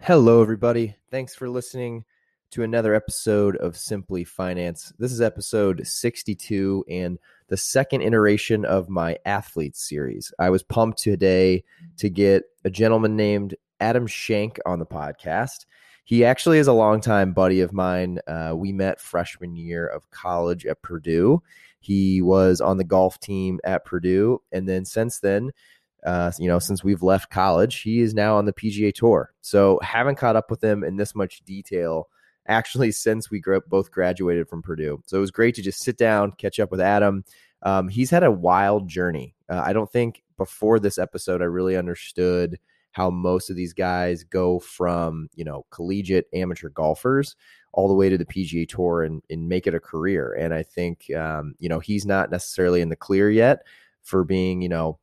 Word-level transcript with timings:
Hello, 0.00 0.40
everybody. 0.40 0.94
Thanks 1.10 1.34
for 1.34 1.48
listening 1.48 2.04
to 2.50 2.62
another 2.62 2.94
episode 2.94 3.56
of 3.56 3.76
Simply 3.76 4.22
Finance. 4.22 4.92
This 4.98 5.10
is 5.10 5.20
episode 5.20 5.84
62 5.84 6.84
and 6.88 7.18
the 7.48 7.56
second 7.56 8.02
iteration 8.02 8.64
of 8.64 8.88
my 8.88 9.16
athletes 9.24 9.88
series. 9.88 10.32
I 10.38 10.50
was 10.50 10.62
pumped 10.62 10.98
today 10.98 11.64
to 11.96 12.08
get 12.08 12.44
a 12.64 12.70
gentleman 12.70 13.16
named 13.16 13.56
Adam 13.80 14.06
Schenk 14.06 14.58
on 14.64 14.78
the 14.78 14.86
podcast. 14.86 15.66
He 16.04 16.24
actually 16.24 16.58
is 16.58 16.68
a 16.68 16.72
longtime 16.72 17.32
buddy 17.32 17.60
of 17.60 17.72
mine. 17.72 18.20
Uh, 18.28 18.52
we 18.54 18.72
met 18.72 19.00
freshman 19.00 19.56
year 19.56 19.88
of 19.88 20.08
college 20.12 20.64
at 20.66 20.82
Purdue. 20.82 21.42
He 21.80 22.22
was 22.22 22.60
on 22.60 22.76
the 22.76 22.84
golf 22.84 23.18
team 23.18 23.58
at 23.64 23.84
Purdue. 23.84 24.40
And 24.52 24.68
then 24.68 24.84
since 24.84 25.18
then, 25.18 25.50
uh, 26.06 26.30
you 26.38 26.46
know, 26.46 26.60
since 26.60 26.84
we've 26.84 27.02
left 27.02 27.30
college, 27.30 27.82
he 27.82 28.00
is 28.00 28.14
now 28.14 28.36
on 28.36 28.44
the 28.44 28.52
PGA 28.52 28.94
Tour. 28.94 29.34
So 29.40 29.80
haven't 29.82 30.16
caught 30.16 30.36
up 30.36 30.50
with 30.50 30.62
him 30.62 30.84
in 30.84 30.96
this 30.96 31.14
much 31.14 31.44
detail 31.44 32.08
actually 32.46 32.92
since 32.92 33.30
we 33.30 33.42
both 33.66 33.90
graduated 33.90 34.48
from 34.48 34.62
Purdue. 34.62 35.02
So 35.06 35.16
it 35.16 35.20
was 35.20 35.32
great 35.32 35.56
to 35.56 35.62
just 35.62 35.80
sit 35.80 35.98
down, 35.98 36.32
catch 36.32 36.60
up 36.60 36.70
with 36.70 36.80
Adam. 36.80 37.24
Um, 37.62 37.88
he's 37.88 38.10
had 38.10 38.22
a 38.22 38.30
wild 38.30 38.86
journey. 38.88 39.34
Uh, 39.48 39.62
I 39.64 39.72
don't 39.72 39.90
think 39.90 40.22
before 40.36 40.78
this 40.78 40.96
episode 40.96 41.42
I 41.42 41.46
really 41.46 41.76
understood 41.76 42.58
how 42.92 43.10
most 43.10 43.50
of 43.50 43.56
these 43.56 43.74
guys 43.74 44.24
go 44.24 44.58
from 44.58 45.28
you 45.34 45.44
know 45.44 45.66
collegiate 45.70 46.26
amateur 46.32 46.68
golfers 46.68 47.36
all 47.72 47.88
the 47.88 47.94
way 47.94 48.08
to 48.08 48.16
the 48.16 48.24
PGA 48.24 48.66
Tour 48.66 49.02
and, 49.02 49.22
and 49.28 49.48
make 49.48 49.66
it 49.66 49.74
a 49.74 49.80
career. 49.80 50.34
And 50.38 50.54
I 50.54 50.62
think 50.62 51.12
um, 51.14 51.54
you 51.58 51.68
know 51.68 51.80
he's 51.80 52.06
not 52.06 52.30
necessarily 52.30 52.80
in 52.80 52.90
the 52.90 52.96
clear 52.96 53.28
yet 53.28 53.66
for 54.02 54.22
being 54.22 54.62
you 54.62 54.68
know 54.68 54.98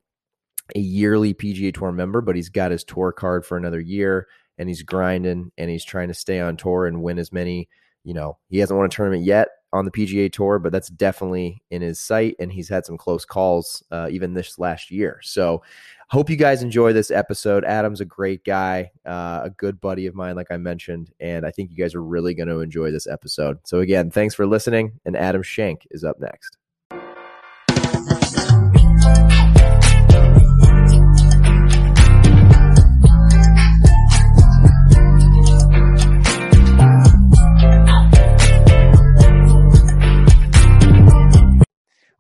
a 0.76 0.80
yearly 0.80 1.34
PGA 1.34 1.73
Tour 1.73 1.91
member, 1.91 2.22
but 2.22 2.36
he's 2.36 2.50
got 2.50 2.72
his 2.72 2.84
tour 2.84 3.12
card 3.12 3.45
for 3.45 3.58
another 3.58 3.80
year 3.80 4.27
and 4.58 4.70
he's 4.70 4.84
grinding 4.84 5.52
and 5.58 5.70
he's 5.70 5.86
trying 5.86 6.08
to 6.08 6.13
stay 6.13 6.40
on 6.40 6.58
tour 6.58 6.86
and 6.86 7.02
win 7.02 7.20
as 7.20 7.32
many. 7.32 7.70
You 8.04 8.13
know, 8.13 8.38
he 8.49 8.60
hasn't 8.60 8.77
won 8.77 8.85
a 8.85 8.90
tournament 8.90 9.24
yet 9.24 9.49
on 9.71 9.85
the 9.85 9.91
PGA 9.91 10.32
Tour, 10.32 10.60
but 10.60 10.71
that's 10.71 10.90
definitely 10.90 11.63
in 11.71 11.82
his 11.82 11.99
sight. 11.99 12.35
And 12.40 12.51
he's 12.51 12.70
had 12.70 12.85
some 12.85 12.98
close 12.98 13.26
calls 13.26 13.84
uh, 13.91 14.07
even 14.12 14.34
this 14.34 14.60
last 14.60 14.91
year. 14.91 15.20
So, 15.24 15.63
hope 16.10 16.29
you 16.29 16.35
guys 16.35 16.62
enjoy 16.62 16.94
this 16.94 17.10
episode. 17.10 17.66
Adam's 17.66 17.99
a 17.99 18.05
great 18.05 18.44
guy, 18.44 18.91
uh, 19.05 19.41
a 19.46 19.49
good 19.49 19.82
buddy 19.82 20.05
of 20.05 20.13
mine, 20.13 20.35
like 20.35 20.51
I 20.51 20.57
mentioned. 20.57 21.12
And 21.20 21.44
I 21.44 21.49
think 21.49 21.71
you 21.71 21.77
guys 21.77 21.96
are 21.96 22.04
really 22.04 22.35
going 22.35 22.49
to 22.49 22.60
enjoy 22.60 22.91
this 22.91 23.07
episode. 23.07 23.57
So, 23.63 23.79
again, 23.79 24.12
thanks 24.12 24.35
for 24.35 24.46
listening. 24.46 24.99
And 25.05 25.18
Adam 25.18 25.41
Schenk 25.41 25.88
is 25.90 26.04
up 26.04 26.20
next. 26.20 26.57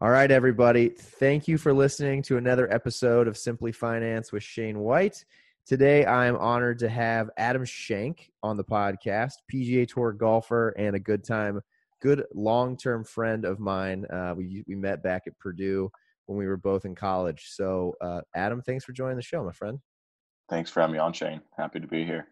All 0.03 0.09
right, 0.09 0.29
everybody. 0.29 0.89
Thank 0.89 1.47
you 1.47 1.57
for 1.57 1.73
listening 1.73 2.23
to 2.23 2.35
another 2.35 2.69
episode 2.69 3.25
of 3.25 3.37
Simply 3.37 3.71
Finance 3.71 4.33
with 4.33 4.43
Shane 4.43 4.79
White. 4.79 5.23
Today, 5.65 6.05
I'm 6.05 6.35
honored 6.35 6.79
to 6.79 6.89
have 6.89 7.29
Adam 7.37 7.63
Schenk 7.63 8.29
on 8.43 8.57
the 8.57 8.65
podcast, 8.65 9.35
PGA 9.49 9.87
Tour 9.87 10.11
golfer 10.11 10.71
and 10.77 10.97
a 10.97 10.99
good 10.99 11.23
time, 11.23 11.61
good 12.01 12.25
long 12.35 12.75
term 12.75 13.05
friend 13.05 13.45
of 13.45 13.61
mine. 13.61 14.05
Uh, 14.11 14.33
we, 14.35 14.65
we 14.67 14.75
met 14.75 15.01
back 15.03 15.23
at 15.25 15.39
Purdue 15.39 15.89
when 16.25 16.37
we 16.37 16.47
were 16.47 16.57
both 16.57 16.83
in 16.83 16.95
college. 16.95 17.45
So, 17.51 17.93
uh, 18.01 18.19
Adam, 18.35 18.61
thanks 18.61 18.83
for 18.83 18.91
joining 18.91 19.15
the 19.15 19.21
show, 19.21 19.41
my 19.41 19.53
friend. 19.53 19.79
Thanks 20.49 20.69
for 20.69 20.81
having 20.81 20.95
me 20.95 20.99
on, 20.99 21.13
Shane. 21.13 21.39
Happy 21.55 21.79
to 21.79 21.87
be 21.87 22.03
here. 22.03 22.27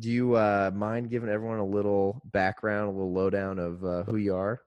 Do 0.00 0.10
you 0.10 0.34
uh, 0.34 0.72
mind 0.74 1.08
giving 1.08 1.28
everyone 1.28 1.60
a 1.60 1.64
little 1.64 2.20
background, 2.32 2.88
a 2.88 2.90
little 2.90 3.12
lowdown 3.12 3.60
of 3.60 3.84
uh, 3.84 4.02
who 4.02 4.16
you 4.16 4.34
are? 4.34 4.60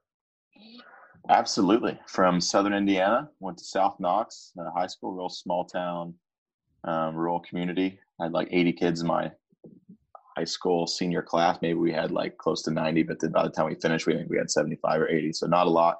Absolutely. 1.29 1.99
From 2.07 2.39
Southern 2.39 2.73
Indiana, 2.73 3.29
went 3.39 3.57
to 3.57 3.63
South 3.63 3.99
Knox 3.99 4.51
uh, 4.59 4.69
High 4.71 4.87
School, 4.87 5.13
real 5.13 5.29
small 5.29 5.65
town, 5.65 6.13
um, 6.83 7.15
rural 7.15 7.39
community. 7.39 7.99
I 8.19 8.25
had 8.25 8.33
like 8.33 8.47
80 8.51 8.73
kids 8.73 9.01
in 9.01 9.07
my 9.07 9.31
high 10.37 10.43
school 10.43 10.87
senior 10.87 11.21
class. 11.21 11.57
Maybe 11.61 11.75
we 11.75 11.91
had 11.91 12.11
like 12.11 12.37
close 12.37 12.61
to 12.63 12.71
90, 12.71 13.03
but 13.03 13.19
then 13.19 13.31
by 13.31 13.43
the 13.43 13.49
time 13.49 13.67
we 13.67 13.75
finished, 13.75 14.05
we 14.05 14.23
we 14.29 14.37
had 14.37 14.51
75 14.51 15.01
or 15.01 15.09
80. 15.09 15.33
So 15.33 15.47
not 15.47 15.67
a 15.67 15.69
lot. 15.69 15.97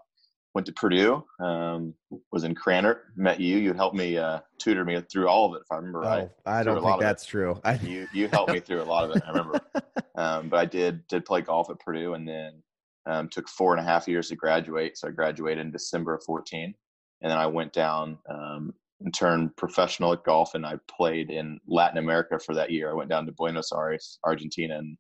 Went 0.54 0.68
to 0.68 0.74
Purdue. 0.74 1.24
Um, 1.42 1.94
was 2.32 2.46
in 2.46 2.56
Krannert. 2.56 3.00
Met 3.18 3.42
you. 3.42 3.58
You 3.58 3.74
helped 3.74 3.96
me 3.96 4.18
uh, 4.18 4.40
tutor 4.58 4.86
me 4.86 5.02
through 5.12 5.28
all 5.28 5.50
of 5.50 5.56
it, 5.56 5.64
if 5.66 5.72
I 5.72 5.76
remember 5.76 6.04
oh, 6.04 6.08
right. 6.08 6.30
I 6.46 6.64
don't 6.64 6.82
think 6.82 7.02
that's 7.02 7.26
true. 7.26 7.60
I... 7.66 7.76
You 7.76 8.08
you 8.14 8.30
helped 8.30 8.54
me 8.54 8.62
through 8.62 8.82
a 8.82 8.86
lot 8.86 9.04
of 9.10 9.16
it. 9.16 9.24
I 9.26 9.30
remember. 9.32 9.60
um, 10.16 10.48
but 10.48 10.58
I 10.58 10.66
did 10.66 11.06
did 11.08 11.26
play 11.26 11.42
golf 11.42 11.70
at 11.70 11.80
Purdue, 11.80 12.14
and 12.14 12.26
then 12.26 12.64
um, 13.06 13.30
took 13.30 13.48
four 13.48 13.76
and 13.76 13.86
a 13.86 13.90
half 13.90 14.08
years 14.08 14.30
to 14.30 14.36
graduate. 14.36 14.98
So 14.98 15.08
I 15.08 15.12
graduated 15.12 15.66
in 15.66 15.72
December 15.72 16.16
of 16.16 16.24
14. 16.24 16.74
And 17.22 17.32
then 17.32 17.38
I 17.38 17.48
went 17.48 17.74
down 17.74 18.18
um, 18.30 18.74
and 19.02 19.14
turned 19.14 19.56
professional 19.56 20.14
at 20.14 20.24
golf. 20.24 20.54
And 20.54 20.66
I 20.66 20.76
played 20.90 21.30
in 21.30 21.60
Latin 21.68 21.98
America 21.98 22.40
for 22.40 22.56
that 22.56 22.72
year. 22.72 22.90
I 22.90 22.96
went 22.96 23.10
down 23.10 23.26
to 23.26 23.32
Buenos 23.32 23.72
Aires, 23.72 24.20
Argentina, 24.24 24.78
and 24.78 24.98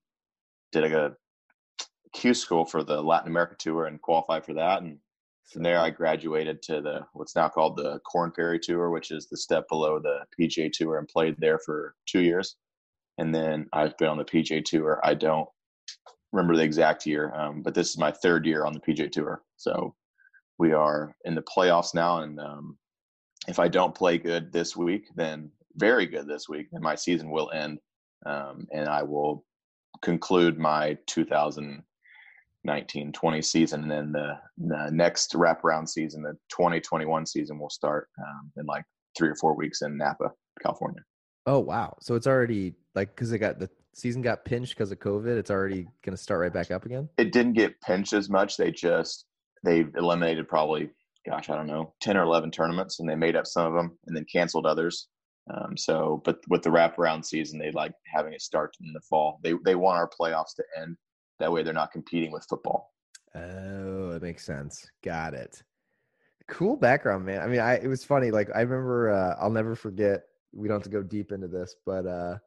did 0.71 0.91
a 0.91 1.15
Q 2.13 2.33
school 2.33 2.65
for 2.65 2.83
the 2.83 3.01
Latin 3.01 3.29
America 3.29 3.55
tour 3.59 3.85
and 3.85 4.01
qualified 4.01 4.45
for 4.45 4.53
that. 4.53 4.81
And 4.81 4.97
from 5.51 5.63
there, 5.63 5.79
I 5.79 5.89
graduated 5.89 6.61
to 6.63 6.81
the 6.81 7.01
what's 7.13 7.35
now 7.35 7.49
called 7.49 7.77
the 7.77 7.99
Korn 7.99 8.31
Ferry 8.35 8.59
Tour, 8.59 8.89
which 8.89 9.11
is 9.11 9.27
the 9.27 9.37
step 9.37 9.67
below 9.69 9.99
the 9.99 10.25
PGA 10.39 10.71
Tour, 10.71 10.97
and 10.97 11.07
played 11.07 11.35
there 11.37 11.59
for 11.59 11.95
two 12.07 12.21
years. 12.21 12.55
And 13.17 13.33
then 13.33 13.67
I've 13.73 13.97
been 13.97 14.07
on 14.07 14.17
the 14.17 14.25
PGA 14.25 14.63
Tour. 14.63 14.99
I 15.03 15.13
don't 15.13 15.47
remember 16.35 16.55
the 16.57 16.63
exact 16.63 17.05
year, 17.05 17.33
um, 17.33 17.61
but 17.61 17.73
this 17.73 17.89
is 17.89 17.97
my 17.97 18.11
third 18.11 18.45
year 18.45 18.65
on 18.65 18.73
the 18.73 18.79
PGA 18.81 19.09
Tour. 19.09 19.41
So 19.55 19.95
we 20.59 20.73
are 20.73 21.15
in 21.23 21.33
the 21.33 21.41
playoffs 21.41 21.93
now, 21.93 22.19
and 22.19 22.39
um, 22.39 22.77
if 23.47 23.57
I 23.57 23.69
don't 23.69 23.95
play 23.95 24.17
good 24.17 24.51
this 24.51 24.75
week, 24.75 25.07
then 25.15 25.49
very 25.75 26.05
good 26.05 26.27
this 26.27 26.49
week, 26.49 26.67
then 26.71 26.81
my 26.81 26.95
season 26.95 27.29
will 27.31 27.51
end, 27.51 27.79
um, 28.25 28.67
and 28.73 28.89
I 28.89 29.03
will 29.03 29.45
conclude 30.01 30.59
my 30.59 30.97
2019-20 31.09 31.83
season, 33.43 33.83
and 33.83 33.91
then 33.91 34.11
the, 34.11 34.37
the 34.57 34.89
next 34.91 35.33
wraparound 35.33 35.87
season, 35.87 36.21
the 36.21 36.33
2021 36.49 37.25
season, 37.25 37.57
will 37.59 37.69
start 37.69 38.09
um, 38.19 38.51
in 38.57 38.65
like 38.65 38.83
three 39.17 39.29
or 39.29 39.35
four 39.35 39.55
weeks 39.55 39.83
in 39.83 39.97
Napa, 39.97 40.31
California. 40.61 41.01
Oh 41.45 41.59
wow! 41.59 41.95
So 42.01 42.15
it's 42.15 42.25
already 42.25 42.73
like 42.95 43.15
because 43.15 43.29
they 43.29 43.37
got 43.37 43.59
the 43.59 43.69
season 43.95 44.21
got 44.21 44.45
pinched 44.45 44.75
because 44.75 44.91
of 44.91 44.99
COVID, 44.99 45.37
it's 45.37 45.49
already 45.49 45.87
going 46.03 46.15
to 46.15 46.21
start 46.21 46.41
right 46.41 46.53
back 46.53 46.69
up 46.69 46.85
again? 46.85 47.09
It 47.17 47.31
didn't 47.31 47.53
get 47.53 47.79
pinched 47.81 48.13
as 48.13 48.29
much. 48.29 48.57
They 48.57 48.71
just 48.71 49.25
they 49.63 49.85
eliminated 49.95 50.47
probably, 50.47 50.91
gosh, 51.27 51.49
I 51.49 51.55
don't 51.55 51.67
know, 51.67 51.93
ten 52.01 52.17
or 52.17 52.23
eleven 52.23 52.51
tournaments, 52.51 52.99
and 52.99 53.09
they 53.09 53.15
made 53.15 53.35
up 53.35 53.47
some 53.47 53.65
of 53.65 53.73
them 53.73 53.97
and 54.05 54.15
then 54.15 54.25
canceled 54.31 54.65
others. 54.65 55.07
Um, 55.53 55.77
so, 55.77 56.21
but 56.25 56.39
with 56.49 56.63
the 56.63 56.69
wraparound 56.69 57.25
season, 57.25 57.57
they 57.57 57.71
like 57.71 57.93
having 58.13 58.33
it 58.33 58.41
start 58.41 58.75
in 58.81 58.93
the 58.93 59.01
fall. 59.01 59.39
They 59.43 59.53
they 59.63 59.75
want 59.75 59.97
our 59.97 60.09
playoffs 60.09 60.55
to 60.57 60.63
end. 60.79 60.97
That 61.39 61.51
way, 61.51 61.63
they're 61.63 61.73
not 61.73 61.91
competing 61.91 62.31
with 62.31 62.45
football. 62.49 62.93
Oh, 63.33 64.11
it 64.11 64.21
makes 64.21 64.45
sense. 64.45 64.85
Got 65.03 65.33
it. 65.33 65.61
Cool 66.47 66.77
background, 66.77 67.25
man. 67.25 67.41
I 67.41 67.47
mean, 67.47 67.59
I 67.59 67.75
it 67.75 67.87
was 67.87 68.03
funny. 68.03 68.31
Like 68.31 68.49
I 68.55 68.61
remember, 68.61 69.11
uh, 69.11 69.35
I'll 69.39 69.51
never 69.51 69.75
forget. 69.75 70.23
We 70.53 70.67
don't 70.67 70.75
have 70.75 70.83
to 70.83 70.89
go 70.89 71.03
deep 71.03 71.31
into 71.31 71.47
this, 71.47 71.75
but 71.85 72.05
uh, 72.05 72.37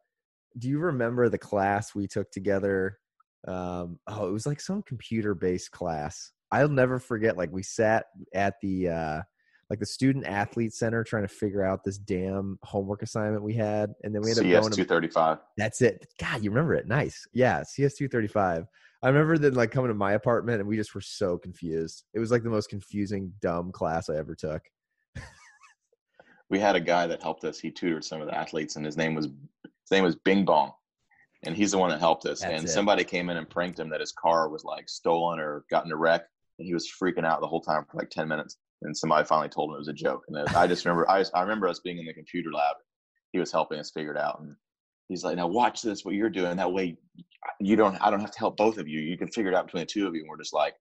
do 0.56 0.69
you 0.69 0.78
remember 0.78 1.28
the 1.28 1.38
class 1.38 1.94
we 1.94 2.06
took 2.06 2.31
together? 2.31 2.98
Um, 3.47 3.98
oh, 4.06 4.28
it 4.28 4.32
was 4.32 4.47
like 4.47 4.60
some 4.60 4.82
computer 4.82 5.34
based 5.34 5.70
class. 5.70 6.32
I'll 6.50 6.69
never 6.69 6.98
forget. 6.98 7.36
Like 7.36 7.53
we 7.53 7.62
sat 7.62 8.06
at 8.34 8.54
the 8.62 8.88
uh, 8.88 9.22
like 9.70 9.81
the 9.81 9.87
student 9.87 10.26
athlete 10.26 10.72
center 10.72 11.04
trying 11.04 11.25
to 11.25 11.28
figure 11.28 11.64
out 11.64 11.84
this 11.84 11.98
damn 11.98 12.58
homework 12.62 13.03
assignment 13.03 13.42
we 13.42 13.54
had, 13.54 13.92
and 14.03 14.14
then 14.14 14.22
we 14.22 14.31
ended 14.31 14.44
CS 14.44 14.56
up 14.56 14.62
going 14.62 14.72
two 14.72 14.84
thirty 14.84 15.08
five. 15.08 15.38
That's 15.56 15.82
it. 15.82 16.06
God, 16.19 16.42
you 16.42 16.50
remember 16.50 16.75
it? 16.75 16.87
Nice. 16.87 17.26
Yeah, 17.32 17.62
CS 17.62 17.94
two 17.94 18.08
thirty 18.08 18.28
five. 18.28 18.67
I 19.02 19.08
remember 19.08 19.38
then 19.38 19.55
like 19.55 19.70
coming 19.70 19.88
to 19.88 19.94
my 19.94 20.14
apartment 20.14 20.58
and 20.58 20.69
we 20.69 20.76
just 20.76 20.94
were 20.94 21.00
so 21.00 21.38
confused. 21.38 22.05
It 22.14 22.19
was 22.19 22.32
like 22.32 22.43
the 22.43 22.50
most 22.50 22.69
confusing, 22.69 23.32
dumb 23.40 23.70
class 23.70 24.08
I 24.08 24.17
ever 24.17 24.34
took. 24.34 24.62
we 26.50 26.58
had 26.58 26.75
a 26.75 26.81
guy 26.81 27.06
that 27.06 27.22
helped 27.22 27.44
us. 27.44 27.61
He 27.61 27.70
tutored 27.70 28.05
some 28.05 28.20
of 28.20 28.26
the 28.26 28.37
athletes, 28.37 28.76
and 28.76 28.84
his 28.84 28.96
name 28.96 29.14
was 29.14 29.28
his 29.88 29.96
name 29.96 30.05
was 30.05 30.17
Bing 30.17 30.44
Bong, 30.44 30.73
and 31.44 31.56
he's 31.56 31.70
the 31.70 31.79
one 31.79 31.88
that 31.88 32.00
helped 32.00 32.26
us. 32.26 32.40
That's 32.40 32.52
and 32.52 32.64
it. 32.64 32.69
somebody 32.69 33.05
came 33.05 33.31
in 33.31 33.38
and 33.38 33.49
pranked 33.49 33.79
him 33.79 33.88
that 33.88 34.00
his 34.00 34.12
car 34.12 34.50
was 34.50 34.64
like 34.64 34.87
stolen 34.87 35.40
or 35.40 35.64
gotten 35.70 35.90
a 35.90 35.96
wreck, 35.96 36.25
and 36.58 36.67
he 36.67 36.75
was 36.75 36.87
freaking 36.87 37.25
out 37.25 37.40
the 37.40 37.46
whole 37.46 37.62
time 37.62 37.87
for 37.90 37.96
like 37.96 38.11
ten 38.11 38.29
minutes. 38.29 38.58
And 38.82 38.96
somebody 38.96 39.26
finally 39.26 39.49
told 39.49 39.70
him 39.70 39.76
it 39.76 39.79
was 39.79 39.88
a 39.88 39.94
joke. 39.94 40.25
And 40.29 40.38
I 40.50 40.67
just 40.67 40.85
remember, 40.85 41.11
I, 41.11 41.25
I 41.35 41.40
remember 41.40 41.67
us 41.67 41.81
being 41.81 41.99
in 41.99 42.06
the 42.06 42.12
computer 42.12 42.52
lab. 42.52 42.76
He 43.32 43.38
was 43.40 43.50
helping 43.50 43.79
us 43.79 43.90
figure 43.90 44.12
it 44.12 44.19
out, 44.19 44.40
and 44.40 44.55
he's 45.08 45.25
like, 45.25 45.37
"Now 45.37 45.46
watch 45.46 45.81
this, 45.81 46.05
what 46.05 46.14
you're 46.14 46.31
doing. 46.31 46.56
That 46.56 46.73
way, 46.73 46.99
you 47.61 47.76
don't. 47.76 47.96
I 48.05 48.11
don't 48.11 48.20
have 48.20 48.31
to 48.31 48.38
help 48.38 48.58
both 48.58 48.76
of 48.76 48.88
you. 48.88 49.00
You 49.00 49.17
can 49.17 49.29
figure 49.29 49.50
it 49.50 49.56
out 49.56 49.67
between 49.67 49.82
the 49.82 49.87
two 49.87 50.06
of 50.06 50.14
you." 50.14 50.20
And 50.20 50.29
we're 50.29 50.38
just 50.38 50.55
like, 50.55 50.75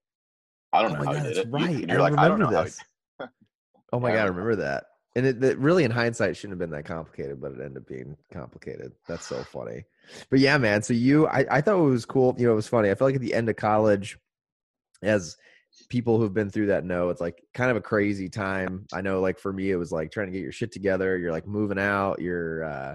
"I 0.72 0.82
don't 0.82 0.92
oh 0.92 0.94
know 0.96 1.04
how 1.06 1.12
God, 1.14 1.22
he 1.22 1.28
did 1.28 1.38
it." 1.38 1.48
Right. 1.50 1.88
You, 1.88 1.96
are 1.96 2.00
like, 2.00 2.18
"I 2.18 2.28
don't 2.28 2.40
know 2.40 2.50
this. 2.50 2.78
how." 3.18 3.28
oh 3.94 4.00
my 4.00 4.10
God, 4.10 4.18
I 4.18 4.24
remember 4.24 4.56
that. 4.56 4.84
And 5.18 5.26
it, 5.26 5.42
it, 5.42 5.58
really, 5.58 5.82
in 5.82 5.90
hindsight, 5.90 6.36
shouldn't 6.36 6.52
have 6.52 6.60
been 6.60 6.76
that 6.76 6.84
complicated, 6.84 7.40
but 7.40 7.50
it 7.50 7.60
ended 7.60 7.78
up 7.78 7.88
being 7.88 8.16
complicated. 8.32 8.92
That's 9.08 9.26
so 9.26 9.42
funny. 9.42 9.82
But 10.30 10.38
yeah, 10.38 10.56
man. 10.58 10.80
So 10.80 10.94
you, 10.94 11.26
I, 11.26 11.44
I 11.50 11.60
thought 11.60 11.80
it 11.80 11.82
was 11.82 12.04
cool. 12.04 12.36
You 12.38 12.46
know, 12.46 12.52
it 12.52 12.54
was 12.54 12.68
funny. 12.68 12.88
I 12.88 12.94
felt 12.94 13.08
like 13.08 13.16
at 13.16 13.20
the 13.20 13.34
end 13.34 13.48
of 13.48 13.56
college, 13.56 14.16
as 15.02 15.36
people 15.88 16.20
who've 16.20 16.32
been 16.32 16.50
through 16.50 16.66
that 16.66 16.84
know, 16.84 17.08
it's 17.08 17.20
like 17.20 17.42
kind 17.52 17.68
of 17.68 17.76
a 17.76 17.80
crazy 17.80 18.28
time. 18.28 18.86
I 18.92 19.00
know, 19.00 19.20
like 19.20 19.40
for 19.40 19.52
me, 19.52 19.72
it 19.72 19.76
was 19.76 19.90
like 19.90 20.12
trying 20.12 20.28
to 20.28 20.32
get 20.32 20.40
your 20.40 20.52
shit 20.52 20.70
together. 20.70 21.18
You're 21.18 21.32
like 21.32 21.48
moving 21.48 21.80
out. 21.80 22.20
You're, 22.20 22.62
uh, 22.62 22.94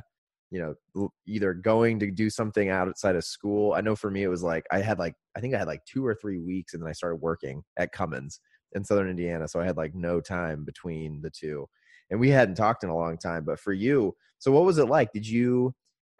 you 0.49 0.75
know, 0.95 1.09
either 1.27 1.53
going 1.53 1.99
to 1.99 2.09
do 2.09 2.29
something 2.29 2.69
outside 2.69 3.17
of 3.17 3.25
school. 3.25 3.73
I 3.73 3.81
know 3.81 3.97
for 3.97 4.09
me, 4.09 4.23
it 4.23 4.29
was 4.29 4.43
like 4.43 4.65
I 4.71 4.79
had 4.79 4.97
like 4.97 5.15
I 5.35 5.41
think 5.41 5.55
I 5.55 5.57
had 5.57 5.67
like 5.67 5.83
two 5.83 6.05
or 6.05 6.15
three 6.15 6.39
weeks, 6.39 6.73
and 6.73 6.81
then 6.81 6.89
I 6.89 6.93
started 6.93 7.17
working 7.17 7.65
at 7.75 7.91
Cummins 7.91 8.39
in 8.71 8.85
Southern 8.85 9.09
Indiana, 9.09 9.45
so 9.49 9.59
I 9.59 9.65
had 9.65 9.75
like 9.75 9.93
no 9.93 10.21
time 10.21 10.63
between 10.63 11.21
the 11.21 11.29
two 11.29 11.67
and 12.09 12.19
we 12.19 12.29
hadn't 12.29 12.55
talked 12.55 12.83
in 12.83 12.89
a 12.89 12.95
long 12.95 13.17
time. 13.17 13.44
But 13.44 13.59
for 13.59 13.73
you, 13.73 14.15
so 14.39 14.51
what 14.51 14.65
was 14.65 14.77
it 14.77 14.85
like? 14.85 15.11
Did 15.13 15.27
you? 15.27 15.73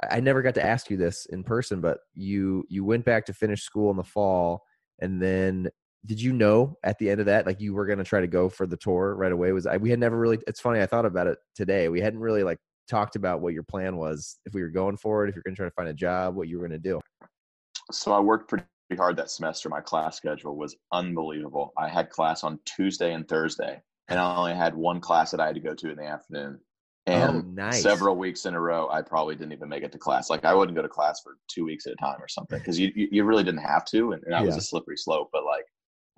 I 0.10 0.20
never 0.20 0.42
got 0.42 0.56
to 0.56 0.66
ask 0.66 0.90
you 0.90 0.98
this 0.98 1.26
in 1.28 1.44
person, 1.44 1.80
but 1.80 2.00
you 2.14 2.66
you 2.70 2.84
went 2.84 3.06
back 3.06 3.26
to 3.28 3.34
finish 3.34 3.62
school 3.62 3.92
in 3.92 3.98
the 3.98 4.04
fall, 4.04 4.64
and 5.00 5.22
then 5.22 5.70
did 6.06 6.22
you 6.22 6.34
know 6.34 6.78
at 6.84 6.98
the 7.00 7.10
end 7.10 7.20
of 7.20 7.28
that 7.28 7.46
like 7.46 7.62
you 7.62 7.74
were 7.74 7.86
going 7.86 7.98
to 7.98 8.04
try 8.04 8.20
to 8.20 8.28
go 8.28 8.50
for 8.50 8.68
the 8.68 8.78
tour 8.78 9.16
right 9.16 9.32
away? 9.32 9.52
Was 9.52 9.66
I, 9.66 9.78
we 9.78 9.90
had 9.90 10.00
never 10.00 10.18
really? 10.18 10.40
It's 10.48 10.60
funny. 10.60 10.82
I 10.82 10.86
thought 10.86 11.06
about 11.06 11.28
it 11.28 11.38
today. 11.56 11.90
We 11.90 12.02
hadn't 12.02 12.20
really 12.20 12.44
like 12.44 12.58
talked 12.88 13.16
about 13.16 13.42
what 13.42 13.54
your 13.54 13.64
plan 13.64 13.96
was 13.96 14.40
if 14.46 14.54
we 14.54 14.62
were 14.62 14.70
going 14.70 14.98
for 14.98 15.24
it, 15.24 15.30
if 15.30 15.36
you're 15.36 15.44
going 15.44 15.56
to 15.56 15.60
try 15.60 15.68
to 15.68 15.74
find 15.74 15.90
a 15.90 15.94
job, 15.94 16.36
what 16.36 16.48
you 16.48 16.60
were 16.60 16.68
going 16.68 16.82
to 16.82 16.90
do. 16.90 17.00
So 17.92 18.12
I 18.12 18.20
worked 18.20 18.50
pretty 18.50 18.66
hard 18.98 19.16
that 19.18 19.30
semester. 19.30 19.70
My 19.70 19.82
class 19.82 20.18
schedule 20.18 20.58
was 20.58 20.76
unbelievable. 20.92 21.74
I 21.78 21.88
had 21.88 22.10
class 22.10 22.44
on 22.44 22.60
Tuesday 22.66 23.14
and 23.14 23.28
Thursday 23.28 23.82
and 24.08 24.20
I 24.20 24.36
only 24.36 24.54
had 24.54 24.76
one 24.76 25.00
class 25.00 25.32
that 25.32 25.40
I 25.40 25.48
had 25.48 25.56
to 25.56 25.62
go 25.62 25.74
to 25.74 25.90
in 25.90 25.98
the 25.98 26.06
afternoon. 26.06 26.60
And 27.06 27.32
oh, 27.32 27.42
nice. 27.54 27.82
several 27.82 28.16
weeks 28.16 28.46
in 28.46 28.54
a 28.54 28.60
row, 28.60 28.90
I 28.90 29.02
probably 29.02 29.36
didn't 29.36 29.52
even 29.52 29.68
make 29.68 29.84
it 29.84 29.92
to 29.92 29.98
class. 29.98 30.30
Like 30.30 30.46
I 30.46 30.54
wouldn't 30.54 30.76
go 30.76 30.82
to 30.82 30.88
class 30.88 31.22
for 31.22 31.38
two 31.50 31.66
weeks 31.66 31.86
at 31.86 31.94
a 31.94 31.96
time 31.98 32.22
or 32.22 32.30
something 32.30 32.58
because 32.60 32.80
you, 32.80 32.92
you 32.96 33.26
really 33.26 33.44
didn't 33.44 33.62
have 33.62 33.84
to, 33.86 34.14
and, 34.14 34.24
and 34.24 34.34
that 34.34 34.42
yeah. 34.42 34.46
was 34.46 34.56
a 34.56 34.62
slippery 34.62 34.96
slope. 34.96 35.30
But 35.34 35.44
like, 35.44 35.66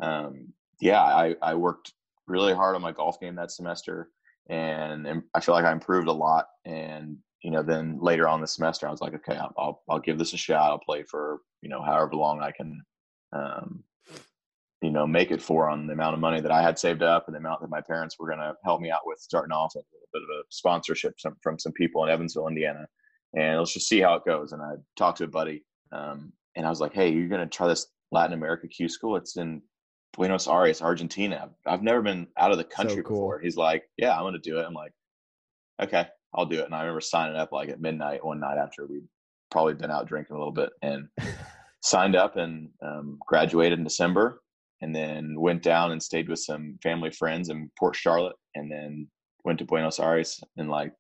um, 0.07 0.53
yeah, 0.79 1.01
I 1.01 1.35
I 1.41 1.55
worked 1.55 1.91
really 2.27 2.53
hard 2.53 2.75
on 2.75 2.83
my 2.83 2.91
golf 2.91 3.19
game 3.19 3.35
that 3.35 3.51
semester, 3.51 4.09
and, 4.47 5.07
and 5.07 5.23
I 5.33 5.39
feel 5.39 5.55
like 5.55 5.65
I 5.65 5.71
improved 5.71 6.07
a 6.07 6.13
lot. 6.13 6.45
And 6.65 7.17
you 7.41 7.49
know, 7.49 7.63
then 7.63 7.97
later 7.99 8.27
on 8.27 8.41
the 8.41 8.47
semester, 8.47 8.87
I 8.87 8.91
was 8.91 9.01
like, 9.01 9.15
okay, 9.15 9.37
I'll, 9.37 9.53
I'll 9.57 9.83
I'll 9.89 9.99
give 9.99 10.19
this 10.19 10.33
a 10.33 10.37
shot. 10.37 10.69
I'll 10.69 10.77
play 10.77 11.01
for 11.01 11.39
you 11.63 11.69
know 11.69 11.81
however 11.81 12.15
long 12.15 12.41
I 12.41 12.51
can 12.51 12.83
um, 13.33 13.83
you 14.85 14.91
know 14.91 15.07
make 15.07 15.31
it 15.31 15.41
for 15.41 15.67
on 15.67 15.87
the 15.87 15.93
amount 15.93 16.13
of 16.13 16.19
money 16.19 16.39
that 16.39 16.51
I 16.51 16.61
had 16.61 16.77
saved 16.77 17.01
up 17.01 17.25
and 17.25 17.33
the 17.33 17.39
amount 17.39 17.61
that 17.61 17.71
my 17.71 17.81
parents 17.81 18.17
were 18.19 18.27
going 18.27 18.39
to 18.39 18.53
help 18.63 18.81
me 18.81 18.91
out 18.91 19.01
with 19.03 19.19
starting 19.19 19.51
off 19.51 19.73
a 19.73 19.79
little 19.79 20.07
bit 20.13 20.21
of 20.21 20.29
a 20.29 20.43
sponsorship 20.49 21.19
some, 21.19 21.35
from 21.41 21.57
some 21.57 21.71
people 21.73 22.03
in 22.03 22.09
Evansville, 22.11 22.47
Indiana. 22.47 22.85
And 23.33 23.57
let's 23.57 23.73
just 23.73 23.89
see 23.89 23.99
how 23.99 24.13
it 24.13 24.25
goes. 24.25 24.51
And 24.51 24.61
I 24.61 24.73
talked 24.95 25.17
to 25.17 25.23
a 25.23 25.27
buddy, 25.27 25.65
um, 25.91 26.31
and 26.55 26.65
I 26.65 26.69
was 26.69 26.79
like, 26.79 26.93
"Hey, 26.93 27.11
you're 27.11 27.27
going 27.27 27.41
to 27.41 27.47
try 27.47 27.67
this 27.67 27.87
Latin 28.11 28.33
America 28.33 28.67
Q 28.67 28.87
school? 28.87 29.17
It's 29.17 29.35
in 29.37 29.61
Buenos 30.13 30.47
Aires, 30.47 30.81
Argentina. 30.81 31.49
I've 31.65 31.81
never 31.81 32.01
been 32.01 32.27
out 32.37 32.51
of 32.51 32.57
the 32.57 32.63
country 32.63 32.97
so 32.97 33.01
cool. 33.01 33.17
before." 33.17 33.39
He's 33.39 33.57
like, 33.57 33.83
"Yeah, 33.97 34.15
I'm 34.15 34.23
going 34.23 34.33
to 34.33 34.39
do 34.39 34.59
it." 34.59 34.65
I'm 34.65 34.73
like, 34.73 34.93
"Okay, 35.81 36.05
I'll 36.33 36.45
do 36.45 36.59
it." 36.59 36.65
And 36.65 36.75
I 36.75 36.81
remember 36.81 37.01
signing 37.01 37.35
up 37.35 37.51
like 37.51 37.69
at 37.69 37.81
midnight 37.81 38.23
one 38.23 38.39
night 38.39 38.57
after 38.57 38.85
we'd 38.85 39.07
probably 39.51 39.73
been 39.73 39.91
out 39.91 40.07
drinking 40.07 40.35
a 40.35 40.39
little 40.39 40.53
bit 40.53 40.69
and 40.81 41.07
signed 41.83 42.15
up 42.15 42.37
and 42.37 42.69
um, 42.81 43.17
graduated 43.27 43.79
in 43.79 43.83
December 43.83 44.41
and 44.85 44.95
then 44.95 45.33
went 45.35 45.63
down 45.63 45.91
and 45.91 46.01
stayed 46.01 46.29
with 46.29 46.37
some 46.37 46.77
family 46.83 47.09
friends 47.09 47.49
in 47.49 47.71
Port 47.79 47.95
Charlotte, 47.95 48.35
and 48.53 48.71
then 48.71 49.07
went 49.43 49.57
to 49.57 49.65
Buenos 49.65 49.99
Aires 49.99 50.39
in 50.57 50.67
like 50.67 50.93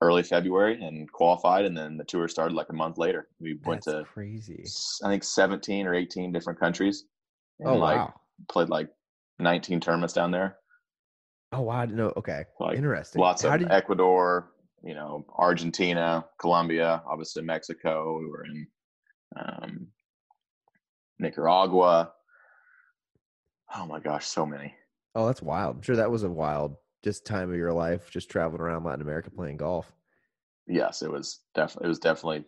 early 0.00 0.22
February 0.22 0.80
and 0.80 1.10
qualified, 1.10 1.64
and 1.64 1.76
then 1.76 1.96
the 1.96 2.04
tour 2.04 2.28
started 2.28 2.54
like 2.54 2.68
a 2.70 2.72
month 2.72 2.96
later. 2.96 3.26
We 3.40 3.54
That's 3.54 3.66
went 3.66 3.82
to 3.82 4.04
crazy, 4.04 4.62
I 5.02 5.08
think 5.08 5.24
seventeen 5.24 5.88
or 5.88 5.94
eighteen 5.94 6.32
different 6.32 6.60
countries. 6.60 7.04
And 7.58 7.68
oh 7.68 7.78
like, 7.78 7.96
wow! 7.96 8.14
Played 8.48 8.68
like 8.68 8.88
nineteen 9.40 9.80
tournaments 9.80 10.14
down 10.14 10.30
there. 10.30 10.58
Oh 11.50 11.62
wow! 11.62 11.84
No, 11.86 12.12
okay, 12.16 12.44
like, 12.60 12.76
interesting. 12.76 13.20
Lots 13.20 13.42
How 13.42 13.56
of 13.56 13.66
Ecuador, 13.70 14.52
you 14.84 14.94
know, 14.94 15.26
Argentina, 15.36 16.24
Colombia, 16.40 17.02
obviously 17.10 17.42
Mexico. 17.42 18.20
We 18.20 18.26
were 18.26 18.44
in 18.44 18.66
um, 19.34 19.88
Nicaragua 21.18 22.12
Oh 23.76 23.86
my 23.86 23.98
gosh, 23.98 24.26
so 24.26 24.46
many. 24.46 24.74
Oh, 25.14 25.26
that's 25.26 25.42
wild. 25.42 25.76
I'm 25.76 25.82
sure 25.82 25.96
that 25.96 26.10
was 26.10 26.22
a 26.22 26.30
wild 26.30 26.76
just 27.02 27.26
time 27.26 27.50
of 27.50 27.56
your 27.56 27.72
life, 27.72 28.10
just 28.10 28.30
traveling 28.30 28.60
around 28.60 28.84
Latin 28.84 29.02
America 29.02 29.30
playing 29.30 29.58
golf. 29.58 29.92
Yes, 30.66 31.02
it 31.02 31.10
was 31.10 31.40
definitely 31.54 31.86
it 31.86 31.88
was 31.88 31.98
definitely 31.98 32.44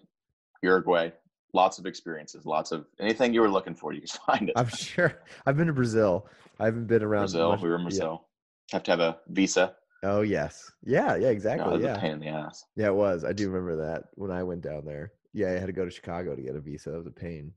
Uruguay. 0.62 1.10
Lots 1.52 1.78
of 1.78 1.86
experiences, 1.86 2.44
lots 2.44 2.72
of 2.72 2.86
anything 3.00 3.32
you 3.32 3.40
were 3.40 3.50
looking 3.50 3.74
for, 3.74 3.92
you 3.92 4.00
could 4.00 4.10
find 4.26 4.48
it. 4.48 4.54
I'm 4.56 4.68
sure. 4.68 5.20
I've 5.44 5.56
been 5.56 5.66
to 5.66 5.72
Brazil. 5.72 6.26
I 6.58 6.66
haven't 6.66 6.86
been 6.86 7.02
around 7.02 7.22
Brazil. 7.22 7.50
Much. 7.50 7.62
We 7.62 7.68
were 7.68 7.76
in 7.76 7.82
Brazil. 7.82 8.24
Yeah. 8.72 8.76
Have 8.76 8.82
to 8.84 8.90
have 8.92 9.00
a 9.00 9.18
visa. 9.28 9.74
Oh 10.02 10.20
yes, 10.20 10.70
yeah, 10.84 11.16
yeah, 11.16 11.28
exactly. 11.28 11.78
No, 11.78 11.84
yeah, 11.84 11.98
pain 11.98 12.12
in 12.12 12.20
the 12.20 12.28
ass. 12.28 12.64
Yeah, 12.76 12.88
it 12.88 12.94
was. 12.94 13.24
I 13.24 13.32
do 13.32 13.48
remember 13.50 13.76
that 13.86 14.04
when 14.14 14.30
I 14.30 14.42
went 14.42 14.62
down 14.62 14.84
there. 14.84 15.12
Yeah, 15.32 15.48
I 15.48 15.52
had 15.52 15.66
to 15.66 15.72
go 15.72 15.84
to 15.84 15.90
Chicago 15.90 16.34
to 16.34 16.42
get 16.42 16.54
a 16.54 16.60
visa. 16.60 16.94
It 16.94 16.98
was 16.98 17.06
a 17.06 17.10
pain. 17.10 17.52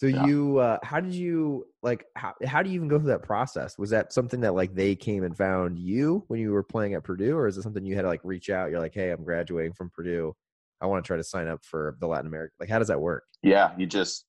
So 0.00 0.06
yeah. 0.06 0.24
you, 0.24 0.56
uh, 0.56 0.78
how 0.82 0.98
did 0.98 1.12
you 1.12 1.66
like? 1.82 2.06
How 2.16 2.32
how 2.46 2.62
do 2.62 2.70
you 2.70 2.76
even 2.76 2.88
go 2.88 2.98
through 2.98 3.08
that 3.08 3.22
process? 3.22 3.76
Was 3.76 3.90
that 3.90 4.14
something 4.14 4.40
that 4.40 4.54
like 4.54 4.74
they 4.74 4.96
came 4.96 5.24
and 5.24 5.36
found 5.36 5.78
you 5.78 6.24
when 6.28 6.40
you 6.40 6.52
were 6.52 6.62
playing 6.62 6.94
at 6.94 7.04
Purdue, 7.04 7.36
or 7.36 7.46
is 7.46 7.58
it 7.58 7.62
something 7.62 7.84
you 7.84 7.96
had 7.96 8.02
to 8.02 8.08
like 8.08 8.22
reach 8.24 8.48
out? 8.48 8.70
You're 8.70 8.80
like, 8.80 8.94
hey, 8.94 9.10
I'm 9.10 9.22
graduating 9.22 9.74
from 9.74 9.90
Purdue. 9.90 10.34
I 10.80 10.86
want 10.86 11.04
to 11.04 11.06
try 11.06 11.18
to 11.18 11.22
sign 11.22 11.48
up 11.48 11.62
for 11.66 11.98
the 12.00 12.06
Latin 12.06 12.28
America. 12.28 12.54
Like, 12.58 12.70
how 12.70 12.78
does 12.78 12.88
that 12.88 12.98
work? 12.98 13.24
Yeah, 13.42 13.72
you 13.76 13.84
just, 13.84 14.24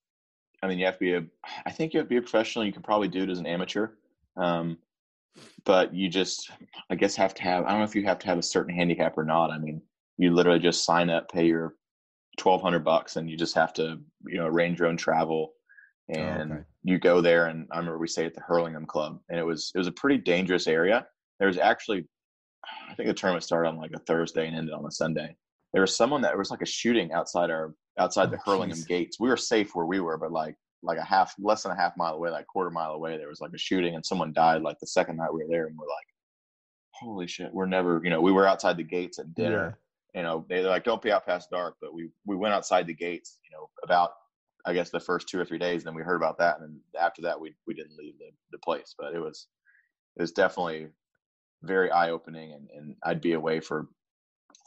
I 0.61 0.67
mean, 0.67 0.77
you 0.77 0.83
have 0.83 0.95
to 0.95 0.99
be 0.99 1.13
a. 1.13 1.23
I 1.65 1.71
think 1.71 1.93
you 1.93 1.99
have 1.99 2.07
to 2.07 2.09
be 2.09 2.17
a 2.17 2.21
professional. 2.21 2.65
You 2.65 2.73
can 2.73 2.81
probably 2.81 3.07
do 3.07 3.23
it 3.23 3.29
as 3.29 3.39
an 3.39 3.45
amateur, 3.45 3.91
um, 4.35 4.77
but 5.63 5.93
you 5.93 6.09
just, 6.09 6.51
I 6.89 6.95
guess, 6.95 7.15
have 7.15 7.33
to 7.35 7.43
have. 7.43 7.63
I 7.63 7.69
don't 7.69 7.79
know 7.79 7.85
if 7.85 7.95
you 7.95 8.03
have 8.03 8.19
to 8.19 8.27
have 8.27 8.37
a 8.39 8.43
certain 8.43 8.75
handicap 8.75 9.17
or 9.17 9.23
not. 9.23 9.51
I 9.51 9.57
mean, 9.57 9.81
you 10.17 10.33
literally 10.33 10.59
just 10.59 10.83
sign 10.83 11.09
up, 11.09 11.31
pay 11.31 11.45
your 11.45 11.75
twelve 12.37 12.61
hundred 12.61 12.83
bucks, 12.83 13.15
and 13.15 13.29
you 13.29 13.37
just 13.37 13.55
have 13.55 13.71
to, 13.75 14.01
you 14.27 14.37
know, 14.37 14.47
arrange 14.47 14.77
your 14.77 14.89
own 14.89 14.97
travel 14.97 15.53
Oh, 16.13 16.19
and 16.19 16.51
oh, 16.51 16.55
okay. 16.55 16.63
you 16.83 16.99
go 16.99 17.21
there 17.21 17.47
and 17.47 17.67
i 17.71 17.77
remember 17.77 17.97
we 17.97 18.07
stayed 18.07 18.25
at 18.25 18.33
the 18.33 18.41
hurlingham 18.41 18.85
club 18.85 19.19
and 19.29 19.39
it 19.39 19.43
was 19.43 19.71
it 19.75 19.77
was 19.77 19.87
a 19.87 19.91
pretty 19.93 20.17
dangerous 20.17 20.67
area 20.67 21.05
there 21.39 21.47
was 21.47 21.57
actually 21.57 22.05
i 22.89 22.93
think 22.95 23.07
the 23.07 23.13
tournament 23.13 23.43
started 23.43 23.69
on 23.69 23.77
like 23.77 23.91
a 23.95 23.99
thursday 23.99 24.47
and 24.47 24.57
ended 24.57 24.73
on 24.73 24.85
a 24.85 24.91
sunday 24.91 25.35
there 25.73 25.81
was 25.81 25.95
someone 25.95 26.21
that 26.21 26.33
it 26.33 26.37
was 26.37 26.51
like 26.51 26.61
a 26.61 26.65
shooting 26.65 27.11
outside 27.13 27.49
our 27.49 27.73
outside 27.97 28.27
oh, 28.27 28.31
the 28.31 28.37
hurlingham 28.45 28.77
geez. 28.77 28.85
gates 28.85 29.19
we 29.19 29.29
were 29.29 29.37
safe 29.37 29.73
where 29.73 29.85
we 29.85 29.99
were 29.99 30.17
but 30.17 30.31
like 30.31 30.55
like 30.83 30.97
a 30.97 31.03
half 31.03 31.33
less 31.39 31.63
than 31.63 31.71
a 31.71 31.75
half 31.75 31.95
mile 31.95 32.15
away 32.15 32.29
like 32.29 32.47
quarter 32.47 32.71
mile 32.71 32.91
away 32.91 33.17
there 33.17 33.29
was 33.29 33.41
like 33.41 33.51
a 33.53 33.57
shooting 33.57 33.95
and 33.95 34.05
someone 34.05 34.33
died 34.33 34.61
like 34.61 34.79
the 34.79 34.87
second 34.87 35.17
night 35.17 35.33
we 35.33 35.43
were 35.43 35.49
there 35.49 35.67
and 35.67 35.77
we're 35.77 35.85
like 35.85 36.07
holy 36.93 37.27
shit 37.27 37.53
we're 37.53 37.65
never 37.65 38.01
you 38.03 38.09
know 38.09 38.21
we 38.21 38.31
were 38.31 38.47
outside 38.47 38.77
the 38.77 38.83
gates 38.83 39.19
at 39.19 39.33
dinner 39.35 39.77
yeah. 40.13 40.19
you 40.19 40.23
know 40.23 40.45
they're 40.49 40.63
like 40.63 40.83
don't 40.83 41.01
be 41.01 41.11
out 41.11 41.25
past 41.25 41.49
dark 41.51 41.75
but 41.81 41.93
we 41.93 42.09
we 42.25 42.35
went 42.35 42.53
outside 42.53 42.87
the 42.87 42.93
gates 42.93 43.37
you 43.43 43.55
know 43.55 43.69
about 43.83 44.11
I 44.65 44.73
guess 44.73 44.89
the 44.89 44.99
first 44.99 45.27
two 45.27 45.39
or 45.39 45.45
three 45.45 45.57
days. 45.57 45.81
And 45.81 45.87
then 45.87 45.95
we 45.95 46.03
heard 46.03 46.15
about 46.15 46.37
that, 46.39 46.59
and 46.59 46.69
then 46.69 47.01
after 47.01 47.21
that, 47.23 47.39
we 47.39 47.53
we 47.67 47.73
didn't 47.73 47.97
leave 47.97 48.17
the, 48.17 48.31
the 48.51 48.57
place. 48.59 48.95
But 48.97 49.13
it 49.13 49.19
was 49.19 49.47
it 50.17 50.21
was 50.21 50.31
definitely 50.31 50.87
very 51.63 51.91
eye 51.91 52.09
opening, 52.09 52.53
and, 52.53 52.69
and 52.75 52.95
I'd 53.03 53.21
be 53.21 53.33
away 53.33 53.59
for 53.59 53.87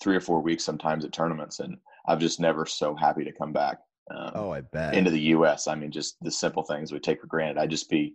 three 0.02 0.16
or 0.16 0.20
four 0.20 0.40
weeks 0.40 0.64
sometimes 0.64 1.04
at 1.04 1.12
tournaments, 1.12 1.60
and 1.60 1.76
I'm 2.06 2.20
just 2.20 2.40
never 2.40 2.66
so 2.66 2.94
happy 2.94 3.24
to 3.24 3.32
come 3.32 3.52
back. 3.52 3.78
Um, 4.14 4.32
oh, 4.34 4.50
I 4.50 4.60
bet 4.60 4.94
into 4.94 5.10
the 5.10 5.20
U.S. 5.20 5.66
I 5.66 5.74
mean, 5.74 5.90
just 5.90 6.16
the 6.20 6.30
simple 6.30 6.62
things 6.62 6.92
we 6.92 6.98
take 6.98 7.20
for 7.20 7.26
granted. 7.26 7.58
I'd 7.58 7.70
just 7.70 7.88
be 7.88 8.14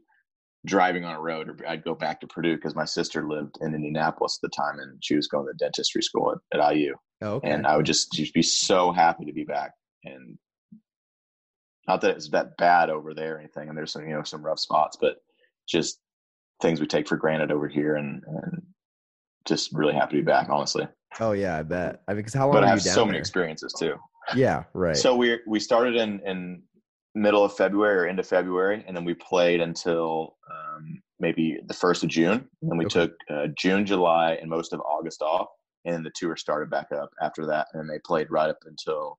driving 0.65 1.05
on 1.05 1.15
a 1.15 1.21
road, 1.21 1.49
or 1.49 1.57
I'd 1.67 1.83
go 1.83 1.95
back 1.95 2.21
to 2.21 2.27
Purdue 2.27 2.55
because 2.55 2.75
my 2.75 2.85
sister 2.85 3.27
lived 3.27 3.57
in 3.61 3.73
Indianapolis 3.73 4.39
at 4.41 4.49
the 4.49 4.55
time, 4.55 4.79
and 4.79 5.03
she 5.03 5.15
was 5.15 5.27
going 5.27 5.47
to 5.47 5.53
dentistry 5.53 6.01
school 6.01 6.35
at, 6.53 6.59
at 6.59 6.75
IU. 6.75 6.95
Oh, 7.21 7.33
okay. 7.35 7.49
And 7.49 7.65
I 7.65 7.75
would 7.75 7.85
just 7.85 8.11
just 8.11 8.33
be 8.33 8.43
so 8.43 8.91
happy 8.91 9.25
to 9.25 9.33
be 9.33 9.43
back 9.43 9.73
and 10.05 10.37
not 11.89 12.01
that 12.01 12.11
it's 12.11 12.29
that 12.29 12.55
bad 12.57 12.91
over 12.91 13.15
there 13.15 13.35
or 13.35 13.39
anything, 13.39 13.67
and 13.67 13.75
there's 13.75 13.91
some 13.91 14.07
you 14.07 14.13
know 14.13 14.21
some 14.21 14.45
rough 14.45 14.59
spots, 14.59 14.95
but 15.01 15.15
just 15.67 15.99
things 16.61 16.79
we 16.79 16.85
take 16.85 17.07
for 17.07 17.17
granted 17.17 17.51
over 17.51 17.67
here, 17.67 17.95
and, 17.95 18.21
and 18.27 18.61
just 19.45 19.73
really 19.73 19.95
happy 19.95 20.17
to 20.17 20.21
be 20.21 20.25
back. 20.25 20.49
Honestly. 20.51 20.87
Oh 21.19 21.31
yeah, 21.31 21.57
I 21.57 21.63
bet. 21.63 22.03
I 22.07 22.11
mean, 22.11 22.17
because 22.17 22.35
how 22.35 22.45
long? 22.45 22.53
But 22.53 22.63
I 22.63 22.69
have 22.69 22.81
so 22.81 22.93
there? 22.93 23.05
many 23.07 23.17
experiences 23.17 23.73
too. 23.77 23.95
Yeah, 24.35 24.65
right. 24.75 24.95
So 24.95 25.15
we 25.15 25.39
we 25.47 25.59
started 25.59 25.95
in 25.95 26.19
in 26.27 26.61
middle 27.15 27.43
of 27.43 27.55
February 27.55 27.97
or 27.97 28.07
end 28.07 28.19
of 28.19 28.27
February, 28.27 28.83
and 28.87 28.95
then 28.95 29.03
we 29.03 29.15
played 29.15 29.59
until 29.59 30.37
um, 30.51 31.01
maybe 31.19 31.57
the 31.65 31.73
first 31.73 32.03
of 32.03 32.09
June. 32.09 32.47
And 32.61 32.77
we 32.77 32.85
okay. 32.85 33.07
took 33.07 33.13
uh, 33.31 33.47
June, 33.57 33.83
July, 33.83 34.37
and 34.39 34.47
most 34.47 34.73
of 34.73 34.79
August 34.81 35.23
off, 35.23 35.47
and 35.85 35.95
then 35.95 36.03
the 36.03 36.11
tour 36.15 36.37
started 36.37 36.69
back 36.69 36.91
up 36.91 37.09
after 37.19 37.47
that. 37.47 37.65
And 37.73 37.89
they 37.89 37.97
played 38.05 38.27
right 38.29 38.51
up 38.51 38.59
until 38.67 39.17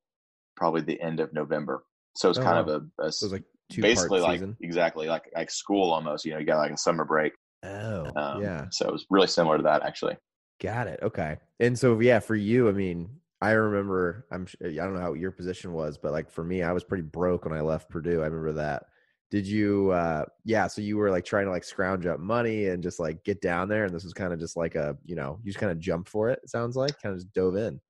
probably 0.56 0.82
the 0.82 1.00
end 1.00 1.18
of 1.18 1.32
November. 1.32 1.82
So 2.14 2.30
it's 2.30 2.38
oh, 2.38 2.42
kind 2.42 2.66
wow. 2.66 2.74
of 2.74 2.84
a, 3.00 3.04
a 3.06 3.10
like 3.28 3.44
basically 3.76 4.20
like 4.20 4.40
season. 4.40 4.56
exactly 4.60 5.06
like 5.06 5.30
like 5.34 5.50
school 5.50 5.90
almost. 5.92 6.24
You 6.24 6.32
know, 6.32 6.38
you 6.38 6.46
got 6.46 6.58
like 6.58 6.72
a 6.72 6.76
summer 6.76 7.04
break. 7.04 7.32
Oh, 7.62 8.10
um, 8.16 8.42
yeah. 8.42 8.66
So 8.70 8.88
it 8.88 8.92
was 8.92 9.06
really 9.10 9.26
similar 9.26 9.58
to 9.58 9.62
that 9.64 9.82
actually. 9.82 10.16
Got 10.60 10.88
it. 10.88 11.00
Okay. 11.02 11.36
And 11.58 11.78
so 11.78 11.98
yeah, 12.00 12.18
for 12.18 12.36
you, 12.36 12.68
I 12.68 12.72
mean, 12.72 13.08
I 13.40 13.52
remember 13.52 14.26
I'm 14.30 14.46
I 14.62 14.68
don't 14.70 14.94
know 14.94 15.00
how 15.00 15.14
your 15.14 15.30
position 15.30 15.72
was, 15.72 15.98
but 15.98 16.12
like 16.12 16.30
for 16.30 16.44
me, 16.44 16.62
I 16.62 16.72
was 16.72 16.84
pretty 16.84 17.02
broke 17.02 17.44
when 17.44 17.56
I 17.56 17.62
left 17.62 17.90
Purdue. 17.90 18.22
I 18.22 18.26
remember 18.26 18.52
that. 18.52 18.84
Did 19.30 19.46
you 19.46 19.90
uh 19.90 20.24
yeah, 20.44 20.66
so 20.66 20.82
you 20.82 20.96
were 20.96 21.10
like 21.10 21.24
trying 21.24 21.46
to 21.46 21.50
like 21.50 21.64
scrounge 21.64 22.04
up 22.04 22.18
money 22.18 22.66
and 22.66 22.82
just 22.82 22.98
like 22.98 23.22
get 23.24 23.40
down 23.40 23.68
there 23.68 23.84
and 23.84 23.94
this 23.94 24.04
was 24.04 24.12
kind 24.12 24.32
of 24.32 24.40
just 24.40 24.56
like 24.56 24.74
a, 24.74 24.96
you 25.04 25.14
know, 25.14 25.38
you 25.42 25.52
just 25.52 25.60
kind 25.60 25.72
of 25.72 25.78
jumped 25.78 26.08
for 26.08 26.30
it, 26.30 26.40
it 26.42 26.50
sounds 26.50 26.76
like, 26.76 27.00
kind 27.00 27.14
of 27.14 27.20
just 27.20 27.32
dove 27.32 27.56
in. 27.56 27.80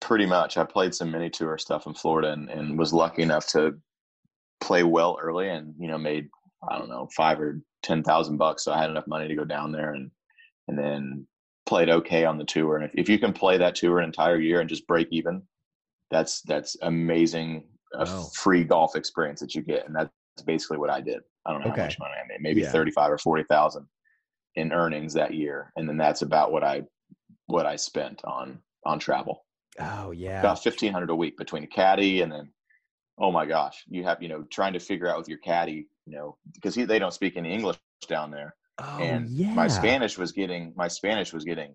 Pretty 0.00 0.26
much. 0.26 0.56
I 0.56 0.64
played 0.64 0.94
some 0.94 1.10
mini 1.10 1.30
tour 1.30 1.58
stuff 1.58 1.86
in 1.86 1.94
Florida 1.94 2.32
and, 2.32 2.48
and 2.48 2.78
was 2.78 2.92
lucky 2.92 3.22
enough 3.22 3.46
to 3.48 3.74
play 4.60 4.82
well 4.82 5.18
early 5.20 5.48
and, 5.48 5.74
you 5.78 5.88
know, 5.88 5.98
made 5.98 6.28
I 6.68 6.78
don't 6.78 6.90
know, 6.90 7.08
five 7.16 7.40
or 7.40 7.60
ten 7.82 8.02
thousand 8.02 8.36
bucks. 8.36 8.64
So 8.64 8.72
I 8.72 8.78
had 8.78 8.90
enough 8.90 9.06
money 9.06 9.28
to 9.28 9.34
go 9.34 9.44
down 9.44 9.72
there 9.72 9.94
and 9.94 10.10
and 10.68 10.78
then 10.78 11.26
played 11.66 11.88
okay 11.88 12.24
on 12.24 12.36
the 12.36 12.44
tour. 12.44 12.76
And 12.76 12.84
if, 12.84 12.90
if 12.94 13.08
you 13.08 13.18
can 13.18 13.32
play 13.32 13.56
that 13.56 13.74
tour 13.74 13.98
an 13.98 14.04
entire 14.04 14.38
year 14.38 14.60
and 14.60 14.68
just 14.68 14.86
break 14.86 15.08
even, 15.10 15.42
that's 16.10 16.42
that's 16.42 16.76
amazing 16.82 17.64
a 17.94 18.04
wow. 18.04 18.28
free 18.34 18.62
golf 18.64 18.94
experience 18.94 19.40
that 19.40 19.54
you 19.54 19.62
get. 19.62 19.86
And 19.86 19.96
that's 19.96 20.10
basically 20.44 20.78
what 20.78 20.90
I 20.90 21.00
did. 21.00 21.20
I 21.46 21.52
don't 21.52 21.62
know 21.62 21.70
okay. 21.70 21.80
how 21.80 21.86
much 21.86 21.98
money 21.98 22.14
I 22.22 22.28
made, 22.28 22.42
maybe 22.42 22.60
yeah. 22.60 22.70
thirty 22.70 22.90
five 22.90 23.10
or 23.10 23.18
forty 23.18 23.44
thousand 23.44 23.86
in 24.56 24.72
earnings 24.72 25.14
that 25.14 25.32
year. 25.32 25.72
And 25.76 25.88
then 25.88 25.96
that's 25.96 26.22
about 26.22 26.52
what 26.52 26.62
I 26.62 26.82
what 27.46 27.64
I 27.64 27.76
spent 27.76 28.20
on 28.24 28.58
on 28.84 28.98
travel. 28.98 29.46
Oh 29.80 30.10
yeah. 30.10 30.40
About 30.40 30.62
fifteen 30.62 30.92
hundred 30.92 31.10
a 31.10 31.14
week 31.14 31.36
between 31.36 31.64
a 31.64 31.66
caddy 31.66 32.22
and 32.22 32.30
then 32.30 32.50
oh 33.20 33.30
my 33.30 33.46
gosh, 33.46 33.84
you 33.88 34.02
have, 34.02 34.22
you 34.22 34.28
know, 34.28 34.42
trying 34.50 34.72
to 34.72 34.80
figure 34.80 35.06
out 35.06 35.18
with 35.18 35.28
your 35.28 35.38
caddy, 35.38 35.86
you 36.06 36.12
know, 36.12 36.36
because 36.54 36.74
he, 36.74 36.84
they 36.84 36.98
don't 36.98 37.12
speak 37.12 37.36
any 37.36 37.52
English 37.52 37.76
down 38.08 38.30
there. 38.30 38.56
Oh, 38.78 38.98
and 38.98 39.28
yeah. 39.28 39.52
my 39.52 39.68
Spanish 39.68 40.16
was 40.16 40.32
getting 40.32 40.72
my 40.74 40.88
Spanish 40.88 41.32
was 41.32 41.44
getting 41.44 41.74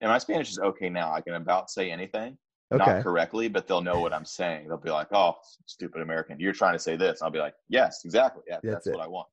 and 0.00 0.10
my 0.10 0.18
Spanish 0.18 0.50
is 0.50 0.58
okay 0.58 0.88
now. 0.88 1.12
I 1.12 1.20
can 1.20 1.34
about 1.34 1.70
say 1.70 1.90
anything. 1.90 2.38
Okay. 2.72 2.84
Not 2.84 3.02
correctly, 3.02 3.48
but 3.48 3.66
they'll 3.66 3.82
know 3.82 4.00
what 4.00 4.12
I'm 4.12 4.24
saying. 4.24 4.68
They'll 4.68 4.76
be 4.76 4.90
like, 4.90 5.08
"Oh, 5.12 5.34
stupid 5.66 6.02
American, 6.02 6.38
you're 6.38 6.52
trying 6.52 6.74
to 6.74 6.78
say 6.78 6.96
this." 6.96 7.20
I'll 7.20 7.28
be 7.28 7.40
like, 7.40 7.54
"Yes, 7.68 8.02
exactly. 8.04 8.44
Yeah, 8.46 8.60
that's, 8.62 8.84
that's 8.84 8.96
what 8.96 9.04
I 9.04 9.08
want." 9.08 9.26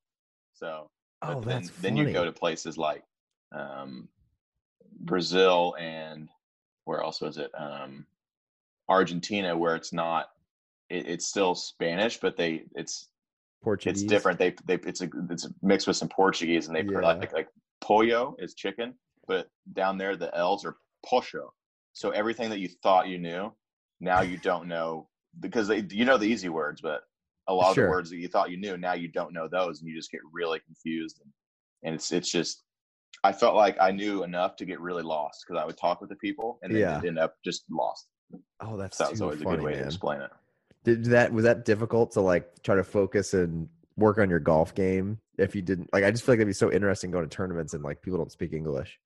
So, 0.53 0.89
oh, 1.21 1.39
then 1.41 1.69
then 1.81 1.95
you 1.95 2.11
go 2.11 2.25
to 2.25 2.31
places 2.31 2.79
like 2.79 3.03
um, 3.55 4.09
Brazil 5.01 5.75
and 5.79 6.29
where 6.87 7.03
else 7.03 7.19
was 7.21 7.37
it? 7.37 7.51
Um, 7.57 8.05
Argentina, 8.87 9.55
where 9.55 9.75
it's 9.75 9.91
not, 9.91 10.27
it, 10.89 11.05
it's 11.07 11.27
still 11.27 11.53
Spanish, 11.53 12.17
but 12.17 12.37
they 12.37 12.63
it's 12.75 13.09
Portuguese. 13.61 14.03
It's 14.03 14.09
different. 14.09 14.39
They 14.39 14.55
they 14.65 14.75
it's 14.75 15.01
a 15.01 15.09
it's 15.29 15.47
mixed 15.61 15.87
with 15.87 15.97
some 15.97 16.07
Portuguese, 16.07 16.67
and 16.67 16.75
they 16.75 16.83
yeah. 16.83 16.99
like 16.99 17.33
like 17.33 17.49
pollo 17.81 18.35
is 18.39 18.53
chicken, 18.53 18.93
but 19.27 19.49
down 19.73 19.97
there 19.97 20.15
the 20.15 20.33
L's 20.35 20.63
are 20.63 20.77
pocho. 21.05 21.53
So 21.91 22.11
everything 22.11 22.49
that 22.51 22.59
you 22.59 22.69
thought 22.81 23.09
you 23.09 23.17
knew, 23.17 23.51
now 23.99 24.21
you 24.21 24.37
don't 24.37 24.67
know 24.67 25.09
because 25.41 25.67
they 25.67 25.85
you 25.89 26.05
know 26.05 26.17
the 26.17 26.27
easy 26.27 26.47
words, 26.47 26.79
but 26.79 27.01
a 27.49 27.53
lot 27.53 27.75
sure. 27.75 27.83
of 27.83 27.87
the 27.87 27.91
words 27.91 28.09
that 28.11 28.17
you 28.17 28.29
thought 28.29 28.49
you 28.49 28.57
knew 28.57 28.77
now 28.77 28.93
you 28.93 29.09
don't 29.09 29.33
know 29.33 29.49
those, 29.49 29.81
and 29.81 29.89
you 29.89 29.95
just 29.95 30.11
get 30.11 30.21
really 30.31 30.61
confused. 30.61 31.19
And, 31.21 31.31
and 31.83 31.95
it's 31.95 32.13
it's 32.13 32.31
just 32.31 32.63
I 33.27 33.33
felt 33.33 33.55
like 33.55 33.75
I 33.81 33.91
knew 33.91 34.23
enough 34.23 34.55
to 34.55 34.65
get 34.65 34.79
really 34.79 35.03
lost 35.03 35.43
because 35.45 35.61
I 35.61 35.65
would 35.65 35.77
talk 35.77 35.99
with 35.99 36.09
the 36.09 36.15
people 36.15 36.59
and 36.61 36.73
then 36.73 36.79
yeah. 36.79 37.01
end 37.05 37.19
up 37.19 37.35
just 37.43 37.65
lost. 37.69 38.07
Oh, 38.61 38.77
that's 38.77 38.97
so 38.97 39.03
that 39.03 39.11
was 39.11 39.21
always 39.21 39.41
funny, 39.41 39.55
a 39.55 39.57
good 39.57 39.65
way 39.65 39.71
man. 39.73 39.81
to 39.81 39.85
explain 39.85 40.21
it. 40.21 40.31
Did 40.85 41.05
that 41.05 41.33
was 41.33 41.43
that 41.43 41.65
difficult 41.65 42.11
to 42.13 42.21
like 42.21 42.63
try 42.63 42.75
to 42.75 42.85
focus 42.85 43.33
and 43.33 43.67
work 43.97 44.17
on 44.17 44.29
your 44.29 44.39
golf 44.39 44.73
game 44.73 45.19
if 45.37 45.55
you 45.55 45.61
didn't 45.61 45.89
like? 45.91 46.05
I 46.05 46.11
just 46.11 46.23
feel 46.23 46.33
like 46.33 46.37
it'd 46.37 46.47
be 46.47 46.53
so 46.53 46.71
interesting 46.71 47.11
going 47.11 47.27
to 47.27 47.35
tournaments 47.35 47.73
and 47.73 47.83
like 47.83 48.01
people 48.01 48.17
don't 48.17 48.31
speak 48.31 48.53
English. 48.53 48.97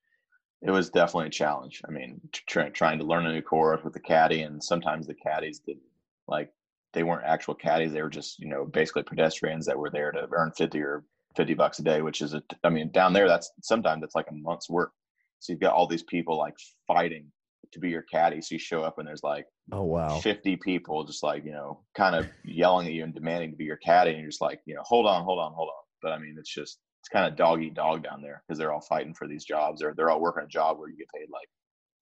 It 0.61 0.69
was 0.69 0.91
definitely 0.91 1.27
a 1.27 1.31
challenge. 1.31 1.81
I 1.87 1.91
mean, 1.91 2.21
try, 2.31 2.69
trying 2.69 2.99
to 2.99 3.05
learn 3.05 3.25
a 3.25 3.33
new 3.33 3.41
course 3.41 3.83
with 3.83 3.93
the 3.93 3.99
caddy, 3.99 4.43
and 4.43 4.63
sometimes 4.63 5.07
the 5.07 5.15
caddies 5.15 5.57
did 5.65 5.77
like 6.27 6.53
they 6.93 7.01
weren't 7.01 7.25
actual 7.25 7.55
caddies; 7.55 7.91
they 7.91 8.03
were 8.03 8.09
just 8.11 8.39
you 8.39 8.49
know 8.49 8.65
basically 8.65 9.01
pedestrians 9.01 9.65
that 9.65 9.79
were 9.79 9.89
there 9.89 10.11
to 10.11 10.27
earn 10.31 10.51
fifty 10.51 10.79
or 10.79 11.05
fifty 11.35 11.53
bucks 11.53 11.79
a 11.79 11.83
day, 11.83 12.01
which 12.01 12.21
is 12.21 12.33
a 12.33 12.43
I 12.63 12.69
mean 12.69 12.91
down 12.91 13.13
there 13.13 13.27
that's 13.27 13.51
sometimes 13.61 14.03
it's 14.03 14.15
like 14.15 14.27
a 14.29 14.33
month's 14.33 14.69
work. 14.69 14.91
So 15.39 15.51
you've 15.51 15.61
got 15.61 15.73
all 15.73 15.87
these 15.87 16.03
people 16.03 16.37
like 16.37 16.55
fighting 16.87 17.31
to 17.73 17.79
be 17.79 17.89
your 17.89 18.03
caddy. 18.03 18.41
So 18.41 18.55
you 18.55 18.59
show 18.59 18.83
up 18.83 18.99
and 18.99 19.07
there's 19.07 19.23
like 19.23 19.45
oh 19.71 19.83
wow 19.83 20.19
50 20.19 20.57
people 20.57 21.03
just 21.03 21.23
like, 21.23 21.45
you 21.45 21.51
know, 21.51 21.81
kind 21.95 22.15
of 22.15 22.27
yelling 22.45 22.87
at 22.87 22.93
you 22.93 23.03
and 23.03 23.13
demanding 23.13 23.51
to 23.51 23.57
be 23.57 23.65
your 23.65 23.77
caddy. 23.77 24.11
And 24.11 24.19
you're 24.19 24.29
just 24.29 24.41
like, 24.41 24.59
you 24.65 24.75
know, 24.75 24.83
hold 24.83 25.05
on, 25.07 25.23
hold 25.23 25.39
on, 25.39 25.53
hold 25.53 25.69
on. 25.69 25.83
But 26.01 26.11
I 26.11 26.19
mean, 26.19 26.35
it's 26.37 26.53
just 26.53 26.79
it's 27.01 27.09
kind 27.09 27.25
of 27.25 27.35
dog 27.35 27.61
eat 27.61 27.73
dog 27.73 28.03
down 28.03 28.21
there 28.21 28.43
because 28.47 28.59
they're 28.59 28.71
all 28.71 28.81
fighting 28.81 29.13
for 29.13 29.27
these 29.27 29.45
jobs. 29.45 29.81
They're 29.81 29.93
they're 29.95 30.09
all 30.09 30.21
working 30.21 30.43
a 30.43 30.47
job 30.47 30.77
where 30.77 30.89
you 30.89 30.97
get 30.97 31.07
paid 31.13 31.27
like, 31.31 31.47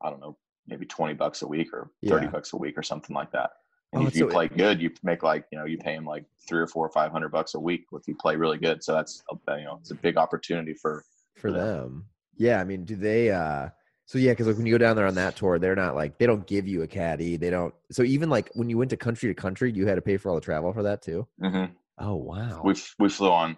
I 0.01 0.09
don't 0.09 0.19
know, 0.19 0.38
maybe 0.67 0.86
20 0.86 1.13
bucks 1.13 1.41
a 1.41 1.48
week 1.48 1.74
or 1.74 1.91
30 2.07 2.25
yeah. 2.25 2.31
bucks 2.31 2.53
a 2.53 2.57
week 2.57 2.77
or 2.77 2.83
something 2.83 3.15
like 3.15 3.31
that. 3.31 3.51
And 3.91 4.03
oh, 4.03 4.08
if 4.08 4.15
you 4.15 4.27
play 4.27 4.48
good, 4.48 4.81
you 4.81 4.91
make 5.01 5.24
like, 5.24 5.46
you 5.51 5.58
know, 5.58 5.65
you 5.65 5.77
pay 5.77 5.96
them 5.96 6.05
like 6.05 6.25
three 6.48 6.60
or 6.60 6.67
four 6.67 6.86
or 6.86 6.91
500 6.91 7.29
bucks 7.29 7.55
a 7.55 7.60
week 7.60 7.86
if 7.91 8.08
you 8.08 8.15
play 8.15 8.36
really 8.36 8.60
good. 8.60 8.84
So 8.84 8.93
that's, 8.93 9.24
you 9.31 9.63
know, 9.63 9.77
it's 9.81 9.91
a 9.91 9.96
big 9.96 10.15
opportunity 10.15 10.74
for, 10.74 11.03
for, 11.36 11.41
for 11.41 11.51
them. 11.51 11.67
them. 11.67 12.05
Yeah. 12.38 12.62
I 12.62 12.65
mean, 12.65 12.86
do 12.86 12.96
they, 12.96 13.31
uh, 13.31 13.69
so 14.10 14.17
yeah, 14.17 14.31
because 14.31 14.48
like 14.48 14.58
when 14.58 14.65
you 14.65 14.74
go 14.74 14.79
down 14.79 14.96
there 14.96 15.05
on 15.05 15.13
that 15.15 15.36
tour, 15.36 15.60
they're 15.60 15.75
not 15.75 15.93
like 15.93 16.17
they 16.17 16.25
don't 16.25 16.48
give 16.48 16.67
you 16.67 16.81
a 16.81 16.88
caddy. 16.88 17.38
They 17.38 17.51
don't. 17.51 17.75
So 17.91 18.01
even 18.01 18.27
like 18.27 18.50
when 18.55 18.67
you 18.67 18.75
went 18.75 18.89
to 18.89 18.98
country 18.98 19.29
to 19.29 19.39
country, 19.39 19.72
you 19.72 19.86
had 19.86 19.96
to 19.96 20.01
pay 20.01 20.17
for 20.17 20.29
all 20.29 20.36
the 20.36 20.41
travel 20.41 20.74
for 20.74 20.81
that 20.81 21.03
too. 21.03 21.27
Mm-hmm. 21.39 21.72
Oh 22.00 22.15
wow. 22.15 22.62
We 22.63 22.74
we 22.98 23.08
flew 23.08 23.29
on. 23.29 23.55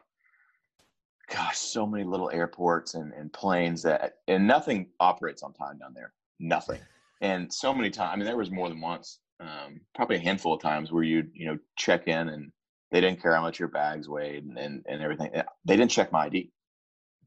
Gosh, 1.30 1.58
so 1.58 1.88
many 1.88 2.04
little 2.04 2.30
airports 2.32 2.96
and, 2.96 3.14
and 3.14 3.32
planes 3.32 3.82
that 3.84 4.16
and 4.28 4.46
nothing 4.46 4.88
operates 5.00 5.42
on 5.42 5.54
time 5.54 5.78
down 5.78 5.94
there. 5.94 6.12
Nothing. 6.40 6.80
And 7.22 7.54
so 7.54 7.72
many 7.72 7.92
times, 7.92 8.10
I 8.12 8.16
mean, 8.16 8.26
there 8.26 8.36
was 8.36 8.50
more 8.50 8.68
than 8.68 8.82
once, 8.82 9.20
um, 9.42 9.82
probably 9.96 10.18
a 10.18 10.20
handful 10.20 10.54
of 10.54 10.62
times 10.62 10.92
where 10.92 11.04
you 11.04 11.28
you 11.34 11.48
know 11.48 11.58
check 11.76 12.08
in 12.08 12.30
and 12.30 12.52
they 12.92 13.02
didn't 13.02 13.22
care 13.22 13.34
how 13.34 13.42
much 13.42 13.60
your 13.60 13.70
bags 13.70 14.08
weighed 14.10 14.44
and, 14.44 14.58
and, 14.58 14.86
and 14.88 15.02
everything. 15.02 15.32
They 15.66 15.78
didn't 15.78 15.92
check 15.92 16.12
my 16.12 16.26
ID. 16.26 16.52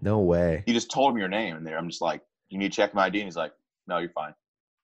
No 0.00 0.20
way. 0.20 0.62
You 0.66 0.74
just 0.74 0.90
told 0.90 1.10
them 1.10 1.18
your 1.18 1.28
name, 1.28 1.56
and 1.56 1.66
there 1.66 1.78
I'm 1.78 1.88
just 1.88 2.02
like, 2.02 2.20
you 2.48 2.58
need 2.58 2.72
to 2.72 2.76
check 2.76 2.94
my 2.94 3.06
ID. 3.06 3.20
And 3.20 3.26
he's 3.26 3.36
like, 3.36 3.52
no, 3.86 3.98
you're 3.98 4.10
fine. 4.10 4.34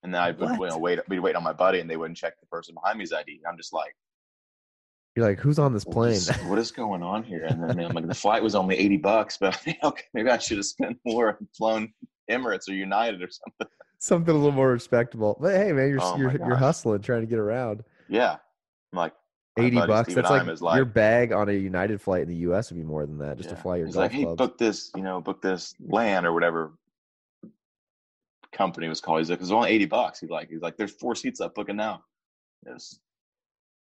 And 0.03 0.13
then 0.13 0.21
I 0.21 0.31
would 0.31 0.59
you 0.59 0.67
know, 0.67 0.77
wait, 0.77 0.99
we'd 1.07 1.19
wait 1.19 1.35
on 1.35 1.43
my 1.43 1.53
buddy 1.53 1.79
and 1.79 1.89
they 1.89 1.97
wouldn't 1.97 2.17
check 2.17 2.39
the 2.39 2.47
person 2.47 2.73
behind 2.73 2.97
me's 2.97 3.13
ID. 3.13 3.33
And 3.33 3.45
I'm 3.47 3.57
just 3.57 3.71
like, 3.71 3.95
you're 5.15 5.27
like, 5.27 5.39
who's 5.39 5.59
on 5.59 5.73
this 5.73 5.83
plane? 5.83 6.13
What 6.13 6.15
is, 6.15 6.29
what 6.47 6.59
is 6.59 6.71
going 6.71 7.03
on 7.03 7.23
here? 7.23 7.45
And 7.45 7.61
then 7.63 7.79
I'm 7.79 7.91
like, 7.91 8.07
the 8.07 8.15
flight 8.15 8.41
was 8.41 8.55
only 8.55 8.77
80 8.77 8.97
bucks, 8.97 9.37
but 9.37 9.61
okay, 9.83 10.03
maybe 10.13 10.29
I 10.29 10.37
should 10.37 10.57
have 10.57 10.65
spent 10.65 10.97
more 11.05 11.37
and 11.39 11.47
flown 11.55 11.93
Emirates 12.29 12.69
or 12.69 12.73
United 12.73 13.21
or 13.21 13.29
something. 13.29 13.67
Something 14.03 14.33
a 14.33 14.37
little 14.37 14.51
more 14.51 14.71
respectable. 14.71 15.37
But 15.39 15.55
hey, 15.55 15.71
man, 15.71 15.89
you're 15.89 15.99
oh 16.01 16.17
you're, 16.17 16.31
you're 16.31 16.55
hustling, 16.55 17.01
trying 17.01 17.21
to 17.21 17.27
get 17.27 17.37
around. 17.37 17.83
Yeah, 18.09 18.33
I'm 18.91 18.97
like 18.97 19.13
80 19.57 19.75
bucks. 19.85 20.13
That's 20.15 20.29
like, 20.29 20.61
like, 20.61 20.75
your 20.75 20.85
bag 20.85 21.31
on 21.31 21.49
a 21.49 21.53
United 21.53 22.01
flight 22.01 22.23
in 22.23 22.29
the 22.29 22.35
U.S. 22.37 22.71
would 22.71 22.77
be 22.77 22.83
more 22.83 23.05
than 23.05 23.19
that 23.19 23.37
just 23.37 23.49
yeah. 23.49 23.55
to 23.55 23.61
fly 23.61 23.77
your. 23.77 23.85
He's 23.85 23.95
like, 23.95 24.11
hey, 24.11 24.23
clubs. 24.23 24.37
book 24.37 24.57
this, 24.57 24.91
you 24.95 25.03
know, 25.03 25.21
book 25.21 25.41
this 25.41 25.75
land 25.79 26.25
or 26.25 26.33
whatever 26.33 26.71
company 28.51 28.87
was 28.87 29.01
called. 29.01 29.19
He's 29.19 29.29
like, 29.29 29.39
it's 29.41 29.51
only 29.51 29.69
80 29.69 29.85
bucks. 29.85 30.19
He's 30.19 30.29
like, 30.29 30.49
he's 30.49 30.61
like, 30.61 30.77
there's 30.77 30.91
four 30.91 31.15
seats 31.15 31.41
up 31.41 31.53
booking 31.53 31.75
now. 31.75 32.03
It's 32.65 32.99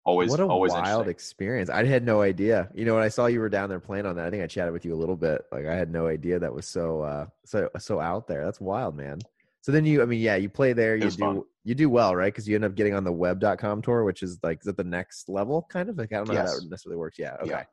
always, 0.06 0.32
what 0.32 0.40
a 0.40 0.48
always 0.48 0.72
wild 0.72 1.08
experience. 1.08 1.70
I 1.70 1.86
had 1.86 2.06
no 2.06 2.22
idea. 2.22 2.70
You 2.74 2.86
know, 2.86 2.96
when 2.96 3.04
I 3.04 3.10
saw 3.10 3.28
you 3.28 3.40
were 3.40 3.50
down 3.50 3.70
there 3.70 3.80
playing 3.80 4.06
on 4.06 4.16
that, 4.16 4.26
I 4.26 4.30
think 4.30 4.44
I 4.44 4.48
chatted 4.48 4.74
with 4.74 4.86
you 4.86 4.94
a 4.94 4.98
little 4.98 5.16
bit. 5.16 5.46
Like 5.52 5.66
I 5.66 5.76
had 5.76 5.92
no 5.92 6.08
idea 6.08 6.40
that 6.40 6.54
was 6.54 6.66
so, 6.66 7.02
uh, 7.02 7.26
so, 7.46 7.70
so 7.78 8.00
out 8.00 8.28
there. 8.28 8.44
That's 8.44 8.62
wild, 8.62 8.96
man. 8.96 9.20
So 9.63 9.72
then 9.72 9.86
you, 9.86 10.01
I 10.01 10.05
mean, 10.05 10.20
yeah, 10.20 10.36
you 10.36 10.50
play 10.50 10.74
there, 10.74 10.98
you 10.98 11.10
do, 11.10 11.17
fun. 11.17 11.41
you 11.63 11.74
do 11.74 11.89
well, 11.89 12.13
right? 12.13 12.36
Cause 12.36 12.46
you 12.46 12.55
end 12.55 12.65
up 12.65 12.75
getting 12.75 12.93
on 12.93 13.05
the 13.05 13.13
web.com 13.13 13.82
tour, 13.82 14.03
which 14.03 14.22
is 14.22 14.38
like, 14.43 14.60
is 14.62 14.67
it 14.67 14.75
the 14.75 14.84
next 14.84 15.29
level 15.29 15.65
kind 15.70 15.88
of 15.88 15.98
like, 15.98 16.12
I 16.12 16.17
don't 16.17 16.27
know 16.27 16.34
yes. 16.34 16.51
how 16.51 16.60
that 16.60 16.70
necessarily 16.70 16.98
works. 16.98 17.17
Yeah. 17.17 17.38
Okay. 17.41 17.50
Yeah. 17.50 17.63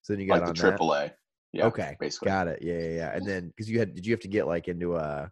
So 0.00 0.14
then 0.14 0.20
you 0.20 0.28
got 0.28 0.40
like 0.40 0.48
on 0.48 0.54
the 0.54 0.78
AAA. 0.78 1.12
Yeah. 1.52 1.66
Okay. 1.66 1.94
Basically. 2.00 2.26
Got 2.26 2.48
it. 2.48 2.62
Yeah. 2.62 2.78
Yeah. 2.78 2.88
Yeah. 2.88 3.14
And 3.14 3.26
then, 3.26 3.52
cause 3.58 3.68
you 3.68 3.78
had, 3.78 3.94
did 3.94 4.06
you 4.06 4.14
have 4.14 4.20
to 4.20 4.28
get 4.28 4.46
like 4.46 4.66
into 4.68 4.96
a, 4.96 5.30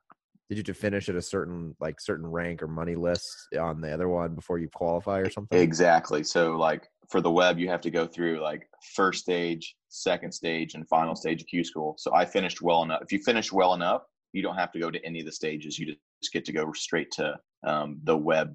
did 0.51 0.57
you 0.57 0.61
have 0.61 0.67
to 0.67 0.75
finish 0.75 1.09
at 1.09 1.15
a 1.15 1.23
certain 1.23 1.75
like 1.81 1.99
certain 1.99 2.27
rank 2.27 2.63
or 2.63 2.69
money 2.69 2.97
list 2.97 3.27
on 3.59 3.81
the 3.81 3.91
other 3.91 4.11
one 4.11 4.35
before 4.35 4.59
you 4.59 4.69
qualify 4.75 5.21
or 5.21 5.31
something? 5.31 5.59
Exactly. 5.59 6.23
So 6.23 6.59
like 6.59 6.87
for 7.09 7.23
the 7.23 7.31
web, 7.31 7.59
you 7.59 7.71
have 7.71 7.81
to 7.81 7.91
go 7.91 8.07
through 8.07 8.43
like 8.43 8.69
first 8.95 9.23
stage, 9.23 9.75
second 9.89 10.33
stage, 10.33 10.75
and 10.75 10.87
final 10.87 11.17
stage 11.17 11.41
of 11.41 11.47
Q 11.47 11.65
school. 11.65 11.95
So 11.97 12.15
I 12.15 12.27
finished 12.27 12.61
well 12.61 12.83
enough. 12.83 13.01
If 13.01 13.11
you 13.11 13.21
finish 13.21 13.51
well 13.53 13.73
enough, 13.73 14.03
you 14.35 14.43
don't 14.43 14.57
have 14.57 14.73
to 14.73 14.79
go 14.79 14.91
to 14.91 15.05
any 15.05 15.21
of 15.21 15.27
the 15.27 15.33
stages. 15.33 15.79
You 15.79 15.87
just 15.87 16.33
get 16.33 16.45
to 16.47 16.53
go 16.53 16.73
straight 16.73 17.11
to 17.13 17.37
um, 17.67 18.01
the 18.05 18.17
web, 18.17 18.55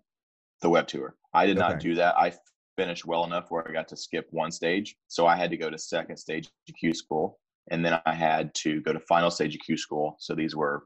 the 0.62 0.70
web 0.70 0.88
tour. 0.88 1.16
I 1.34 1.46
did 1.46 1.58
not 1.58 1.80
do 1.80 1.96
that. 1.96 2.18
I 2.18 2.34
finished 2.78 3.06
well 3.06 3.24
enough 3.24 3.50
where 3.50 3.68
I 3.68 3.72
got 3.72 3.88
to 3.90 3.98
skip 3.98 4.28
one 4.32 4.52
stage. 4.52 4.96
So 5.08 5.26
I 5.26 5.36
had 5.36 5.50
to 5.52 5.58
go 5.58 5.70
to 5.70 5.78
second 5.78 6.18
stage 6.18 6.48
of 6.48 6.76
Q 6.76 6.94
school. 6.94 7.40
And 7.72 7.84
then 7.84 8.00
I 8.06 8.14
had 8.14 8.54
to 8.56 8.82
go 8.82 8.94
to 8.94 9.00
final 9.02 9.32
stage 9.32 9.56
of 9.56 9.62
Q 9.62 9.78
school. 9.78 10.18
So 10.20 10.36
these 10.36 10.56
were 10.56 10.84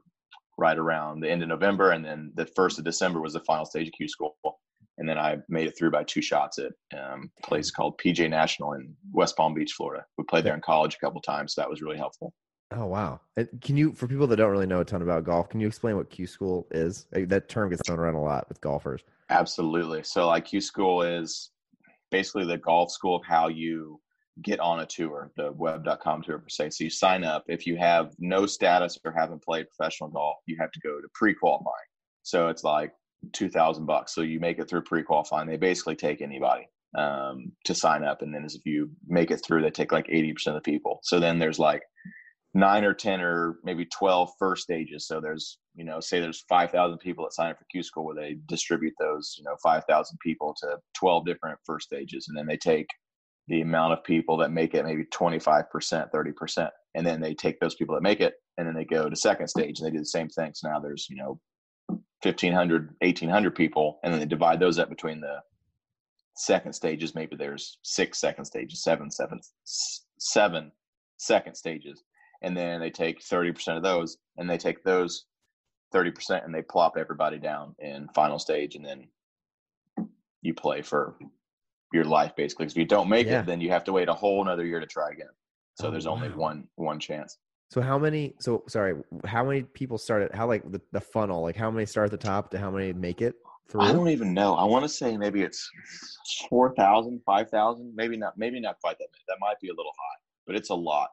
right 0.58 0.78
around 0.78 1.20
the 1.20 1.30
end 1.30 1.42
of 1.42 1.48
November, 1.48 1.90
and 1.90 2.04
then 2.04 2.32
the 2.34 2.46
first 2.46 2.78
of 2.78 2.84
December 2.84 3.20
was 3.20 3.32
the 3.32 3.40
final 3.40 3.64
stage 3.64 3.88
of 3.88 3.92
Q 3.92 4.08
school, 4.08 4.36
and 4.98 5.08
then 5.08 5.18
I 5.18 5.38
made 5.48 5.66
it 5.66 5.76
through 5.76 5.90
by 5.90 6.04
two 6.04 6.22
shots 6.22 6.58
at 6.58 6.72
um, 6.98 7.30
a 7.42 7.46
place 7.46 7.70
called 7.70 7.98
PGA 7.98 8.30
National 8.30 8.74
in 8.74 8.94
West 9.12 9.36
Palm 9.36 9.54
Beach, 9.54 9.72
Florida. 9.72 10.04
We 10.16 10.24
played 10.24 10.44
there 10.44 10.54
in 10.54 10.60
college 10.60 10.94
a 10.94 10.98
couple 10.98 11.20
times, 11.20 11.54
so 11.54 11.60
that 11.60 11.70
was 11.70 11.82
really 11.82 11.96
helpful. 11.96 12.32
Oh 12.76 12.86
wow! 12.86 13.20
Can 13.60 13.76
you, 13.76 13.92
for 13.92 14.08
people 14.08 14.26
that 14.26 14.36
don't 14.36 14.50
really 14.50 14.66
know 14.66 14.80
a 14.80 14.84
ton 14.84 15.02
about 15.02 15.24
golf, 15.24 15.48
can 15.48 15.60
you 15.60 15.66
explain 15.66 15.96
what 15.96 16.10
Q 16.10 16.26
School 16.26 16.66
is? 16.70 17.06
That 17.12 17.48
term 17.48 17.70
gets 17.70 17.82
thrown 17.86 18.00
around 18.00 18.14
a 18.14 18.22
lot 18.22 18.48
with 18.48 18.60
golfers. 18.60 19.02
Absolutely. 19.30 20.02
So, 20.02 20.26
like 20.26 20.46
Q 20.46 20.60
School 20.60 21.02
is 21.02 21.50
basically 22.10 22.46
the 22.46 22.58
golf 22.58 22.90
school 22.90 23.16
of 23.16 23.22
how 23.24 23.48
you 23.48 24.00
get 24.42 24.58
on 24.60 24.80
a 24.80 24.86
tour, 24.86 25.30
the 25.36 25.52
web.com 25.52 26.22
tour 26.22 26.38
per 26.38 26.48
se. 26.48 26.70
So 26.70 26.84
you 26.84 26.90
sign 26.90 27.22
up. 27.22 27.44
If 27.46 27.66
you 27.66 27.76
have 27.76 28.14
no 28.18 28.46
status 28.46 28.98
or 29.04 29.12
haven't 29.12 29.42
played 29.42 29.66
professional 29.76 30.10
golf, 30.10 30.38
you 30.46 30.56
have 30.58 30.72
to 30.72 30.80
go 30.80 31.00
to 31.00 31.08
pre-qualifying. 31.14 31.74
So 32.22 32.48
it's 32.48 32.64
like 32.64 32.92
two 33.32 33.48
thousand 33.48 33.86
bucks. 33.86 34.14
So 34.14 34.22
you 34.22 34.40
make 34.40 34.58
it 34.58 34.68
through 34.68 34.82
pre-qualifying. 34.82 35.48
They 35.48 35.56
basically 35.56 35.96
take 35.96 36.20
anybody 36.20 36.68
um, 36.96 37.52
to 37.64 37.74
sign 37.74 38.04
up, 38.04 38.22
and 38.22 38.34
then 38.34 38.44
as 38.44 38.54
if 38.54 38.66
you 38.66 38.90
make 39.06 39.30
it 39.30 39.38
through, 39.44 39.62
they 39.62 39.70
take 39.70 39.92
like 39.92 40.06
eighty 40.08 40.32
percent 40.32 40.56
of 40.56 40.62
the 40.62 40.70
people. 40.70 41.00
So 41.04 41.20
then 41.20 41.38
there's 41.38 41.58
like 41.58 41.82
nine 42.54 42.84
or 42.84 42.94
10 42.94 43.20
or 43.20 43.58
maybe 43.64 43.84
12 43.86 44.30
first 44.38 44.62
stages. 44.62 45.06
So 45.08 45.20
there's, 45.20 45.58
you 45.74 45.84
know, 45.84 45.98
say 45.98 46.20
there's 46.20 46.44
5,000 46.48 46.98
people 46.98 47.24
that 47.24 47.32
sign 47.32 47.50
up 47.50 47.58
for 47.58 47.66
Q 47.70 47.82
School 47.82 48.04
where 48.06 48.14
they 48.14 48.38
distribute 48.46 48.94
those, 48.98 49.34
you 49.36 49.44
know, 49.44 49.56
5,000 49.62 50.18
people 50.20 50.54
to 50.60 50.78
12 50.94 51.26
different 51.26 51.58
first 51.66 51.86
stages. 51.86 52.28
And 52.28 52.38
then 52.38 52.46
they 52.46 52.56
take 52.56 52.86
the 53.48 53.60
amount 53.60 53.92
of 53.92 54.04
people 54.04 54.36
that 54.38 54.52
make 54.52 54.74
it 54.74 54.84
maybe 54.84 55.04
25%, 55.12 55.66
30%. 56.14 56.68
And 56.94 57.04
then 57.04 57.20
they 57.20 57.34
take 57.34 57.58
those 57.58 57.74
people 57.74 57.94
that 57.96 58.02
make 58.02 58.20
it 58.20 58.34
and 58.56 58.66
then 58.66 58.74
they 58.74 58.84
go 58.84 59.10
to 59.10 59.16
second 59.16 59.48
stage 59.48 59.80
and 59.80 59.86
they 59.86 59.92
do 59.92 59.98
the 59.98 60.06
same 60.06 60.28
thing. 60.28 60.52
So 60.54 60.68
now 60.68 60.78
there's, 60.78 61.08
you 61.10 61.16
know, 61.16 61.40
1,500, 62.22 62.94
1,800 63.00 63.54
people. 63.54 63.98
And 64.04 64.12
then 64.12 64.20
they 64.20 64.26
divide 64.26 64.60
those 64.60 64.78
up 64.78 64.88
between 64.88 65.20
the 65.20 65.40
second 66.36 66.72
stages. 66.72 67.16
Maybe 67.16 67.34
there's 67.34 67.78
six 67.82 68.20
second 68.20 68.44
stages, 68.44 68.84
seven, 68.84 69.10
seven, 69.10 69.40
seven 70.18 70.70
second 71.18 71.56
stages 71.56 72.04
and 72.42 72.56
then 72.56 72.80
they 72.80 72.90
take 72.90 73.20
30% 73.20 73.76
of 73.76 73.82
those 73.82 74.16
and 74.36 74.48
they 74.48 74.58
take 74.58 74.82
those 74.84 75.26
30% 75.94 76.44
and 76.44 76.54
they 76.54 76.62
plop 76.62 76.96
everybody 76.98 77.38
down 77.38 77.74
in 77.78 78.08
final 78.14 78.38
stage 78.38 78.74
and 78.74 78.84
then 78.84 79.06
you 80.42 80.54
play 80.54 80.82
for 80.82 81.16
your 81.92 82.04
life 82.04 82.34
basically 82.36 82.64
Because 82.64 82.74
if 82.74 82.78
you 82.78 82.84
don't 82.84 83.08
make 83.08 83.26
yeah. 83.26 83.40
it 83.40 83.46
then 83.46 83.60
you 83.60 83.70
have 83.70 83.84
to 83.84 83.92
wait 83.92 84.08
a 84.08 84.14
whole 84.14 84.42
another 84.42 84.66
year 84.66 84.80
to 84.80 84.86
try 84.86 85.10
again 85.10 85.28
so 85.76 85.88
oh, 85.88 85.90
there's 85.90 86.06
only 86.06 86.28
wow. 86.30 86.36
one 86.36 86.68
one 86.74 86.98
chance 86.98 87.38
so 87.70 87.80
how 87.80 87.98
many 87.98 88.34
so 88.40 88.64
sorry 88.68 88.94
how 89.24 89.44
many 89.44 89.62
people 89.62 89.96
started 89.96 90.34
how 90.34 90.46
like 90.46 90.70
the, 90.70 90.80
the 90.92 91.00
funnel 91.00 91.42
like 91.42 91.56
how 91.56 91.70
many 91.70 91.86
start 91.86 92.06
at 92.06 92.10
the 92.10 92.26
top 92.26 92.50
to 92.50 92.58
how 92.58 92.70
many 92.70 92.92
make 92.92 93.22
it 93.22 93.36
through? 93.70 93.80
i 93.80 93.92
don't 93.92 94.08
even 94.08 94.34
know 94.34 94.54
i 94.54 94.64
want 94.64 94.84
to 94.84 94.88
say 94.88 95.16
maybe 95.16 95.42
it's 95.42 95.70
4000 96.48 97.20
5000 97.24 97.92
maybe 97.94 98.16
not 98.16 98.36
maybe 98.36 98.60
not 98.60 98.76
quite 98.80 98.98
that 98.98 99.08
many 99.12 99.24
that 99.28 99.36
might 99.40 99.58
be 99.60 99.68
a 99.68 99.74
little 99.74 99.92
high 99.96 100.18
but 100.46 100.56
it's 100.56 100.70
a 100.70 100.74
lot 100.74 101.10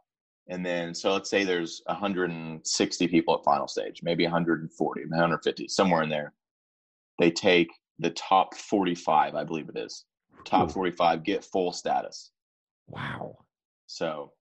and 0.47 0.65
then, 0.65 0.93
so 0.93 1.13
let's 1.13 1.29
say 1.29 1.43
there's 1.43 1.81
160 1.85 3.07
people 3.07 3.35
at 3.35 3.43
final 3.43 3.67
stage, 3.67 4.01
maybe 4.03 4.23
140, 4.23 5.01
150, 5.01 5.67
somewhere 5.67 6.03
in 6.03 6.09
there. 6.09 6.33
They 7.19 7.31
take 7.31 7.69
the 7.99 8.09
top 8.11 8.55
45, 8.55 9.35
I 9.35 9.43
believe 9.43 9.69
it 9.69 9.77
is. 9.77 10.05
Top 10.45 10.69
Ooh. 10.69 10.73
45 10.73 11.23
get 11.23 11.45
full 11.45 11.71
status. 11.71 12.31
Wow. 12.87 13.37
So 13.85 14.31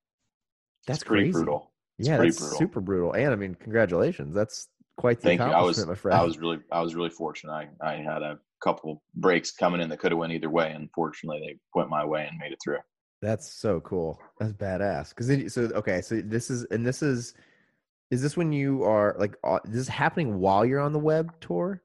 that's 0.86 1.04
pretty 1.04 1.24
crazy. 1.24 1.32
brutal. 1.32 1.72
It's 1.98 2.08
yeah, 2.08 2.16
that's 2.16 2.38
brutal. 2.38 2.58
super 2.58 2.80
brutal. 2.80 3.12
And 3.12 3.32
I 3.32 3.36
mean, 3.36 3.54
congratulations. 3.54 4.34
That's 4.34 4.68
quite 4.96 5.20
the 5.20 5.28
Thank 5.28 5.40
accomplishment, 5.40 5.76
you. 5.76 5.82
I 5.82 5.84
was, 5.84 5.86
my 5.86 5.94
friend. 5.94 6.18
I 6.18 6.24
was 6.24 6.38
really, 6.38 6.58
I 6.72 6.80
was 6.80 6.94
really 6.94 7.10
fortunate. 7.10 7.52
I, 7.52 7.68
I 7.82 7.96
had 7.96 8.22
a 8.22 8.38
couple 8.62 9.02
breaks 9.14 9.52
coming 9.52 9.80
in 9.80 9.88
that 9.90 9.98
could 9.98 10.12
have 10.12 10.18
went 10.18 10.32
either 10.32 10.50
way. 10.50 10.72
Unfortunately, 10.72 11.40
they 11.40 11.58
went 11.74 11.90
my 11.90 12.04
way 12.04 12.26
and 12.28 12.38
made 12.38 12.52
it 12.52 12.58
through. 12.62 12.78
That's 13.22 13.52
so 13.52 13.80
cool. 13.80 14.18
That's 14.38 14.52
badass. 14.52 15.10
Because 15.10 15.52
so 15.52 15.62
okay, 15.74 16.00
so 16.00 16.20
this 16.22 16.50
is 16.50 16.64
and 16.70 16.86
this 16.86 17.02
is 17.02 17.34
is 18.10 18.22
this 18.22 18.36
when 18.36 18.52
you 18.52 18.82
are 18.84 19.14
like 19.18 19.36
uh, 19.44 19.58
this 19.64 19.82
is 19.82 19.88
happening 19.88 20.38
while 20.38 20.64
you're 20.64 20.80
on 20.80 20.92
the 20.92 20.98
web 20.98 21.32
tour? 21.40 21.82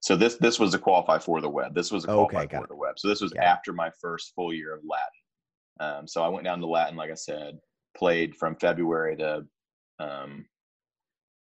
So 0.00 0.16
this 0.16 0.36
this 0.36 0.58
was 0.58 0.74
a 0.74 0.78
qualify 0.78 1.18
for 1.18 1.40
the 1.40 1.48
web. 1.48 1.74
This 1.74 1.90
was 1.90 2.04
a 2.04 2.08
qualify 2.08 2.44
okay, 2.44 2.56
for 2.56 2.64
it. 2.64 2.68
the 2.68 2.76
web. 2.76 2.98
So 2.98 3.08
this 3.08 3.20
was 3.20 3.32
got 3.32 3.44
after 3.44 3.70
it. 3.70 3.74
my 3.74 3.90
first 4.00 4.32
full 4.34 4.52
year 4.52 4.74
of 4.74 4.80
Latin. 4.84 5.98
Um, 5.98 6.08
so 6.08 6.22
I 6.22 6.28
went 6.28 6.44
down 6.44 6.60
to 6.60 6.66
Latin, 6.66 6.96
like 6.96 7.10
I 7.10 7.14
said, 7.14 7.58
played 7.96 8.36
from 8.36 8.56
February 8.56 9.16
to 9.16 9.44
um, 9.98 10.46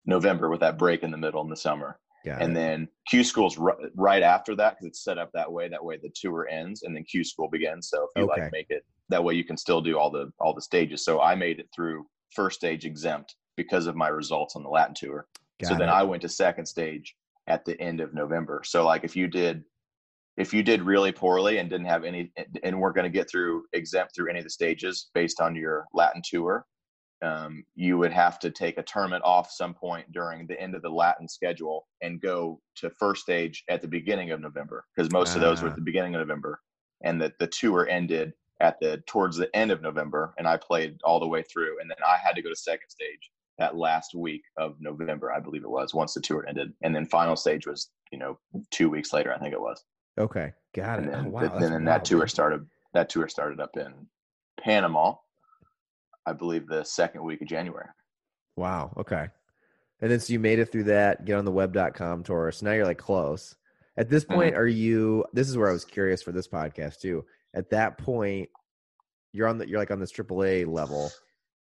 November 0.06 0.48
with 0.48 0.60
that 0.60 0.78
break 0.78 1.02
in 1.02 1.10
the 1.10 1.16
middle 1.16 1.42
in 1.42 1.48
the 1.48 1.56
summer. 1.56 1.98
Got 2.28 2.42
and 2.42 2.52
it. 2.52 2.54
then 2.54 2.88
Q 3.08 3.24
School's 3.24 3.58
r- 3.58 3.78
right 3.96 4.22
after 4.22 4.54
that 4.56 4.74
because 4.74 4.86
it's 4.86 5.04
set 5.04 5.18
up 5.18 5.30
that 5.32 5.50
way. 5.50 5.68
That 5.68 5.82
way 5.82 5.96
the 5.96 6.12
tour 6.14 6.46
ends 6.48 6.82
and 6.82 6.94
then 6.94 7.04
Q 7.04 7.24
School 7.24 7.48
begins. 7.48 7.88
So 7.88 8.04
if 8.04 8.10
you 8.16 8.30
okay. 8.30 8.42
like 8.42 8.52
make 8.52 8.66
it 8.68 8.84
that 9.08 9.22
way, 9.22 9.34
you 9.34 9.44
can 9.44 9.56
still 9.56 9.80
do 9.80 9.98
all 9.98 10.10
the 10.10 10.30
all 10.38 10.54
the 10.54 10.62
stages. 10.62 11.04
So 11.04 11.20
I 11.20 11.34
made 11.34 11.58
it 11.58 11.68
through 11.74 12.06
first 12.34 12.56
stage 12.56 12.84
exempt 12.84 13.34
because 13.56 13.86
of 13.86 13.96
my 13.96 14.08
results 14.08 14.56
on 14.56 14.62
the 14.62 14.68
Latin 14.68 14.94
tour. 14.94 15.26
Got 15.60 15.68
so 15.68 15.74
it. 15.74 15.78
then 15.78 15.88
I 15.88 16.02
went 16.02 16.22
to 16.22 16.28
second 16.28 16.66
stage 16.66 17.14
at 17.46 17.64
the 17.64 17.80
end 17.80 18.00
of 18.00 18.12
November. 18.12 18.62
So 18.64 18.84
like 18.84 19.04
if 19.04 19.16
you 19.16 19.26
did 19.26 19.64
if 20.36 20.52
you 20.54 20.62
did 20.62 20.82
really 20.82 21.10
poorly 21.10 21.58
and 21.58 21.68
didn't 21.68 21.86
have 21.86 22.04
any 22.04 22.30
and 22.62 22.78
weren't 22.78 22.94
going 22.94 23.10
to 23.10 23.16
get 23.16 23.28
through 23.30 23.64
exempt 23.72 24.14
through 24.14 24.28
any 24.30 24.38
of 24.38 24.44
the 24.44 24.50
stages 24.50 25.08
based 25.14 25.40
on 25.40 25.56
your 25.56 25.86
Latin 25.94 26.22
tour, 26.24 26.64
um, 27.22 27.64
you 27.74 27.98
would 27.98 28.12
have 28.12 28.38
to 28.40 28.50
take 28.50 28.78
a 28.78 28.82
tournament 28.82 29.22
off 29.24 29.50
some 29.50 29.74
point 29.74 30.10
during 30.12 30.46
the 30.46 30.60
end 30.60 30.74
of 30.74 30.82
the 30.82 30.88
Latin 30.88 31.28
schedule 31.28 31.88
and 32.02 32.20
go 32.20 32.60
to 32.76 32.90
first 32.90 33.22
stage 33.22 33.64
at 33.68 33.82
the 33.82 33.88
beginning 33.88 34.30
of 34.30 34.40
November 34.40 34.84
because 34.94 35.10
most 35.12 35.34
of 35.34 35.40
those 35.40 35.60
were 35.60 35.68
at 35.68 35.72
ah. 35.72 35.76
the 35.76 35.82
beginning 35.82 36.14
of 36.14 36.20
November, 36.20 36.60
and 37.02 37.20
that 37.20 37.38
the 37.38 37.46
tour 37.48 37.88
ended 37.88 38.32
at 38.60 38.78
the 38.80 39.02
towards 39.06 39.36
the 39.36 39.54
end 39.54 39.70
of 39.70 39.82
November, 39.82 40.34
and 40.38 40.46
I 40.46 40.56
played 40.56 40.98
all 41.02 41.18
the 41.20 41.28
way 41.28 41.42
through, 41.42 41.80
and 41.80 41.90
then 41.90 41.96
I 42.06 42.16
had 42.22 42.36
to 42.36 42.42
go 42.42 42.50
to 42.50 42.56
second 42.56 42.88
stage 42.88 43.30
that 43.58 43.76
last 43.76 44.14
week 44.14 44.42
of 44.56 44.76
November, 44.80 45.32
I 45.32 45.40
believe 45.40 45.64
it 45.64 45.70
was, 45.70 45.92
once 45.92 46.14
the 46.14 46.20
tour 46.20 46.46
ended, 46.48 46.72
and 46.82 46.94
then 46.94 47.04
final 47.06 47.36
stage 47.36 47.66
was 47.66 47.90
you 48.12 48.18
know 48.18 48.38
two 48.70 48.88
weeks 48.88 49.12
later, 49.12 49.32
I 49.34 49.38
think 49.38 49.52
it 49.52 49.60
was. 49.60 49.82
Okay, 50.18 50.52
got 50.74 51.00
it. 51.00 51.04
And 51.04 51.14
then, 51.14 51.26
oh, 51.26 51.30
wow, 51.30 51.40
and 51.40 51.72
then 51.72 51.84
that 51.84 52.04
tour 52.04 52.26
started. 52.28 52.64
That 52.94 53.08
tour 53.08 53.28
started 53.28 53.60
up 53.60 53.76
in 53.76 53.92
Panama 54.60 55.14
I 56.28 56.32
believe, 56.32 56.66
the 56.66 56.84
second 56.84 57.24
week 57.24 57.42
of 57.42 57.48
January. 57.48 57.88
Wow. 58.56 58.92
Okay. 58.96 59.28
And 60.00 60.10
then 60.10 60.20
so 60.20 60.32
you 60.32 60.38
made 60.38 60.58
it 60.58 60.70
through 60.70 60.84
that, 60.84 61.24
get 61.24 61.38
on 61.38 61.44
the 61.44 61.50
web.com 61.50 62.22
tour. 62.22 62.52
So 62.52 62.66
now 62.66 62.72
you're 62.72 62.84
like 62.84 62.98
close. 62.98 63.56
At 63.96 64.08
this 64.08 64.24
point, 64.24 64.52
mm-hmm. 64.52 64.60
are 64.60 64.66
you 64.66 65.24
this 65.32 65.48
is 65.48 65.56
where 65.56 65.68
I 65.68 65.72
was 65.72 65.84
curious 65.84 66.22
for 66.22 66.30
this 66.30 66.46
podcast 66.46 67.00
too. 67.00 67.24
At 67.54 67.70
that 67.70 67.98
point, 67.98 68.48
you're 69.32 69.48
on 69.48 69.58
the 69.58 69.68
you're 69.68 69.80
like 69.80 69.90
on 69.90 69.98
this 69.98 70.12
AAA 70.12 70.66
level. 70.72 71.10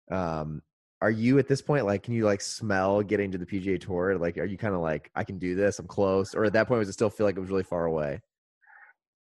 Um, 0.09 0.63
are 0.99 1.11
you 1.11 1.37
at 1.37 1.47
this 1.47 1.61
point 1.61 1.85
like 1.85 2.01
can 2.03 2.13
you 2.13 2.25
like 2.25 2.41
smell 2.41 3.03
getting 3.03 3.31
to 3.31 3.37
the 3.37 3.45
PGA 3.45 3.79
tour? 3.79 4.17
Like 4.17 4.37
are 4.37 4.45
you 4.45 4.57
kind 4.57 4.73
of 4.73 4.81
like 4.81 5.11
I 5.15 5.23
can 5.23 5.37
do 5.37 5.53
this, 5.53 5.77
I'm 5.77 5.87
close? 5.87 6.33
Or 6.33 6.45
at 6.45 6.53
that 6.53 6.67
point 6.67 6.79
was 6.79 6.89
it 6.89 6.93
still 6.93 7.09
feel 7.11 7.27
like 7.27 7.37
it 7.37 7.41
was 7.41 7.51
really 7.51 7.63
far 7.63 7.85
away? 7.85 8.21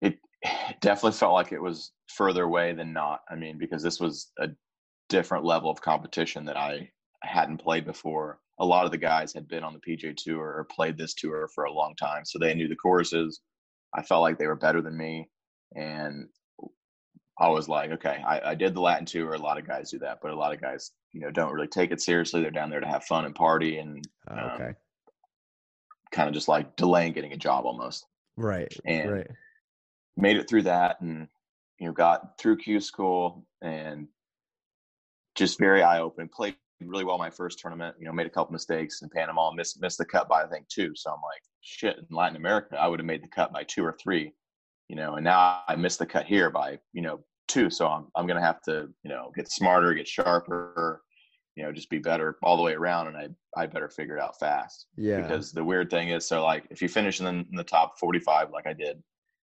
It 0.01 0.19
definitely 0.81 1.19
felt 1.19 1.35
like 1.35 1.51
it 1.51 1.63
was 1.63 1.91
further 2.07 2.45
away 2.45 2.73
than 2.73 2.93
not. 2.93 3.23
I 3.29 3.35
mean, 3.35 3.59
because 3.59 3.83
this 3.83 3.99
was 3.99 4.31
a 4.39 4.49
different 5.13 5.45
level 5.45 5.71
of 5.71 5.81
competition 5.83 6.47
that 6.47 6.57
I 6.57 6.91
hadn't 7.23 7.59
played 7.59 7.85
before. 7.85 8.41
A 8.59 8.65
lot 8.65 8.87
of 8.87 8.91
the 8.91 8.99
guys 8.99 9.33
had 9.33 9.47
been 9.47 9.63
on 9.63 9.75
the 9.75 9.81
PGA 9.81 10.17
Tour 10.17 10.41
or 10.41 10.67
played 10.71 10.97
this 10.97 11.15
tour 11.15 11.49
for 11.55 11.65
a 11.65 11.73
long 11.73 11.95
time, 11.97 12.25
so 12.25 12.39
they 12.39 12.55
knew 12.55 12.67
the 12.67 12.77
courses. 12.77 13.41
I 13.95 14.03
felt 14.03 14.23
like 14.23 14.39
they 14.39 14.47
were 14.47 14.57
better 14.57 14.81
than 14.81 14.97
me, 14.97 15.29
and 15.77 16.29
I 17.39 17.49
was 17.49 17.69
like, 17.69 17.91
okay, 17.93 18.23
I, 18.27 18.51
I 18.51 18.55
did 18.55 18.75
the 18.75 18.81
Latin 18.81 19.05
Tour. 19.05 19.35
A 19.35 19.39
lot 19.39 19.59
of 19.59 19.67
guys 19.67 19.91
do 19.91 19.99
that, 19.99 20.19
but 20.23 20.31
a 20.31 20.37
lot 20.37 20.55
of 20.55 20.63
guys, 20.63 20.93
you 21.13 21.21
know, 21.21 21.31
don't 21.31 21.53
really 21.53 21.69
take 21.69 21.91
it 21.91 22.01
seriously. 22.01 22.41
They're 22.41 22.51
down 22.51 22.71
there 22.71 22.81
to 22.81 22.89
have 22.89 23.05
fun 23.05 23.27
and 23.27 23.35
party, 23.35 23.79
and 23.79 24.03
okay. 24.31 24.65
Um, 24.69 24.77
kind 26.11 26.29
of 26.29 26.35
just 26.35 26.49
like 26.49 26.77
delaying 26.77 27.13
getting 27.13 27.33
a 27.33 27.39
job 27.39 27.67
almost. 27.67 28.07
Right. 28.37 28.75
And 28.87 29.13
right. 29.13 29.31
made 30.17 30.39
it 30.39 30.49
through 30.49 30.63
that, 30.63 31.01
and 31.03 31.29
you 31.79 31.87
know, 31.87 31.93
got 31.93 32.39
through 32.39 32.59
Q 32.59 32.81
school 32.81 33.45
and 33.61 34.09
just 35.35 35.59
very 35.59 35.83
eye 35.83 36.01
opening. 36.01 36.29
Played 36.29 36.57
really 36.81 37.05
well 37.05 37.19
my 37.19 37.31
first 37.31 37.59
tournament. 37.59 37.97
You 37.99 38.07
know, 38.07 38.13
made 38.13 38.27
a 38.27 38.31
couple 38.31 38.53
mistakes 38.53 39.03
in 39.03 39.09
Panama, 39.09 39.53
missed 39.53 39.81
missed 39.81 39.99
the 39.99 40.05
cut 40.05 40.29
by 40.29 40.43
I 40.43 40.49
think 40.49 40.69
two. 40.69 40.93
So 40.95 41.11
I'm 41.11 41.21
like, 41.23 41.43
shit. 41.61 41.99
In 41.99 42.17
Latin 42.17 42.37
America, 42.37 42.77
I 42.79 42.89
would 42.89 42.99
have 42.99 43.07
made 43.07 43.23
the 43.23 43.29
cut 43.29 43.53
by 43.53 43.65
two 43.65 43.85
or 43.85 43.97
three. 44.03 44.33
You 44.89 44.97
know, 44.97 45.15
and 45.15 45.25
now 45.25 45.63
I 45.69 45.77
missed 45.77 45.99
the 45.99 46.07
cut 46.07 46.27
here 46.27 46.51
by 46.51 46.79
you 46.93 47.03
know 47.03 47.21
two. 47.49 47.71
So 47.71 47.87
I'm 47.87 48.07
I'm 48.17 48.27
gonna 48.27 48.43
have 48.43 48.63
to 48.63 48.89
you 49.03 49.11
know 49.11 49.33
get 49.35 49.51
smarter, 49.51 49.95
get 49.95 50.09
sharper. 50.09 51.03
You 51.57 51.65
know, 51.65 51.73
just 51.73 51.91
be 51.91 51.99
better 51.99 52.39
all 52.43 52.57
the 52.57 52.63
way 52.63 52.73
around, 52.73 53.09
and 53.09 53.17
I 53.17 53.29
I 53.61 53.67
better 53.67 53.89
figure 53.89 54.17
it 54.17 54.23
out 54.23 54.39
fast. 54.39 54.87
Yeah. 54.97 55.21
Because 55.21 55.53
the 55.53 55.65
weird 55.65 55.91
thing 55.91 56.09
is, 56.09 56.27
so 56.27 56.43
like 56.43 56.65
if 56.71 56.81
you 56.81 56.89
finish 56.89 57.21
in 57.21 57.27
the, 57.27 57.33
in 57.33 57.57
the 57.57 57.65
top 57.65 57.99
45, 57.99 58.51
like 58.51 58.67
I 58.67 58.73
did, 58.73 59.03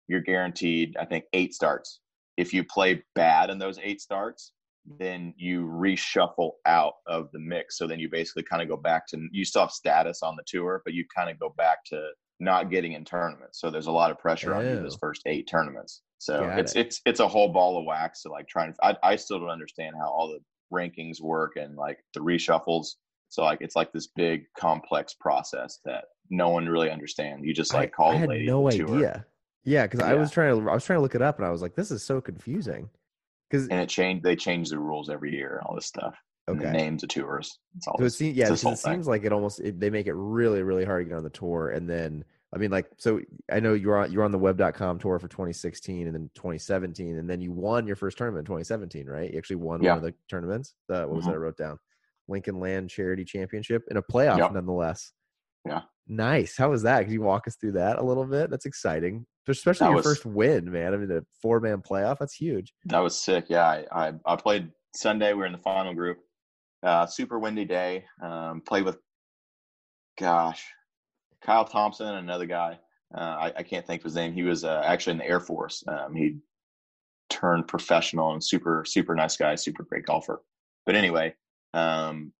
you're 0.06 0.20
guaranteed 0.20 0.96
I 0.98 1.04
think 1.04 1.24
eight 1.32 1.52
starts. 1.52 2.00
If 2.36 2.52
you 2.52 2.62
play 2.62 3.02
bad 3.14 3.50
in 3.50 3.58
those 3.58 3.80
eight 3.82 4.00
starts, 4.00 4.52
then 4.98 5.34
you 5.36 5.66
reshuffle 5.66 6.52
out 6.66 6.94
of 7.06 7.28
the 7.32 7.38
mix. 7.38 7.78
So 7.78 7.86
then 7.86 7.98
you 7.98 8.08
basically 8.08 8.44
kind 8.44 8.62
of 8.62 8.68
go 8.68 8.76
back 8.76 9.06
to 9.08 9.28
you 9.32 9.44
still 9.44 9.62
have 9.62 9.70
status 9.70 10.22
on 10.22 10.36
the 10.36 10.44
tour, 10.46 10.82
but 10.84 10.94
you 10.94 11.04
kind 11.14 11.30
of 11.30 11.38
go 11.38 11.54
back 11.56 11.78
to 11.86 12.08
not 12.38 12.70
getting 12.70 12.92
in 12.92 13.04
tournaments. 13.04 13.60
So 13.60 13.70
there's 13.70 13.86
a 13.86 13.92
lot 13.92 14.10
of 14.10 14.18
pressure 14.18 14.50
Ew. 14.50 14.56
on 14.56 14.66
you 14.66 14.76
those 14.76 14.96
first 14.96 15.22
eight 15.26 15.48
tournaments. 15.50 16.02
So 16.18 16.40
Got 16.40 16.58
it's 16.58 16.76
it. 16.76 16.86
it's 16.86 17.00
it's 17.06 17.20
a 17.20 17.28
whole 17.28 17.52
ball 17.52 17.78
of 17.78 17.84
wax 17.84 18.22
to 18.22 18.30
like 18.30 18.48
trying. 18.48 18.74
I 18.82 18.96
I 19.02 19.16
still 19.16 19.40
don't 19.40 19.50
understand 19.50 19.96
how 19.98 20.08
all 20.08 20.28
the 20.28 20.40
rankings 20.74 21.20
work 21.20 21.56
and 21.56 21.76
like 21.76 21.98
the 22.14 22.20
reshuffles. 22.20 22.86
So 23.28 23.42
like 23.42 23.60
it's 23.60 23.76
like 23.76 23.92
this 23.92 24.08
big 24.14 24.44
complex 24.58 25.14
process 25.14 25.80
that 25.84 26.04
no 26.30 26.48
one 26.50 26.66
really 26.68 26.90
understands. 26.90 27.44
You 27.44 27.54
just 27.54 27.74
like 27.74 27.88
I, 27.88 27.96
call 27.96 28.12
I 28.12 28.16
had 28.16 28.28
lady. 28.28 28.46
no 28.46 28.66
at 28.68 28.74
the 28.74 28.78
tour, 28.78 28.96
idea. 28.96 29.26
Yeah, 29.64 29.82
because 29.82 30.00
I 30.00 30.14
was 30.14 30.30
trying 30.30 30.60
to 30.60 30.70
I 30.70 30.74
was 30.74 30.84
trying 30.84 30.98
to 30.98 31.02
look 31.02 31.14
it 31.16 31.22
up, 31.22 31.38
and 31.38 31.46
I 31.46 31.50
was 31.50 31.60
like, 31.60 31.74
this 31.74 31.90
is 31.90 32.02
so 32.02 32.20
confusing. 32.20 32.88
Because 33.50 33.68
and 33.68 33.80
it 33.80 33.88
changed. 33.88 34.24
They 34.24 34.36
change 34.36 34.70
the 34.70 34.78
rules 34.78 35.08
every 35.10 35.32
year. 35.34 35.56
and 35.58 35.66
All 35.66 35.74
this 35.74 35.86
stuff. 35.86 36.16
And 36.48 36.60
the 36.60 36.70
names 36.70 37.02
of 37.02 37.08
tours. 37.08 37.58
It's 37.76 37.88
all 37.88 37.98
so 37.98 38.04
it 38.04 38.10
seems 38.10 38.36
yeah, 38.36 38.52
it 38.52 38.56
thing. 38.56 38.76
seems 38.76 39.08
like 39.08 39.24
it 39.24 39.32
almost 39.32 39.58
it, 39.60 39.80
they 39.80 39.90
make 39.90 40.06
it 40.06 40.12
really 40.14 40.62
really 40.62 40.84
hard 40.84 41.04
to 41.04 41.08
get 41.08 41.16
on 41.16 41.24
the 41.24 41.30
tour, 41.30 41.70
and 41.70 41.90
then 41.90 42.24
I 42.54 42.58
mean 42.58 42.70
like 42.70 42.86
so 42.98 43.20
I 43.50 43.58
know 43.58 43.74
you're 43.74 43.96
on 43.98 44.12
you're 44.12 44.22
on 44.22 44.30
the 44.30 44.38
web.com 44.38 45.00
tour 45.00 45.18
for 45.18 45.26
2016 45.26 46.06
and 46.06 46.14
then 46.14 46.30
2017, 46.36 47.18
and 47.18 47.28
then 47.28 47.40
you 47.40 47.50
won 47.50 47.84
your 47.84 47.96
first 47.96 48.16
tournament 48.16 48.42
in 48.42 48.46
2017, 48.46 49.08
right? 49.08 49.32
You 49.32 49.38
actually 49.38 49.56
won 49.56 49.82
Yeah. 49.82 49.94
one 49.96 49.98
of 49.98 50.04
the 50.04 50.14
tournaments. 50.30 50.74
The, 50.88 51.00
what 51.00 51.16
was 51.16 51.24
Mhm. 51.24 51.28
that 51.30 51.34
I 51.34 51.38
wrote 51.38 51.56
down? 51.56 51.78
Lincoln 52.28 52.60
Land 52.60 52.90
Charity 52.90 53.24
Championship 53.24 53.82
in 53.90 53.96
a 53.96 54.02
playoff, 54.02 54.38
Yep. 54.38 54.52
nonetheless. 54.52 55.12
Yeah. 55.64 55.82
Nice. 56.06 56.56
How 56.56 56.70
was 56.70 56.82
that? 56.84 57.02
Could 57.02 57.12
you 57.12 57.22
walk 57.22 57.48
us 57.48 57.56
through 57.56 57.72
that 57.72 57.98
a 57.98 58.02
little 58.04 58.24
bit? 58.24 58.50
That's 58.50 58.66
exciting, 58.66 59.26
especially 59.48 59.84
That 59.86 59.90
your 59.90 59.96
was- 59.96 60.04
first 60.06 60.26
win, 60.26 60.70
man. 60.70 60.94
I 60.94 60.96
mean, 60.96 61.08
the 61.08 61.24
four 61.42 61.60
man 61.60 61.82
playoff. 61.82 62.18
That's 62.18 62.34
huge. 62.34 62.72
That 62.86 62.98
was 62.98 63.18
sick. 63.18 63.46
Yeah, 63.48 63.66
I, 63.66 64.08
I, 64.08 64.12
I 64.24 64.36
played 64.36 64.70
Sunday. 64.94 65.32
We 65.32 65.38
were 65.40 65.46
in 65.46 65.52
the 65.52 65.58
final 65.58 65.94
group. 65.94 66.18
Uh, 66.82 67.06
super 67.06 67.38
windy 67.38 67.64
day. 67.64 68.04
Um, 68.22 68.60
played 68.66 68.84
with, 68.84 68.98
gosh, 70.18 70.64
Kyle 71.42 71.64
Thompson, 71.64 72.06
and 72.08 72.18
another 72.18 72.46
guy. 72.46 72.78
Uh, 73.16 73.20
I, 73.20 73.52
I 73.58 73.62
can't 73.62 73.86
think 73.86 74.00
of 74.00 74.04
his 74.04 74.14
name. 74.14 74.32
He 74.32 74.42
was 74.42 74.64
uh, 74.64 74.82
actually 74.84 75.12
in 75.12 75.18
the 75.18 75.26
Air 75.28 75.40
Force. 75.40 75.82
Um, 75.86 76.14
he 76.14 76.36
turned 77.30 77.68
professional 77.68 78.32
and 78.32 78.42
super, 78.42 78.84
super 78.86 79.14
nice 79.14 79.36
guy, 79.36 79.54
super 79.54 79.84
great 79.84 80.06
golfer. 80.06 80.42
But 80.84 80.94
anyway, 80.96 81.34
um, 81.74 82.32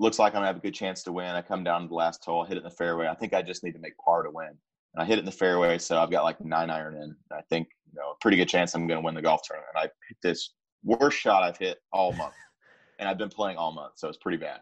looks 0.00 0.18
like 0.18 0.32
I'm 0.32 0.38
gonna 0.38 0.46
have 0.46 0.56
a 0.56 0.60
good 0.60 0.74
chance 0.74 1.02
to 1.04 1.12
win. 1.12 1.26
I 1.26 1.42
come 1.42 1.64
down 1.64 1.82
to 1.82 1.88
the 1.88 1.94
last 1.94 2.24
hole, 2.24 2.44
hit 2.44 2.56
it 2.56 2.58
in 2.58 2.64
the 2.64 2.70
fairway. 2.70 3.06
I 3.08 3.14
think 3.14 3.34
I 3.34 3.42
just 3.42 3.64
need 3.64 3.72
to 3.72 3.78
make 3.80 3.96
par 3.98 4.22
to 4.22 4.30
win. 4.30 4.56
And 4.94 5.02
I 5.02 5.06
hit 5.06 5.18
it 5.18 5.20
in 5.20 5.24
the 5.26 5.32
fairway, 5.32 5.78
so 5.78 5.98
I've 5.98 6.10
got 6.10 6.24
like 6.24 6.40
nine 6.40 6.70
iron 6.70 6.96
in. 6.96 7.16
I 7.32 7.42
think 7.50 7.68
you 7.92 8.00
know 8.00 8.10
a 8.12 8.14
pretty 8.20 8.36
good 8.36 8.48
chance 8.48 8.74
I'm 8.74 8.86
going 8.86 9.00
to 9.00 9.04
win 9.04 9.14
the 9.14 9.22
golf 9.22 9.42
tournament. 9.44 9.70
And 9.74 9.80
I 9.84 9.90
hit 10.08 10.16
this 10.22 10.50
worst 10.84 11.18
shot 11.18 11.42
I've 11.42 11.56
hit 11.58 11.78
all 11.92 12.12
month, 12.12 12.34
and 12.98 13.08
I've 13.08 13.18
been 13.18 13.28
playing 13.28 13.56
all 13.56 13.72
month, 13.72 13.94
so 13.96 14.08
it's 14.08 14.18
pretty 14.18 14.38
bad. 14.38 14.60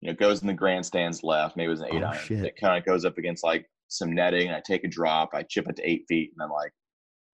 You 0.00 0.06
know, 0.08 0.12
it 0.12 0.18
goes 0.18 0.40
in 0.40 0.46
the 0.46 0.54
grandstands 0.54 1.22
left. 1.22 1.56
Maybe 1.56 1.66
it 1.66 1.70
was 1.70 1.80
an 1.80 1.88
eight 1.92 2.02
Oh, 2.02 2.06
iron. 2.08 2.18
shit. 2.18 2.44
It 2.44 2.56
kind 2.56 2.78
of 2.78 2.84
goes 2.84 3.04
up 3.04 3.18
against 3.18 3.42
like 3.44 3.66
some 3.88 4.14
netting. 4.14 4.46
And 4.48 4.56
I 4.56 4.62
take 4.66 4.84
a 4.84 4.88
drop. 4.88 5.30
I 5.34 5.42
chip 5.42 5.68
it 5.68 5.76
to 5.76 5.88
eight 5.88 6.04
feet, 6.08 6.32
and 6.34 6.42
I'm 6.42 6.50
like, 6.50 6.72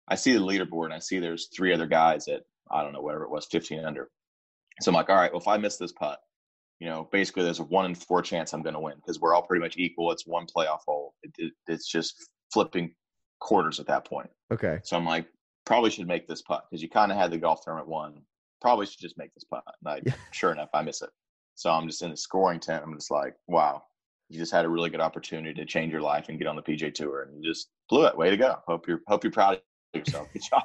I 0.09 0.15
see 0.15 0.33
the 0.33 0.41
leaderboard, 0.41 0.87
and 0.87 0.95
I 0.95 0.99
see 0.99 1.19
there's 1.21 1.49
three 1.55 1.73
other 1.75 1.87
guys 1.87 2.27
at 2.29 2.43
I 2.71 2.83
don't 2.83 2.93
know 2.93 3.01
whatever 3.03 3.25
it 3.25 3.31
was, 3.31 3.47
15 3.51 3.85
under. 3.85 4.11
So 4.81 4.91
I'm 4.91 4.95
like, 4.95 5.09
all 5.11 5.17
right, 5.17 5.33
well 5.33 5.41
if 5.41 5.49
I 5.49 5.57
miss 5.59 5.77
this 5.77 5.93
putt, 5.93 6.21
you 6.81 6.89
know, 6.89 7.09
basically 7.13 7.45
there's 7.45 7.61
a 7.61 7.65
one 7.65 7.85
in 7.85 7.95
four 7.95 8.23
chance 8.23 8.53
I'm 8.53 8.63
going 8.63 8.75
to 8.75 8.81
win 8.81 8.97
because 8.97 9.21
we're 9.21 9.35
all 9.35 9.43
pretty 9.43 9.63
much 9.63 9.77
equal. 9.77 10.11
It's 10.11 10.27
one 10.27 10.47
playoff 10.47 10.81
hole. 10.87 11.15
It, 11.23 11.33
it, 11.39 11.53
it's 11.69 11.87
just 11.87 12.29
flipping 12.53 12.95
quarters 13.39 13.79
at 13.79 13.87
that 13.87 14.07
point. 14.07 14.31
Okay. 14.53 14.81
So 14.83 14.97
I'm 14.97 15.05
like, 15.05 15.27
probably 15.67 15.91
should 15.91 16.09
make 16.09 16.27
this 16.27 16.43
putt 16.43 16.65
because 16.69 16.83
you 16.83 16.89
kind 16.89 17.13
of 17.13 17.19
had 17.19 17.31
the 17.31 17.39
golf 17.39 17.63
tournament 17.63 17.89
won. 17.89 18.23
Probably 18.63 18.87
should 18.87 18.99
just 18.99 19.19
make 19.19 19.33
this 19.35 19.45
putt. 19.45 19.63
And 19.85 19.95
I, 19.95 20.01
Yeah. 20.05 20.15
sure 20.33 20.53
enough, 20.53 20.71
I 20.73 20.83
miss 20.83 21.03
it. 21.03 21.11
So 21.55 21.71
I'm 21.71 21.87
just 21.87 22.03
in 22.03 22.11
the 22.11 22.17
scoring 22.17 22.61
tent. 22.61 22.83
I'm 22.85 22.95
just 22.95 23.11
like, 23.11 23.35
wow, 23.47 23.83
you 24.31 24.39
just 24.39 24.53
had 24.53 24.65
a 24.65 24.69
really 24.69 24.89
good 24.89 25.01
opportunity 25.01 25.53
to 25.53 25.67
change 25.67 25.93
your 25.93 26.01
life 26.01 26.31
and 26.31 26.39
get 26.39 26.47
on 26.47 26.57
the 26.57 26.63
PGA 26.63 26.95
Tour, 26.95 27.23
and 27.23 27.37
you 27.37 27.51
just 27.51 27.69
blew 27.91 28.07
it. 28.07 28.17
Way 28.17 28.31
to 28.31 28.37
go! 28.37 28.57
Hope 28.67 28.89
you're 28.89 29.03
hope 29.09 29.25
you're 29.25 29.33
proud 29.33 29.55
of 29.55 29.61
yourself. 29.99 30.29
Good 30.33 30.43
job. 30.43 30.63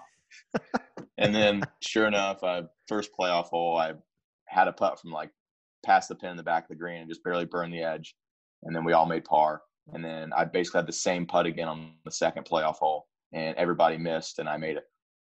and 1.17 1.35
then, 1.35 1.63
sure 1.81 2.05
enough, 2.05 2.43
I 2.43 2.63
first 2.87 3.09
playoff 3.19 3.47
hole, 3.47 3.75
I 3.75 3.95
had 4.47 4.69
a 4.69 4.71
putt 4.73 5.01
from 5.01 5.11
like 5.11 5.31
past 5.85 6.09
the 6.09 6.15
pin 6.15 6.31
in 6.31 6.37
the 6.37 6.43
back 6.43 6.63
of 6.63 6.69
the 6.69 6.75
green 6.75 6.99
and 7.01 7.09
just 7.09 7.23
barely 7.23 7.45
burned 7.45 7.73
the 7.73 7.81
edge. 7.83 8.15
And 8.63 8.75
then 8.75 8.83
we 8.83 8.93
all 8.93 9.05
made 9.05 9.23
par. 9.25 9.61
And 9.93 10.03
then 10.03 10.33
I 10.33 10.45
basically 10.45 10.79
had 10.79 10.87
the 10.87 10.93
same 10.93 11.25
putt 11.27 11.45
again 11.45 11.67
on 11.67 11.93
the 12.05 12.11
second 12.11 12.45
playoff 12.45 12.75
hole, 12.77 13.05
and 13.33 13.55
everybody 13.55 13.97
missed, 13.97 14.39
and 14.39 14.49
I 14.49 14.57
made 14.57 14.77
it. 14.77 14.85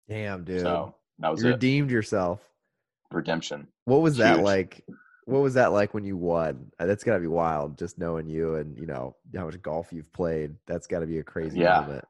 Damn, 0.07 0.45
dude. 0.45 0.61
So 0.61 0.95
that 1.19 1.29
was 1.29 1.43
you 1.43 1.49
it. 1.49 1.53
redeemed 1.53 1.91
yourself. 1.91 2.39
Redemption. 3.11 3.67
What 3.83 4.01
was 4.01 4.17
that 4.17 4.41
like? 4.43 4.83
What 5.25 5.41
was 5.41 5.55
that 5.55 5.71
like 5.73 5.93
when 5.93 6.05
you 6.05 6.15
won? 6.15 6.71
Uh, 6.79 6.85
That's 6.85 7.03
got 7.03 7.15
to 7.15 7.19
be 7.19 7.27
wild. 7.27 7.77
Just 7.77 7.97
knowing 7.97 8.29
you 8.29 8.55
and 8.55 8.77
you 8.77 8.85
know 8.85 9.15
how 9.35 9.45
much 9.45 9.61
golf 9.61 9.91
you've 9.91 10.13
played. 10.13 10.55
That's 10.67 10.87
got 10.87 10.99
to 10.99 11.05
be 11.07 11.19
a 11.19 11.23
crazy 11.23 11.59
Yeah. 11.59 11.81
moment. 11.81 12.05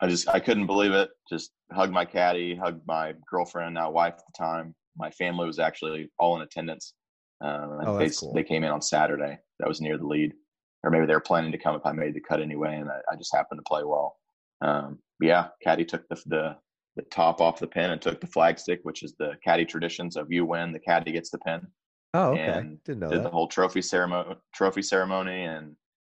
I 0.00 0.06
just 0.06 0.28
I 0.28 0.38
couldn't 0.38 0.66
believe 0.66 0.92
it. 0.92 1.10
Just 1.28 1.50
hugged 1.72 1.92
my 1.92 2.04
caddy, 2.04 2.54
hugged 2.54 2.86
my 2.86 3.14
girlfriend, 3.28 3.74
now 3.74 3.90
wife 3.90 4.14
at 4.14 4.22
the 4.26 4.38
time. 4.38 4.74
My 4.96 5.10
family 5.10 5.46
was 5.46 5.58
actually 5.58 6.10
all 6.18 6.36
in 6.36 6.42
attendance. 6.42 6.94
Um, 7.40 7.78
Oh, 7.86 7.98
they 7.98 8.10
cool. 8.10 8.32
they 8.34 8.42
came 8.42 8.64
in 8.64 8.70
on 8.70 8.82
Saturday. 8.82 9.38
That 9.60 9.68
was 9.68 9.80
near 9.80 9.96
the 9.98 10.06
lead, 10.06 10.34
or 10.82 10.90
maybe 10.90 11.06
they 11.06 11.14
were 11.14 11.20
planning 11.20 11.52
to 11.52 11.58
come 11.58 11.76
if 11.76 11.86
I 11.86 11.92
made 11.92 12.14
the 12.14 12.20
cut 12.20 12.40
anyway, 12.40 12.76
and 12.76 12.90
I, 12.90 12.98
I 13.12 13.16
just 13.16 13.34
happened 13.34 13.58
to 13.60 13.68
play 13.68 13.82
well. 13.84 14.16
Um, 14.60 14.98
yeah, 15.20 15.48
caddy 15.62 15.84
took 15.84 16.08
the, 16.08 16.20
the 16.26 16.56
the 16.96 17.02
top 17.10 17.40
off 17.40 17.60
the 17.60 17.66
pin 17.66 17.90
and 17.90 18.02
took 18.02 18.20
the 18.20 18.26
flagstick, 18.26 18.80
which 18.82 19.04
is 19.04 19.14
the 19.18 19.34
caddy 19.44 19.64
traditions 19.64 20.16
of 20.16 20.32
you 20.32 20.44
win, 20.44 20.72
the 20.72 20.80
caddy 20.80 21.12
gets 21.12 21.30
the 21.30 21.38
pin. 21.38 21.66
Oh, 22.14 22.32
okay. 22.32 22.42
And 22.42 22.82
Didn't 22.82 23.00
know 23.00 23.08
did 23.10 23.22
the 23.22 23.30
whole 23.30 23.46
trophy 23.46 23.82
ceremony 23.82 24.34
trophy 24.54 24.82
ceremony 24.82 25.44
and 25.44 25.76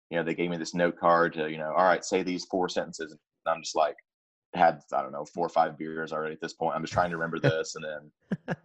you 0.09 0.17
know 0.17 0.23
they 0.23 0.33
gave 0.33 0.49
me 0.49 0.57
this 0.57 0.73
note 0.73 0.97
card 0.97 1.33
to 1.33 1.51
you 1.51 1.57
know 1.57 1.71
all 1.77 1.83
right 1.83 2.03
say 2.03 2.23
these 2.23 2.45
four 2.45 2.67
sentences 2.69 3.11
and 3.11 3.19
i'm 3.53 3.61
just 3.61 3.75
like 3.75 3.95
had 4.53 4.81
i 4.93 5.01
don't 5.01 5.11
know 5.11 5.25
four 5.25 5.45
or 5.45 5.49
five 5.49 5.77
beers 5.77 6.11
already 6.11 6.33
at 6.33 6.41
this 6.41 6.53
point 6.53 6.75
i'm 6.75 6.81
just 6.81 6.93
trying 6.93 7.09
to 7.09 7.17
remember 7.17 7.39
this 7.49 7.75
and 7.75 7.85
then 7.85 8.11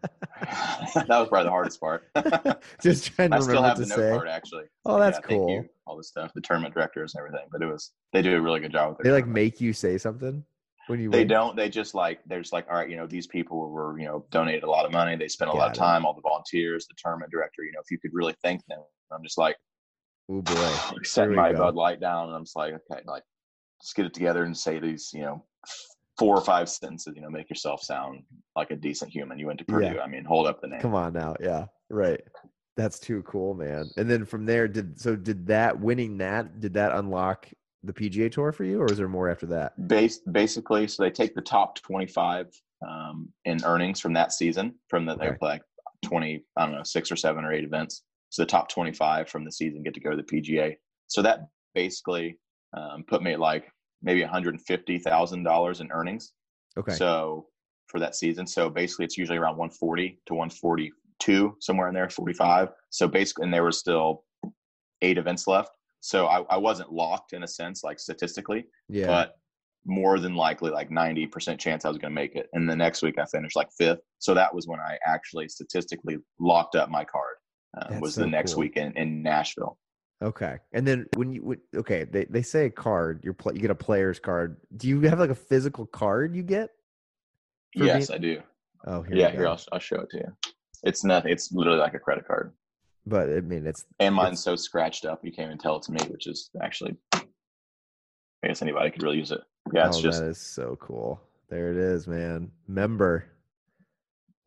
that 1.09 1.09
was 1.09 1.29
probably 1.29 1.44
the 1.44 1.51
hardest 1.51 1.81
part 1.81 2.09
Just 2.83 3.12
trying 3.14 3.31
to 3.31 3.37
i 3.37 3.40
still 3.40 3.55
remember 3.57 3.68
have 3.68 3.77
to 3.77 3.83
the 3.85 3.96
note 4.03 4.12
card 4.14 4.29
actually 4.29 4.64
Oh, 4.85 4.99
that's 5.01 5.18
Yeah, 5.18 5.22
cool. 5.27 5.51
you, 5.51 5.68
all 5.87 5.96
this 5.96 6.09
stuff 6.09 6.33
the 6.35 6.40
tournament 6.40 6.75
directors 6.75 7.14
and 7.14 7.20
everything 7.20 7.46
but 7.51 7.62
it 7.62 7.66
was 7.66 7.92
they 8.12 8.22
do 8.22 8.37
a 8.37 8.40
really 8.40 8.61
good 8.61 8.72
job 8.72 8.90
with 8.90 8.99
They 9.05 9.11
like 9.11 9.25
tournament. 9.25 9.35
make 9.35 9.61
you 9.61 9.72
say 9.72 9.99
something 9.99 10.44
when 10.88 11.01
you 11.01 11.11
They 11.11 11.18
win? 11.20 11.29
don't. 11.29 11.57
They 11.57 11.68
just 11.68 11.94
like 11.96 12.20
they're 12.27 12.40
just 12.40 12.53
like, 12.53 12.68
all 12.70 12.77
right, 12.77 12.88
you 12.88 12.96
know, 12.96 13.09
these 13.09 13.27
people 13.27 13.59
were, 13.68 13.99
you 13.99 14.05
know, 14.07 14.25
donated 14.31 14.62
a 14.62 14.70
lot 14.70 14.85
of 14.87 14.92
money. 14.92 15.16
They 15.16 15.27
spent 15.27 15.51
a 15.51 15.53
lot 15.55 15.66
of 15.66 15.72
Got 15.72 15.79
it. 15.79 15.81
time. 15.81 16.07
All 16.07 16.14
the 16.14 16.20
volunteers, 16.20 16.87
the 16.87 16.94
tournament 16.96 17.33
director. 17.33 17.64
You 17.64 17.72
know, 17.72 17.81
if 17.81 17.90
you 17.90 17.99
could 17.99 18.12
really 18.14 18.35
thank 18.44 18.64
them, 18.66 18.79
I'm 19.12 19.25
just 19.25 19.37
like, 19.37 19.57
Oh 20.31 20.42
boy. 20.42 20.55
setting 21.03 21.35
my 21.35 21.51
go. 21.51 21.59
Bud 21.59 21.75
Light 21.75 21.99
down, 22.01 22.29
and 22.29 22.37
I'm 22.37 22.44
just 22.44 22.55
like, 22.55 22.75
okay, 22.75 23.03
like 23.05 23.25
let's 23.81 23.92
get 23.94 24.07
it 24.07 24.14
together 24.14 24.44
and 24.44 24.57
say 24.57 24.79
these, 24.79 25.11
you 25.12 25.22
know, 25.22 25.44
four 26.18 26.37
or 26.37 26.40
five 26.40 26.68
sentences. 26.68 27.14
You 27.14 27.22
know, 27.22 27.31
make 27.31 27.50
yourself 27.50 27.83
sound 27.83 28.22
like 28.55 28.70
a 28.70 28.76
decent 28.76 29.12
human. 29.12 29.38
You 29.38 29.46
went 29.46 29.59
to 29.61 29.64
Purdue. 29.64 29.96
Yeah. 29.96 30.02
I 30.02 30.07
mean, 30.07 30.24
hold 30.24 30.46
up 30.46 30.61
the 30.61 30.68
name. 30.68 30.81
Come 30.81 30.94
on 30.94 31.12
now. 31.12 31.35
Yeah. 31.40 31.66
Right. 31.90 32.20
That's 32.76 32.98
too 32.98 33.22
cool, 33.22 33.55
man. 33.55 33.90
And 33.96 34.11
then 34.11 34.24
from 34.24 34.44
there, 34.44 34.68
did 34.68 35.00
so 35.00 35.16
did 35.16 35.46
that 35.46 35.79
winning 35.79 36.18
that 36.18 36.61
did 36.61 36.74
that 36.74 36.92
unlock 36.92 37.48
the 37.83 37.92
PGA 37.92 38.31
Tour 38.31 38.52
for 38.52 38.64
you, 38.64 38.81
or 38.81 38.87
was 38.87 38.98
there 38.98 39.09
more 39.09 39.31
after 39.31 39.46
that? 39.46 39.88
Base, 39.88 40.18
basically, 40.31 40.88
so 40.88 41.02
they 41.02 41.11
take 41.11 41.35
the 41.35 41.40
top 41.40 41.76
25 41.76 42.48
um, 42.87 43.29
in 43.44 43.64
earnings 43.64 44.00
from 44.00 44.12
that 44.14 44.33
season, 44.33 44.74
from 44.88 45.07
the 45.07 45.16
they 45.16 45.33
play 45.33 45.50
like 45.50 45.62
20, 46.05 46.44
I 46.57 46.66
don't 46.66 46.74
know, 46.74 46.83
six 46.83 47.11
or 47.11 47.16
seven 47.16 47.44
or 47.44 47.52
eight 47.52 47.64
events. 47.64 48.02
So 48.31 48.42
the 48.42 48.46
top 48.46 48.68
25 48.68 49.29
from 49.29 49.44
the 49.44 49.52
season 49.52 49.83
get 49.83 49.94
to 49.94 50.00
go 50.00 50.11
to 50.11 50.16
the 50.16 50.22
PGA. 50.22 50.76
So 51.07 51.22
that 51.22 51.46
basically 51.74 52.38
um, 52.76 53.05
put 53.07 53.22
me 53.22 53.33
at 53.33 53.40
like 53.40 53.70
maybe 54.07 54.23
$150,000 54.23 55.81
in 55.81 55.92
earnings. 55.92 56.33
Okay. 56.79 56.95
So 56.95 57.47
for 57.88 57.99
that 58.01 58.14
season, 58.14 58.47
so 58.47 58.71
basically 58.71 59.05
it's 59.05 59.19
usually 59.19 59.37
around 59.37 59.57
140 59.57 60.21
to 60.27 60.35
142, 60.35 61.57
somewhere 61.61 61.88
in 61.88 61.95
there, 61.95 62.09
45. 62.09 62.69
So 62.90 63.09
basically, 63.09 63.45
and 63.45 63.53
there 63.53 63.64
were 63.64 63.73
still 63.73 64.25
eight 65.03 65.19
events 65.19 65.47
left. 65.47 65.71
So 66.01 66.27
I, 66.27 66.42
I 66.49 66.57
wasn't 66.57 66.92
locked 66.92 67.33
in 67.33 67.42
a 67.42 67.49
sense, 67.49 67.83
like 67.83 67.99
statistically, 67.99 68.66
yeah. 68.88 69.07
but 69.07 69.35
more 69.85 70.21
than 70.21 70.37
likely, 70.37 70.71
like 70.71 70.88
90% 70.88 71.59
chance 71.59 71.85
I 71.85 71.88
was 71.88 71.99
going 71.99 72.12
to 72.12 72.14
make 72.14 72.37
it. 72.37 72.49
And 72.53 72.71
the 72.71 72.77
next 72.77 73.03
week 73.03 73.19
I 73.19 73.25
finished 73.27 73.57
like 73.57 73.69
fifth. 73.77 74.01
So 74.21 74.35
that 74.35 74.55
was 74.55 74.69
when 74.69 74.79
I 74.79 74.99
actually 75.05 75.49
statistically 75.49 76.19
locked 76.38 76.77
up 76.77 76.88
my 76.90 77.05
card. 77.05 77.35
Uh, 77.77 77.99
was 78.01 78.14
so 78.14 78.23
the 78.23 78.27
next 78.27 78.55
cool. 78.55 78.61
week 78.61 78.77
in, 78.77 78.92
in 78.97 79.23
Nashville. 79.23 79.77
Okay. 80.22 80.57
And 80.72 80.87
then 80.87 81.07
when 81.14 81.33
you 81.33 81.42
when, 81.42 81.59
okay, 81.74 82.05
they, 82.05 82.24
they 82.24 82.42
say 82.42 82.66
a 82.66 82.70
card, 82.70 83.20
you're 83.22 83.35
pl- 83.35 83.55
you 83.55 83.61
get 83.61 83.70
a 83.70 83.74
player's 83.74 84.18
card. 84.18 84.57
Do 84.76 84.88
you 84.88 85.00
have 85.02 85.18
like 85.18 85.31
a 85.31 85.35
physical 85.35 85.87
card 85.87 86.35
you 86.35 86.42
get? 86.42 86.70
Yes, 87.74 88.09
being- 88.09 88.16
I 88.16 88.20
do. 88.20 88.42
Oh, 88.87 89.02
here 89.02 89.16
yeah, 89.16 89.31
here. 89.31 89.48
I'll, 89.48 89.61
I'll 89.72 89.79
show 89.79 90.00
it 90.00 90.11
to 90.11 90.18
you. 90.18 90.52
It's 90.85 91.05
nothing. 91.05 91.33
It's 91.33 91.52
literally 91.52 91.79
like 91.79 91.94
a 91.94 91.98
credit 91.98 92.26
card. 92.26 92.52
But 93.05 93.29
I 93.29 93.40
mean, 93.40 93.66
it's 93.66 93.85
and 94.00 94.14
mine's 94.14 94.40
It's- 94.40 94.42
so 94.42 94.57
scratched 94.57 95.05
up 95.05 95.20
you 95.24 95.33
can't 95.33 95.46
even 95.46 95.59
tell 95.59 95.76
it's 95.76 95.88
me 95.88 96.00
which 96.09 96.26
is 96.26 96.50
actually 96.61 96.96
i 97.14 98.48
guess 98.48 98.62
anybody 98.62 98.90
could 98.90 99.02
really 99.02 99.18
use 99.18 99.31
it 99.31 99.40
yeah 99.72 99.87
it's 99.87 99.98
oh, 99.98 100.02
just 100.02 100.20
that 100.20 100.29
is 100.29 100.38
so 100.38 100.76
cool. 100.81 101.20
There 101.48 101.70
it 101.70 101.76
is, 101.76 102.09
man. 102.09 102.50
Member. 102.66 103.26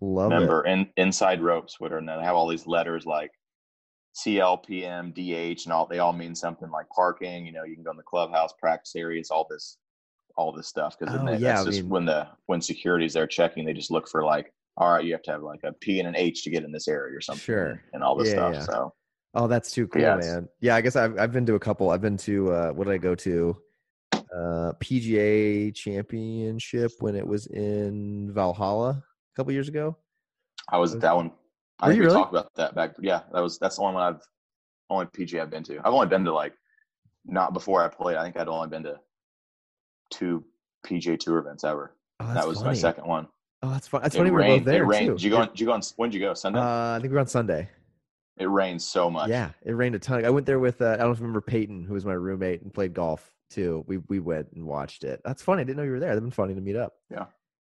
Love 0.01 0.29
member 0.29 0.65
in, 0.65 0.89
inside 0.97 1.41
ropes 1.41 1.79
what 1.79 1.93
are 1.93 2.01
they 2.01 2.11
have 2.23 2.35
all 2.35 2.47
these 2.47 2.67
letters 2.67 3.05
like 3.05 3.31
clpm 4.17 5.13
dh 5.13 5.63
and 5.65 5.73
all 5.73 5.85
they 5.85 5.99
all 5.99 6.13
mean 6.13 6.35
something 6.35 6.69
like 6.71 6.87
parking 6.89 7.45
you 7.45 7.51
know 7.51 7.63
you 7.63 7.75
can 7.75 7.83
go 7.83 7.91
in 7.91 7.97
the 7.97 8.03
clubhouse 8.03 8.51
practice 8.59 8.95
areas 8.95 9.29
all 9.29 9.45
this 9.49 9.77
all 10.35 10.51
this 10.51 10.67
stuff 10.67 10.97
because 10.97 11.13
Oh, 11.19 11.25
that's 11.25 11.41
yeah, 11.41 11.59
I 11.61 11.65
just 11.65 11.81
mean- 11.83 11.89
when 11.89 12.05
the 12.05 12.27
when 12.47 12.61
security's 12.61 13.13
there 13.13 13.27
checking 13.27 13.65
they 13.65 13.73
just 13.73 13.91
look 13.91 14.07
for 14.07 14.23
like 14.23 14.53
all 14.77 14.93
right, 14.93 15.03
you 15.03 15.11
have 15.11 15.23
to 15.23 15.31
have 15.31 15.43
like 15.43 15.59
a 15.65 15.73
P 15.73 15.99
and 15.99 16.07
an 16.07 16.15
H 16.15 16.43
to 16.45 16.49
get 16.49 16.63
in 16.63 16.71
this 16.71 16.87
area 16.87 17.17
or 17.17 17.19
something, 17.19 17.43
Sure. 17.43 17.81
and 17.91 18.01
all 18.01 18.15
this 18.15 18.29
Yeah, 18.29 18.33
stuff. 18.35 18.53
yeah. 18.53 18.61
So 18.61 18.93
Oh, 19.33 19.47
that's 19.47 19.71
too 19.73 19.87
cool, 19.89 20.01
Yeah, 20.01 20.15
man. 20.15 20.47
Yeah, 20.61 20.75
I 20.77 20.81
guess 20.81 20.95
I've 20.95 21.19
I've 21.19 21.33
been 21.33 21.45
to 21.47 21.55
a 21.55 21.59
couple. 21.59 21.89
I've 21.89 21.99
been 21.99 22.15
to 22.17 22.51
uh 22.53 22.71
what 22.71 22.85
did 22.87 22.93
I 22.93 22.97
go 22.97 23.13
to? 23.15 23.57
Uh 24.13 24.71
PGA 24.79 25.75
championship 25.75 26.91
when 26.99 27.15
it 27.15 27.27
was 27.27 27.47
in 27.47 28.31
Valhalla 28.33 28.89
a 28.91 29.03
couple 29.35 29.51
years 29.51 29.67
ago. 29.67 29.97
I 30.71 30.77
was 30.77 30.93
Was- 30.93 31.01
that 31.01 31.15
one. 31.15 31.31
I 31.81 31.87
think 31.87 31.97
you 31.97 32.01
we 32.01 32.07
really? 32.07 32.17
talked 32.19 32.33
about 32.33 32.53
that 32.55 32.75
back. 32.75 32.91
Yeah, 32.99 33.21
that 33.33 33.41
was 33.41 33.57
that's 33.59 33.77
the 33.77 33.81
only 33.83 33.95
one 33.95 34.03
I've 34.03 34.21
only 34.89 35.05
PGA 35.07 35.41
I've 35.41 35.49
been 35.49 35.63
to. 35.63 35.79
I've 35.79 35.93
only 35.93 36.07
been 36.07 36.25
to 36.25 36.33
like 36.33 36.53
not 37.25 37.53
before 37.53 37.83
I 37.83 37.87
played. 37.87 38.17
I 38.17 38.23
think 38.23 38.37
I'd 38.37 38.47
only 38.47 38.69
been 38.69 38.83
to 38.83 38.99
two 40.11 40.43
PGA 40.85 41.19
Tour 41.19 41.37
events 41.39 41.63
ever. 41.63 41.95
Oh, 42.19 42.33
that 42.33 42.47
was 42.47 42.63
my 42.63 42.73
second 42.73 43.05
one. 43.05 43.27
Oh, 43.61 43.69
that's 43.69 43.87
fun. 43.87 44.01
That's 44.01 44.15
it 44.15 44.19
funny. 44.19 44.31
We 44.31 44.35
were 44.37 44.43
both 44.43 44.65
there 44.65 44.83
it 44.83 44.87
rained. 44.87 45.07
too. 45.07 45.13
Did 45.13 45.23
you 45.23 45.29
go? 45.31 45.37
On, 45.37 45.47
did 45.47 45.59
you 45.59 45.65
go 45.67 45.73
on? 45.73 45.81
When 45.97 46.09
did 46.09 46.19
you 46.19 46.25
go? 46.25 46.33
Sunday. 46.33 46.59
Uh, 46.59 46.63
I 46.63 46.99
think 46.99 47.11
we 47.11 47.15
were 47.15 47.19
on 47.19 47.27
Sunday. 47.27 47.69
it 48.37 48.45
rained 48.45 48.81
so 48.81 49.09
much. 49.09 49.29
Yeah, 49.29 49.51
it 49.63 49.73
rained 49.73 49.95
a 49.95 49.99
ton. 49.99 50.25
I 50.25 50.29
went 50.29 50.45
there 50.45 50.59
with 50.59 50.81
uh, 50.81 50.85
I 50.85 50.97
don't 50.97 51.07
know 51.07 51.11
if 51.11 51.17
you 51.19 51.23
remember 51.23 51.41
Peyton, 51.41 51.83
who 51.83 51.93
was 51.93 52.05
my 52.05 52.13
roommate 52.13 52.61
and 52.61 52.73
played 52.73 52.93
golf 52.93 53.33
too. 53.49 53.83
We 53.87 53.97
we 53.97 54.19
went 54.19 54.47
and 54.53 54.65
watched 54.65 55.03
it. 55.03 55.21
That's 55.25 55.41
funny. 55.41 55.61
I 55.61 55.63
didn't 55.65 55.77
know 55.77 55.83
you 55.83 55.91
were 55.91 55.99
there. 55.99 56.09
That'd 56.09 56.23
been 56.23 56.31
funny 56.31 56.55
to 56.55 56.61
meet 56.61 56.75
up. 56.75 56.93
Yeah. 57.11 57.25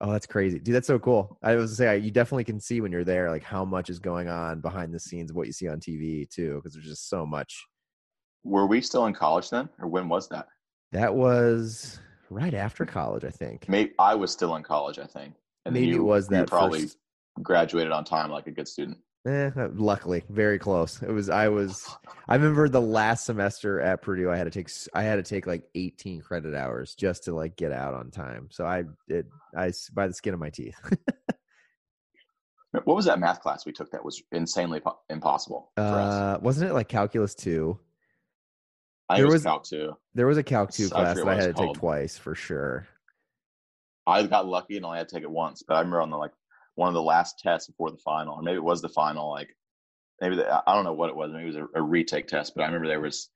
Oh, 0.03 0.13
that's 0.13 0.27
crazy, 0.27 0.59
dude. 0.59 0.75
That's 0.75 0.87
so 0.87 0.99
cool. 0.99 1.37
I 1.43 1.57
was 1.57 1.73
to 1.73 1.77
say 1.77 1.99
you 1.99 2.11
definitely 2.11 2.45
can 2.45 2.59
see 2.59 2.81
when 2.81 2.91
you're 2.91 3.05
there, 3.05 3.31
like 3.31 3.43
how 3.43 3.65
much 3.67 3.91
is 3.91 3.99
going 3.99 4.29
on 4.29 4.61
behind 4.61 4.95
the 4.95 4.99
scenes 5.01 5.31
of 5.31 5.37
what 5.37 5.47
you 5.47 5.53
see 5.53 5.69
on 5.69 5.79
TV 5.79 6.29
too, 6.29 6.55
because 6.57 6.73
there's 6.73 6.87
just 6.87 7.09
so 7.11 7.27
much. 7.27 7.67
Were 8.43 8.67
we 8.67 8.81
still 8.81 9.05
in 9.07 9.13
college 9.15 9.51
then, 9.51 9.69
or 9.79 9.89
when 9.89 10.09
was 10.09 10.29
that? 10.31 10.49
That 10.93 11.15
was 11.15 12.01
right 12.31 12.55
after 12.55 12.87
college, 12.87 13.25
I 13.25 13.31
think. 13.31 13.69
Maybe 13.69 13.93
I 13.99 14.15
was 14.15 14.33
still 14.33 14.57
in 14.57 14.63
college. 14.63 14.99
I 14.99 15.05
think. 15.07 15.35
And 15.67 15.75
Maybe 15.75 15.91
it 15.91 15.95
you- 15.97 16.05
was 16.05 16.31
you 16.31 16.37
that 16.39 16.49
probably 16.49 16.83
first- 16.83 16.97
graduated 17.43 17.93
on 17.93 18.05
time 18.05 18.31
like 18.31 18.47
a 18.47 18.51
good 18.51 18.67
student. 18.69 18.99
Eh, 19.27 19.51
luckily, 19.75 20.25
very 20.31 20.59
close. 20.59 21.03
It 21.03 21.11
was. 21.11 21.29
I 21.29 21.49
was. 21.49 21.87
I 22.27 22.37
remember 22.37 22.71
the 22.71 22.81
last 22.81 23.27
semester 23.27 23.79
at 23.81 24.01
Purdue. 24.01 24.31
I 24.31 24.37
had 24.37 24.45
to 24.45 24.51
take. 24.51 24.71
I 24.95 25.03
had 25.03 25.17
to 25.17 25.23
take 25.23 25.47
like 25.47 25.65
18 25.75 26.23
credit 26.23 26.55
hours 26.55 26.95
just 26.95 27.25
to 27.25 27.35
like 27.35 27.55
get 27.57 27.71
out 27.71 27.93
on 27.93 28.11
time. 28.11 28.49
So 28.51 28.65
I 28.65 28.85
did. 29.09 29.27
I 29.55 29.73
by 29.93 30.07
the 30.07 30.15
skin 30.15 30.33
of 30.33 30.41
my 30.41 30.51
teeth. 30.51 30.79
What 32.85 32.95
was 32.95 33.07
that 33.07 33.19
math 33.19 33.41
class 33.41 33.67
we 33.67 33.73
took 33.73 33.91
that 33.91 34.05
was 34.05 34.23
insanely 34.31 34.79
po- 34.79 35.01
impossible 35.09 35.73
for 35.77 35.83
us? 35.83 36.15
uh, 36.15 36.39
wasn't 36.41 36.71
it 36.71 36.75
like 36.75 36.89
calculus 36.89 37.35
two? 37.35 37.79
I 39.09 39.17
there 39.17 39.27
was, 39.27 39.35
was- 39.35 39.43
Calc 39.43 39.65
two. 39.65 39.97
There 40.15 40.27
was 40.29 40.39
a 40.39 40.45
calc 40.45 40.71
two 40.71 40.89
class 40.89 41.17
that 41.17 41.27
I 41.27 41.35
had 41.35 41.57
to 41.57 41.67
take 41.67 41.75
twice 41.75 42.17
for 42.17 42.37
sure. 42.37 42.87
I 44.07 44.23
got 44.23 44.47
lucky 44.47 44.77
and 44.77 44.87
only 44.87 44.99
had 44.99 45.09
to 45.09 45.15
take 45.17 45.25
it 45.25 45.31
once, 45.31 45.65
but 45.67 45.75
I 45.75 45.79
remember 45.81 46.01
on 46.01 46.11
the 46.11 46.17
like 46.17 46.31
one 46.81 46.89
of 46.89 46.95
the 46.95 47.03
last 47.03 47.39
tests 47.39 47.69
before 47.69 47.91
the 47.91 47.99
final, 47.99 48.37
or 48.37 48.43
maybe 48.43 48.57
it 48.57 48.65
was 48.65 48.81
the 48.81 48.89
final. 48.89 49.31
Like 49.31 49.55
maybe 50.23 50.37
the, 50.37 50.63
I 50.67 50.75
don't 50.75 50.85
know 50.85 50.95
what 50.95 51.11
it 51.11 51.15
was. 51.15 51.31
Maybe 51.31 51.45
it 51.45 51.55
was 51.55 51.57
a, 51.57 51.67
a 51.75 51.83
retake 51.83 52.27
test, 52.27 52.55
but 52.57 52.63
I 52.63 52.67
remember 52.67 52.89
there 52.89 53.03
was 53.03 53.29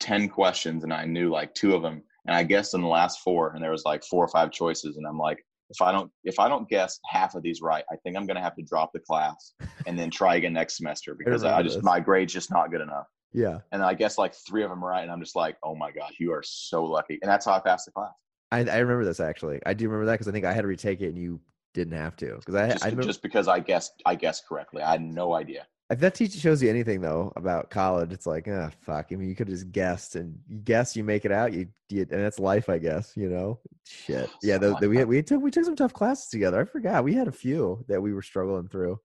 ten 0.00 0.26
questions 0.26 0.82
and 0.82 0.92
I 0.92 1.04
knew 1.04 1.30
like 1.30 1.54
two 1.54 1.74
of 1.74 1.82
them, 1.82 2.02
and 2.26 2.34
I 2.34 2.42
guessed 2.44 2.72
in 2.72 2.80
the 2.80 2.88
last 2.88 3.20
four, 3.20 3.52
and 3.52 3.62
there 3.62 3.70
was 3.70 3.84
like 3.84 4.02
four 4.04 4.24
or 4.24 4.28
five 4.28 4.50
choices, 4.50 4.96
and 4.96 5.06
I'm 5.06 5.18
like, 5.18 5.44
if 5.68 5.82
I 5.82 5.92
don't 5.92 6.10
if 6.24 6.40
I 6.40 6.48
don't 6.48 6.66
guess 6.66 6.98
half 7.04 7.34
of 7.34 7.42
these 7.42 7.60
right, 7.60 7.84
I 7.92 7.96
think 7.96 8.16
I'm 8.16 8.26
gonna 8.26 8.40
have 8.40 8.56
to 8.56 8.62
drop 8.62 8.90
the 8.94 9.00
class 9.00 9.52
and 9.86 9.98
then 9.98 10.10
try 10.10 10.36
again 10.36 10.54
next 10.54 10.78
semester 10.78 11.14
because 11.14 11.44
I, 11.44 11.50
remember 11.50 11.64
just 11.64 11.76
this. 11.76 11.84
my 11.84 12.00
grade's 12.00 12.32
just 12.32 12.50
not 12.50 12.70
good 12.70 12.80
enough. 12.80 13.06
Yeah, 13.34 13.60
And 13.70 13.82
I 13.82 13.94
guess 13.94 14.16
like 14.16 14.34
three 14.46 14.62
of 14.62 14.70
them 14.70 14.82
right, 14.82 15.02
and 15.02 15.10
I'm 15.10 15.20
just 15.20 15.36
like, 15.36 15.56
oh 15.62 15.74
my 15.74 15.90
gosh, 15.90 16.14
you 16.18 16.32
are 16.32 16.42
so 16.42 16.84
lucky, 16.84 17.18
and 17.20 17.30
that's 17.30 17.44
how 17.44 17.52
I 17.52 17.60
passed 17.60 17.84
the 17.84 17.92
class. 17.92 18.12
I, 18.50 18.60
I 18.60 18.78
remember 18.78 19.04
this 19.04 19.20
actually. 19.20 19.60
I 19.64 19.72
do 19.74 19.88
remember 19.88 20.06
that 20.06 20.12
because 20.12 20.28
I 20.28 20.32
think 20.32 20.44
I 20.44 20.52
had 20.52 20.62
to 20.62 20.68
retake 20.68 21.00
it 21.00 21.08
and 21.08 21.18
you 21.18 21.40
didn't 21.74 21.96
have 21.96 22.16
to 22.16 22.36
because 22.36 22.54
I, 22.54 22.68
Just, 22.70 22.84
I 22.84 22.88
remember, 22.88 23.06
just 23.06 23.22
because 23.22 23.48
I 23.48 23.60
guessed 23.60 24.02
I 24.06 24.14
guessed 24.14 24.46
correctly, 24.48 24.82
I 24.82 24.92
had 24.92 25.02
no 25.02 25.34
idea. 25.34 25.66
If 25.90 26.00
that 26.00 26.14
teacher 26.14 26.38
shows 26.38 26.62
you 26.62 26.70
anything 26.70 27.00
though 27.02 27.32
about 27.36 27.68
college, 27.70 28.12
it's 28.12 28.26
like, 28.26 28.48
ah, 28.50 28.70
fuck. 28.80 29.08
I 29.12 29.16
mean, 29.16 29.28
you 29.28 29.34
could 29.34 29.48
have 29.48 29.56
just 29.56 29.72
guessed, 29.72 30.16
and 30.16 30.38
you 30.48 30.58
guess 30.58 30.96
you 30.96 31.04
make 31.04 31.24
it 31.26 31.32
out. 31.32 31.52
You, 31.52 31.68
you 31.90 32.02
and 32.10 32.22
that's 32.22 32.38
life, 32.38 32.70
I 32.70 32.78
guess. 32.78 33.12
You 33.16 33.28
know, 33.28 33.60
shit. 33.86 34.30
Yeah, 34.42 34.58
the, 34.58 34.74
the, 34.80 34.88
we 34.88 34.96
had, 34.96 35.08
we 35.08 35.22
took 35.22 35.42
we 35.42 35.50
took 35.50 35.64
some 35.64 35.76
tough 35.76 35.92
classes 35.92 36.28
together. 36.28 36.60
I 36.60 36.64
forgot 36.64 37.04
we 37.04 37.14
had 37.14 37.28
a 37.28 37.32
few 37.32 37.84
that 37.88 38.00
we 38.00 38.14
were 38.14 38.22
struggling 38.22 38.68
through. 38.68 38.98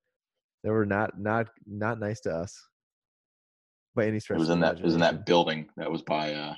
That 0.63 0.71
were 0.71 0.85
not 0.85 1.19
not 1.19 1.47
not 1.65 1.99
nice 1.99 2.21
to 2.21 2.33
us 2.33 2.57
by 3.95 4.05
any 4.05 4.19
stretch. 4.19 4.37
It 4.37 4.39
was 4.39 4.49
in 4.49 4.59
that 4.61 4.79
it 4.79 4.83
was 4.83 4.93
in 4.93 5.01
that 5.01 5.25
building 5.25 5.67
that 5.75 5.91
was 5.91 6.01
by 6.03 6.33
uh, 6.33 6.55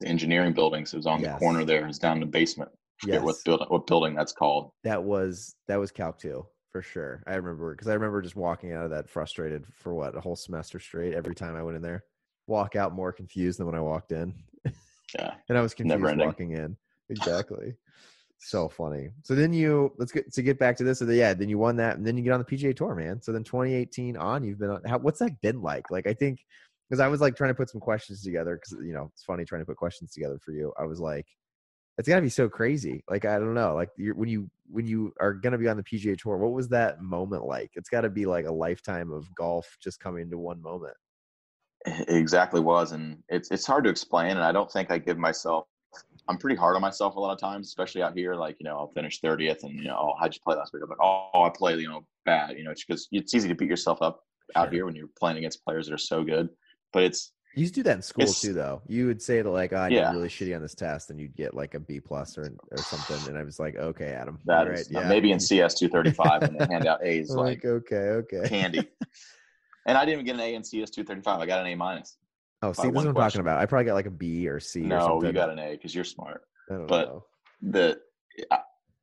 the 0.00 0.08
engineering 0.08 0.52
buildings. 0.52 0.92
It 0.92 0.96
was 0.98 1.06
on 1.06 1.20
Yes. 1.20 1.34
the 1.34 1.38
corner 1.38 1.64
there. 1.64 1.84
It 1.84 1.86
was 1.86 1.98
down 1.98 2.16
in 2.18 2.20
the 2.20 2.26
basement. 2.26 2.70
I 3.02 3.06
forget 3.06 3.22
what 3.22 3.36
building 3.44 3.66
what 3.68 3.86
building 3.86 4.14
that's 4.14 4.32
called. 4.32 4.70
That 4.84 5.02
was 5.02 5.54
that 5.68 5.78
was 5.78 5.90
Calc 5.90 6.18
two 6.18 6.46
for 6.72 6.82
sure. 6.82 7.22
I 7.26 7.34
remember 7.34 7.74
because 7.74 7.88
I 7.88 7.94
remember 7.94 8.22
just 8.22 8.36
walking 8.36 8.72
out 8.72 8.84
of 8.84 8.90
that 8.90 9.08
frustrated 9.08 9.64
for 9.74 9.94
what 9.94 10.16
a 10.16 10.20
whole 10.20 10.36
semester 10.36 10.80
straight. 10.80 11.14
Every 11.14 11.34
time 11.34 11.56
I 11.56 11.62
went 11.62 11.76
in 11.76 11.82
there, 11.82 12.04
walk 12.46 12.76
out 12.76 12.94
more 12.94 13.12
confused 13.12 13.58
than 13.58 13.66
when 13.66 13.74
I 13.74 13.80
walked 13.80 14.12
in. 14.12 14.34
Yeah. 15.14 15.34
and 15.48 15.58
I 15.58 15.60
was 15.60 15.74
confused 15.74 16.18
walking 16.18 16.52
in. 16.52 16.76
Exactly. 17.10 17.74
so 18.38 18.68
funny. 18.68 19.10
So 19.22 19.34
then 19.34 19.52
you 19.52 19.92
let's 19.98 20.12
get 20.12 20.32
to 20.32 20.42
get 20.42 20.58
back 20.58 20.76
to 20.78 20.84
this. 20.84 20.98
So 20.98 21.04
the, 21.04 21.16
yeah, 21.16 21.34
then 21.34 21.48
you 21.48 21.58
won 21.58 21.76
that, 21.76 21.96
and 21.96 22.06
then 22.06 22.16
you 22.16 22.22
get 22.22 22.32
on 22.32 22.40
the 22.40 22.56
PGA 22.56 22.76
Tour, 22.76 22.94
man. 22.94 23.20
So 23.22 23.32
then 23.32 23.44
2018 23.44 24.16
on, 24.16 24.44
you've 24.44 24.58
been 24.58 24.70
on. 24.70 24.82
How, 24.84 24.98
what's 24.98 25.18
that 25.20 25.40
been 25.40 25.62
like? 25.62 25.90
Like 25.90 26.06
I 26.06 26.14
think 26.14 26.40
because 26.88 27.00
I 27.00 27.08
was 27.08 27.20
like 27.20 27.36
trying 27.36 27.50
to 27.50 27.54
put 27.54 27.70
some 27.70 27.80
questions 27.80 28.22
together 28.22 28.56
because 28.56 28.84
you 28.84 28.92
know 28.92 29.10
it's 29.12 29.24
funny 29.24 29.44
trying 29.44 29.62
to 29.62 29.66
put 29.66 29.76
questions 29.76 30.12
together 30.12 30.38
for 30.44 30.52
you. 30.52 30.72
I 30.78 30.84
was 30.84 31.00
like, 31.00 31.26
it's 31.98 32.08
got 32.08 32.16
to 32.16 32.22
be 32.22 32.28
so 32.28 32.48
crazy. 32.48 33.04
Like 33.08 33.24
I 33.24 33.38
don't 33.38 33.54
know. 33.54 33.74
Like 33.74 33.90
you're, 33.96 34.14
when 34.14 34.28
you 34.28 34.50
when 34.70 34.86
you 34.86 35.12
are 35.20 35.32
gonna 35.32 35.58
be 35.58 35.68
on 35.68 35.76
the 35.76 35.82
PGA 35.82 36.16
Tour, 36.18 36.36
what 36.36 36.52
was 36.52 36.68
that 36.68 37.00
moment 37.00 37.44
like? 37.44 37.70
It's 37.74 37.88
got 37.88 38.02
to 38.02 38.10
be 38.10 38.26
like 38.26 38.46
a 38.46 38.52
lifetime 38.52 39.12
of 39.12 39.32
golf 39.34 39.76
just 39.80 40.00
coming 40.00 40.30
to 40.30 40.38
one 40.38 40.60
moment. 40.60 40.94
It 41.86 42.08
exactly 42.08 42.60
was, 42.60 42.92
and 42.92 43.22
it's 43.28 43.50
it's 43.50 43.66
hard 43.66 43.84
to 43.84 43.90
explain. 43.90 44.32
And 44.32 44.42
I 44.42 44.52
don't 44.52 44.70
think 44.70 44.90
I 44.90 44.98
give 44.98 45.18
myself. 45.18 45.66
I'm 46.28 46.38
pretty 46.38 46.56
hard 46.56 46.74
on 46.74 46.82
myself 46.82 47.14
a 47.14 47.20
lot 47.20 47.32
of 47.32 47.38
times, 47.38 47.68
especially 47.68 48.02
out 48.02 48.16
here. 48.16 48.34
Like 48.34 48.56
you 48.58 48.64
know, 48.64 48.76
I'll 48.76 48.92
finish 48.92 49.20
30th, 49.20 49.62
and 49.62 49.74
you 49.74 49.84
know, 49.84 49.96
oh, 49.96 50.14
how'd 50.18 50.34
you 50.34 50.40
play 50.44 50.56
last 50.56 50.72
week? 50.72 50.82
I'm 50.82 50.88
like, 50.88 50.98
oh, 51.00 51.42
I 51.42 51.50
play 51.50 51.76
you 51.76 51.88
know 51.88 52.04
bad. 52.24 52.56
You 52.56 52.64
know, 52.64 52.70
it's 52.70 52.84
because 52.84 53.06
it's 53.12 53.34
easy 53.34 53.48
to 53.48 53.54
beat 53.54 53.68
yourself 53.68 53.98
up 54.02 54.24
out 54.56 54.72
here 54.72 54.86
when 54.86 54.96
you're 54.96 55.08
playing 55.18 55.38
against 55.38 55.64
players 55.64 55.86
that 55.86 55.94
are 55.94 55.98
so 55.98 56.24
good. 56.24 56.48
But 56.92 57.04
it's 57.04 57.32
You 57.56 57.60
used 57.62 57.74
to 57.74 57.80
do 57.80 57.84
that 57.84 57.96
in 57.96 58.02
school 58.02 58.22
It's- 58.24 58.40
too, 58.40 58.52
though. 58.52 58.82
You 58.88 59.06
would 59.06 59.22
say 59.22 59.40
that 59.42 59.48
like, 59.48 59.72
oh, 59.72 59.78
I 59.78 59.88
did 59.88 60.00
really 60.10 60.28
shitty 60.28 60.54
on 60.56 60.62
this 60.62 60.74
test, 60.74 61.10
and 61.10 61.20
you'd 61.20 61.36
get 61.36 61.54
like 61.54 61.74
a 61.74 61.80
B 61.80 62.00
plus 62.00 62.36
or 62.36 62.52
or 62.72 62.78
something. 62.78 63.28
And 63.28 63.38
I 63.38 63.44
was 63.44 63.58
like, 63.60 63.76
okay, 63.76 64.08
Adam, 64.12 64.38
that 64.46 64.66
right, 64.68 64.78
is- 64.78 64.90
yeah, 64.90 65.08
maybe 65.08 65.30
in 65.32 65.38
CS 65.38 65.74
235 65.74 66.42
when 66.42 66.58
they 66.58 66.66
hand 66.72 66.86
out 66.86 66.98
A's 67.04 67.30
like 67.30 67.62
like, 67.62 67.64
okay, 67.64 67.96
okay. 67.96 68.48
candy. 68.48 68.88
And 69.86 69.98
I 69.98 70.06
didn't 70.06 70.14
even 70.20 70.24
get 70.24 70.34
an 70.36 70.40
A 70.40 70.54
in 70.54 70.64
CS 70.64 70.88
235. 70.88 71.40
I 71.40 71.44
got 71.46 71.60
an 71.60 71.66
A 71.66 71.74
minus. 71.74 72.16
Oh, 72.62 72.72
see, 72.72 72.84
this 72.84 72.88
is 72.88 72.94
what 72.94 73.06
I'm 73.06 73.12
question. 73.14 73.38
talking 73.38 73.40
about. 73.42 73.60
I 73.60 73.66
probably 73.66 73.84
got 73.84 73.92
like 73.92 74.06
a 74.06 74.10
B 74.10 74.48
or 74.48 74.58
C 74.58 74.80
or 74.80 74.84
No, 74.84 75.00
something. 75.00 75.26
you 75.26 75.32
got 75.34 75.50
an 75.50 75.58
A 75.58 75.72
because 75.72 75.94
you're 75.94 76.04
smart. 76.04 76.40
But- 76.70 76.88
know. 77.08 77.24
the 77.60 78.00
I, 78.50 78.60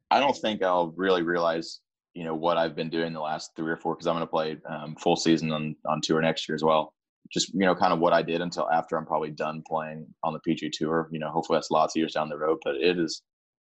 I 0.10 0.20
don't 0.20 0.36
think 0.36 0.64
I'll 0.64 0.92
really 0.98 1.22
realize 1.22 1.82
you 2.16 2.24
know 2.24 2.34
what 2.36 2.58
I've 2.58 2.76
been 2.76 2.90
doing 2.90 3.14
the 3.14 3.22
last 3.22 3.52
three 3.56 3.72
or 3.72 3.78
four 3.78 3.94
because 3.96 4.08
I'm 4.08 4.16
going 4.16 4.26
to 4.26 4.28
play 4.28 4.58
um, 4.68 4.96
full 4.96 5.16
season 5.16 5.52
on 5.52 5.76
on 5.88 6.02
tour 6.02 6.20
next 6.22 6.50
year 6.50 6.56
as 6.56 6.64
well. 6.64 6.94
Just 7.34 7.54
you 7.54 7.62
know, 7.62 7.76
kind 7.76 7.94
of 7.94 8.00
what 8.00 8.14
I 8.14 8.22
did 8.22 8.42
until 8.42 8.70
after 8.70 8.98
I'm 8.98 9.06
probably 9.06 9.32
done 9.32 9.64
playing 9.68 10.08
on 10.24 10.34
the 10.34 10.40
PGA 10.40 10.70
Tour. 10.72 11.10
You 11.12 11.20
know, 11.20 11.30
hopefully 11.30 11.58
that's 11.58 11.72
lots 11.72 11.96
of 11.96 12.00
years 12.00 12.14
down 12.14 12.30
the 12.30 12.38
road, 12.38 12.58
but 12.64 12.76
it 12.76 13.00
is 13.00 13.22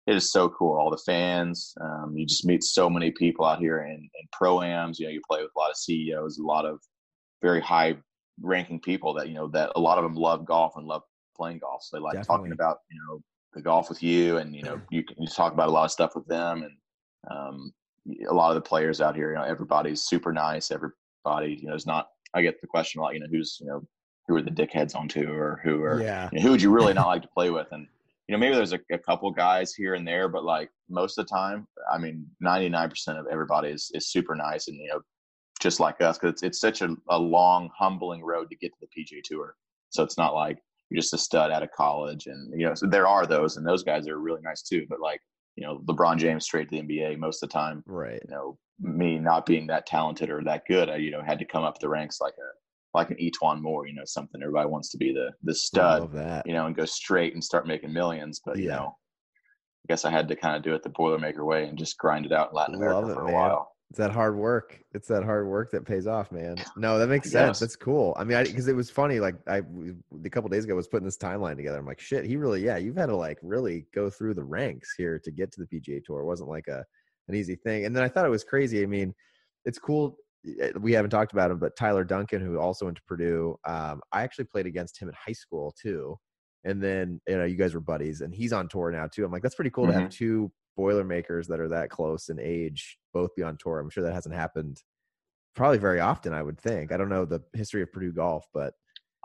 it 0.08 0.16
is 0.16 0.32
so 0.32 0.50
cool. 0.50 0.78
All 0.78 0.92
the 0.92 1.02
fans, 1.06 1.74
um, 1.82 2.14
you 2.16 2.26
just 2.26 2.46
meet 2.46 2.64
so 2.64 2.90
many 2.90 3.12
people 3.12 3.46
out 3.46 3.60
here 3.60 3.80
in, 3.80 3.94
in 3.94 4.28
pro 4.32 4.62
ams. 4.62 5.00
You 5.00 5.08
know, 5.08 5.12
you 5.12 5.22
play 5.28 5.42
with 5.42 5.52
a 5.56 5.60
lot 5.60 5.72
of 5.72 5.78
CEOs, 5.78 6.38
a 6.38 6.44
lot 6.44 6.66
of 6.66 6.80
very 7.42 7.62
high 7.62 7.98
ranking 8.42 8.80
people 8.80 9.14
that 9.14 9.28
you 9.28 9.34
know 9.34 9.48
that 9.50 9.72
a 9.76 9.80
lot 9.80 9.98
of 9.98 10.04
them 10.04 10.16
love 10.16 10.46
golf 10.46 10.74
and 10.76 10.88
love 10.88 11.02
playing 11.36 11.60
golf. 11.60 11.82
So 11.84 11.98
they 11.98 12.02
like 12.02 12.14
Definitely. 12.14 12.38
talking 12.38 12.52
about 12.52 12.78
you 12.92 13.00
know 13.08 13.22
the 13.54 13.62
golf 13.62 13.90
with 13.90 14.04
you, 14.04 14.38
and 14.38 14.56
you 14.56 14.64
know 14.64 14.80
you 14.90 15.04
can 15.04 15.16
you 15.20 15.28
talk 15.28 15.54
about 15.54 15.70
a 15.70 15.72
lot 15.72 15.86
of 15.86 15.92
stuff 15.92 16.16
with 16.16 16.28
them, 16.28 16.64
and 16.64 16.74
um, 17.32 17.74
a 18.30 18.34
lot 18.34 18.50
of 18.50 18.56
the 18.56 18.68
players 18.68 19.02
out 19.02 19.16
here. 19.16 19.32
You 19.32 19.38
know, 19.38 19.44
everybody's 19.44 20.04
super 20.04 20.32
nice. 20.32 20.72
Everybody, 20.72 21.60
you 21.62 21.68
know, 21.68 21.76
is 21.76 21.88
not. 21.88 22.08
I 22.36 22.42
get 22.42 22.62
the 22.62 22.68
question 22.68 23.00
a 23.00 23.04
lot. 23.04 23.14
You 23.14 23.22
know, 23.22 23.28
who's 23.32 23.58
you 23.60 23.68
know 23.68 23.82
who 24.28 24.36
are 24.36 24.42
the 24.42 24.52
dickheads 24.52 24.96
on 24.96 25.08
tour, 25.08 25.34
or 25.34 25.62
who 25.64 25.82
are 25.84 26.02
Yeah, 26.02 26.30
you 26.32 26.40
know, 26.40 26.44
who 26.44 26.52
would 26.52 26.62
you 26.62 26.70
really 26.70 26.94
not 26.94 27.08
like 27.14 27.22
to 27.24 27.28
play 27.30 27.50
with? 27.50 27.68
And 27.72 27.88
you 28.28 28.34
know, 28.34 28.40
maybe 28.40 28.56
there's 28.56 28.74
a, 28.74 28.80
a 28.92 28.98
couple 28.98 29.30
guys 29.32 29.74
here 29.74 29.94
and 29.94 30.08
there, 30.08 30.28
but 30.28 30.44
like 30.44 30.70
most 30.90 31.18
of 31.18 31.26
the 31.26 31.30
time, 31.30 31.68
I 31.92 31.98
mean, 31.98 32.26
99% 32.44 33.20
of 33.20 33.28
everybody 33.32 33.70
is, 33.70 33.92
is 33.94 34.08
super 34.08 34.36
nice 34.36 34.68
and 34.68 34.78
you 34.78 34.88
know, 34.88 35.02
just 35.60 35.80
like 35.80 36.02
us, 36.02 36.18
because 36.18 36.34
it's, 36.34 36.44
it's 36.44 36.60
such 36.60 36.82
a, 36.82 36.96
a 37.10 37.18
long, 37.18 37.70
humbling 37.78 38.24
road 38.24 38.50
to 38.50 38.56
get 38.56 38.72
to 38.74 38.80
the 38.82 38.88
PGA 38.88 39.22
Tour. 39.24 39.56
So 39.92 40.04
it's 40.04 40.18
not 40.18 40.34
like 40.34 40.58
you're 40.90 41.02
just 41.02 41.14
a 41.14 41.18
stud 41.18 41.52
out 41.52 41.64
of 41.64 41.72
college, 41.72 42.28
and 42.28 42.60
you 42.60 42.66
know, 42.66 42.74
so 42.74 42.88
there 42.88 43.08
are 43.08 43.26
those, 43.26 43.58
and 43.58 43.66
those 43.66 43.84
guys 43.84 44.08
are 44.08 44.20
really 44.20 44.42
nice 44.42 44.62
too. 44.62 44.86
But 44.90 45.00
like, 45.00 45.22
you 45.56 45.66
know, 45.66 45.80
LeBron 45.86 46.18
James 46.18 46.46
straight 46.46 46.70
to 46.70 46.76
the 46.76 46.82
NBA 46.82 47.18
most 47.18 47.42
of 47.42 47.50
the 47.50 47.54
time. 47.54 47.84
right. 47.86 48.22
You 48.28 48.32
know, 48.36 48.58
me 48.80 49.18
not 49.18 49.46
being 49.46 49.68
that 49.68 49.86
talented 49.86 50.30
or 50.30 50.44
that 50.44 50.64
good, 50.68 50.90
I 50.90 50.98
you 50.98 51.12
know 51.12 51.22
had 51.26 51.40
to 51.40 51.46
come 51.46 51.64
up 51.64 51.80
the 51.80 51.90
ranks 51.90 52.20
like 52.22 52.34
a 52.34 52.50
like 52.96 53.12
an 53.12 53.18
E'Twaun 53.18 53.62
Moore. 53.62 53.88
You 53.88 53.94
know, 53.94 54.06
something 54.06 54.42
everybody 54.42 54.70
wants 54.70 54.90
to 54.92 54.98
be 54.98 55.14
the 55.14 55.32
the 55.44 55.56
stud 55.56 56.14
you 56.46 56.54
know, 56.54 56.66
and 56.66 56.76
go 56.76 56.86
straight 56.86 57.34
and 57.34 57.44
start 57.44 57.68
making 57.68 57.94
millions. 57.94 58.42
But 58.44 58.58
you 58.58 58.70
know, 58.70 58.96
I 59.86 59.94
guess 59.94 60.06
I 60.06 60.12
had 60.12 60.28
to 60.30 60.36
kind 60.36 60.56
of 60.56 60.64
do 60.64 60.74
it 60.74 60.84
the 60.84 60.90
Boilermaker 60.90 61.46
way 61.46 61.66
and 61.66 61.78
just 61.78 61.98
grind 61.98 62.26
it 62.26 62.32
out 62.32 62.50
in 62.52 62.56
Latin 62.56 62.76
America 62.76 63.12
it, 63.12 63.14
for 63.14 63.22
a 63.22 63.26
man. 63.26 63.34
while. 63.34 63.72
It's 63.92 64.00
that 64.00 64.12
hard 64.12 64.36
work. 64.36 64.80
It's 64.94 65.08
that 65.10 65.24
hard 65.24 65.48
work 65.48 65.72
that 65.72 65.86
pays 65.86 66.08
off, 66.08 66.32
man. 66.32 66.58
No, 66.76 66.98
that 66.98 67.08
makes 67.08 67.32
sense. 67.32 67.52
guess. 67.52 67.60
That's 67.60 67.76
cool. 67.76 68.16
I 68.18 68.24
mean, 68.24 68.44
because 68.44 68.68
it 68.68 68.76
was 68.76 68.90
funny. 68.90 69.20
Like 69.20 69.36
I, 69.48 69.62
a 70.24 70.30
couple 70.30 70.50
days 70.50 70.64
ago, 70.64 70.74
I 70.74 70.76
was 70.76 70.88
putting 70.88 71.06
this 71.06 71.18
timeline 71.18 71.56
together. 71.56 71.78
I'm 71.78 71.86
like, 71.86 72.00
shit. 72.00 72.26
He 72.26 72.36
really, 72.36 72.66
yeah. 72.66 72.78
You've 72.78 72.98
had 72.98 73.06
to 73.08 73.16
like 73.16 73.38
really 73.44 73.86
go 73.94 74.10
through 74.10 74.34
the 74.34 74.44
ranks 74.44 74.96
here 74.98 75.20
to 75.24 75.32
get 75.32 75.52
to 75.54 75.62
the 75.62 75.68
PGA 75.68 76.04
Tour. 76.04 76.22
It 76.22 76.26
wasn't 76.26 76.50
like 76.50 76.68
a 76.68 76.84
an 77.28 77.36
easy 77.36 77.56
thing. 77.56 77.86
And 77.86 77.96
then 77.96 78.04
I 78.04 78.08
thought 78.08 78.26
it 78.26 78.30
was 78.30 78.44
crazy. 78.44 78.84
I 78.84 78.86
mean, 78.86 79.14
it's 79.66 79.80
cool. 79.80 80.18
eh, 80.62 80.72
We 80.80 80.94
haven't 80.94 81.12
talked 81.12 81.34
about 81.34 81.52
him, 81.52 81.60
but 81.60 81.76
Tyler 81.76 82.04
Duncan, 82.04 82.42
who 82.42 82.60
also 82.60 82.86
went 82.86 82.98
to 82.98 83.04
Purdue, 83.08 83.58
um, 83.66 84.02
I 84.12 84.24
actually 84.24 84.46
played 84.46 84.66
against 84.68 85.00
him 85.00 85.10
in 85.10 85.16
high 85.16 85.34
school 85.34 85.74
too. 85.82 86.18
And 86.64 86.82
then 86.82 87.22
you 87.28 87.38
know, 87.38 87.46
you 87.46 87.56
guys 87.58 87.74
were 87.76 87.80
buddies, 87.80 88.22
and 88.22 88.34
he's 88.34 88.52
on 88.54 88.68
tour 88.68 88.90
now 88.92 89.08
too. 89.08 89.24
I'm 89.24 89.32
like, 89.32 89.44
that's 89.44 89.56
pretty 89.56 89.70
cool 89.72 89.86
to 89.88 89.94
have 89.94 90.10
two 90.10 90.52
Boilermakers 90.78 91.48
that 91.48 91.60
are 91.60 91.70
that 91.70 91.90
close 91.90 92.28
in 92.30 92.40
age 92.40 92.98
both 93.14 93.34
be 93.36 93.44
on 93.44 93.56
tour. 93.58 93.80
I'm 93.80 93.90
sure 93.90 94.04
that 94.04 94.14
hasn't 94.14 94.36
happened 94.36 94.82
probably 95.56 95.78
very 95.78 96.00
often. 96.02 96.34
I 96.34 96.42
would 96.42 96.60
think. 96.60 96.92
I 96.92 96.98
don't 96.98 97.08
know 97.10 97.24
the 97.26 97.42
history 97.54 97.82
of 97.82 97.92
Purdue 97.94 98.12
golf, 98.12 98.46
but 98.54 98.74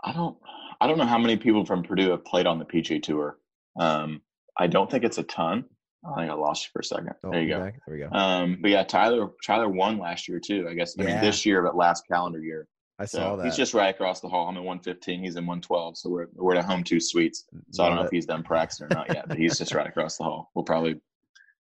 I 0.03 0.13
don't 0.13 0.37
I 0.79 0.87
don't 0.87 0.97
know 0.97 1.05
how 1.05 1.17
many 1.17 1.35
people 1.35 1.65
from 1.65 1.83
Purdue 1.83 2.11
have 2.11 2.23
played 2.25 2.45
on 2.47 2.57
the 2.59 2.65
PGA 2.65 3.01
Tour. 3.03 3.37
Um, 3.79 4.21
I 4.57 4.67
don't 4.67 4.89
think 4.89 5.03
it's 5.03 5.17
a 5.17 5.23
ton. 5.23 5.65
I 6.03 6.15
think 6.19 6.31
I 6.31 6.33
lost 6.33 6.65
you 6.65 6.69
for 6.73 6.79
a 6.79 6.83
second. 6.83 7.11
oh, 7.23 7.31
there 7.31 7.41
you 7.41 7.47
go. 7.49 7.59
back. 7.59 7.75
There 7.85 7.95
we 7.95 8.01
go. 8.01 8.09
Um, 8.11 8.57
but 8.61 8.71
yeah, 8.71 8.83
Tyler 8.83 9.29
Tyler 9.45 9.69
won 9.69 9.97
last 9.99 10.27
year 10.27 10.39
too. 10.39 10.67
I 10.69 10.73
guess 10.73 10.95
I 10.97 11.03
mean 11.03 11.09
Yeah. 11.15 11.21
this 11.21 11.45
year, 11.45 11.61
but 11.61 11.75
last 11.75 12.07
calendar 12.07 12.39
year. 12.41 12.67
I 12.99 13.05
So 13.05 13.17
saw 13.19 13.35
that. 13.35 13.45
he's 13.45 13.55
just 13.55 13.73
right 13.73 13.93
across 13.93 14.19
the 14.19 14.27
hall. 14.29 14.47
I'm 14.47 14.57
in 14.57 14.63
115. 14.63 15.23
He's 15.23 15.35
in 15.35 15.45
112. 15.45 15.97
So 15.97 16.09
we're 16.09 16.27
we're 16.33 16.55
at 16.55 16.65
home 16.65 16.83
two 16.83 16.99
suites. 16.99 17.45
So 17.71 17.83
I 17.83 17.87
don't 17.87 17.95
know 17.95 18.01
Love 18.01 18.07
if 18.07 18.11
he's 18.13 18.25
done 18.25 18.43
practicing 18.43 18.87
or 18.87 18.89
not 18.89 19.13
yet, 19.13 19.27
but 19.27 19.37
he's 19.37 19.57
just 19.57 19.73
right 19.75 19.87
across 19.87 20.17
the 20.17 20.23
hall. 20.23 20.51
We'll 20.55 20.65
probably 20.65 20.99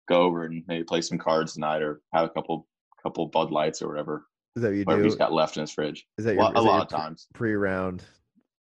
go 0.08 0.21
over 0.21 0.45
and 0.45 0.63
maybe 0.67 0.84
play 0.84 1.02
some 1.02 1.17
cards 1.17 1.54
tonight 1.54 1.82
or 1.82 2.02
have 2.13 2.26
a 2.26 2.30
couple 2.30 2.67
couple 3.02 3.26
Bud 3.28 3.52
Lights 3.52 3.82
or 3.82 3.88
whatever 3.89 4.26
Is 4.56 4.63
that 4.63 4.69
what 4.69 4.76
you 4.78 4.84
whatever 4.84 5.02
do? 5.04 5.08
he's 5.08 5.15
got 5.15 5.32
left 5.34 5.56
in 5.58 5.62
his 5.62 5.71
fridge. 5.71 6.06
Is 6.17 6.26
that 6.26 6.32
A 6.32 6.34
your, 6.36 6.43
lot, 6.43 6.54
is 6.58 6.60
a 6.62 6.63
that 6.63 6.69
lot 6.69 6.82
of 6.82 6.88
times, 6.89 7.28
pre-round 7.34 8.04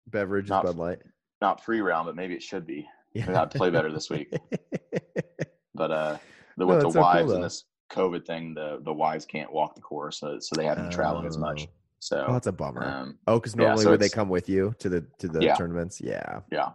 beverage? 0.07 0.49
Not- 0.49 0.64
Bud 0.64 0.77
Light. 0.77 0.99
not 1.40 1.62
pre-round, 1.64 2.07
but 2.07 2.14
maybe 2.16 2.35
it 2.35 2.42
should 2.42 2.66
be. 2.66 2.87
Yeah. 3.14 3.25
Have 3.25 3.49
to 3.51 3.59
play 3.59 3.71
better 3.71 3.90
this 3.92 4.11
week. 4.11 4.33
But 5.79 5.91
uh, 5.91 6.19
the, 6.57 6.67
No, 6.67 6.75
with 6.75 6.81
the 6.83 6.91
so 6.91 7.01
wives 7.01 7.29
though. 7.31 7.37
and 7.37 7.45
this 7.45 7.64
COVID 7.91 8.27
thing, 8.27 8.55
the 8.55 8.81
the 8.85 8.93
wives 8.93 9.25
can't 9.25 9.53
walk 9.53 9.75
the 9.75 9.81
course, 9.81 10.19
so 10.21 10.38
so 10.41 10.57
they 10.57 10.64
haven't 10.67 10.85
been 10.85 10.93
traveling 10.93 11.27
as 11.27 11.38
much. 11.38 11.62
Oh. 11.69 11.73
So 12.01 12.25
Oh, 12.29 12.33
that's 12.33 12.47
a 12.47 12.53
bummer. 12.53 12.85
um, 12.85 13.19
oh, 13.27 13.38
because 13.41 13.55
yeah, 13.57 13.62
normally 13.64 13.85
so 13.85 13.91
would 13.91 14.01
they 14.01 14.09
come 14.09 14.29
with 14.29 14.49
you 14.49 14.75
to 14.79 14.88
the 14.88 15.05
to 15.19 15.29
the 15.29 15.45
Yeah. 15.45 15.55
tournaments? 15.55 16.01
Yeah. 16.01 16.41
yeah, 16.53 16.71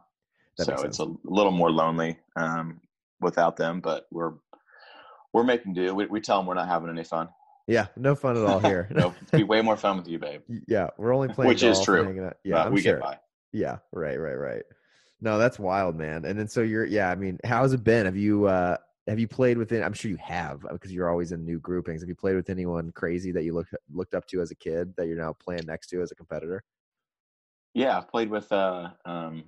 That 0.57 0.65
so 0.65 0.73
it's 0.83 0.99
a 0.99 1.07
little 1.23 1.51
more 1.51 1.71
lonely 1.71 2.17
um, 2.35 2.81
without 3.21 3.55
them. 3.55 3.79
But 3.79 4.07
we're 4.11 4.33
we're 5.33 5.43
making 5.43 5.73
do. 5.73 5.93
We, 5.95 6.05
we 6.07 6.19
tell 6.21 6.37
them 6.39 6.45
we're 6.47 6.55
not 6.55 6.67
having 6.67 6.89
any 6.89 7.03
fun. 7.03 7.29
Yeah, 7.67 7.87
no 7.95 8.15
fun 8.15 8.35
at 8.35 8.43
all 8.43 8.59
here. 8.59 8.89
no, 8.91 9.13
it'd 9.27 9.31
be 9.31 9.43
way 9.43 9.61
more 9.61 9.77
fun 9.77 9.95
with 9.97 10.07
you, 10.07 10.19
babe. 10.19 10.41
yeah, 10.67 10.89
we're 10.97 11.13
only 11.13 11.29
playing 11.29 11.47
Which 11.47 11.63
is 11.63 11.79
true, 11.81 11.99
and 11.99 12.07
hanging 12.09 12.25
out. 12.25 12.37
Yeah, 12.43 12.67
we 12.69 12.81
sure. 12.81 12.95
get 12.95 13.01
by. 13.01 13.19
Yeah, 13.53 13.77
right, 13.93 14.19
right, 14.19 14.33
right. 14.35 14.63
No, 15.21 15.37
that's 15.37 15.57
wild, 15.57 15.95
man. 15.95 16.25
And 16.25 16.37
then 16.37 16.49
so 16.49 16.61
you're 16.61 16.85
yeah, 16.85 17.09
I 17.09 17.15
mean, 17.15 17.39
how's 17.45 17.71
it 17.71 17.83
been? 17.85 18.05
Have 18.05 18.17
you 18.17 18.45
uh 18.47 18.75
have 19.07 19.19
you 19.19 19.27
played 19.27 19.57
with 19.57 19.71
I'm 19.71 19.93
sure 19.93 20.09
you 20.09 20.17
have 20.17 20.65
because 20.71 20.91
you're 20.91 21.09
always 21.09 21.31
in 21.31 21.43
new 21.43 21.59
groupings. 21.59 22.01
Have 22.01 22.09
you 22.09 22.15
played 22.15 22.35
with 22.35 22.49
anyone 22.49 22.91
crazy 22.91 23.31
that 23.31 23.43
you 23.43 23.53
looked 23.53 23.73
looked 23.91 24.13
up 24.13 24.25
to 24.27 24.41
as 24.41 24.51
a 24.51 24.55
kid 24.55 24.93
that 24.97 25.07
you're 25.07 25.17
now 25.17 25.33
playing 25.33 25.65
next 25.65 25.87
to 25.87 26.01
as 26.01 26.11
a 26.11 26.15
competitor? 26.15 26.63
Yeah, 27.73 27.97
I've 27.97 28.09
played 28.09 28.29
with 28.29 28.51
uh, 28.51 28.89
um, 29.05 29.43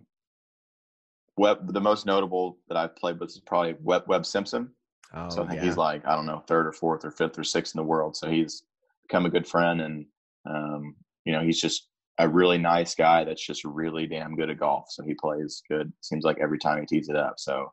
Webb. 1.38 1.72
The 1.74 1.82
most 1.82 2.06
notable 2.06 2.58
that 2.68 2.78
I've 2.78 2.96
played 2.96 3.20
with 3.20 3.30
is 3.30 3.39
probably 3.39 3.76
Webb, 3.82 4.04
Webb 4.08 4.26
Simpson. 4.26 4.72
Oh, 5.13 5.30
so 5.30 5.44
I 5.44 5.48
think 5.48 5.62
yeah. 5.62 5.68
he's 5.68 5.78
like 5.78 6.06
I 6.06 6.15
don't 6.15 6.26
know 6.26 6.44
third 6.48 6.68
or 6.68 6.74
fourth 6.74 7.06
or 7.06 7.12
fifth 7.12 7.39
or 7.39 7.44
sixth 7.44 7.76
in 7.76 7.80
the 7.80 7.84
world. 7.84 8.18
So 8.18 8.30
he's 8.30 8.63
become 9.08 9.26
a 9.26 9.30
good 9.30 9.48
friend, 9.48 9.82
and 9.82 10.06
um, 10.50 10.96
you 11.24 11.32
know 11.32 11.41
he's 11.41 11.62
just 11.62 11.88
a 12.18 12.28
really 12.28 12.58
nice 12.58 12.96
guy 12.96 13.24
that's 13.24 13.46
just 13.46 13.63
really 13.63 14.08
damn 14.08 14.36
good 14.36 14.50
at 14.50 14.60
golf. 14.60 14.88
So 14.89 15.04
he 15.04 15.13
plays 15.13 15.62
good. 15.70 15.94
Seems 16.02 16.26
like 16.26 16.39
every 16.41 16.58
time 16.58 16.80
he 16.80 16.86
tees 16.86 17.10
it 17.10 17.15
up. 17.15 17.36
So 17.38 17.72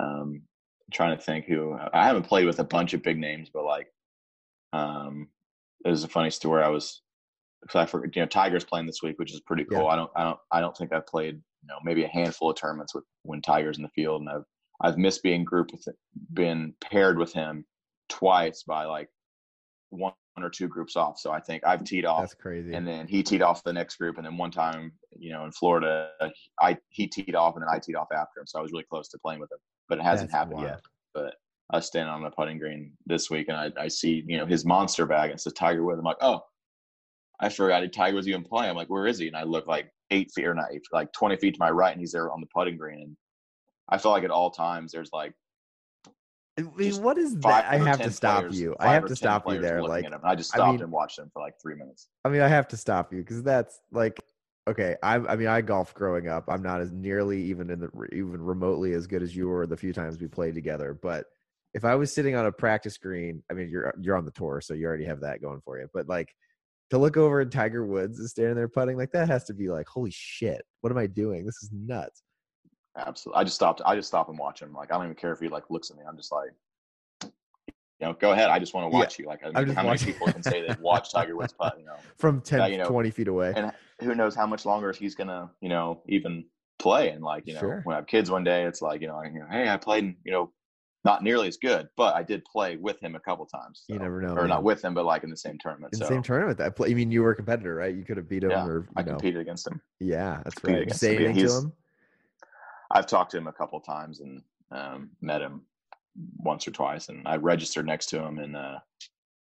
um, 0.00 0.42
trying 0.90 1.16
to 1.16 1.22
think 1.22 1.44
who 1.46 1.76
I 1.92 2.06
haven't 2.06 2.24
played 2.24 2.46
with 2.46 2.58
a 2.58 2.64
bunch 2.64 2.94
of 2.94 3.02
big 3.02 3.18
names, 3.18 3.50
but 3.52 3.64
like 3.64 3.88
um, 4.72 5.28
it 5.84 5.90
was 5.90 6.04
a 6.04 6.08
funny 6.08 6.30
story. 6.30 6.62
I 6.62 6.68
was 6.68 7.02
because 7.62 7.76
I 7.76 7.86
forget 7.86 8.16
you 8.16 8.22
know 8.22 8.26
Tiger's 8.26 8.64
playing 8.64 8.86
this 8.86 9.02
week, 9.02 9.18
which 9.18 9.32
is 9.32 9.40
pretty 9.40 9.64
Yeah. 9.70 9.78
cool. 9.78 9.88
I 9.88 9.96
don't 9.96 10.10
I 10.16 10.24
don't 10.24 10.38
I 10.50 10.60
don't 10.60 10.76
think 10.76 10.92
I've 10.92 11.06
played 11.06 11.34
you 11.36 11.68
know 11.68 11.76
maybe 11.84 12.04
a 12.04 12.08
handful 12.08 12.50
of 12.50 12.56
tournaments 12.56 12.94
with 12.94 13.04
when 13.22 13.40
Tiger's 13.42 13.76
in 13.76 13.82
the 13.82 13.88
field, 13.90 14.22
and 14.22 14.30
I've 14.30 14.44
I've 14.80 14.98
missed 14.98 15.22
being 15.22 15.44
grouped 15.44 15.72
with 15.72 15.86
been 16.32 16.74
paired 16.80 17.18
with 17.18 17.32
him 17.32 17.64
twice 18.08 18.64
by 18.64 18.84
like 18.84 19.08
one 19.90 20.12
or 20.38 20.48
two 20.50 20.66
groups 20.66 20.96
off. 20.96 21.18
So 21.18 21.30
I 21.30 21.40
think 21.40 21.62
I've 21.66 21.84
teed 21.84 22.04
off 22.06 22.20
That's 22.22 22.34
crazy. 22.34 22.72
and 22.72 22.88
then 22.88 23.06
he 23.06 23.22
teed 23.22 23.42
off 23.42 23.62
the 23.62 23.72
next 23.72 23.96
group, 23.96 24.16
and 24.16 24.24
then 24.26 24.36
one 24.38 24.50
time, 24.50 24.92
you 25.16 25.30
know, 25.32 25.44
in 25.44 25.52
Florida, 25.52 26.10
I 26.60 26.78
he 26.88 27.06
teed 27.06 27.34
off, 27.34 27.54
and 27.54 27.62
then 27.62 27.68
I 27.72 27.78
teed 27.78 27.94
off 27.96 28.08
after 28.12 28.40
him. 28.40 28.46
So 28.46 28.58
I 28.58 28.62
was 28.62 28.72
really 28.72 28.86
close 28.88 29.08
to 29.10 29.18
playing 29.18 29.40
with 29.40 29.52
him, 29.52 29.58
but 29.92 29.98
it 29.98 30.04
hasn't 30.04 30.30
That's 30.30 30.38
happened 30.38 30.56
wild. 30.56 30.68
yet. 30.70 30.80
But 31.12 31.34
I 31.70 31.76
was 31.76 31.86
standing 31.86 32.10
on 32.10 32.22
the 32.22 32.30
putting 32.30 32.58
green 32.58 32.92
this 33.04 33.28
week, 33.28 33.48
and 33.48 33.56
I, 33.58 33.70
I 33.78 33.88
see 33.88 34.24
you 34.26 34.38
know 34.38 34.46
his 34.46 34.64
monster 34.64 35.04
bag, 35.04 35.28
and 35.30 35.38
it 35.38 35.42
says 35.42 35.52
Tiger 35.52 35.84
Woods. 35.84 35.98
I'm 35.98 36.04
like, 36.06 36.16
oh, 36.22 36.40
I 37.40 37.50
forgot 37.50 37.84
Tiger 37.92 38.16
was 38.16 38.26
even 38.26 38.42
playing. 38.42 38.70
I'm 38.70 38.76
like, 38.76 38.88
where 38.88 39.06
is 39.06 39.18
he? 39.18 39.26
And 39.26 39.36
I 39.36 39.42
look 39.42 39.66
like 39.66 39.90
eight 40.10 40.30
feet 40.34 40.46
or 40.46 40.54
not 40.54 40.68
eight, 40.70 40.76
feet, 40.76 40.94
like 40.94 41.12
twenty 41.12 41.36
feet 41.36 41.52
to 41.54 41.60
my 41.60 41.68
right, 41.70 41.92
and 41.92 42.00
he's 42.00 42.12
there 42.12 42.32
on 42.32 42.40
the 42.40 42.46
putting 42.54 42.78
green. 42.78 43.02
And 43.02 43.16
I 43.90 43.98
feel 43.98 44.12
like 44.12 44.24
at 44.24 44.30
all 44.30 44.50
times 44.50 44.92
there's 44.92 45.10
like 45.12 45.34
I 46.58 46.62
mean, 46.62 47.02
what 47.02 47.18
is 47.18 47.36
that? 47.40 47.66
I 47.70 47.76
have 47.76 48.00
to 48.00 48.10
stop 48.10 48.40
players- 48.40 48.58
you. 48.58 48.74
I 48.80 48.94
have 48.94 49.04
to 49.06 49.16
stop 49.16 49.46
you 49.46 49.60
there. 49.60 49.82
Like, 49.82 50.06
at 50.06 50.12
him. 50.12 50.20
And 50.22 50.30
I 50.30 50.34
just 50.34 50.54
I 50.54 50.56
stopped 50.56 50.72
mean- 50.72 50.82
and 50.84 50.92
watched 50.92 51.18
him 51.18 51.30
for 51.34 51.42
like 51.42 51.54
three 51.60 51.74
minutes. 51.74 52.08
I 52.24 52.30
mean, 52.30 52.40
I 52.40 52.48
have 52.48 52.66
to 52.68 52.78
stop 52.78 53.12
you 53.12 53.20
because 53.20 53.42
that's 53.42 53.80
like, 53.90 54.18
okay. 54.68 54.96
I, 55.02 55.16
I 55.16 55.36
mean, 55.36 55.48
I 55.48 55.60
golfed 55.60 55.94
growing 55.94 56.28
up. 56.28 56.44
I'm 56.48 56.62
not 56.62 56.80
as 56.80 56.92
nearly 56.92 57.42
even 57.42 57.70
in 57.70 57.80
the 57.80 57.90
even 58.12 58.42
remotely 58.42 58.92
as 58.94 59.06
good 59.06 59.22
as 59.22 59.34
you 59.34 59.48
were 59.48 59.66
the 59.66 59.76
few 59.76 59.92
times 59.92 60.20
we 60.20 60.28
played 60.28 60.54
together. 60.54 60.98
But 61.00 61.26
if 61.74 61.84
I 61.84 61.94
was 61.94 62.12
sitting 62.12 62.34
on 62.34 62.46
a 62.46 62.52
practice 62.52 62.98
green, 62.98 63.42
I 63.50 63.54
mean, 63.54 63.68
you're 63.70 63.94
you're 64.00 64.16
on 64.16 64.24
the 64.24 64.30
tour, 64.30 64.60
so 64.60 64.74
you 64.74 64.86
already 64.86 65.04
have 65.04 65.20
that 65.20 65.42
going 65.42 65.60
for 65.64 65.78
you. 65.78 65.88
But 65.92 66.08
like 66.08 66.34
to 66.90 66.98
look 66.98 67.16
over 67.16 67.40
and 67.40 67.50
Tiger 67.50 67.86
Woods 67.86 68.18
is 68.18 68.32
standing 68.32 68.54
there 68.54 68.68
putting, 68.68 68.98
like 68.98 69.12
that 69.12 69.28
has 69.28 69.44
to 69.44 69.54
be 69.54 69.70
like, 69.70 69.88
holy 69.88 70.10
shit, 70.10 70.62
what 70.82 70.90
am 70.90 70.98
I 70.98 71.06
doing? 71.06 71.46
This 71.46 71.62
is 71.62 71.70
nuts. 71.72 72.22
Absolutely. 72.96 73.40
I 73.40 73.44
just 73.44 73.56
stopped. 73.56 73.80
I 73.86 73.96
just 73.96 74.08
stop 74.08 74.28
and 74.28 74.38
watch 74.38 74.60
him. 74.60 74.74
Like 74.74 74.92
I 74.92 74.96
don't 74.96 75.04
even 75.04 75.16
care 75.16 75.32
if 75.32 75.40
he 75.40 75.48
like 75.48 75.70
looks 75.70 75.90
at 75.90 75.96
me. 75.96 76.02
I'm 76.06 76.16
just 76.16 76.30
like, 76.30 76.50
you 78.02 78.08
know, 78.08 78.14
go 78.14 78.32
ahead. 78.32 78.50
I 78.50 78.58
just 78.58 78.74
want 78.74 78.90
to 78.90 78.92
Yeah. 78.92 78.98
watch 79.04 79.18
you. 79.18 79.26
Like, 79.26 79.40
I 79.44 79.50
mean, 79.62 79.74
how 79.76 79.84
many 79.84 79.98
people 79.98 80.26
can 80.26 80.42
say 80.42 80.60
they 80.60 80.74
watch 80.80 81.10
Tiger 81.14 81.36
Woods 81.36 81.52
putt? 81.52 81.76
You 81.78 81.84
know, 81.84 81.96
From 82.16 82.40
10, 82.40 82.72
you 82.72 82.78
know, 82.78 82.84
20 82.84 83.10
feet 83.12 83.28
away. 83.28 83.52
and 83.56 83.72
who 84.00 84.14
knows 84.16 84.34
how 84.34 84.46
much 84.46 84.66
longer 84.66 84.92
he's 84.92 85.14
gonna, 85.14 85.48
you 85.60 85.68
know, 85.68 86.02
even 86.08 86.44
play. 86.80 87.10
And 87.10 87.22
like, 87.22 87.46
you 87.46 87.54
know, 87.54 87.60
Sure. 87.60 87.80
when 87.84 87.94
I 87.94 87.98
have 88.00 88.08
kids 88.08 88.28
one 88.28 88.42
day, 88.42 88.64
it's 88.64 88.82
like, 88.82 89.00
you 89.02 89.06
know, 89.06 89.16
I, 89.18 89.26
you 89.26 89.38
know, 89.38 89.46
hey, 89.48 89.68
I 89.68 89.76
played, 89.76 90.16
you 90.24 90.32
know, 90.32 90.52
not 91.04 91.22
nearly 91.22 91.46
as 91.46 91.56
good, 91.56 91.88
but 91.96 92.16
I 92.16 92.24
did 92.24 92.44
play 92.44 92.76
with 92.76 92.98
him 93.00 93.14
a 93.14 93.20
couple 93.20 93.46
times. 93.46 93.84
You 93.86 94.00
never 94.00 94.20
know, 94.20 94.32
or 94.34 94.42
man. 94.42 94.48
not 94.48 94.64
with 94.64 94.82
him, 94.84 94.94
but 94.94 95.04
like 95.04 95.22
in 95.22 95.30
the 95.30 95.36
same 95.36 95.58
tournament. 95.58 95.92
in 95.92 96.00
the 96.00 96.06
same 96.06 96.22
tournament. 96.22 96.58
That 96.58 96.74
play, 96.74 96.90
I 96.90 96.94
mean, 96.94 97.12
you 97.12 97.22
were 97.22 97.30
a 97.30 97.36
competitor, 97.36 97.76
right? 97.76 97.94
You 97.94 98.04
could 98.04 98.16
have 98.16 98.28
beat 98.28 98.42
him, 98.42 98.50
Yeah, 98.50 98.66
or 98.66 98.80
you 98.88 98.94
I 98.96 99.02
know, 99.02 99.12
competed 99.12 99.40
against 99.40 99.66
him. 99.68 99.80
yeah, 100.00 100.40
that's 100.44 100.62
right. 100.64 100.92
Say 100.92 101.16
anything 101.18 101.46
to 101.46 101.52
him? 101.52 101.72
I've 102.90 103.06
talked 103.06 103.30
to 103.32 103.36
him 103.38 103.46
a 103.46 103.52
couple 103.52 103.80
times 103.80 104.20
and 104.20 104.42
um, 104.72 105.10
met 105.20 105.40
him 105.40 105.62
once 106.38 106.66
or 106.66 106.70
twice, 106.70 107.08
and 107.08 107.26
I 107.26 107.36
registered 107.36 107.86
next 107.86 108.06
to 108.06 108.22
him 108.22 108.38
in 108.38 108.54
uh, 108.54 108.78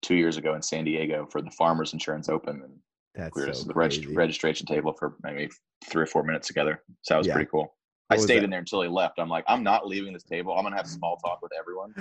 two 0.01 0.15
years 0.15 0.37
ago 0.37 0.55
in 0.55 0.61
San 0.61 0.83
Diego 0.85 1.27
for 1.31 1.41
the 1.41 1.51
Farmers 1.51 1.93
Insurance 1.93 2.29
Open, 2.29 2.61
and 2.63 2.79
That's 3.15 3.35
we 3.35 3.45
were 3.45 3.53
so 3.53 3.61
at 3.61 3.67
the 3.67 3.73
reg- 3.73 4.15
registration 4.17 4.65
table 4.67 4.93
for 4.93 5.15
maybe 5.23 5.49
three 5.85 6.03
or 6.03 6.07
four 6.07 6.23
minutes 6.23 6.47
together. 6.47 6.83
So 7.03 7.13
that 7.13 7.17
was 7.19 7.27
Yeah. 7.27 7.33
pretty 7.33 7.49
cool. 7.49 7.73
What 8.07 8.19
I 8.19 8.21
stayed 8.21 8.39
that? 8.39 8.43
in 8.45 8.49
there 8.49 8.59
until 8.59 8.81
he 8.81 8.87
left. 8.87 9.19
I'm 9.19 9.27
like, 9.29 9.43
I'm 9.47 9.63
not 9.63 9.85
leaving 9.87 10.13
this 10.13 10.23
table. 10.23 10.53
I'm 10.57 10.63
gonna 10.63 10.77
have 10.77 10.87
small 10.87 11.17
talk 11.25 11.41
with 11.41 11.51
everyone 11.57 11.93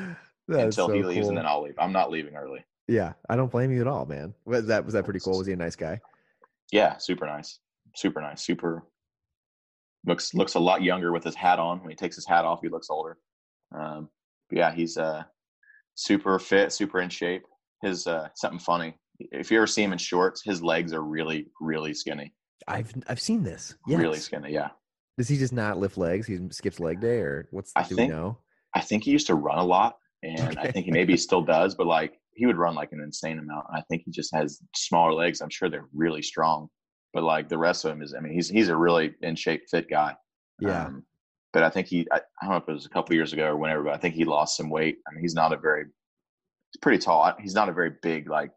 until 0.48 0.88
so 0.88 0.92
he 0.94 1.02
leaves, 1.02 1.20
cool. 1.22 1.28
and 1.30 1.38
then 1.38 1.46
I'll 1.46 1.62
leave. 1.62 1.74
I'm 1.78 1.92
not 1.92 2.10
leaving 2.10 2.34
early. 2.36 2.64
Yeah, 2.88 3.14
I 3.28 3.34
don't 3.34 3.50
blame 3.50 3.72
you 3.72 3.80
at 3.80 3.88
all, 3.88 4.06
man. 4.06 4.34
Was 4.44 4.66
that 4.66 4.84
was 4.84 4.94
that 4.94 5.04
pretty 5.04 5.18
cool? 5.20 5.38
Was 5.38 5.46
he 5.46 5.52
a 5.52 5.56
nice 5.56 5.74
guy? 5.76 6.00
Yeah, 6.72 6.96
super 6.98 7.26
nice, 7.26 7.58
super 7.94 8.20
nice, 8.20 8.42
super 8.42 8.84
looks 10.04 10.34
looks 10.34 10.54
a 10.54 10.60
lot 10.60 10.82
younger 10.82 11.10
with 11.12 11.24
his 11.24 11.34
hat 11.34 11.58
on. 11.58 11.80
When 11.80 11.90
he 11.90 11.96
takes 11.96 12.14
his 12.16 12.26
hat 12.26 12.44
off, 12.44 12.60
he 12.62 12.68
looks 12.68 12.90
older. 12.90 13.18
Um, 13.76 14.08
but 14.48 14.58
yeah, 14.58 14.72
he's 14.74 14.96
uh, 14.96 15.22
super 15.94 16.38
fit, 16.38 16.72
super 16.72 17.00
in 17.00 17.08
shape. 17.10 17.42
His 17.82 18.06
uh, 18.06 18.28
something 18.34 18.58
funny. 18.60 18.94
If 19.18 19.50
you 19.50 19.58
ever 19.58 19.66
see 19.66 19.82
him 19.82 19.92
in 19.92 19.98
shorts, 19.98 20.42
his 20.44 20.62
legs 20.62 20.92
are 20.92 21.02
really, 21.02 21.46
really 21.60 21.94
skinny. 21.94 22.32
I've 22.68 22.92
I've 23.08 23.20
seen 23.20 23.42
this. 23.42 23.74
Yes. 23.86 24.00
Really 24.00 24.18
skinny. 24.18 24.52
Yeah, 24.52 24.68
Does 25.18 25.28
he 25.28 25.36
just 25.36 25.52
not 25.52 25.78
lift 25.78 25.96
legs? 25.98 26.26
He 26.26 26.38
skips 26.50 26.80
leg 26.80 27.00
day, 27.00 27.18
or 27.18 27.48
what's? 27.50 27.72
I 27.76 27.82
do 27.82 27.94
think- 27.94 28.10
we 28.10 28.16
know? 28.16 28.38
I 28.74 28.80
think 28.80 29.04
he 29.04 29.10
used 29.10 29.26
to 29.28 29.34
run 29.34 29.58
a 29.58 29.64
lot, 29.64 29.96
and 30.22 30.58
I 30.58 30.70
think 30.70 30.84
he 30.86 30.92
maybe 30.92 31.16
still 31.28 31.40
does. 31.42 31.74
But 31.74 31.86
like 31.86 32.14
he 32.34 32.44
would 32.46 32.56
run 32.58 32.74
like 32.74 32.92
an 32.92 33.00
insane 33.00 33.38
amount. 33.38 33.66
I 33.72 33.80
think 33.88 34.02
he 34.04 34.10
just 34.10 34.34
has 34.34 34.60
smaller 34.74 35.14
legs. 35.14 35.40
I'm 35.40 35.48
sure 35.50 35.70
they're 35.70 35.88
really 35.94 36.22
strong. 36.22 36.68
But 37.14 37.22
like 37.22 37.48
the 37.48 37.56
rest 37.56 37.84
of 37.86 37.92
him 37.92 38.02
is, 38.02 38.14
I 38.14 38.20
mean, 38.20 38.34
he's 38.34 38.48
he's 38.48 38.68
a 38.68 38.76
really 38.76 39.14
in 39.22 39.36
shape, 39.36 39.62
fit 39.70 39.88
guy. 39.88 40.14
Yeah, 40.60 40.86
Um, 40.86 41.04
but 41.56 41.62
I 41.62 41.70
think 41.70 41.86
he, 41.86 42.06
I, 42.12 42.16
I 42.16 42.20
don't 42.42 42.50
know 42.50 42.56
if 42.58 42.68
it 42.68 42.72
was 42.72 42.84
a 42.84 42.90
couple 42.90 43.14
years 43.14 43.32
ago 43.32 43.46
or 43.46 43.56
whenever, 43.56 43.84
but 43.84 43.94
I 43.94 43.96
think 43.96 44.14
he 44.14 44.26
lost 44.26 44.58
some 44.58 44.68
weight. 44.68 44.98
I 45.08 45.14
mean, 45.14 45.22
he's 45.22 45.34
not 45.34 45.54
a 45.54 45.56
very 45.56 45.84
he's 45.84 46.80
pretty 46.82 46.98
tall. 46.98 47.32
He's 47.40 47.54
not 47.54 47.70
a 47.70 47.72
very 47.72 47.92
big 48.02 48.28
like 48.28 48.50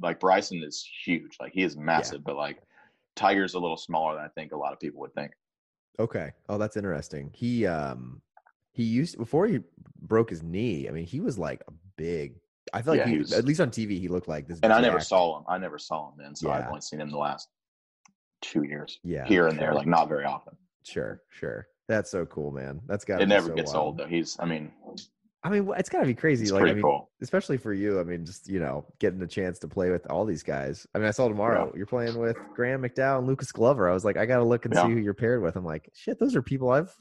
like 0.00 0.20
Bryson 0.20 0.62
is 0.62 0.88
huge. 1.04 1.36
Like 1.40 1.50
he 1.52 1.64
is 1.64 1.76
massive, 1.76 2.20
yeah. 2.20 2.26
but 2.26 2.36
like 2.36 2.62
Tiger's 3.16 3.54
a 3.54 3.58
little 3.58 3.76
smaller 3.76 4.14
than 4.14 4.24
I 4.24 4.28
think 4.28 4.52
a 4.52 4.56
lot 4.56 4.72
of 4.72 4.78
people 4.78 5.00
would 5.00 5.14
think. 5.14 5.32
Okay. 5.98 6.30
Oh, 6.48 6.58
that's 6.58 6.76
interesting. 6.76 7.32
He 7.34 7.66
um 7.66 8.22
he 8.70 8.84
used 8.84 9.18
before 9.18 9.48
he 9.48 9.58
broke 10.00 10.30
his 10.30 10.44
knee. 10.44 10.86
I 10.88 10.92
mean, 10.92 11.06
he 11.06 11.18
was 11.18 11.40
like 11.40 11.60
a 11.66 11.72
big. 11.96 12.36
I 12.72 12.82
feel 12.82 12.92
like 12.92 13.00
yeah, 13.00 13.06
he, 13.06 13.12
he 13.14 13.18
was, 13.18 13.32
at 13.32 13.44
least 13.44 13.60
on 13.60 13.70
TV 13.70 13.98
he 13.98 14.06
looked 14.06 14.28
like 14.28 14.46
this. 14.46 14.60
And. 14.62 14.72
I 14.72 14.80
never 14.80 15.00
saw 15.00 15.38
him. 15.38 15.44
I 15.48 15.58
never 15.58 15.78
saw 15.78 16.10
him 16.10 16.14
then, 16.18 16.36
so 16.36 16.46
yeah. 16.46 16.54
I've 16.54 16.68
only 16.68 16.82
seen 16.82 17.00
him 17.00 17.10
the 17.10 17.18
last 17.18 17.48
two 18.42 18.62
years. 18.62 19.00
Yeah, 19.02 19.26
here 19.26 19.48
and 19.48 19.58
there, 19.58 19.74
like 19.74 19.88
not 19.88 20.08
very 20.08 20.24
often. 20.24 20.56
Sure, 20.84 21.20
sure. 21.30 21.66
That's 21.88 22.10
so 22.10 22.24
cool, 22.26 22.50
man. 22.50 22.80
That's 22.86 23.04
got. 23.04 23.20
It 23.20 23.26
never 23.26 23.48
so 23.48 23.54
gets 23.54 23.72
wild. 23.72 23.84
old 23.84 23.98
though. 23.98 24.06
He's. 24.06 24.36
I 24.38 24.46
mean, 24.46 24.72
I 25.42 25.50
mean, 25.50 25.68
it's 25.76 25.90
got 25.90 26.00
to 26.00 26.06
be 26.06 26.14
crazy. 26.14 26.50
like, 26.50 26.62
I 26.62 26.72
mean, 26.72 26.82
cool. 26.82 27.10
especially 27.20 27.58
for 27.58 27.74
you. 27.74 28.00
I 28.00 28.04
mean, 28.04 28.24
just 28.24 28.48
you 28.48 28.58
know, 28.58 28.86
getting 28.98 29.18
the 29.18 29.26
chance 29.26 29.58
to 29.60 29.68
play 29.68 29.90
with 29.90 30.06
all 30.10 30.24
these 30.24 30.42
guys. 30.42 30.86
I 30.94 30.98
mean, 30.98 31.06
I 31.06 31.10
saw 31.10 31.28
tomorrow 31.28 31.66
yeah. 31.66 31.76
you're 31.76 31.86
playing 31.86 32.18
with 32.18 32.38
Graham 32.54 32.82
McDowell 32.82 33.18
and 33.18 33.26
Lucas 33.26 33.52
Glover. 33.52 33.88
I 33.88 33.92
was 33.92 34.06
like, 34.06 34.16
I 34.16 34.24
got 34.24 34.38
to 34.38 34.44
look 34.44 34.64
and 34.64 34.74
yeah. 34.74 34.86
see 34.86 34.92
who 34.92 35.00
you're 35.00 35.12
paired 35.12 35.42
with. 35.42 35.56
I'm 35.56 35.64
like, 35.64 35.90
shit, 35.94 36.18
those 36.18 36.34
are 36.34 36.42
people 36.42 36.70
I've 36.70 36.94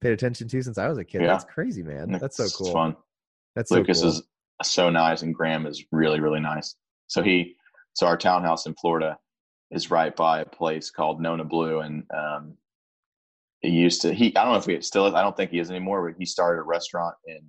paid 0.00 0.12
attention 0.12 0.48
to 0.48 0.62
since 0.62 0.78
I 0.78 0.88
was 0.88 0.96
a 0.96 1.04
kid. 1.04 1.20
Yeah. 1.20 1.26
That's 1.28 1.44
crazy, 1.44 1.82
man. 1.82 2.12
That's 2.12 2.38
so 2.38 2.48
cool. 2.56 2.66
It's 2.66 2.72
fun. 2.72 2.96
That's 3.54 3.70
Lucas 3.70 3.98
so 3.98 4.04
cool. 4.04 4.12
is 4.12 4.22
so 4.62 4.88
nice, 4.88 5.20
and 5.20 5.34
Graham 5.34 5.66
is 5.66 5.84
really, 5.92 6.20
really 6.20 6.40
nice. 6.40 6.76
So 7.08 7.22
he, 7.22 7.54
so 7.92 8.06
our 8.06 8.16
townhouse 8.16 8.64
in 8.64 8.74
Florida 8.74 9.18
is 9.70 9.90
right 9.90 10.16
by 10.16 10.40
a 10.40 10.46
place 10.46 10.90
called 10.90 11.20
Nona 11.20 11.44
Blue, 11.44 11.80
and 11.80 12.04
um, 12.16 12.56
he 13.64 13.70
used 13.70 14.02
to. 14.02 14.12
He, 14.12 14.36
I 14.36 14.44
don't 14.44 14.52
know 14.52 14.58
if 14.58 14.66
he 14.66 14.80
still 14.82 15.06
is. 15.06 15.14
I 15.14 15.22
don't 15.22 15.36
think 15.36 15.50
he 15.50 15.58
is 15.58 15.70
anymore. 15.70 16.08
But 16.08 16.18
he 16.18 16.26
started 16.26 16.60
a 16.60 16.64
restaurant 16.64 17.14
in 17.26 17.40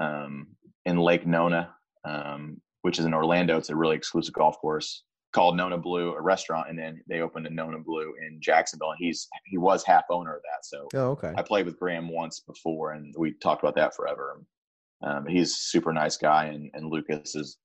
uh, 0.00 0.04
um, 0.04 0.46
in 0.84 0.98
Lake 0.98 1.26
Nona, 1.26 1.74
um, 2.04 2.60
which 2.82 2.98
is 2.98 3.04
in 3.04 3.14
Orlando. 3.14 3.56
It's 3.56 3.70
a 3.70 3.76
really 3.76 3.96
exclusive 3.96 4.34
golf 4.34 4.58
course 4.58 5.04
called 5.34 5.56
Nona 5.56 5.76
Blue, 5.76 6.14
a 6.14 6.20
restaurant, 6.20 6.70
and 6.70 6.78
then 6.78 7.02
they 7.06 7.20
opened 7.20 7.46
a 7.46 7.50
Nona 7.50 7.78
Blue 7.78 8.14
in 8.26 8.40
Jacksonville. 8.40 8.90
And 8.90 8.98
he's 8.98 9.28
he 9.46 9.58
was 9.58 9.84
half 9.84 10.04
owner 10.10 10.34
of 10.36 10.42
that. 10.42 10.64
So 10.64 10.88
oh, 10.94 11.10
okay. 11.10 11.32
I 11.36 11.42
played 11.42 11.66
with 11.66 11.78
Graham 11.78 12.08
once 12.08 12.40
before, 12.40 12.92
and 12.92 13.14
we 13.18 13.32
talked 13.34 13.62
about 13.62 13.74
that 13.76 13.94
forever. 13.94 14.42
Um, 15.02 15.26
he's 15.26 15.52
a 15.52 15.56
super 15.56 15.92
nice 15.92 16.16
guy, 16.16 16.46
and, 16.46 16.70
and 16.74 16.90
Lucas 16.90 17.36
is 17.36 17.58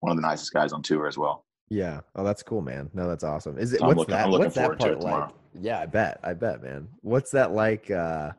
one 0.00 0.12
of 0.12 0.16
the 0.16 0.22
nicest 0.22 0.52
guys 0.52 0.72
on 0.72 0.82
tour 0.82 1.08
as 1.08 1.18
well. 1.18 1.46
Yeah. 1.68 2.00
Oh, 2.14 2.24
that's 2.24 2.42
cool, 2.42 2.62
man. 2.62 2.90
No, 2.94 3.08
that's 3.08 3.24
awesome. 3.24 3.58
Is 3.58 3.72
it 3.72 3.80
so 3.80 3.86
what's 3.86 3.98
looking, 3.98 4.14
that? 4.14 4.28
What's 4.28 4.54
that 4.54 4.78
part 4.78 5.00
like? 5.00 5.30
Yeah, 5.60 5.80
I 5.80 5.86
bet. 5.86 6.20
I 6.22 6.34
bet, 6.34 6.62
man. 6.62 6.88
What's 7.00 7.30
that 7.32 7.52
like? 7.52 7.90
uh 7.90 8.32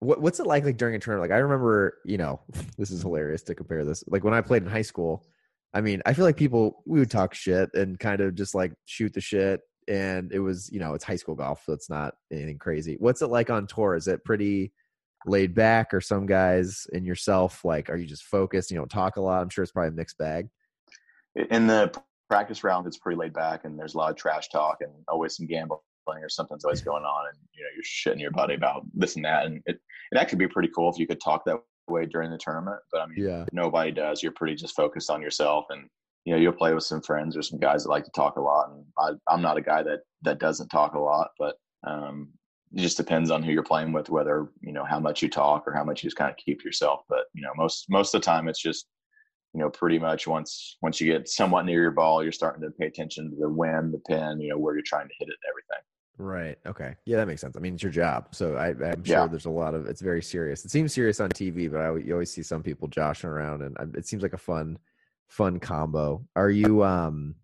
what, 0.00 0.20
what's 0.20 0.40
it 0.40 0.46
like 0.46 0.64
like 0.64 0.76
during 0.76 0.94
a 0.94 0.98
tournament? 0.98 1.30
Like 1.30 1.36
I 1.36 1.40
remember, 1.40 1.98
you 2.04 2.18
know, 2.18 2.40
this 2.78 2.90
is 2.90 3.02
hilarious 3.02 3.42
to 3.44 3.54
compare 3.54 3.84
this. 3.84 4.02
Like 4.08 4.24
when 4.24 4.34
I 4.34 4.40
played 4.40 4.62
in 4.62 4.68
high 4.68 4.82
school, 4.82 5.24
I 5.72 5.80
mean, 5.80 6.02
I 6.04 6.14
feel 6.14 6.24
like 6.24 6.36
people 6.36 6.82
we 6.86 6.98
would 6.98 7.10
talk 7.10 7.34
shit 7.34 7.70
and 7.74 7.98
kind 7.98 8.20
of 8.20 8.34
just 8.34 8.54
like 8.54 8.72
shoot 8.86 9.12
the 9.12 9.20
shit, 9.20 9.60
and 9.86 10.32
it 10.32 10.40
was 10.40 10.68
you 10.72 10.80
know 10.80 10.94
it's 10.94 11.04
high 11.04 11.16
school 11.16 11.36
golf, 11.36 11.62
so 11.64 11.72
it's 11.72 11.88
not 11.88 12.14
anything 12.32 12.58
crazy. 12.58 12.96
What's 12.98 13.22
it 13.22 13.28
like 13.28 13.50
on 13.50 13.66
tour? 13.66 13.94
Is 13.94 14.08
it 14.08 14.24
pretty 14.24 14.72
laid 15.26 15.54
back, 15.54 15.94
or 15.94 16.00
some 16.00 16.26
guys 16.26 16.86
and 16.92 17.06
yourself 17.06 17.64
like 17.64 17.88
are 17.88 17.96
you 17.96 18.06
just 18.06 18.24
focused? 18.24 18.70
You 18.70 18.78
don't 18.78 18.90
talk 18.90 19.16
a 19.16 19.20
lot. 19.20 19.42
I'm 19.42 19.50
sure 19.50 19.62
it's 19.62 19.72
probably 19.72 19.90
a 19.90 19.92
mixed 19.92 20.18
bag. 20.18 20.48
In 21.34 21.66
the 21.66 21.92
practice 22.28 22.64
round, 22.64 22.86
it's 22.86 22.98
pretty 22.98 23.18
laid 23.18 23.32
back, 23.32 23.64
and 23.64 23.78
there's 23.78 23.94
a 23.94 23.98
lot 23.98 24.10
of 24.10 24.16
trash 24.16 24.48
talk 24.48 24.78
and 24.80 24.92
always 25.08 25.36
some 25.36 25.46
gambling 25.46 25.80
or 26.08 26.28
something's 26.28 26.64
always 26.64 26.80
going 26.80 27.04
on, 27.04 27.26
and 27.28 27.38
you 27.52 27.62
know 27.62 27.68
you're 27.74 27.84
shitting 27.84 28.20
your 28.20 28.30
buddy 28.30 28.54
about 28.54 28.84
this 28.94 29.16
and 29.16 29.24
that, 29.24 29.46
and 29.46 29.62
it, 29.66 29.76
it 29.76 29.80
that 30.12 30.28
could 30.28 30.38
be 30.38 30.48
pretty 30.48 30.70
cool 30.74 30.90
if 30.90 30.98
you 30.98 31.06
could 31.06 31.20
talk 31.20 31.44
that 31.44 31.60
way 31.88 32.06
during 32.06 32.30
the 32.30 32.38
tournament. 32.38 32.80
But 32.92 33.02
I 33.02 33.06
mean, 33.06 33.24
yeah. 33.24 33.44
nobody 33.52 33.90
does. 33.90 34.22
You're 34.22 34.32
pretty 34.32 34.54
just 34.54 34.74
focused 34.74 35.10
on 35.10 35.22
yourself, 35.22 35.66
and 35.70 35.88
you 36.24 36.32
know 36.32 36.38
you'll 36.38 36.52
play 36.52 36.74
with 36.74 36.84
some 36.84 37.02
friends 37.02 37.36
or 37.36 37.42
some 37.42 37.58
guys 37.58 37.84
that 37.84 37.90
like 37.90 38.04
to 38.04 38.10
talk 38.12 38.36
a 38.36 38.40
lot. 38.40 38.70
And 38.70 38.84
I, 39.28 39.34
am 39.34 39.42
not 39.42 39.56
a 39.56 39.62
guy 39.62 39.82
that 39.82 40.00
that 40.22 40.38
doesn't 40.38 40.68
talk 40.68 40.94
a 40.94 41.00
lot, 41.00 41.28
but 41.38 41.56
um, 41.86 42.28
it 42.72 42.80
just 42.80 42.96
depends 42.96 43.30
on 43.30 43.42
who 43.42 43.52
you're 43.52 43.62
playing 43.62 43.92
with, 43.92 44.10
whether 44.10 44.48
you 44.60 44.72
know 44.72 44.84
how 44.84 45.00
much 45.00 45.22
you 45.22 45.28
talk 45.28 45.64
or 45.66 45.72
how 45.72 45.84
much 45.84 46.02
you 46.02 46.08
just 46.08 46.16
kind 46.16 46.30
of 46.30 46.36
keep 46.36 46.64
yourself. 46.64 47.02
But 47.08 47.24
you 47.34 47.42
know, 47.42 47.52
most 47.56 47.86
most 47.88 48.14
of 48.14 48.20
the 48.20 48.24
time, 48.24 48.48
it's 48.48 48.62
just 48.62 48.86
you 49.54 49.60
know 49.60 49.70
pretty 49.70 49.98
much 49.98 50.26
once 50.26 50.76
once 50.82 51.00
you 51.00 51.12
get 51.12 51.28
somewhat 51.28 51.64
near 51.64 51.82
your 51.82 51.90
ball, 51.90 52.22
you're 52.22 52.32
starting 52.32 52.62
to 52.62 52.70
pay 52.70 52.86
attention 52.86 53.30
to 53.30 53.36
the 53.36 53.48
wind, 53.48 53.92
the 53.92 53.98
pin, 53.98 54.40
you 54.40 54.50
know 54.50 54.58
where 54.58 54.74
you're 54.74 54.82
trying 54.84 55.08
to 55.08 55.14
hit 55.18 55.28
it, 55.28 55.36
and 55.42 55.50
everything. 55.50 55.84
Right. 56.18 56.58
Okay. 56.66 56.96
Yeah, 57.06 57.16
that 57.16 57.26
makes 57.26 57.40
sense. 57.40 57.56
I 57.56 57.60
mean, 57.60 57.74
it's 57.74 57.82
your 57.82 57.90
job, 57.90 58.34
so 58.34 58.54
I, 58.54 58.68
am 58.70 59.02
sure 59.04 59.16
yeah. 59.16 59.26
there's 59.26 59.46
a 59.46 59.50
lot 59.50 59.74
of. 59.74 59.86
It's 59.86 60.02
very 60.02 60.22
serious. 60.22 60.64
It 60.64 60.70
seems 60.70 60.92
serious 60.92 61.18
on 61.18 61.30
TV, 61.30 61.70
but 61.70 61.80
I, 61.80 61.96
you 61.96 62.12
always 62.12 62.30
see 62.30 62.42
some 62.42 62.62
people 62.62 62.88
joshing 62.88 63.30
around, 63.30 63.62
and 63.62 63.96
it 63.96 64.06
seems 64.06 64.22
like 64.22 64.34
a 64.34 64.38
fun, 64.38 64.78
fun 65.28 65.58
combo. 65.58 66.22
Are 66.36 66.50
you? 66.50 66.84
um 66.84 67.36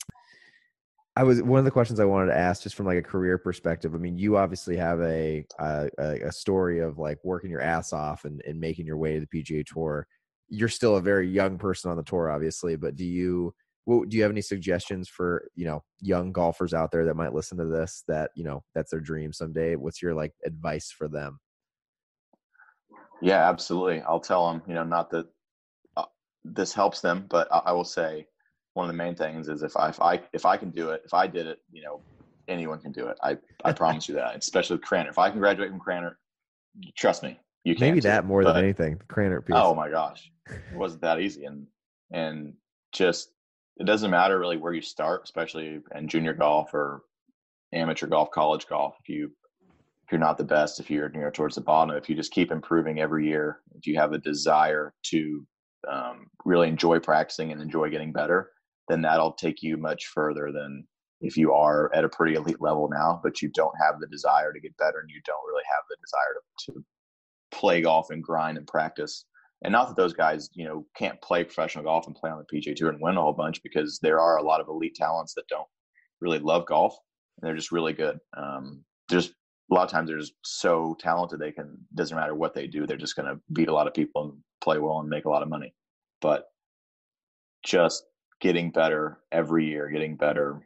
I 1.19 1.23
was 1.23 1.43
one 1.43 1.59
of 1.59 1.65
the 1.65 1.71
questions 1.71 1.99
I 1.99 2.05
wanted 2.05 2.27
to 2.27 2.37
ask, 2.37 2.63
just 2.63 2.75
from 2.75 2.85
like 2.85 2.99
a 2.99 3.03
career 3.03 3.39
perspective. 3.39 3.95
I 3.95 3.99
mean, 3.99 4.19
you 4.19 4.37
obviously 4.37 4.77
have 4.77 5.01
a 5.01 5.47
a, 5.59 5.89
a 5.99 6.33
story 6.33 6.81
of 6.81 6.99
like 6.99 7.19
working 7.25 7.51
your 7.51 7.63
ass 7.63 7.95
off 7.95 8.27
and, 8.27 8.43
and 8.47 8.61
making 8.61 8.85
your 8.85 8.99
way 8.99 9.15
to 9.19 9.21
the 9.21 9.43
PGA 9.43 9.65
Tour. 9.65 10.07
You're 10.49 10.69
still 10.69 10.97
a 10.97 11.03
very 11.03 11.29
young 11.29 11.59
person 11.59 11.91
on 11.91 11.97
the 11.97 12.03
tour, 12.03 12.31
obviously, 12.31 12.77
but 12.77 12.97
do 12.97 13.05
you? 13.05 13.55
do 13.87 14.17
you 14.17 14.23
have 14.23 14.33
any 14.33 14.43
suggestions 14.43 15.09
for 15.09 15.49
you 15.55 15.65
know 15.65 15.83
young 16.01 16.33
golfers 16.33 16.75
out 16.75 16.91
there 16.91 17.05
that 17.05 17.15
might 17.15 17.33
listen 17.33 17.57
to 17.59 17.67
this 17.67 18.03
that 18.09 18.31
you 18.35 18.45
know 18.45 18.63
that's 18.75 18.91
their 18.91 19.01
dream 19.01 19.33
someday? 19.33 19.77
What's 19.77 20.03
your 20.03 20.15
like 20.15 20.33
advice 20.45 20.91
for 20.91 21.09
them? 21.09 21.39
Yeah 23.23 23.49
absolutely. 23.49 24.03
I'll 24.03 24.21
tell 24.21 24.51
them 24.51 24.63
you 24.67 24.75
know 24.75 24.85
not 24.85 25.11
that 25.11 25.27
uh, 25.97 26.05
this 26.45 26.75
helps 26.75 27.01
them 27.01 27.27
but 27.29 27.47
I, 27.53 27.59
I, 27.67 27.73
will 27.73 27.85
say 27.85 28.27
one 28.75 28.87
of 28.87 28.93
the 28.93 28.99
main 28.99 29.15
things 29.15 29.49
is 29.49 29.63
if 29.63 29.77
I, 29.77 29.89
if 29.91 30.01
I 30.01 30.21
if 30.33 30.45
i 30.45 30.57
can 30.57 30.71
do 30.71 30.91
it 30.91 31.03
if 31.05 31.15
i 31.15 31.27
did 31.27 31.47
it 31.47 31.61
you 31.73 31.83
know 31.83 32.03
anyone 32.49 32.79
can 32.79 32.93
do 32.93 33.07
it. 33.07 33.17
I 33.23 33.39
i 33.65 33.73
promise 33.73 34.09
you 34.09 34.15
that 34.17 34.37
especially 34.37 34.77
with 34.77 34.85
Krannert 34.85 35.11
if 35.11 35.19
i 35.19 35.31
can 35.31 35.39
graduate 35.39 35.71
from 35.71 35.81
Krannert 35.81 36.17
trust 36.97 37.23
me 37.23 37.39
you 37.67 37.75
can 37.75 37.89
maybe 37.89 38.01
that 38.01 38.25
more 38.25 38.43
but, 38.43 38.55
than 38.55 38.65
anything 38.65 38.97
the 38.97 39.05
Krannert 39.05 39.47
piece 39.47 39.57
oh 39.59 39.75
my 39.75 39.91
gosh 39.91 40.31
it 40.49 40.77
wasn't 40.77 41.03
that 41.03 41.21
easy 41.21 41.45
and 41.45 41.67
and 42.13 42.55
just 42.93 43.31
it 43.79 43.85
doesn't 43.85 44.11
matter 44.11 44.39
really 44.39 44.57
where 44.57 44.73
you 44.73 44.81
start, 44.81 45.23
especially 45.25 45.81
in 45.95 46.09
junior 46.09 46.33
golf 46.33 46.73
or 46.73 47.03
amateur 47.73 48.07
golf, 48.07 48.31
college 48.31 48.67
golf. 48.67 48.97
If 49.01 49.09
you 49.09 49.31
if 50.05 50.13
you're 50.13 50.21
not 50.21 50.39
the 50.39 50.45
best, 50.45 50.81
if 50.81 50.91
you're 50.91 51.11
you 51.13 51.21
know 51.21 51.31
towards 51.31 51.57
the 51.57 51.61
bottom, 51.61 51.97
if 51.97 52.09
you 52.09 52.17
just 52.17 52.33
keep 52.33 52.51
improving 52.51 53.01
every 53.01 53.27
year, 53.27 53.61
if 53.75 53.87
you 53.87 53.97
have 53.97 54.13
a 54.13 54.19
desire 54.19 54.95
to 55.07 55.47
um, 55.91 56.27
really 56.45 56.69
enjoy 56.69 56.99
practicing 56.99 57.53
and 57.53 57.61
enjoy 57.61 57.91
getting 57.91 58.13
better, 58.13 58.51
then 58.89 59.03
that'll 59.03 59.33
take 59.33 59.63
you 59.63 59.77
much 59.77 60.07
further 60.07 60.51
than 60.53 60.87
if 61.21 61.37
you 61.37 61.53
are 61.53 61.91
at 61.95 62.05
a 62.05 62.09
pretty 62.09 62.35
elite 62.35 62.61
level 62.61 62.89
now, 62.91 63.21
but 63.23 63.43
you 63.43 63.49
don't 63.49 63.75
have 63.83 64.01
the 64.01 64.07
desire 64.07 64.53
to 64.53 64.61
get 64.61 64.77
better 64.77 65.01
and 65.01 65.11
you 65.11 65.21
don't 65.25 65.47
really 65.49 65.65
have 65.71 65.83
the 65.89 65.97
desire 66.03 66.35
to, 66.35 66.73
to 66.73 66.85
play 67.57 67.81
golf 67.81 68.11
and 68.11 68.23
grind 68.23 68.59
and 68.59 68.67
practice 68.67 69.25
and 69.65 69.73
not 69.73 69.89
that 69.89 69.97
those 69.97 70.13
guys, 70.13 70.51
you 70.53 70.65
know, 70.65 70.87
can't 70.97 71.21
play 71.23 71.43
professional 71.43 71.85
golf 71.85 72.07
and 72.07 72.15
play 72.15 72.31
on 72.31 72.39
the 72.39 72.57
PGA 72.57 72.77
Tour 72.77 72.91
and 72.91 73.01
win 73.01 73.17
a 73.17 73.23
whole 73.23 73.33
bunch 73.33 73.63
because 73.63 73.99
there 74.03 74.21
are 74.21 74.37
a 74.37 74.43
lot 74.43 74.61
of 74.61 74.69
elite 74.69 74.95
talents 74.95 75.35
that 75.35 75.49
don't 75.49 75.67
really 76.21 76.39
love 76.39 76.67
golf 76.67 76.97
and 77.37 77.47
they're 77.47 77.57
just 77.57 77.73
really 77.73 77.93
good. 77.93 78.19
Um, 78.37 78.85
just 79.11 79.33
a 79.71 79.75
lot 79.75 79.85
of 79.85 79.91
times 79.91 80.09
they're 80.09 80.19
just 80.19 80.35
so 80.45 80.97
talented 81.01 81.41
they 81.41 81.53
can 81.53 81.77
doesn't 81.95 82.17
matter 82.17 82.35
what 82.35 82.55
they 82.55 82.67
do, 82.67 82.87
they're 82.87 82.97
just 82.97 83.17
going 83.17 83.27
to 83.27 83.41
beat 83.53 83.69
a 83.69 83.73
lot 83.73 83.87
of 83.87 83.95
people 83.95 84.25
and 84.25 84.33
play 84.63 84.79
well 84.79 85.01
and 85.01 85.09
make 85.09 85.25
a 85.25 85.31
lot 85.31 85.43
of 85.43 85.49
money. 85.49 85.75
But 86.21 86.45
just 87.65 88.05
getting 88.41 88.71
better 88.71 89.19
every 89.33 89.67
year, 89.67 89.89
getting 89.89 90.17
better 90.17 90.61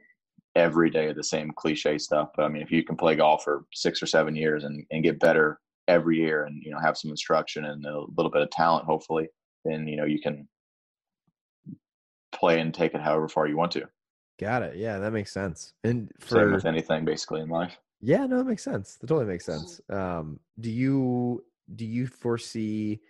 every 0.56 0.90
day, 0.90 1.12
the 1.12 1.22
same 1.22 1.52
cliche 1.56 1.96
stuff. 1.96 2.30
But 2.36 2.44
I 2.44 2.48
mean, 2.48 2.62
if 2.62 2.72
you 2.72 2.82
can 2.82 2.96
play 2.96 3.14
golf 3.14 3.44
for 3.44 3.64
six 3.72 4.02
or 4.02 4.06
seven 4.06 4.34
years 4.34 4.64
and, 4.64 4.84
and 4.90 5.04
get 5.04 5.20
better 5.20 5.60
every 5.88 6.18
year 6.18 6.44
and 6.44 6.62
you 6.62 6.70
know 6.70 6.78
have 6.78 6.96
some 6.96 7.10
instruction 7.10 7.64
and 7.64 7.84
a 7.84 8.00
little 8.16 8.30
bit 8.30 8.42
of 8.42 8.50
talent 8.50 8.84
hopefully 8.84 9.28
then 9.64 9.86
you 9.86 9.96
know 9.96 10.04
you 10.04 10.20
can 10.20 10.46
play 12.32 12.60
and 12.60 12.72
take 12.72 12.94
it 12.94 13.00
however 13.00 13.28
far 13.28 13.46
you 13.46 13.56
want 13.56 13.72
to. 13.72 13.84
Got 14.38 14.62
it. 14.62 14.76
Yeah 14.76 14.98
that 14.98 15.12
makes 15.12 15.32
sense. 15.32 15.74
And 15.84 16.10
for 16.18 16.36
Same 16.36 16.52
with 16.52 16.64
anything 16.64 17.04
basically 17.04 17.40
in 17.40 17.48
life. 17.48 17.76
Yeah 18.00 18.26
no 18.26 18.40
it 18.40 18.46
makes 18.46 18.64
sense. 18.64 18.96
That 18.96 19.08
totally 19.08 19.26
makes 19.26 19.44
sense. 19.44 19.80
Um 19.90 20.40
do 20.60 20.70
you 20.70 21.44
do 21.74 21.84
you 21.84 22.06
foresee 22.06 23.00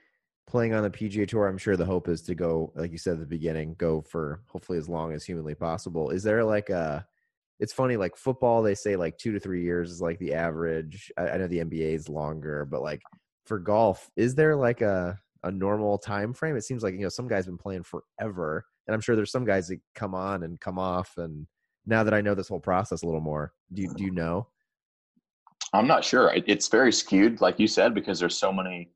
playing 0.50 0.74
on 0.74 0.82
the 0.82 0.90
PGA 0.90 1.28
Tour, 1.28 1.46
I'm 1.46 1.56
sure 1.56 1.76
the 1.76 1.86
hope 1.86 2.08
is 2.08 2.22
to 2.22 2.34
go, 2.34 2.72
like 2.74 2.90
you 2.90 2.98
said 2.98 3.14
at 3.14 3.20
the 3.20 3.26
beginning, 3.26 3.76
go 3.78 4.00
for 4.00 4.40
hopefully 4.48 4.78
as 4.78 4.88
long 4.88 5.12
as 5.12 5.24
humanly 5.24 5.54
possible. 5.54 6.10
Is 6.10 6.24
there 6.24 6.42
like 6.42 6.70
a 6.70 7.06
it's 7.61 7.72
funny 7.72 7.96
like 7.96 8.16
football 8.16 8.62
they 8.62 8.74
say 8.74 8.96
like 8.96 9.16
two 9.18 9.32
to 9.32 9.40
three 9.40 9.62
years 9.62 9.90
is 9.90 10.00
like 10.00 10.18
the 10.18 10.34
average 10.34 11.12
I, 11.16 11.28
I, 11.30 11.36
know 11.36 11.46
the 11.46 11.58
nba 11.58 11.94
is 11.94 12.08
longer 12.08 12.64
but 12.64 12.82
like 12.82 13.02
for 13.46 13.58
golf 13.58 14.11
is 14.16 14.34
there 14.34 14.56
like 14.56 14.80
a 14.80 15.18
a 15.44 15.50
normal 15.50 15.98
time 15.98 16.32
frame 16.32 16.56
it 16.56 16.64
seems 16.64 16.82
like 16.82 16.94
you 16.94 17.00
know 17.00 17.08
some 17.08 17.28
guys 17.28 17.46
been 17.46 17.58
playing 17.58 17.84
forever 17.84 18.64
and 18.86 18.94
i'm 18.94 19.00
sure 19.00 19.14
there's 19.14 19.32
some 19.32 19.44
guys 19.44 19.68
that 19.68 19.80
come 19.94 20.14
on 20.14 20.42
and 20.42 20.61
come 20.61 20.78
off 20.78 21.12
and 21.16 21.46
now 21.86 22.02
that 22.02 22.14
i 22.14 22.20
know 22.20 22.34
this 22.34 22.48
whole 22.48 22.61
process 22.61 23.02
a 23.02 23.06
little 23.06 23.20
more 23.20 23.52
do 23.72 23.82
you 23.82 23.94
do 23.94 24.04
you 24.04 24.11
know 24.11 24.46
i'm 25.72 25.86
not 25.86 26.04
sure 26.04 26.32
it's 26.34 26.68
very 26.68 26.92
skewed 26.92 27.40
like 27.40 27.58
you 27.58 27.66
said 27.66 27.94
because 27.94 28.18
there's 28.18 28.36
so 28.36 28.52
many 28.52 28.90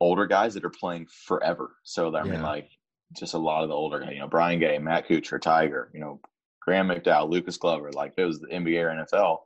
older 0.00 0.26
guys 0.26 0.54
that 0.54 0.64
are 0.64 0.70
playing 0.70 1.06
forever. 1.06 1.76
So 1.82 2.14
I 2.16 2.22
mean, 2.22 2.34
Yeah. 2.34 2.42
like 2.42 2.70
just 3.16 3.34
a 3.34 3.38
lot 3.38 3.62
of 3.62 3.68
the 3.68 3.74
older 3.74 4.00
guys. 4.00 4.12
You 4.12 4.20
know, 4.20 4.28
Brian 4.28 4.58
Gay, 4.58 4.78
Matt 4.78 5.06
Kuchar, 5.06 5.40
Tiger. 5.40 5.90
You 5.92 6.00
know, 6.00 6.20
Graham 6.70 6.86
McDowell, 6.86 7.28
Lucas 7.28 7.56
Glover. 7.56 7.90
Like 7.92 8.12
if 8.12 8.18
it 8.20 8.24
was 8.26 8.38
the 8.38 8.46
NBA 8.46 8.80
or 8.84 9.04
NFL, 9.04 9.38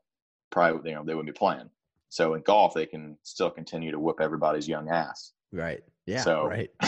probably 0.50 0.90
you 0.90 0.96
know 0.96 1.04
they 1.04 1.14
wouldn't 1.14 1.34
be 1.34 1.38
playing. 1.38 1.70
So 2.10 2.34
in 2.34 2.42
golf, 2.42 2.74
they 2.74 2.84
can 2.84 3.16
still 3.22 3.48
continue 3.50 3.90
to 3.92 3.98
whoop 3.98 4.18
everybody's 4.20 4.68
young 4.68 4.90
ass. 4.90 5.32
Right. 5.50 5.82
Yeah. 6.04 6.20
So- 6.20 6.46
right. 6.46 6.70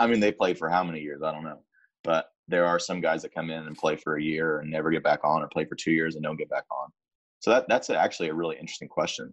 I 0.00 0.08
mean, 0.08 0.18
they 0.18 0.32
played 0.32 0.58
for 0.58 0.68
how 0.68 0.82
many 0.82 0.98
years? 1.00 1.22
I 1.22 1.30
don't 1.30 1.44
know. 1.44 1.60
But 2.02 2.26
there 2.48 2.66
are 2.66 2.80
some 2.80 3.00
guys 3.00 3.22
that 3.22 3.32
come 3.32 3.50
in 3.50 3.66
and 3.68 3.76
play 3.76 3.94
for 3.94 4.16
a 4.16 4.22
year 4.22 4.58
and 4.58 4.68
never 4.70 4.90
get 4.90 5.04
back 5.04 5.20
on, 5.22 5.42
or 5.42 5.48
play 5.48 5.64
for 5.64 5.76
two 5.76 5.92
years 5.92 6.16
and 6.16 6.24
don't 6.24 6.36
get 6.36 6.50
back 6.50 6.64
on. 6.72 6.90
So 7.38 7.52
that 7.52 7.68
that's 7.68 7.88
actually 7.88 8.30
a 8.30 8.34
really 8.34 8.56
interesting 8.56 8.88
question. 8.88 9.32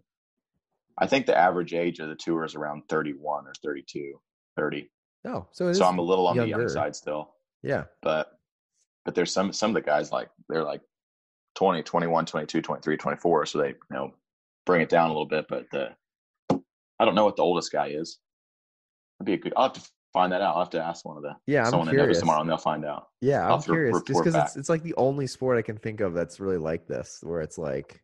I 0.96 1.06
think 1.08 1.26
the 1.26 1.36
average 1.36 1.74
age 1.74 1.98
of 1.98 2.08
the 2.08 2.14
tour 2.14 2.44
is 2.44 2.54
around 2.54 2.82
31 2.88 3.46
or 3.48 3.52
32, 3.64 4.20
30. 4.56 4.88
Oh, 5.26 5.46
so 5.50 5.68
it 5.68 5.74
So 5.74 5.84
I'm 5.86 5.98
a 5.98 6.02
little 6.02 6.26
on 6.28 6.36
the 6.36 6.46
younger. 6.46 6.62
young 6.66 6.68
side 6.68 6.94
still. 6.94 7.34
yeah. 7.62 7.84
But 8.00 8.38
but 9.04 9.14
there's 9.14 9.32
some 9.32 9.52
some 9.52 9.70
of 9.70 9.74
the 9.74 9.80
guys 9.82 10.12
like 10.12 10.28
they're 10.48 10.64
like 10.64 10.82
20, 11.56 11.82
21, 11.82 12.26
22, 12.26 12.62
23, 12.62 12.96
24. 12.96 13.46
So 13.46 13.58
they 13.58 13.68
you 13.68 13.74
know 13.90 14.14
bring 14.66 14.80
it 14.82 14.88
down 14.88 15.06
a 15.06 15.12
little 15.12 15.26
bit. 15.26 15.46
But 15.48 15.66
the 15.70 15.90
I 16.98 17.04
don't 17.04 17.14
know 17.14 17.24
what 17.24 17.36
the 17.36 17.42
oldest 17.42 17.72
guy 17.72 17.88
is. 17.88 18.18
It'd 19.18 19.26
be 19.26 19.34
a 19.34 19.36
good. 19.36 19.52
I'll 19.56 19.64
have 19.64 19.72
to 19.74 19.90
find 20.12 20.32
that 20.32 20.40
out. 20.42 20.54
I'll 20.54 20.62
have 20.62 20.70
to 20.70 20.82
ask 20.82 21.04
one 21.04 21.16
of 21.16 21.22
the 21.22 21.34
Yeah. 21.46 21.64
I'm 21.64 21.70
someone 21.70 21.88
knows 21.88 21.94
curious. 21.94 22.20
tomorrow, 22.20 22.40
and 22.40 22.50
they'll 22.50 22.58
find 22.58 22.84
out. 22.84 23.08
Yeah, 23.20 23.50
I'm 23.50 23.58
re- 23.60 23.64
curious 23.64 24.02
just 24.02 24.20
because 24.22 24.34
it's 24.34 24.56
it's 24.56 24.68
like 24.68 24.82
the 24.82 24.94
only 24.96 25.26
sport 25.26 25.58
I 25.58 25.62
can 25.62 25.78
think 25.78 26.00
of 26.00 26.14
that's 26.14 26.40
really 26.40 26.58
like 26.58 26.86
this, 26.86 27.20
where 27.22 27.40
it's 27.40 27.58
like, 27.58 28.02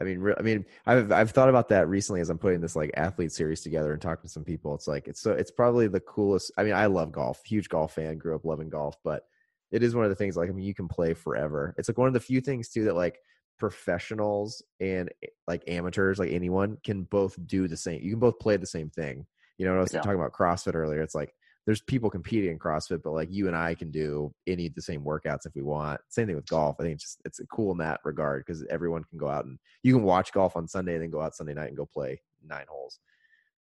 I 0.00 0.04
mean, 0.04 0.18
re- 0.20 0.34
I 0.38 0.42
mean, 0.42 0.64
I've 0.86 1.12
I've 1.12 1.30
thought 1.30 1.48
about 1.48 1.68
that 1.70 1.88
recently 1.88 2.20
as 2.20 2.30
I'm 2.30 2.38
putting 2.38 2.60
this 2.60 2.76
like 2.76 2.90
athlete 2.96 3.32
series 3.32 3.60
together 3.62 3.92
and 3.92 4.02
talking 4.02 4.22
to 4.22 4.28
some 4.28 4.44
people. 4.44 4.74
It's 4.74 4.88
like 4.88 5.08
it's 5.08 5.20
so 5.20 5.32
it's 5.32 5.50
probably 5.50 5.86
the 5.88 6.00
coolest. 6.00 6.52
I 6.58 6.64
mean, 6.64 6.74
I 6.74 6.86
love 6.86 7.12
golf, 7.12 7.44
huge 7.44 7.68
golf 7.68 7.94
fan, 7.94 8.18
grew 8.18 8.34
up 8.34 8.44
loving 8.44 8.68
golf, 8.68 8.96
but 9.04 9.26
it 9.70 9.82
is 9.82 9.94
one 9.94 10.04
of 10.04 10.10
the 10.10 10.16
things 10.16 10.36
like 10.36 10.48
I 10.48 10.52
mean, 10.52 10.64
you 10.64 10.74
can 10.74 10.88
play 10.88 11.14
forever. 11.14 11.74
It's 11.78 11.88
like 11.88 11.98
one 11.98 12.08
of 12.08 12.14
the 12.14 12.20
few 12.20 12.40
things 12.40 12.68
too 12.68 12.84
that 12.84 12.94
like 12.94 13.18
professionals 13.58 14.62
and 14.80 15.10
eh, 15.22 15.28
like 15.46 15.64
amateurs, 15.68 16.18
like 16.18 16.30
anyone, 16.30 16.78
can 16.84 17.04
both 17.04 17.36
do 17.46 17.68
the 17.68 17.76
same. 17.76 18.02
You 18.02 18.10
can 18.10 18.20
both 18.20 18.38
play 18.38 18.56
the 18.56 18.66
same 18.66 18.90
thing. 18.90 19.26
You 19.58 19.66
know, 19.66 19.76
I 19.76 19.80
was 19.80 19.92
Yeah. 19.92 20.00
talking 20.00 20.18
about 20.18 20.32
CrossFit 20.32 20.74
earlier. 20.74 21.02
It's 21.02 21.14
like 21.14 21.34
there's 21.66 21.80
people 21.80 22.10
competing 22.10 22.50
in 22.50 22.58
CrossFit, 22.58 23.02
but 23.02 23.12
like 23.12 23.30
you 23.30 23.46
and 23.46 23.56
I 23.56 23.74
can 23.74 23.90
do 23.90 24.34
any 24.46 24.66
of 24.66 24.74
the 24.74 24.82
same 24.82 25.02
workouts 25.02 25.46
if 25.46 25.54
we 25.54 25.62
want. 25.62 26.00
Same 26.08 26.26
thing 26.26 26.36
with 26.36 26.46
golf. 26.46 26.76
I 26.78 26.82
think 26.82 26.94
it's 26.94 27.04
just 27.04 27.22
it's 27.24 27.40
cool 27.50 27.72
in 27.72 27.78
that 27.78 28.00
regard 28.04 28.44
because 28.44 28.64
everyone 28.66 29.04
can 29.04 29.18
go 29.18 29.28
out 29.28 29.46
and 29.46 29.58
you 29.82 29.94
can 29.94 30.02
watch 30.02 30.32
golf 30.32 30.56
on 30.56 30.68
Sunday 30.68 30.94
and 30.94 31.02
then 31.02 31.10
go 31.10 31.22
out 31.22 31.34
Sunday 31.34 31.54
night 31.54 31.68
and 31.68 31.76
go 31.76 31.86
play 31.86 32.20
nine 32.44 32.66
holes. 32.68 33.00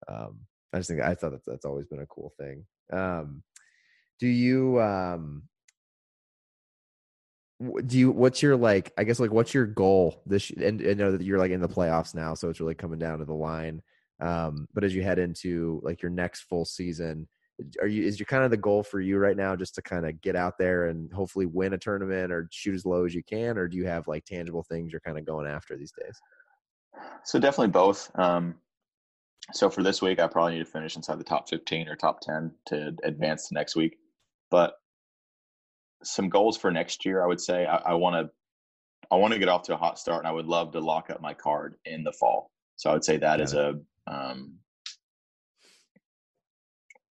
Um, 0.08 0.40
I 0.72 0.78
just 0.78 0.88
think 0.90 1.02
I 1.02 1.14
thought 1.14 1.32
that 1.32 1.44
that's 1.46 1.64
always 1.64 1.86
been 1.86 2.00
a 2.00 2.06
cool 2.06 2.32
thing. 2.36 2.66
Um, 2.92 3.44
do 4.18 4.26
you 4.26 4.80
um, 4.80 5.44
do 7.60 7.98
you 7.98 8.10
what's 8.10 8.42
your 8.42 8.56
like? 8.56 8.92
I 8.98 9.04
guess 9.04 9.20
like 9.20 9.32
what's 9.32 9.54
your 9.54 9.66
goal 9.66 10.22
this? 10.26 10.50
And 10.50 10.82
I 10.86 10.94
know 10.94 11.12
that 11.12 11.22
you're 11.22 11.38
like 11.38 11.50
in 11.50 11.60
the 11.60 11.68
playoffs 11.68 12.14
now, 12.14 12.34
so 12.34 12.48
it's 12.48 12.60
really 12.60 12.74
coming 12.74 12.98
down 12.98 13.18
to 13.18 13.24
the 13.24 13.34
line. 13.34 13.82
Um, 14.20 14.68
but 14.74 14.84
as 14.84 14.94
you 14.94 15.02
head 15.02 15.18
into 15.18 15.80
like 15.82 16.02
your 16.02 16.10
next 16.10 16.42
full 16.42 16.64
season, 16.64 17.28
are 17.80 17.86
you 17.86 18.04
is 18.04 18.18
your 18.18 18.26
kind 18.26 18.44
of 18.44 18.50
the 18.50 18.56
goal 18.56 18.82
for 18.82 19.00
you 19.00 19.18
right 19.18 19.36
now 19.36 19.54
just 19.54 19.74
to 19.76 19.82
kind 19.82 20.06
of 20.06 20.20
get 20.20 20.36
out 20.36 20.58
there 20.58 20.88
and 20.88 21.12
hopefully 21.12 21.46
win 21.46 21.72
a 21.72 21.78
tournament 21.78 22.32
or 22.32 22.48
shoot 22.50 22.74
as 22.74 22.84
low 22.84 23.04
as 23.04 23.14
you 23.14 23.22
can 23.22 23.56
or 23.56 23.68
do 23.68 23.76
you 23.76 23.86
have 23.86 24.08
like 24.08 24.24
tangible 24.24 24.64
things 24.64 24.90
you're 24.90 25.00
kind 25.00 25.18
of 25.18 25.24
going 25.24 25.46
after 25.46 25.76
these 25.76 25.92
days 25.92 26.20
So 27.24 27.38
definitely 27.38 27.72
both. 27.72 28.10
Um, 28.18 28.56
so 29.52 29.68
for 29.68 29.82
this 29.82 30.00
week, 30.00 30.20
I 30.20 30.26
probably 30.26 30.54
need 30.54 30.64
to 30.64 30.70
finish 30.70 30.96
inside 30.96 31.18
the 31.18 31.24
top 31.24 31.48
15 31.48 31.88
or 31.88 31.96
top 31.96 32.20
10 32.20 32.52
to 32.66 32.94
advance 33.02 33.48
to 33.48 33.54
next 33.54 33.76
week. 33.76 33.98
But 34.50 34.74
some 36.02 36.28
goals 36.28 36.56
for 36.56 36.70
next 36.70 37.04
year, 37.04 37.22
I 37.22 37.26
would 37.26 37.40
say 37.40 37.66
I 37.66 37.94
want 37.94 38.26
to 38.26 38.30
I 39.10 39.16
want 39.16 39.32
to 39.32 39.38
get 39.38 39.48
off 39.48 39.62
to 39.64 39.74
a 39.74 39.76
hot 39.76 39.98
start, 39.98 40.20
and 40.20 40.28
I 40.28 40.32
would 40.32 40.46
love 40.46 40.72
to 40.72 40.80
lock 40.80 41.10
up 41.10 41.20
my 41.20 41.34
card 41.34 41.76
in 41.84 42.04
the 42.04 42.12
fall. 42.12 42.50
So 42.76 42.90
I 42.90 42.94
would 42.94 43.04
say 43.04 43.18
that 43.18 43.40
is 43.40 43.54
a 43.54 43.78
um, 44.06 44.54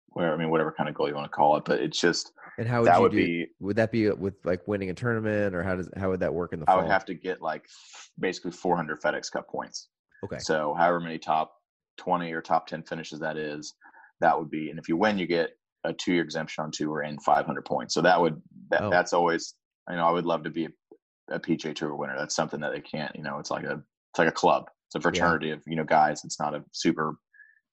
where 0.10 0.34
I 0.34 0.38
mean 0.38 0.50
whatever 0.50 0.72
kind 0.72 0.90
of 0.90 0.96
goal 0.96 1.08
you 1.08 1.16
want 1.16 1.32
to 1.32 1.36
call 1.36 1.58
it, 1.58 1.66
but 1.66 1.80
it's 1.80 2.00
just 2.00 2.32
and 2.58 2.68
how 2.68 2.80
would 2.80 2.88
that 2.88 3.02
would 3.02 3.12
do 3.12 3.18
be 3.18 3.48
would 3.60 3.76
that 3.78 3.92
be 3.92 4.10
with 4.10 4.36
like 4.44 4.68
winning 4.68 4.90
a 4.90 4.94
tournament 4.94 5.56
or 5.56 5.64
how 5.64 5.76
does 5.76 5.90
how 5.98 6.10
would 6.10 6.20
that 6.20 6.34
work 6.34 6.54
in 6.54 6.60
the 6.60 6.70
I 6.70 6.74
fall 6.74 6.84
would 6.84 6.92
have 6.92 7.06
to 7.06 7.14
get 7.14 7.42
like 7.42 7.68
basically 8.20 8.52
400 8.52 9.02
FedEx 9.02 9.32
Cup 9.32 9.48
points. 9.48 9.90
okay 10.24 10.38
So 10.40 10.76
however 10.78 11.00
many 11.00 11.18
top 11.18 11.54
20 11.98 12.32
or 12.32 12.42
top 12.42 12.68
10 12.68 12.84
finishes 12.84 13.20
that 13.20 13.38
is, 13.38 13.74
that 14.20 14.38
would 14.38 14.50
be, 14.50 14.70
and 14.70 14.80
if 14.80 14.88
you 14.88 14.98
win, 14.98 15.18
you 15.18 15.28
get 15.28 15.52
a 15.84 15.94
two 15.94 16.14
year 16.14 16.24
exemption 16.24 16.64
on 16.64 16.72
tour 16.72 17.02
and 17.02 17.22
500 17.24 17.66
points. 17.66 17.94
So 17.94 18.02
that 18.02 18.20
would, 18.20 18.42
that, 18.70 18.82
Oh. 18.84 18.90
that's 18.90 19.14
always, 19.14 19.56
you 19.90 19.96
know, 19.98 20.06
I 20.06 20.12
would 20.12 20.26
love 20.26 20.44
to 20.44 20.50
be 20.50 20.66
a, 20.66 20.70
a 21.36 21.40
PGA 21.40 21.76
tour 21.76 21.96
winner. 21.96 22.16
That's 22.18 22.36
something 22.36 22.60
that 22.62 22.72
they 22.74 22.82
can't, 22.82 23.16
you 23.16 23.24
know, 23.24 23.40
it's 23.40 23.52
like 23.52 23.64
a, 23.66 23.74
it's 24.12 24.20
like 24.20 24.30
a 24.30 24.32
club. 24.32 24.70
It's 24.88 24.96
a 24.96 25.02
fraternity 25.02 25.50
of, 25.52 25.62
you 25.66 25.76
know, 25.76 25.84
guys. 25.84 26.24
It's 26.24 26.40
not 26.40 26.54
a 26.56 26.64
super, 26.72 27.16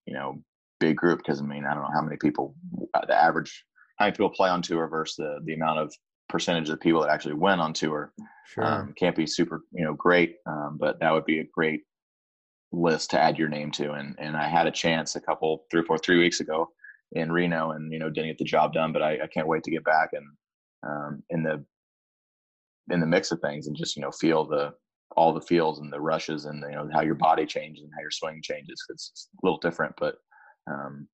you 0.07 0.15
know, 0.15 0.43
big 0.81 0.97
group 0.97 1.19
because 1.19 1.41
I 1.41 1.45
mean, 1.45 1.65
I 1.65 1.75
don't 1.75 1.83
know 1.83 1.91
how 1.95 2.03
many 2.03 2.17
people, 2.17 2.55
uh, 2.95 3.05
the 3.07 3.15
average, 3.15 3.65
how 3.99 4.07
many 4.07 4.13
people 4.13 4.31
play 4.31 4.49
on 4.49 4.63
tour 4.63 4.89
versus 4.89 5.17
the, 5.17 5.39
the 5.45 5.55
amount 5.55 5.79
of 5.79 5.95
percentage 6.31 6.71
of 6.71 6.81
people 6.81 7.03
that 7.03 7.11
actually 7.11 7.35
win 7.35 7.59
on 7.59 7.73
tour 7.73 8.13
sure 8.47 8.65
um, 8.65 8.95
can't 8.97 9.17
be 9.17 9.27
super 9.27 9.63
you 9.73 9.85
know 9.85 9.95
great 9.95 10.37
um, 10.47 10.77
but 10.81 10.99
that 11.01 11.13
would 11.13 11.25
be 11.25 11.41
a 11.41 11.45
great 11.53 11.81
list 12.73 13.11
to 13.11 13.21
add 13.21 13.37
your 13.37 13.49
name 13.49 13.69
to 13.73 13.93
and 13.95 14.15
and 14.21 14.37
i 14.37 14.47
had 14.47 14.69
a 14.69 14.71
chance 14.71 15.17
a 15.17 15.21
couple 15.21 15.65
three 15.73 15.81
or 15.81 15.85
four 15.85 15.99
three 15.99 16.19
weeks 16.21 16.39
ago 16.39 16.69
in 17.13 17.33
reno 17.33 17.73
and 17.73 17.93
you 17.93 17.99
know 17.99 18.09
didn't 18.09 18.31
get 18.31 18.39
the 18.39 18.45
job 18.45 18.73
done 18.73 18.93
but 18.93 19.03
i, 19.03 19.15
I 19.23 19.27
can't 19.27 19.49
wait 19.49 19.65
to 19.65 19.71
get 19.71 19.85
back 19.85 20.11
and 20.13 20.27
um, 20.83 21.23
in 21.31 21.43
the 21.43 21.65
in 22.91 23.01
the 23.01 23.07
mix 23.07 23.31
of 23.33 23.41
things 23.41 23.67
and 23.67 23.77
just 23.77 23.97
you 23.97 24.03
know 24.03 24.11
feel 24.11 24.45
the 24.45 24.73
all 25.17 25.33
the 25.33 25.41
feels 25.41 25.81
and 25.81 25.93
the 25.93 26.01
rushes 26.01 26.45
and 26.45 26.63
you 26.69 26.77
know 26.77 26.89
how 26.93 27.01
your 27.01 27.15
body 27.15 27.47
changes 27.47 27.85
and 27.85 27.93
how 27.95 28.01
your 28.01 28.11
swing 28.11 28.41
changes 28.43 28.83
it's 28.91 29.29
a 29.35 29.47
little 29.47 29.59
different 29.59 29.95
but 29.99 30.17
um, 30.71 31.09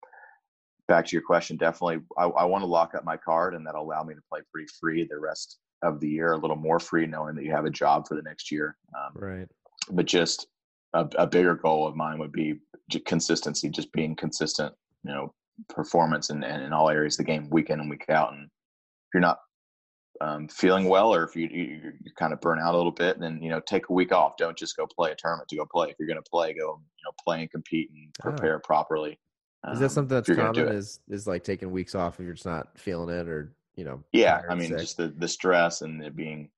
back 0.88 1.06
to 1.06 1.12
your 1.12 1.22
question 1.22 1.56
definitely 1.56 1.98
i, 2.18 2.24
I 2.24 2.44
want 2.44 2.62
to 2.62 2.66
lock 2.66 2.94
up 2.94 3.04
my 3.04 3.16
card 3.16 3.54
and 3.54 3.66
that'll 3.66 3.84
allow 3.84 4.02
me 4.02 4.14
to 4.14 4.20
play 4.30 4.40
pretty 4.52 4.68
free 4.78 5.06
the 5.08 5.18
rest 5.18 5.58
of 5.82 6.00
the 6.00 6.08
year 6.08 6.32
a 6.32 6.38
little 6.38 6.56
more 6.56 6.78
free 6.78 7.06
knowing 7.06 7.34
that 7.36 7.44
you 7.44 7.52
have 7.52 7.66
a 7.66 7.70
job 7.70 8.06
for 8.06 8.16
the 8.16 8.22
next 8.22 8.50
year 8.50 8.76
um, 8.96 9.12
right. 9.14 9.48
but 9.90 10.06
just 10.06 10.46
a, 10.94 11.08
a 11.16 11.26
bigger 11.26 11.54
goal 11.54 11.86
of 11.86 11.96
mine 11.96 12.18
would 12.18 12.32
be 12.32 12.54
consistency 13.04 13.68
just 13.68 13.92
being 13.92 14.14
consistent 14.14 14.74
you 15.04 15.12
know 15.12 15.32
performance 15.68 16.30
and 16.30 16.44
in, 16.44 16.60
in 16.60 16.72
all 16.72 16.90
areas 16.90 17.14
of 17.14 17.26
the 17.26 17.32
game 17.32 17.48
week 17.50 17.70
in 17.70 17.80
and 17.80 17.90
week 17.90 18.08
out 18.08 18.32
and 18.32 18.44
if 18.44 19.08
you're 19.14 19.20
not 19.20 19.38
um, 20.20 20.48
feeling 20.48 20.88
well 20.88 21.14
or 21.14 21.24
if 21.24 21.36
you, 21.36 21.48
you 21.50 21.92
you 22.02 22.10
kind 22.18 22.32
of 22.32 22.40
burn 22.40 22.58
out 22.58 22.74
a 22.74 22.76
little 22.76 22.92
bit 22.92 23.20
then 23.20 23.40
you 23.42 23.50
know 23.50 23.60
take 23.60 23.88
a 23.88 23.92
week 23.92 24.12
off 24.12 24.36
don't 24.36 24.56
just 24.56 24.76
go 24.76 24.86
play 24.86 25.10
a 25.12 25.14
tournament 25.14 25.48
to 25.48 25.56
go 25.56 25.66
play 25.66 25.88
if 25.90 25.96
you're 25.98 26.08
going 26.08 26.22
to 26.22 26.30
play 26.30 26.54
go 26.54 26.80
you 26.80 27.04
know 27.04 27.12
play 27.22 27.40
and 27.40 27.50
compete 27.50 27.90
and 27.90 28.08
Oh. 28.20 28.30
prepare 28.30 28.58
properly 28.58 29.18
is 29.72 29.78
that 29.80 29.86
um, 29.86 29.90
something 29.90 30.14
that's 30.14 30.28
you're 30.28 30.36
gonna 30.36 30.52
do 30.52 30.60
common 30.60 30.76
is 30.76 31.00
is 31.08 31.26
like 31.26 31.44
taking 31.44 31.70
weeks 31.70 31.94
off 31.94 32.18
if 32.18 32.24
you're 32.24 32.34
just 32.34 32.46
not 32.46 32.78
feeling 32.78 33.14
it 33.14 33.28
or 33.28 33.54
you 33.74 33.84
know 33.84 34.02
yeah 34.12 34.42
i 34.48 34.54
mean 34.54 34.68
sick? 34.68 34.78
just 34.78 34.96
the 34.96 35.08
the 35.18 35.28
stress 35.28 35.82
and 35.82 36.02
it 36.02 36.16
being 36.16 36.48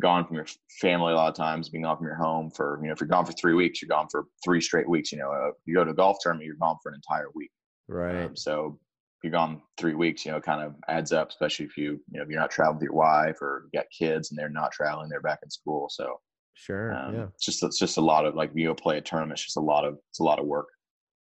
gone 0.00 0.26
from 0.26 0.36
your 0.36 0.46
family 0.80 1.12
a 1.12 1.16
lot 1.16 1.28
of 1.28 1.36
times 1.36 1.68
being 1.68 1.84
gone 1.84 1.96
from 1.96 2.06
your 2.06 2.16
home 2.16 2.50
for 2.50 2.78
you 2.80 2.86
know 2.86 2.92
if 2.92 3.00
you're 3.00 3.08
gone 3.08 3.24
for 3.24 3.32
three 3.32 3.54
weeks 3.54 3.80
you're 3.82 3.88
gone 3.88 4.08
for 4.10 4.24
three 4.44 4.60
straight 4.60 4.88
weeks 4.88 5.12
you 5.12 5.18
know 5.18 5.30
uh, 5.30 5.50
you 5.66 5.74
go 5.74 5.84
to 5.84 5.90
a 5.90 5.94
golf 5.94 6.16
tournament 6.20 6.46
you're 6.46 6.56
gone 6.56 6.76
for 6.82 6.88
an 6.88 6.94
entire 6.94 7.28
week 7.34 7.50
right. 7.88 8.24
Um, 8.24 8.36
so 8.36 8.78
if 9.18 9.24
you're 9.24 9.32
gone 9.32 9.62
three 9.78 9.94
weeks 9.94 10.24
you 10.24 10.30
know 10.32 10.38
it 10.38 10.44
kind 10.44 10.62
of 10.62 10.74
adds 10.88 11.12
up 11.12 11.30
especially 11.30 11.66
if 11.66 11.76
you 11.76 11.92
you 12.10 12.18
know 12.18 12.22
if 12.22 12.28
you're 12.28 12.40
not 12.40 12.50
traveling 12.50 12.76
with 12.76 12.84
your 12.84 12.92
wife 12.92 13.40
or 13.40 13.68
you 13.72 13.78
got 13.78 13.86
kids 13.96 14.30
and 14.30 14.38
they're 14.38 14.48
not 14.48 14.72
traveling 14.72 15.08
they're 15.08 15.20
back 15.20 15.38
in 15.42 15.50
school. 15.50 15.88
So 15.90 16.20
sure 16.54 16.92
um, 16.94 17.14
yeah. 17.14 17.26
it's 17.34 17.44
just 17.44 17.62
it's 17.62 17.78
just 17.78 17.96
a 17.96 18.00
lot 18.02 18.26
of 18.26 18.34
like 18.34 18.50
you 18.54 18.68
go 18.68 18.74
play 18.74 18.98
a 18.98 19.00
tournament 19.00 19.32
it's 19.32 19.44
just 19.44 19.56
a 19.56 19.60
lot 19.60 19.84
of 19.84 19.98
it's 20.10 20.20
a 20.20 20.24
lot 20.24 20.38
of 20.38 20.46
work. 20.46 20.68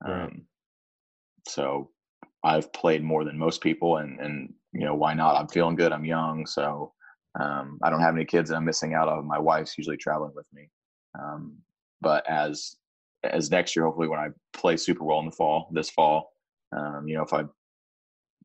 Um, 0.05 0.12
Right. 0.12 0.34
so 1.47 1.89
i've 2.43 2.72
played 2.72 3.03
more 3.03 3.24
than 3.24 3.38
most 3.38 3.62
people 3.62 3.97
and 3.97 4.20
and 4.20 4.53
you 4.74 4.86
know 4.86 4.93
why 4.93 5.14
not? 5.14 5.36
I'm 5.36 5.47
feeling 5.47 5.76
good 5.76 5.91
i'm 5.91 6.05
young 6.05 6.45
so 6.45 6.93
um, 7.39 7.80
i 7.84 7.89
don't 7.89 8.01
have 8.01 8.16
any 8.16 8.26
kids 8.26 8.49
that 8.49 8.58
i'm 8.58 8.66
missing 8.66 8.93
out 8.93 9.08
on. 9.08 9.26
My 9.26 9.39
wife's 9.39 9.78
usually 9.78 9.97
traveling 9.97 10.34
with 10.36 10.45
me. 10.53 10.70
Um, 11.20 11.58
but 12.01 12.28
as 12.30 12.76
as 13.24 13.49
next 13.49 13.76
year 13.76 13.86
hopefully 13.86 14.08
when 14.08 14.20
i 14.20 14.28
play 14.53 14.78
super 14.78 15.03
well 15.03 15.20
in 15.20 15.26
the 15.26 15.32
fall 15.32 15.70
this 15.74 15.89
fall 15.89 16.32
um, 16.76 17.07
you 17.07 17.15
know 17.15 17.24
if 17.24 17.34
i 17.34 17.43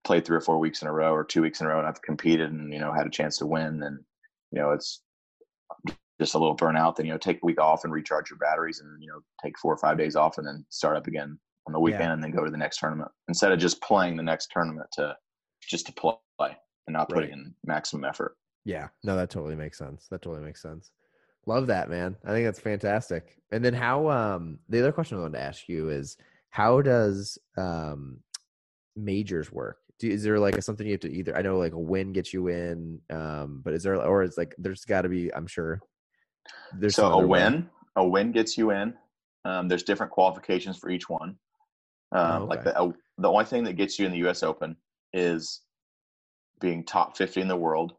played 0.05 0.25
three 0.25 0.37
or 0.37 0.41
four 0.41 0.59
weeks 0.59 0.83
in 0.83 0.89
a 0.89 0.93
row 0.93 1.12
or 1.14 1.25
two 1.25 1.43
weeks 1.43 1.61
in 1.61 1.66
a 1.66 1.70
row 1.70 1.79
and 1.79 1.87
i've 1.87 2.03
competed 2.03 2.51
and 2.51 2.73
you 2.73 2.79
know 2.81 2.93
had 2.93 3.07
a 3.07 3.11
chance 3.11 3.39
to 3.39 3.47
win 3.47 3.79
then 3.79 4.05
you 4.51 4.61
know 4.61 4.70
it's 4.73 5.03
just 6.20 6.35
a 6.35 6.39
little 6.39 6.57
burnout, 6.57 6.95
then 6.97 7.07
you 7.07 7.12
know 7.12 7.18
take 7.18 7.39
a 7.43 7.47
week 7.47 7.61
off 7.61 7.85
and 7.85 7.93
recharge 7.93 8.31
your 8.31 8.39
batteries, 8.39 8.81
and 8.81 9.03
you 9.03 9.09
know 9.09 9.20
take 9.43 9.59
four 9.59 9.73
or 9.73 9.79
five 9.79 9.99
days 9.99 10.14
off, 10.14 10.39
and 10.39 10.47
then 10.47 10.64
start 10.68 10.97
up 10.97 11.07
again 11.09 11.37
on 11.66 11.73
the 11.73 11.81
weekend, 11.81 12.03
Yeah. 12.05 12.12
and 12.12 12.23
then 12.23 12.31
go 12.31 12.45
to 12.45 12.51
the 12.51 12.57
next 12.57 12.79
tournament 12.79 13.11
instead 13.29 13.51
of 13.51 13.59
just 13.59 13.81
playing 13.83 14.16
the 14.16 14.23
next 14.23 14.51
tournament 14.53 14.87
to 14.93 15.16
just 15.62 15.87
to 15.87 15.93
play 15.93 16.14
and 16.87 16.95
not 16.95 17.09
putting 17.09 17.31
Right. 17.31 17.33
in 17.33 17.55
maximum 17.64 18.05
effort. 18.05 18.37
Yeah, 18.64 18.89
no, 19.05 19.16
that 19.16 19.31
totally 19.31 19.55
makes 19.57 19.79
sense. 19.79 20.07
That 20.11 20.23
totally 20.23 20.45
makes 20.45 20.61
sense. 20.62 20.91
Love 21.47 21.66
that, 21.68 21.89
man. 21.89 22.16
I 22.25 22.31
think 22.31 22.45
that's 22.47 22.61
fantastic. 22.61 23.41
And 23.51 23.64
then 23.64 23.75
how 23.75 24.09
um 24.09 24.59
the 24.68 24.81
other 24.81 24.93
question 24.93 25.18
I 25.18 25.23
wanted 25.23 25.39
to 25.39 25.45
ask 25.45 25.68
you 25.68 25.91
is 25.91 26.16
how 26.53 26.82
does 26.82 27.38
um 27.57 28.18
majors 28.94 29.50
work? 29.50 29.78
Do, 29.98 30.09
is 30.09 30.22
there 30.22 30.38
like 30.38 30.57
a, 30.57 30.62
something 30.62 30.86
you 30.86 30.92
have 30.92 31.00
to 31.00 31.12
either? 31.12 31.36
I 31.36 31.42
know 31.42 31.59
like 31.59 31.72
a 31.72 31.78
win 31.78 32.12
gets 32.12 32.32
you 32.32 32.48
in, 32.48 33.00
um, 33.11 33.62
but 33.64 33.72
is 33.72 33.82
there 33.82 33.96
or 33.96 34.22
it's 34.22 34.38
like 34.38 34.55
there's 34.59 34.84
got 34.84 35.03
to 35.03 35.09
be? 35.09 35.34
I'm 35.34 35.46
sure. 35.46 35.80
There's 36.78 36.96
so 36.96 37.11
a 37.11 37.26
win. 37.26 37.55
Way. 37.55 37.64
A 37.96 38.07
win 38.07 38.32
gets 38.32 38.57
you 38.57 38.70
in. 38.70 38.94
Um, 39.44 39.66
there's 39.66 39.82
different 39.82 40.12
qualifications 40.12 40.76
for 40.76 40.90
each 40.90 41.09
one. 41.09 41.36
Um, 42.12 42.20
oh, 42.20 42.36
okay. 42.36 42.46
Like 42.46 42.64
the 42.64 42.78
uh, 42.78 42.92
the 43.18 43.30
only 43.30 43.44
thing 43.46 43.64
that 43.64 43.74
gets 43.74 43.98
you 43.98 44.05
in 44.05 44.12
the 44.12 44.18
U.S. 44.18 44.42
Open 44.42 44.76
is 45.14 45.62
being 46.61 46.84
top 46.84 47.16
50 47.16 47.40
in 47.40 47.48
the 47.48 47.57
world, 47.57 47.94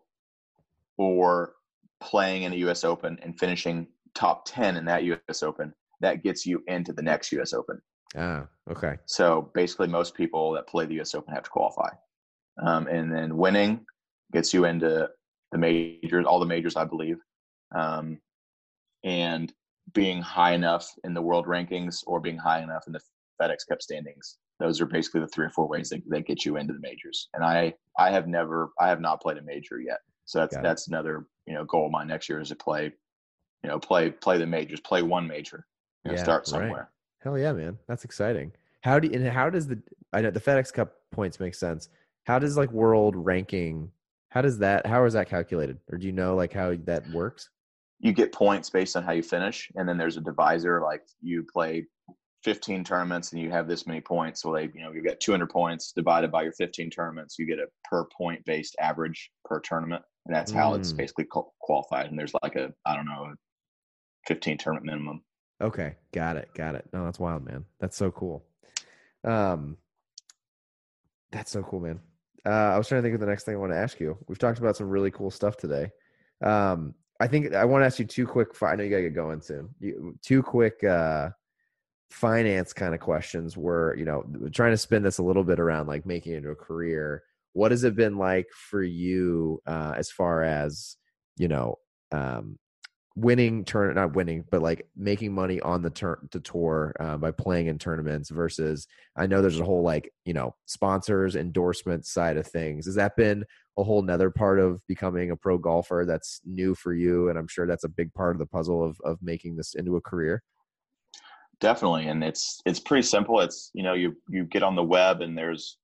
or 0.98 1.54
playing 2.02 2.44
in 2.44 2.52
the 2.52 2.60
U.S. 2.60 2.84
Open 2.84 3.18
and 3.24 3.38
finishing 3.40 3.88
top 4.14 4.46
10 4.46 4.78
in 4.78 4.86
that 4.86 5.04
U.S. 5.06 5.42
Open. 5.42 5.74
That 6.02 6.22
gets 6.22 6.46
you 6.46 6.64
into 6.68 6.94
the 6.94 7.02
next 7.02 7.32
U.S. 7.32 7.54
Open. 7.54 7.82
Ah, 8.16 8.46
okay. 8.70 8.98
So 9.06 9.52
basically, 9.54 9.88
most 9.88 10.16
people 10.16 10.52
that 10.54 10.68
play 10.68 10.86
the 10.86 10.96
U.S. 10.96 11.16
Open 11.16 11.34
have 11.34 11.44
to 11.44 11.50
qualify, 11.50 11.90
um, 12.62 12.88
and 12.88 13.12
then 13.14 13.38
winning 13.38 13.86
gets 14.32 14.54
you 14.54 14.66
into 14.66 15.10
the 15.52 15.58
majors, 15.58 16.26
all 16.26 16.40
the 16.40 16.46
majors, 16.46 16.76
I 16.76 16.86
believe, 16.86 17.18
um, 17.76 18.20
and 19.04 19.54
being 19.94 20.22
high 20.22 20.54
enough 20.54 20.90
in 21.04 21.14
the 21.14 21.22
world 21.22 21.46
rankings 21.46 22.04
or 22.08 22.20
being 22.20 22.38
high 22.38 22.62
enough 22.62 22.84
in 22.88 22.94
the 22.94 23.02
FedEx 23.42 23.68
Cup 23.68 23.82
standings. 23.82 24.38
Those 24.60 24.80
are 24.80 24.86
basically 24.86 25.22
the 25.22 25.28
three 25.28 25.46
or 25.46 25.50
four 25.50 25.68
ways 25.68 25.90
that, 25.90 26.02
that 26.08 26.26
get 26.26 26.46
you 26.46 26.58
into 26.58 26.74
the 26.74 26.80
majors. 26.80 27.28
And 27.34 27.44
I, 27.44 27.74
I 28.00 28.12
have 28.12 28.28
never, 28.28 28.72
I 28.80 28.88
have 28.88 29.02
not 29.02 29.22
played 29.22 29.38
a 29.38 29.42
major 29.42 29.80
yet. 29.80 30.00
So 30.26 30.40
that's 30.40 30.56
that's 30.64 30.88
another 30.88 31.26
you 31.46 31.54
know 31.54 31.66
goal 31.66 31.88
of 31.88 31.92
mine 31.92 32.08
next 32.08 32.30
year 32.30 32.40
is 32.40 32.50
to 32.50 32.56
play, 32.56 32.92
you 33.64 33.70
know, 33.70 33.80
play 33.80 34.10
play 34.10 34.38
the 34.38 34.46
majors, 34.46 34.80
play 34.80 35.02
one 35.02 35.28
major, 35.28 35.66
you 36.06 36.12
know, 36.12 36.18
yeah, 36.18 36.24
start 36.24 36.48
somewhere. 36.48 36.92
Hell 37.24 37.38
yeah, 37.38 37.54
man, 37.54 37.78
that's 37.88 38.04
exciting. 38.04 38.52
How 38.82 39.00
do 39.00 39.08
you, 39.08 39.14
and 39.14 39.28
how 39.28 39.50
does 39.50 39.68
the 39.68 39.82
I 40.12 40.22
know 40.22 40.32
the 40.32 40.40
FedEx 40.40 40.74
Cup 40.74 40.94
points 41.12 41.40
make 41.40 41.56
sense. 41.56 41.90
How 42.26 42.40
does 42.40 42.58
like 42.58 42.72
world 42.72 43.16
ranking? 43.16 43.92
How 44.30 44.42
does 44.42 44.58
that? 44.60 44.86
How 44.86 45.04
is 45.06 45.14
that 45.14 45.30
calculated? 45.30 45.80
Or 45.92 45.98
do 45.98 46.06
you 46.06 46.12
know 46.12 46.36
like 46.36 46.54
how 46.54 46.76
that 46.86 47.10
works? 47.12 47.50
You 48.00 48.12
get 48.12 48.34
points 48.34 48.70
based 48.70 48.98
on 48.98 49.04
how 49.04 49.14
you 49.14 49.24
finish, 49.24 49.72
and 49.76 49.88
then 49.88 49.98
there's 49.98 50.18
a 50.18 50.22
divisor. 50.22 50.82
Like 50.82 51.04
you 51.22 51.46
play 51.52 51.86
15 52.44 52.84
tournaments 52.84 53.32
and 53.32 53.42
you 53.42 53.50
have 53.50 53.68
this 53.68 53.88
many 53.88 54.02
points. 54.02 54.42
So 54.42 54.50
like, 54.50 54.74
you 54.76 54.82
know, 54.82 54.92
you've 54.92 55.06
got 55.06 55.20
200 55.20 55.50
points 55.50 55.94
divided 55.94 56.32
by 56.32 56.44
your 56.44 56.52
15 56.52 56.90
tournaments. 56.90 57.40
You 57.40 57.46
get 57.46 57.60
a 57.60 57.68
per 57.90 58.06
point 58.18 58.44
based 58.46 58.76
average 58.80 59.32
per 59.46 59.62
tournament. 59.62 60.04
And 60.26 60.36
that's 60.36 60.52
how 60.52 60.74
mm. 60.74 60.80
it's 60.80 60.92
basically 60.92 61.28
qualified. 61.62 62.08
And 62.08 62.20
there's 62.20 62.34
like 62.44 62.56
a, 62.56 62.74
I 62.86 62.96
don't 62.96 63.06
know, 63.06 63.32
a 63.32 63.36
15 64.28 64.58
tournament 64.58 64.86
minimum. 64.86 65.22
Okay, 65.64 65.96
got 66.12 66.36
it, 66.36 66.50
got 66.54 66.76
it. 66.76 66.86
No, 66.92 67.06
that's 67.06 67.20
wild, 67.20 67.46
man. 67.46 67.64
That's 67.80 67.96
so 67.96 68.12
cool. 68.12 68.44
Um, 69.24 69.78
that's 71.32 71.52
so 71.52 71.64
cool, 71.64 71.80
man. 71.80 72.02
Uh, 72.46 72.50
I 72.50 72.78
was 72.78 72.90
trying 72.90 73.02
to 73.02 73.06
think 73.06 73.16
of 73.16 73.22
the 73.22 73.28
next 73.28 73.46
thing 73.46 73.56
I 73.56 73.60
want 73.60 73.72
to 73.72 73.78
ask 73.78 73.98
you. 74.02 74.18
We've 74.28 74.38
talked 74.38 74.60
about 74.60 74.76
some 74.76 74.90
really 74.90 75.10
cool 75.10 75.32
stuff 75.32 75.56
today. 75.56 75.92
Um, 76.44 76.94
I 77.22 77.28
think 77.28 77.54
I 77.54 77.64
want 77.64 77.84
to 77.84 77.86
ask 77.86 77.98
you 77.98 78.06
two 78.06 78.28
quick. 78.28 78.50
I 78.62 78.76
know 78.76 78.84
you 78.84 78.90
gotta 78.90 79.04
get 79.04 79.16
going 79.16 79.40
soon. 79.40 79.70
You, 79.80 80.20
two 80.22 80.44
quick 80.44 80.84
uh, 80.84 81.30
finance 82.10 82.74
kind 82.74 82.94
of 82.94 83.00
questions. 83.00 83.56
Were 83.56 83.96
you 83.98 84.04
know 84.04 84.26
trying 84.52 84.72
to 84.72 84.78
spin 84.78 85.04
this 85.04 85.20
a 85.20 85.24
little 85.24 85.46
bit 85.46 85.62
around 85.62 85.88
like 85.88 86.06
making 86.06 86.34
it 86.34 86.38
into 86.38 86.50
a 86.50 86.56
career. 86.56 87.24
What 87.54 87.72
has 87.72 87.86
it 87.86 87.96
been 87.96 88.18
like 88.18 88.48
for 88.52 88.84
you 88.84 89.62
uh, 89.66 89.94
as 89.96 90.12
far 90.12 90.44
as 90.44 90.98
you 91.38 91.48
know 91.48 91.80
um, 92.12 92.60
winning 93.16 93.64
turn 93.64 93.94
not 93.94 94.16
winning 94.16 94.44
but 94.50 94.62
like 94.62 94.88
making 94.96 95.32
money 95.32 95.62
on 95.62 95.84
the 95.84 95.90
turn 95.90 96.18
the 96.32 96.40
tour 96.40 96.96
uh, 97.00 97.16
by 97.16 97.30
playing 97.30 97.68
in 97.68 97.78
tournaments 97.78 98.32
versus 98.32 98.88
i 99.16 99.28
know 99.28 99.40
there's 99.40 99.60
a 99.60 99.66
whole 99.66 99.84
like 99.84 100.12
you 100.26 100.34
know 100.34 100.56
sponsors 100.66 101.36
endorsement 101.36 102.06
side 102.06 102.38
of 102.38 102.48
things. 102.48 102.86
Has 102.86 102.96
that 102.96 103.16
been 103.16 103.46
a 103.78 103.84
whole 103.84 104.02
nother 104.02 104.30
part 104.30 104.60
of 104.60 104.82
becoming 104.88 105.32
a 105.32 105.36
pro 105.36 105.58
golfer 105.58 106.04
that's 106.08 106.42
new 106.46 106.76
for 106.76 106.94
you? 106.94 107.30
And 107.30 107.38
i'm 107.38 107.48
sure 107.48 107.68
that's 107.68 107.84
a 107.84 107.90
big 107.90 108.14
part 108.14 108.36
of 108.36 108.40
the 108.40 108.46
puzzle 108.46 108.84
of 108.84 108.98
of 109.04 109.20
making 109.22 109.56
this 109.56 109.76
into 109.76 109.96
a 109.96 110.02
career. 110.02 110.44
Definitely. 111.60 112.08
And 112.08 112.24
it's 112.24 112.60
it's 112.66 112.80
pretty 112.80 113.04
simple. 113.04 113.40
It's 113.40 113.70
you 113.74 113.84
know 113.84 113.94
you 113.94 114.16
you 114.30 114.46
get 114.46 114.64
on 114.64 114.76
the 114.76 114.84
web 114.84 115.22
and 115.22 115.38
there's 115.38 115.78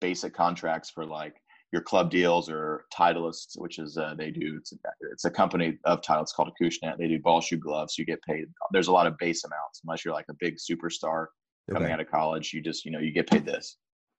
basic 0.00 0.34
contracts 0.34 0.90
for 0.90 1.04
like 1.04 1.34
your 1.72 1.82
club 1.82 2.10
deals 2.10 2.50
or 2.50 2.86
Titleist, 2.96 3.58
which 3.58 3.78
is 3.78 3.96
uh, 3.96 4.14
they 4.16 4.30
do. 4.30 4.56
It's 4.58 4.72
a, 4.72 4.76
it's 5.12 5.24
a 5.24 5.30
company 5.30 5.78
of 5.84 6.02
title. 6.02 6.22
It's 6.22 6.32
called 6.32 6.50
Acushnet. 6.60 6.98
They 6.98 7.08
do 7.08 7.18
ball 7.20 7.40
shoe 7.40 7.56
gloves. 7.56 7.96
You 7.96 8.04
get 8.04 8.22
paid. 8.22 8.46
There's 8.72 8.88
a 8.88 8.92
lot 8.92 9.06
of 9.06 9.16
base 9.18 9.44
amounts 9.44 9.80
unless 9.84 10.04
you're 10.04 10.14
like 10.14 10.26
a 10.30 10.34
big 10.40 10.56
superstar 10.56 11.26
coming 11.70 11.84
okay. 11.84 11.92
out 11.92 12.00
of 12.00 12.10
college. 12.10 12.52
You 12.52 12.60
just 12.60 12.84
you 12.84 12.90
know 12.90 12.98
you 12.98 13.12
get 13.12 13.30
paid 13.30 13.44
this, 13.46 13.76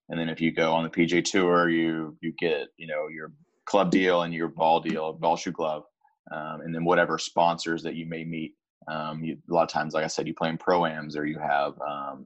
and 0.09 0.19
then 0.19 0.29
if 0.29 0.39
you 0.39 0.51
go 0.51 0.73
on 0.73 0.83
the 0.83 0.89
PGA 0.89 1.23
Tour, 1.23 1.69
you 1.69 2.17
you 2.21 2.33
get 2.39 2.69
you 2.77 2.87
know 2.87 3.07
your 3.09 3.33
club 3.65 3.91
deal 3.91 4.21
and 4.21 4.33
your 4.33 4.47
ball 4.47 4.79
deal, 4.79 5.13
ball 5.13 5.35
shoe 5.35 5.51
glove, 5.51 5.83
um, 6.31 6.61
and 6.61 6.73
then 6.73 6.85
whatever 6.85 7.17
sponsors 7.17 7.83
that 7.83 7.95
you 7.95 8.05
may 8.05 8.23
meet. 8.23 8.55
Um, 8.89 9.23
you, 9.23 9.37
a 9.49 9.53
lot 9.53 9.63
of 9.63 9.69
times, 9.69 9.93
like 9.93 10.03
I 10.03 10.07
said, 10.07 10.27
you 10.27 10.33
play 10.33 10.49
in 10.49 10.57
proams 10.57 11.15
or 11.15 11.25
you 11.25 11.37
have 11.37 11.73
um, 11.87 12.25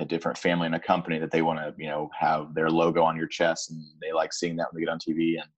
a 0.00 0.04
different 0.04 0.38
family 0.38 0.66
in 0.66 0.74
a 0.74 0.80
company 0.80 1.18
that 1.18 1.30
they 1.30 1.42
want 1.42 1.58
to 1.58 1.74
you 1.82 1.88
know 1.88 2.10
have 2.18 2.54
their 2.54 2.70
logo 2.70 3.02
on 3.02 3.16
your 3.16 3.26
chest 3.26 3.70
and 3.70 3.82
they 4.00 4.12
like 4.12 4.32
seeing 4.32 4.56
that 4.56 4.72
when 4.72 4.80
they 4.80 4.84
get 4.84 4.92
on 4.92 4.98
tv 4.98 5.36
and 5.40 5.48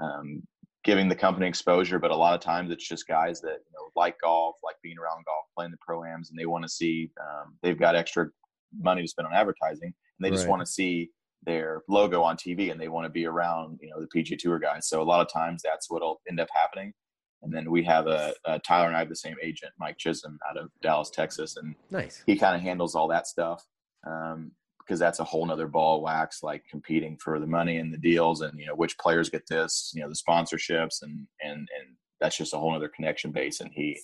um, 0.00 0.42
giving 0.84 1.08
the 1.08 1.14
company 1.14 1.46
exposure 1.46 1.98
but 1.98 2.10
a 2.10 2.16
lot 2.16 2.34
of 2.34 2.40
times 2.40 2.70
it's 2.70 2.86
just 2.86 3.06
guys 3.06 3.40
that 3.40 3.58
you 3.66 3.72
know 3.74 3.90
like 3.96 4.16
golf 4.20 4.56
like 4.64 4.76
being 4.82 4.98
around 4.98 5.24
golf 5.24 5.44
playing 5.56 5.70
the 5.70 5.76
pro-ams 5.80 6.30
and 6.30 6.38
they 6.38 6.46
want 6.46 6.62
to 6.62 6.68
see 6.68 7.10
um, 7.20 7.56
they've 7.62 7.78
got 7.78 7.96
extra 7.96 8.28
money 8.80 9.02
to 9.02 9.08
spend 9.08 9.26
on 9.26 9.34
advertising 9.34 9.92
and 9.92 10.20
they 10.20 10.30
just 10.30 10.44
right. 10.44 10.50
want 10.50 10.60
to 10.60 10.66
see 10.70 11.10
their 11.44 11.82
logo 11.88 12.22
on 12.22 12.36
tv 12.36 12.70
and 12.70 12.80
they 12.80 12.88
want 12.88 13.04
to 13.04 13.10
be 13.10 13.26
around 13.26 13.78
you 13.82 13.90
know 13.90 14.00
the 14.00 14.08
pga 14.08 14.38
tour 14.38 14.58
guys 14.58 14.88
so 14.88 15.02
a 15.02 15.04
lot 15.04 15.20
of 15.20 15.32
times 15.32 15.62
that's 15.62 15.90
what'll 15.90 16.20
end 16.28 16.40
up 16.40 16.48
happening 16.54 16.92
and 17.42 17.52
then 17.52 17.70
we 17.70 17.82
have 17.82 18.06
a, 18.06 18.32
a, 18.44 18.60
Tyler 18.60 18.86
and 18.86 18.94
I 18.94 19.00
have 19.00 19.08
the 19.08 19.16
same 19.16 19.34
agent, 19.42 19.72
Mike 19.76 19.98
Chisholm, 19.98 20.38
out 20.48 20.56
of 20.56 20.70
Dallas, 20.80 21.10
Texas, 21.10 21.56
and 21.56 21.74
nice. 21.90 22.22
He 22.24 22.36
kind 22.36 22.54
of 22.54 22.62
handles 22.62 22.94
all 22.94 23.08
that 23.08 23.26
stuff 23.26 23.64
um, 24.06 24.52
because 24.78 24.98
that's 24.98 25.20
a 25.20 25.24
whole 25.24 25.46
nother 25.46 25.68
ball 25.68 25.96
of 25.96 26.02
wax, 26.02 26.42
like 26.42 26.64
competing 26.68 27.16
for 27.16 27.38
the 27.38 27.46
money 27.46 27.78
and 27.78 27.92
the 27.92 27.98
deals, 27.98 28.40
and 28.40 28.58
you 28.58 28.66
know 28.66 28.74
which 28.74 28.98
players 28.98 29.30
get 29.30 29.46
this, 29.48 29.92
you 29.94 30.02
know 30.02 30.08
the 30.08 30.14
sponsorships, 30.14 31.02
and 31.02 31.26
and 31.42 31.56
and 31.58 31.96
that's 32.20 32.36
just 32.36 32.54
a 32.54 32.58
whole 32.58 32.74
other 32.74 32.88
connection 32.88 33.32
base, 33.32 33.60
and 33.60 33.70
he 33.72 33.98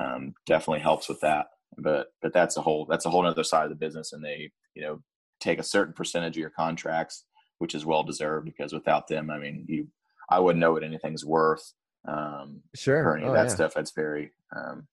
um, 0.00 0.34
definitely 0.46 0.80
helps 0.80 1.08
with 1.08 1.20
that. 1.20 1.46
But 1.78 2.08
but 2.22 2.32
that's 2.32 2.56
a 2.56 2.62
whole 2.62 2.86
that's 2.86 3.06
a 3.06 3.10
whole 3.10 3.26
other 3.26 3.44
side 3.44 3.64
of 3.64 3.70
the 3.70 3.76
business, 3.76 4.12
and 4.12 4.24
they 4.24 4.50
you 4.74 4.82
know 4.82 5.02
take 5.40 5.58
a 5.58 5.64
certain 5.64 5.94
percentage 5.94 6.36
of 6.36 6.40
your 6.40 6.50
contracts, 6.50 7.24
which 7.58 7.74
is 7.74 7.86
well 7.86 8.02
deserved 8.02 8.46
because 8.46 8.72
without 8.72 9.08
them, 9.08 9.30
I 9.30 9.38
mean 9.38 9.64
you 9.68 9.88
I 10.30 10.40
wouldn't 10.40 10.60
know 10.60 10.72
what 10.72 10.84
anything's 10.84 11.24
worth. 11.24 11.72
Um, 12.06 12.62
sure, 12.74 13.02
for 13.02 13.16
any 13.16 13.26
of 13.26 13.32
oh, 13.32 13.34
that 13.34 13.48
yeah. 13.48 13.54
stuff. 13.54 13.74
That's 13.74 13.92
very 13.92 14.30
um, 14.54 14.86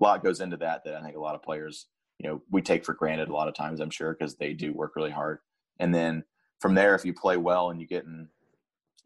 a 0.00 0.04
lot 0.04 0.24
goes 0.24 0.40
into 0.40 0.56
that 0.58 0.82
that 0.84 0.94
I 0.94 1.02
think 1.02 1.16
a 1.16 1.20
lot 1.20 1.34
of 1.34 1.42
players 1.42 1.86
you 2.24 2.30
know 2.30 2.42
we 2.50 2.62
take 2.62 2.84
for 2.84 2.94
granted 2.94 3.28
a 3.28 3.32
lot 3.32 3.48
of 3.48 3.54
times 3.54 3.80
i'm 3.80 3.90
sure 3.90 4.16
because 4.18 4.34
they 4.36 4.52
do 4.52 4.72
work 4.72 4.96
really 4.96 5.10
hard 5.10 5.38
and 5.78 5.94
then 5.94 6.24
from 6.60 6.74
there 6.74 6.94
if 6.94 7.04
you 7.04 7.12
play 7.12 7.36
well 7.36 7.70
and 7.70 7.80
you 7.80 7.86
get 7.86 8.04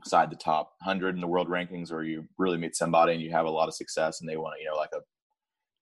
inside 0.04 0.30
the 0.30 0.36
top 0.36 0.72
100 0.84 1.16
in 1.16 1.20
the 1.20 1.26
world 1.26 1.48
rankings 1.48 1.90
or 1.90 2.04
you 2.04 2.24
really 2.38 2.56
meet 2.56 2.76
somebody 2.76 3.12
and 3.12 3.20
you 3.20 3.30
have 3.30 3.46
a 3.46 3.50
lot 3.50 3.68
of 3.68 3.74
success 3.74 4.20
and 4.20 4.30
they 4.30 4.36
want 4.36 4.54
to 4.56 4.62
you 4.62 4.70
know 4.70 4.76
like 4.76 4.90
a 4.94 5.00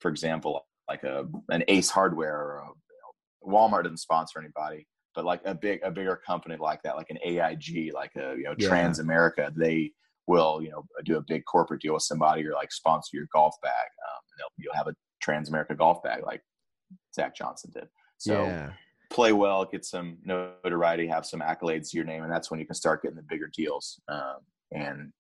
for 0.00 0.10
example 0.10 0.64
like 0.88 1.04
a 1.04 1.26
an 1.50 1.62
ace 1.68 1.90
hardware 1.90 2.36
or 2.36 2.58
a, 2.58 2.66
you 2.66 3.52
know, 3.52 3.58
walmart 3.58 3.82
doesn't 3.82 3.98
sponsor 3.98 4.40
anybody 4.40 4.86
but 5.14 5.26
like 5.26 5.42
a 5.44 5.54
big 5.54 5.80
a 5.82 5.90
bigger 5.90 6.18
company 6.26 6.56
like 6.58 6.82
that 6.82 6.96
like 6.96 7.10
an 7.10 7.18
aig 7.22 7.92
like 7.92 8.12
a 8.16 8.34
you 8.36 8.44
know 8.44 8.54
yeah. 8.56 8.68
transamerica 8.68 9.54
they 9.54 9.92
will 10.26 10.62
you 10.62 10.70
know 10.70 10.82
do 11.04 11.18
a 11.18 11.22
big 11.28 11.44
corporate 11.44 11.82
deal 11.82 11.94
with 11.94 12.02
somebody 12.02 12.44
or 12.46 12.52
like 12.54 12.72
sponsor 12.72 13.10
your 13.12 13.26
golf 13.32 13.54
bag 13.62 13.72
um, 13.72 14.22
and 14.32 14.64
you'll 14.64 14.74
have 14.74 14.88
a 14.88 14.94
transamerica 15.24 15.76
golf 15.76 16.02
bag 16.02 16.22
like 16.24 16.40
Zach 17.16 17.34
Johnson 17.34 17.72
did. 17.74 17.88
So 18.18 18.44
yeah. 18.44 18.70
play 19.10 19.32
well, 19.32 19.64
get 19.64 19.84
some 19.84 20.18
notoriety, 20.24 21.08
have 21.08 21.26
some 21.26 21.40
accolades 21.40 21.90
to 21.90 21.96
your 21.96 22.06
name, 22.06 22.22
and 22.22 22.32
that's 22.32 22.50
when 22.50 22.60
you 22.60 22.66
can 22.66 22.74
start 22.74 23.02
getting 23.02 23.16
the 23.16 23.22
bigger 23.22 23.50
deals. 23.52 24.00
Um, 24.08 24.36
and 24.72 25.12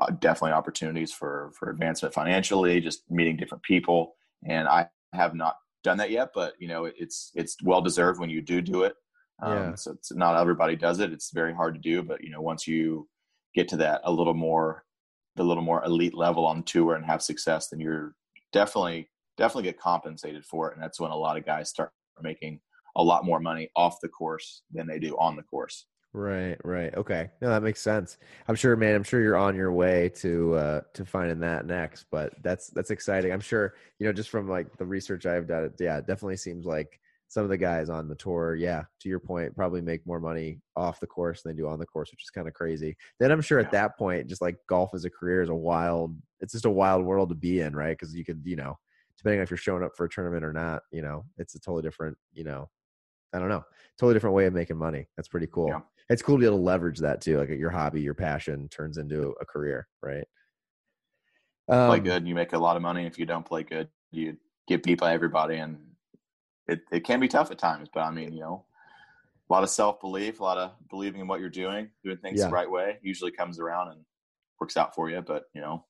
uh, 0.00 0.12
definitely 0.20 0.52
opportunities 0.52 1.12
for 1.12 1.52
for 1.58 1.70
advancement 1.70 2.14
financially, 2.14 2.80
just 2.80 3.10
meeting 3.10 3.36
different 3.36 3.62
people. 3.62 4.14
And 4.46 4.68
I 4.68 4.86
have 5.12 5.34
not 5.34 5.56
done 5.82 5.98
that 5.98 6.10
yet, 6.10 6.30
but 6.34 6.54
you 6.58 6.68
know 6.68 6.84
it's 6.84 7.32
it's 7.34 7.56
well 7.62 7.80
deserved 7.80 8.20
when 8.20 8.30
you 8.30 8.40
do 8.40 8.60
do 8.60 8.84
it. 8.84 8.94
Um, 9.42 9.52
yeah. 9.52 9.74
So 9.74 9.92
it's 9.92 10.12
not 10.12 10.36
everybody 10.36 10.76
does 10.76 11.00
it. 11.00 11.12
It's 11.12 11.32
very 11.32 11.52
hard 11.52 11.74
to 11.74 11.80
do, 11.80 12.02
but 12.02 12.22
you 12.22 12.30
know 12.30 12.40
once 12.40 12.66
you 12.66 13.08
get 13.54 13.68
to 13.68 13.76
that 13.78 14.00
a 14.04 14.12
little 14.12 14.34
more 14.34 14.84
the 15.36 15.44
little 15.44 15.62
more 15.62 15.84
elite 15.84 16.14
level 16.14 16.46
on 16.46 16.62
tour 16.62 16.94
and 16.94 17.04
have 17.04 17.22
success, 17.22 17.68
then 17.68 17.80
you're 17.80 18.14
definitely 18.52 19.08
definitely 19.40 19.64
get 19.64 19.80
compensated 19.80 20.44
for 20.44 20.68
it. 20.68 20.74
And 20.74 20.82
that's 20.82 21.00
when 21.00 21.10
a 21.10 21.16
lot 21.16 21.36
of 21.36 21.46
guys 21.46 21.70
start 21.70 21.90
making 22.20 22.60
a 22.94 23.02
lot 23.02 23.24
more 23.24 23.40
money 23.40 23.70
off 23.74 24.00
the 24.00 24.08
course 24.08 24.62
than 24.72 24.86
they 24.86 24.98
do 24.98 25.16
on 25.16 25.34
the 25.34 25.42
course. 25.42 25.86
Right, 26.12 26.58
right. 26.64 26.92
Okay. 26.94 27.30
No, 27.40 27.48
that 27.48 27.62
makes 27.62 27.80
sense. 27.80 28.18
I'm 28.48 28.56
sure, 28.56 28.76
man, 28.76 28.96
I'm 28.96 29.04
sure 29.04 29.22
you're 29.22 29.36
on 29.36 29.54
your 29.54 29.72
way 29.72 30.08
to 30.16 30.54
uh 30.54 30.80
to 30.94 31.04
finding 31.04 31.38
that 31.40 31.66
next, 31.66 32.06
but 32.10 32.34
that's 32.42 32.68
that's 32.68 32.90
exciting. 32.90 33.32
I'm 33.32 33.40
sure, 33.40 33.74
you 33.98 34.06
know, 34.06 34.12
just 34.12 34.28
from 34.28 34.48
like 34.48 34.76
the 34.76 34.84
research 34.84 35.24
I've 35.24 35.46
done, 35.46 35.72
yeah, 35.78 35.98
it 35.98 36.06
definitely 36.06 36.36
seems 36.36 36.66
like 36.66 37.00
some 37.28 37.44
of 37.44 37.48
the 37.48 37.56
guys 37.56 37.88
on 37.88 38.08
the 38.08 38.16
tour, 38.16 38.56
yeah, 38.56 38.82
to 38.98 39.08
your 39.08 39.20
point, 39.20 39.54
probably 39.54 39.80
make 39.80 40.04
more 40.04 40.18
money 40.18 40.58
off 40.74 40.98
the 40.98 41.06
course 41.06 41.42
than 41.42 41.52
they 41.52 41.62
do 41.62 41.68
on 41.68 41.78
the 41.78 41.86
course, 41.86 42.10
which 42.10 42.24
is 42.24 42.30
kind 42.30 42.48
of 42.48 42.54
crazy. 42.54 42.96
Then 43.20 43.30
I'm 43.30 43.40
sure 43.40 43.60
at 43.60 43.70
that 43.70 43.96
point, 43.96 44.26
just 44.26 44.42
like 44.42 44.56
golf 44.66 44.94
as 44.94 45.04
a 45.04 45.10
career 45.10 45.42
is 45.42 45.48
a 45.48 45.54
wild, 45.54 46.16
it's 46.40 46.54
just 46.54 46.64
a 46.64 46.70
wild 46.70 47.04
world 47.04 47.28
to 47.28 47.36
be 47.36 47.60
in, 47.60 47.76
right? 47.76 47.96
Because 47.96 48.16
you 48.16 48.24
could, 48.24 48.42
you 48.44 48.56
know, 48.56 48.76
depending 49.20 49.40
on 49.40 49.42
if 49.42 49.50
you're 49.50 49.58
showing 49.58 49.82
up 49.82 49.92
for 49.96 50.06
a 50.06 50.08
tournament 50.08 50.44
or 50.44 50.52
not, 50.52 50.82
you 50.90 51.02
know, 51.02 51.26
it's 51.36 51.54
a 51.54 51.60
totally 51.60 51.82
different, 51.82 52.16
you 52.32 52.42
know, 52.42 52.70
I 53.34 53.38
don't 53.38 53.50
know, 53.50 53.62
totally 53.98 54.14
different 54.14 54.34
way 54.34 54.46
of 54.46 54.54
making 54.54 54.78
money. 54.78 55.06
That's 55.16 55.28
pretty 55.28 55.46
cool. 55.46 55.68
Yeah. 55.68 55.80
It's 56.08 56.22
cool 56.22 56.36
to 56.36 56.40
be 56.40 56.46
able 56.46 56.56
to 56.56 56.62
leverage 56.62 56.98
that 57.00 57.20
too, 57.20 57.38
like 57.38 57.50
your 57.50 57.70
hobby, 57.70 58.00
your 58.00 58.14
passion 58.14 58.68
turns 58.70 58.96
into 58.96 59.34
a 59.40 59.44
career, 59.44 59.88
right? 60.02 60.24
Um, 61.68 61.88
play 61.88 62.00
good, 62.00 62.26
you 62.26 62.34
make 62.34 62.54
a 62.54 62.58
lot 62.58 62.76
of 62.76 62.82
money. 62.82 63.04
If 63.04 63.18
you 63.18 63.26
don't 63.26 63.46
play 63.46 63.62
good, 63.62 63.88
you 64.10 64.38
get 64.66 64.82
beat 64.82 64.98
by 64.98 65.12
everybody, 65.12 65.56
and 65.56 65.78
it, 66.66 66.80
it 66.90 67.00
can 67.04 67.20
be 67.20 67.28
tough 67.28 67.50
at 67.50 67.58
times. 67.58 67.88
But 67.92 68.00
I 68.00 68.10
mean, 68.10 68.32
you 68.32 68.40
know, 68.40 68.64
a 69.48 69.52
lot 69.52 69.62
of 69.62 69.70
self 69.70 70.00
belief, 70.00 70.40
a 70.40 70.42
lot 70.42 70.58
of 70.58 70.72
believing 70.88 71.20
in 71.20 71.28
what 71.28 71.40
you're 71.40 71.50
doing, 71.50 71.90
doing 72.02 72.16
things 72.16 72.40
Yeah. 72.40 72.46
the 72.46 72.52
right 72.52 72.70
way, 72.70 72.98
usually 73.02 73.30
comes 73.30 73.60
around 73.60 73.88
and 73.88 74.00
works 74.58 74.76
out 74.78 74.94
for 74.94 75.10
you. 75.10 75.20
But 75.20 75.44
you 75.54 75.60
know, 75.60 75.84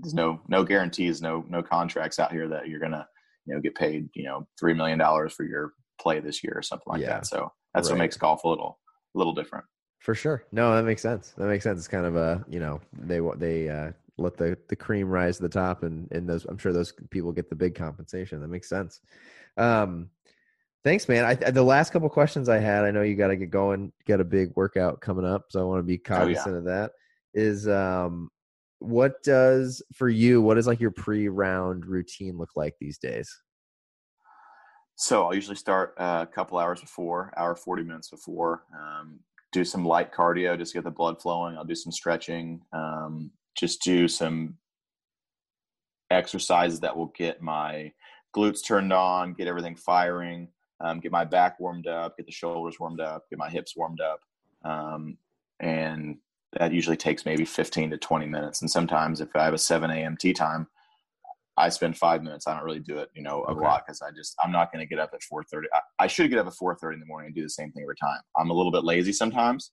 there's 0.00 0.14
no 0.14 0.40
no 0.48 0.64
guarantees, 0.64 1.22
no 1.22 1.44
no 1.48 1.62
contracts 1.62 2.18
out 2.18 2.32
here 2.32 2.48
that 2.48 2.68
you're 2.68 2.80
gonna 2.80 3.06
you 3.46 3.54
know 3.54 3.60
get 3.60 3.74
paid 3.74 4.08
you 4.14 4.24
know 4.24 4.46
three 4.58 4.74
million 4.74 4.98
dollars 4.98 5.32
for 5.32 5.44
your 5.44 5.72
play 6.00 6.20
this 6.20 6.42
year 6.44 6.54
or 6.56 6.62
something 6.62 6.86
like 6.88 7.00
Yeah. 7.00 7.08
that. 7.08 7.26
So 7.26 7.52
that's 7.74 7.88
Right. 7.88 7.94
what 7.94 7.98
makes 7.98 8.16
golf 8.16 8.44
a 8.44 8.48
little 8.48 8.78
a 9.14 9.18
little 9.18 9.34
different. 9.34 9.64
For 10.00 10.14
sure. 10.14 10.44
No, 10.52 10.74
that 10.74 10.84
makes 10.84 11.02
sense. 11.02 11.32
That 11.36 11.46
makes 11.48 11.64
sense. 11.64 11.78
It's 11.78 11.88
kind 11.88 12.06
of 12.06 12.16
a 12.16 12.44
you 12.48 12.60
know 12.60 12.80
they 12.92 13.20
they 13.36 13.68
uh, 13.68 13.92
let 14.18 14.36
the 14.36 14.56
the 14.68 14.76
cream 14.76 15.08
rise 15.08 15.36
to 15.36 15.42
the 15.42 15.48
top, 15.48 15.82
and 15.82 16.10
and 16.12 16.28
those 16.28 16.44
I'm 16.44 16.58
sure 16.58 16.72
those 16.72 16.92
people 17.10 17.32
get 17.32 17.48
the 17.48 17.56
big 17.56 17.74
compensation. 17.74 18.40
That 18.40 18.48
makes 18.48 18.68
sense. 18.68 19.00
Um, 19.56 20.10
thanks, 20.84 21.08
man. 21.08 21.24
I, 21.24 21.34
the 21.34 21.62
last 21.62 21.92
couple 21.92 22.08
questions 22.08 22.48
I 22.48 22.58
had, 22.58 22.84
I 22.84 22.90
know 22.90 23.02
you 23.02 23.16
got 23.16 23.28
to 23.28 23.36
get 23.36 23.50
going, 23.50 23.92
got 24.06 24.20
a 24.20 24.24
big 24.24 24.52
workout 24.54 25.00
coming 25.00 25.24
up, 25.24 25.46
so 25.48 25.60
I 25.60 25.64
want 25.64 25.80
to 25.80 25.82
be 25.82 25.98
cognizant 25.98 26.56
of 26.56 26.64
that. 26.64 26.92
Is 27.34 27.66
um, 27.68 28.30
what 28.78 29.22
does 29.22 29.82
for 29.94 30.08
you? 30.08 30.42
What 30.42 30.54
does 30.54 30.66
like 30.66 30.80
your 30.80 30.90
pre-round 30.90 31.86
routine 31.86 32.36
look 32.36 32.50
like 32.56 32.74
these 32.80 32.98
days? 32.98 33.30
So 34.96 35.24
I'll 35.24 35.34
usually 35.34 35.56
start 35.56 35.94
uh, 35.98 36.24
a 36.28 36.32
couple 36.32 36.58
hours 36.58 36.80
before, 36.80 37.32
hour 37.36 37.54
forty 37.54 37.82
minutes 37.82 38.10
before. 38.10 38.64
Um, 38.74 39.20
do 39.52 39.64
some 39.64 39.84
light 39.84 40.12
cardio, 40.12 40.58
just 40.58 40.74
get 40.74 40.84
the 40.84 40.90
blood 40.90 41.20
flowing. 41.20 41.56
I'll 41.56 41.64
do 41.64 41.74
some 41.74 41.92
stretching. 41.92 42.60
Um, 42.72 43.30
just 43.56 43.82
do 43.82 44.08
some 44.08 44.56
exercises 46.10 46.80
that 46.80 46.96
will 46.96 47.12
get 47.16 47.42
my 47.42 47.92
glutes 48.34 48.64
turned 48.64 48.92
on, 48.92 49.32
get 49.32 49.48
everything 49.48 49.76
firing, 49.76 50.48
um, 50.80 51.00
get 51.00 51.10
my 51.10 51.24
back 51.24 51.58
warmed 51.58 51.86
up, 51.86 52.16
get 52.16 52.26
the 52.26 52.32
shoulders 52.32 52.78
warmed 52.78 53.00
up, 53.00 53.24
get 53.30 53.38
my 53.38 53.48
hips 53.48 53.76
warmed 53.76 54.00
up, 54.00 54.20
um, 54.64 55.16
and 55.60 56.18
that 56.58 56.72
usually 56.72 56.96
takes 56.96 57.24
maybe 57.24 57.44
fifteen 57.44 57.90
to 57.90 57.98
twenty 57.98 58.26
minutes. 58.26 58.60
And 58.62 58.70
sometimes 58.70 59.20
if 59.20 59.34
I 59.34 59.44
have 59.44 59.54
a 59.54 59.58
seven 59.58 59.90
a.m. 59.90 60.16
tee 60.16 60.32
time, 60.32 60.66
I 61.56 61.68
spend 61.70 61.96
five 61.96 62.22
minutes. 62.22 62.46
I 62.46 62.54
don't 62.54 62.64
really 62.64 62.80
do 62.80 62.98
it, 62.98 63.10
you 63.14 63.22
know, 63.22 63.44
a 63.48 63.52
Okay. 63.52 63.60
lot 63.62 63.84
because 63.86 64.02
I 64.02 64.10
just 64.10 64.34
I'm 64.42 64.52
not 64.52 64.72
going 64.72 64.84
to 64.84 64.88
get 64.88 64.98
up 64.98 65.10
at 65.14 65.22
four 65.22 65.42
thirty. 65.44 65.68
I, 65.72 65.80
I 66.04 66.06
should 66.06 66.30
get 66.30 66.38
up 66.38 66.46
at 66.46 66.54
four 66.54 66.76
thirty 66.76 66.94
in 66.94 67.00
the 67.00 67.06
morning 67.06 67.26
and 67.28 67.34
do 67.34 67.42
the 67.42 67.50
same 67.50 67.72
thing 67.72 67.82
every 67.82 67.96
time. 67.96 68.20
I'm 68.36 68.50
a 68.50 68.54
little 68.54 68.72
bit 68.72 68.84
lazy 68.84 69.12
sometimes, 69.12 69.70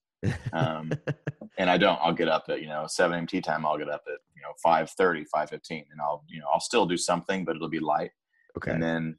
um, 0.54 0.92
and 1.58 1.70
I 1.70 1.78
don't. 1.78 2.00
I'll 2.02 2.14
get 2.14 2.30
up 2.30 2.46
at 2.50 2.62
you 2.62 2.68
know 2.68 2.86
seven 2.88 3.16
a.m. 3.16 3.28
tee 3.28 3.42
time. 3.42 3.66
I'll 3.66 3.78
get 3.78 3.90
up 3.90 4.04
at 4.08 4.20
you 4.36 4.42
know 4.42 4.54
5.30, 4.66 5.26
5.15, 5.34 5.72
and 5.72 6.02
I'll 6.02 6.24
you 6.28 6.40
know 6.40 6.48
I'll 6.54 6.60
still 6.60 6.86
do 6.86 6.98
something, 6.98 7.44
but 7.44 7.56
it'll 7.56 7.70
be 7.70 7.80
light, 7.80 8.12
okay. 8.58 8.72
and 8.72 8.82
then 8.82 9.18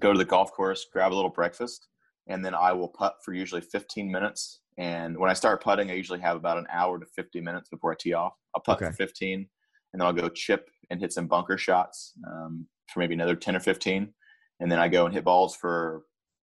go 0.00 0.12
to 0.12 0.18
the 0.18 0.24
golf 0.24 0.52
course, 0.52 0.86
grab 0.92 1.12
a 1.12 1.14
little 1.14 1.30
breakfast, 1.30 1.88
and 2.26 2.44
then 2.44 2.54
I 2.54 2.72
will 2.72 2.88
putt 2.88 3.16
for 3.24 3.34
usually 3.34 3.60
fifteen 3.60 4.10
minutes. 4.10 4.60
And 4.76 5.16
when 5.18 5.30
I 5.30 5.34
start 5.34 5.62
putting, 5.62 5.90
I 5.90 5.94
usually 5.94 6.20
have 6.20 6.36
about 6.36 6.58
an 6.58 6.66
hour 6.70 6.98
to 6.98 7.06
fifty 7.06 7.40
minutes 7.40 7.68
before 7.68 7.92
I 7.92 7.96
tee 7.98 8.12
off. 8.12 8.34
I'll 8.54 8.62
putt 8.62 8.82
Okay. 8.82 8.86
for 8.90 8.92
fifteen, 8.96 9.48
and 9.92 10.00
then 10.00 10.06
I'll 10.06 10.12
go 10.12 10.28
chip 10.28 10.68
and 10.90 11.00
hit 11.00 11.12
some 11.12 11.26
bunker 11.26 11.56
shots 11.58 12.12
um, 12.26 12.66
for 12.92 13.00
maybe 13.00 13.14
another 13.14 13.34
10 13.36 13.56
or 13.56 13.60
15 13.60 14.12
and 14.60 14.70
then 14.70 14.78
i 14.78 14.88
go 14.88 15.06
and 15.06 15.14
hit 15.14 15.24
balls 15.24 15.56
for 15.56 16.02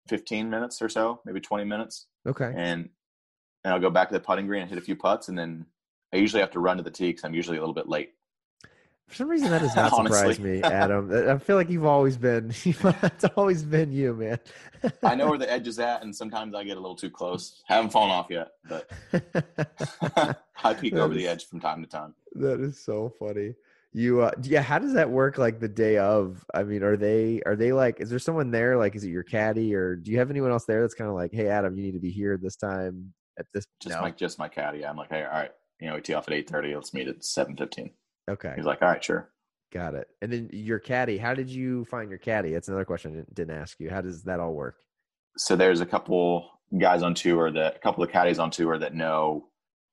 15 0.09 0.49
minutes 0.49 0.81
or 0.81 0.89
so 0.89 1.21
maybe 1.25 1.41
20 1.41 1.65
minutes 1.65 2.07
okay. 2.27 2.53
and 2.57 2.89
and 3.65 3.75
i'll 3.75 3.81
go 3.81 3.91
back 3.91 4.09
to 4.09 4.15
the 4.15 4.21
putting 4.21 4.47
green 4.47 4.63
and 4.63 4.71
hit 4.71 4.79
a 4.79 4.83
few 4.83 4.97
putts 4.97 5.29
and 5.29 5.39
then 5.39 5.67
i 6.13 6.17
usually 6.17 6.41
have 6.41 6.51
to 6.51 6.61
run 6.61 6.77
to 6.77 6.83
the 6.83 6.91
tee 6.91 7.09
because 7.09 7.25
i'm 7.25 7.35
usually 7.35 7.57
a 7.57 7.61
little 7.61 7.75
bit 7.75 7.89
late 7.89 8.13
For 9.11 9.17
some 9.17 9.29
reason, 9.29 9.51
that 9.51 9.61
does 9.61 9.75
not 9.75 9.95
surprise 9.97 10.39
me, 10.39 10.63
Adam. 10.63 11.13
I 11.29 11.37
feel 11.39 11.57
like 11.57 11.69
you've 11.69 11.85
always 11.85 12.17
been. 12.17 12.55
it's 12.65 13.25
always 13.37 13.65
been 13.65 13.93
you, 13.93 14.15
man. 14.15 14.39
i 15.03 15.15
know 15.15 15.29
where 15.29 15.37
the 15.37 15.51
edge 15.51 15.69
is 15.69 15.79
at 15.79 16.03
and 16.03 16.17
sometimes 16.17 16.55
i 16.55 16.65
get 16.65 16.79
a 16.79 16.81
little 16.81 16.97
too 16.97 17.11
close 17.11 17.63
haven't 17.67 17.91
fallen 17.91 18.11
off 18.11 18.29
yet 18.31 18.53
but 18.67 18.91
i 20.65 20.73
peek 20.73 20.95
That 20.95 21.03
over 21.03 21.13
the 21.13 21.29
edge 21.29 21.45
from 21.45 21.61
time 21.61 21.83
to 21.83 21.87
time 21.87 22.15
That 22.37 22.61
is 22.61 22.83
so 22.83 23.13
funny. 23.19 23.57
You 23.93 24.23
uh 24.23 24.31
yeah, 24.43 24.63
how 24.63 24.79
does 24.79 24.95
that 24.95 25.11
work 25.11 25.37
like 25.37 25.59
the 25.59 25.69
day 25.69 25.99
of? 25.99 26.45
I 26.55 26.63
mean, 26.63 26.83
are 26.83 26.97
they 26.97 27.43
are 27.45 27.57
they 27.57 27.73
like 27.73 28.01
is 28.01 28.09
there 28.09 28.21
someone 28.21 28.53
there 28.53 28.79
like 28.79 28.95
is 28.95 29.05
it 29.05 29.11
your 29.11 29.25
caddy 29.25 29.75
or 29.75 29.97
do 29.97 30.13
you 30.13 30.19
have 30.19 30.31
anyone 30.31 30.53
else 30.53 30.65
there 30.65 30.81
that's 30.81 30.95
kind 30.95 31.11
of 31.11 31.17
like, 31.17 31.33
"Hey 31.33 31.49
Adam, 31.49 31.77
you 31.77 31.83
need 31.83 31.95
to 31.95 31.99
be 31.99 32.11
here 32.11 32.39
this 32.41 32.55
time 32.55 33.13
at 33.41 33.47
this 33.53 33.67
just 33.81 33.97
no. 33.97 34.03
my 34.03 34.11
just 34.13 34.39
my 34.39 34.49
caddy 34.49 34.85
i'm 34.85 34.97
like 34.97 35.09
hey 35.09 35.25
all 35.25 35.31
right 35.31 35.51
you 35.81 35.89
know 35.89 35.97
we 35.97 36.01
tee 36.01 36.15
off 36.15 36.29
at 36.29 36.47
8.30 36.47 36.75
let's 36.75 36.95
meet 36.95 37.09
at 37.09 37.21
7.15 37.21 37.91
Okay. 38.31 38.53
he's 38.57 38.65
like 38.65 38.81
all 38.83 38.89
right 38.89 39.03
sure 39.05 39.31
Got 39.73 39.95
it. 39.95 40.09
And 40.21 40.33
then 40.33 40.51
your 40.53 40.81
caddy, 40.81 41.17
how 41.17 41.33
did 41.33 41.49
you 41.49 41.85
find 41.85 42.11
your 42.11 42.19
caddy? 42.19 42.53
That's 42.53 42.67
another 42.67 42.85
question 42.85 43.13
I 43.21 43.33
didn't, 43.33 43.55
ask 43.57 43.79
you. 43.79 43.89
How 43.89 44.01
does 44.01 44.25
that 44.25 44.41
all 44.41 44.53
work? 44.53 44.75
so 45.37 45.55
there's 45.55 45.81
a 45.81 45.87
couple 45.87 46.51
guys 46.81 47.05
on 47.05 47.15
tour 47.15 47.53
that 47.53 47.77
a 47.77 47.79
couple 47.79 48.03
of 48.03 48.11
caddies 48.11 48.41
on 48.41 48.51
tour 48.51 48.79
that 48.79 48.95
know 48.97 49.49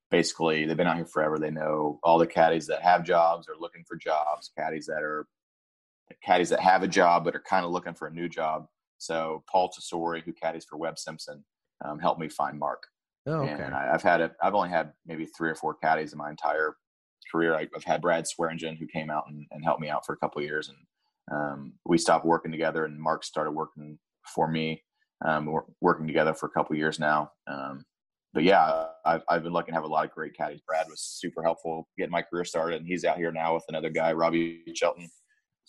basically 0.09 0.65
they've 0.65 0.77
been 0.77 0.87
out 0.87 0.95
here 0.95 1.05
forever 1.05 1.37
they 1.37 1.51
know 1.51 1.99
all 2.03 2.17
the 2.17 2.25
caddies 2.25 2.65
that 2.65 2.81
have 2.81 3.03
jobs 3.03 3.47
or 3.47 3.53
looking 3.59 3.83
for 3.87 3.95
jobs 3.97 4.49
caddies 4.57 4.87
that 4.87 5.03
are 5.03 5.27
caddies 6.23 6.49
that 6.49 6.59
have 6.59 6.81
a 6.81 6.87
job 6.87 7.23
but 7.23 7.35
are 7.35 7.43
kind 7.47 7.63
of 7.65 7.71
looking 7.71 7.93
for 7.93 8.07
a 8.07 8.11
new 8.11 8.27
job 8.27 8.65
so 8.97 9.43
paul 9.51 9.69
tesori 9.69 10.23
who 10.23 10.33
caddies 10.33 10.65
for 10.65 10.77
webb 10.77 10.97
simpson 10.97 11.43
um, 11.85 11.99
helped 11.99 12.19
me 12.19 12.27
find 12.29 12.57
mark 12.57 12.81
Oh, 13.27 13.41
okay. 13.41 13.63
and 13.63 13.75
I, 13.75 13.91
i've 13.93 14.01
had 14.01 14.21
a, 14.21 14.31
i've 14.41 14.55
only 14.55 14.69
had 14.69 14.91
maybe 15.05 15.25
three 15.25 15.49
or 15.51 15.55
four 15.55 15.75
caddies 15.75 16.13
in 16.13 16.17
my 16.17 16.29
entire 16.31 16.75
career 17.31 17.55
I, 17.55 17.67
i've 17.75 17.83
had 17.83 18.01
brad 18.01 18.27
swearingen 18.27 18.75
who 18.75 18.87
came 18.87 19.09
out 19.09 19.25
and, 19.27 19.45
and 19.51 19.63
helped 19.63 19.81
me 19.81 19.89
out 19.89 20.05
for 20.05 20.13
a 20.13 20.17
couple 20.17 20.41
years 20.41 20.69
and 20.69 20.77
um, 21.29 21.73
we 21.85 21.97
stopped 21.97 22.25
working 22.25 22.51
together 22.51 22.85
and 22.85 22.99
mark 22.99 23.23
started 23.23 23.51
working 23.51 23.99
for 24.25 24.47
me 24.47 24.81
um, 25.25 25.45
we're 25.45 25.61
working 25.81 26.07
together 26.07 26.33
for 26.33 26.47
a 26.47 26.51
couple 26.51 26.75
years 26.75 26.99
now. 26.99 27.31
Um, 27.47 27.83
but 28.33 28.43
yeah, 28.43 28.85
I've, 29.05 29.23
I've 29.29 29.43
been 29.43 29.53
lucky 29.53 29.71
to 29.71 29.75
have 29.75 29.83
a 29.83 29.87
lot 29.87 30.05
of 30.05 30.11
great 30.11 30.35
caddies. 30.35 30.61
Brad 30.67 30.87
was 30.89 31.01
super 31.01 31.41
helpful 31.41 31.87
getting 31.97 32.11
my 32.11 32.21
career 32.21 32.45
started, 32.45 32.77
and 32.77 32.87
he's 32.87 33.05
out 33.05 33.17
here 33.17 33.31
now 33.31 33.55
with 33.55 33.63
another 33.69 33.89
guy, 33.89 34.13
Robbie 34.13 34.63
Shelton 34.75 35.09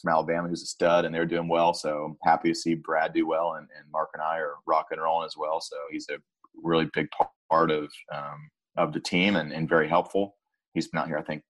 from 0.01 0.13
Alabama, 0.13 0.49
who's 0.49 0.63
a 0.63 0.67
stud, 0.67 1.05
and 1.05 1.15
they're 1.15 1.25
doing 1.25 1.49
well. 1.49 1.73
So 1.73 2.05
I'm 2.05 2.17
happy 2.25 2.51
to 2.51 2.55
see 2.55 2.75
Brad 2.75 3.15
do 3.15 3.27
well, 3.27 3.55
and, 3.55 3.67
and 3.77 3.91
Mark 3.91 4.11
and 4.13 4.23
I 4.23 4.39
are 4.39 4.57
rocking 4.67 4.99
and 4.99 5.03
rolling 5.03 5.27
as 5.27 5.37
well. 5.37 5.61
So 5.61 5.77
he's 5.91 6.09
a 6.11 6.19
really 6.63 6.89
big 6.93 7.09
part 7.51 7.71
of 7.71 7.91
um, 8.13 8.51
of 8.77 8.93
the 8.93 9.01
team 9.01 9.37
and, 9.37 9.53
and 9.53 9.69
very 9.69 9.89
helpful. 9.89 10.37
He's 10.75 10.89
been 10.89 11.01
out 11.01 11.09
here, 11.09 11.19
I 11.19 11.23
think, 11.23 11.43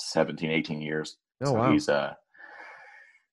17, 0.00 0.50
18 0.50 0.80
years. 0.80 1.16
oh 1.42 1.46
so 1.46 1.52
wow. 1.54 1.72
he's 1.72 1.88
uh 1.88 2.14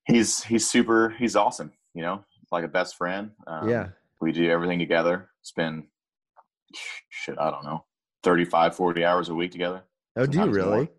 he's 0.05 0.43
he's 0.43 0.67
super 0.69 1.09
he's 1.17 1.35
awesome 1.35 1.71
you 1.93 2.01
know 2.01 2.23
like 2.51 2.63
a 2.63 2.67
best 2.67 2.95
friend 2.95 3.31
um, 3.47 3.67
yeah. 3.69 3.87
we 4.21 4.31
do 4.31 4.49
everything 4.49 4.79
together 4.79 5.29
spend 5.41 5.83
shit 7.09 7.37
i 7.39 7.49
don't 7.51 7.63
know 7.65 7.83
35 8.23 8.75
40 8.75 9.03
hours 9.05 9.29
a 9.29 9.35
week 9.35 9.51
together 9.51 9.83
Oh, 10.15 10.25
do 10.25 10.37
you 10.37 10.43
sometimes 10.45 10.57
more. 10.65 10.75
really? 10.75 10.89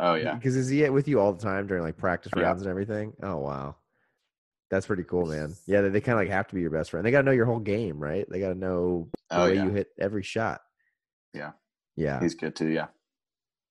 oh 0.00 0.14
yeah 0.14 0.34
Because 0.34 0.54
is 0.56 0.68
he 0.68 0.88
with 0.90 1.08
you 1.08 1.18
all 1.20 1.32
the 1.32 1.42
time 1.42 1.66
during 1.66 1.82
like 1.82 1.96
practice 1.96 2.30
Yeah. 2.36 2.42
rounds 2.44 2.62
and 2.62 2.70
everything? 2.70 3.12
Oh 3.22 3.36
wow. 3.38 3.74
That's 4.70 4.86
pretty 4.86 5.02
cool, 5.02 5.24
man. 5.26 5.54
Yeah, 5.66 5.80
they, 5.80 5.88
they 5.88 6.00
kind 6.02 6.16
of 6.18 6.22
like 6.24 6.30
have 6.32 6.46
to 6.48 6.54
be 6.54 6.60
your 6.60 6.70
best 6.70 6.90
friend. 6.90 7.04
They 7.04 7.10
got 7.10 7.22
to 7.22 7.24
know 7.24 7.32
your 7.32 7.46
whole 7.46 7.58
game, 7.58 7.98
right? 7.98 8.24
They 8.30 8.38
got 8.38 8.50
to 8.50 8.54
know 8.54 9.08
the 9.30 9.36
oh 9.40 9.44
way 9.46 9.54
yeah 9.54 9.64
you 9.64 9.70
hit 9.70 9.88
every 9.98 10.22
shot. 10.22 10.60
Yeah. 11.34 11.52
Yeah. 11.96 12.20
he's 12.20 12.34
good 12.36 12.54
too 12.54 12.68
yeah 12.68 12.86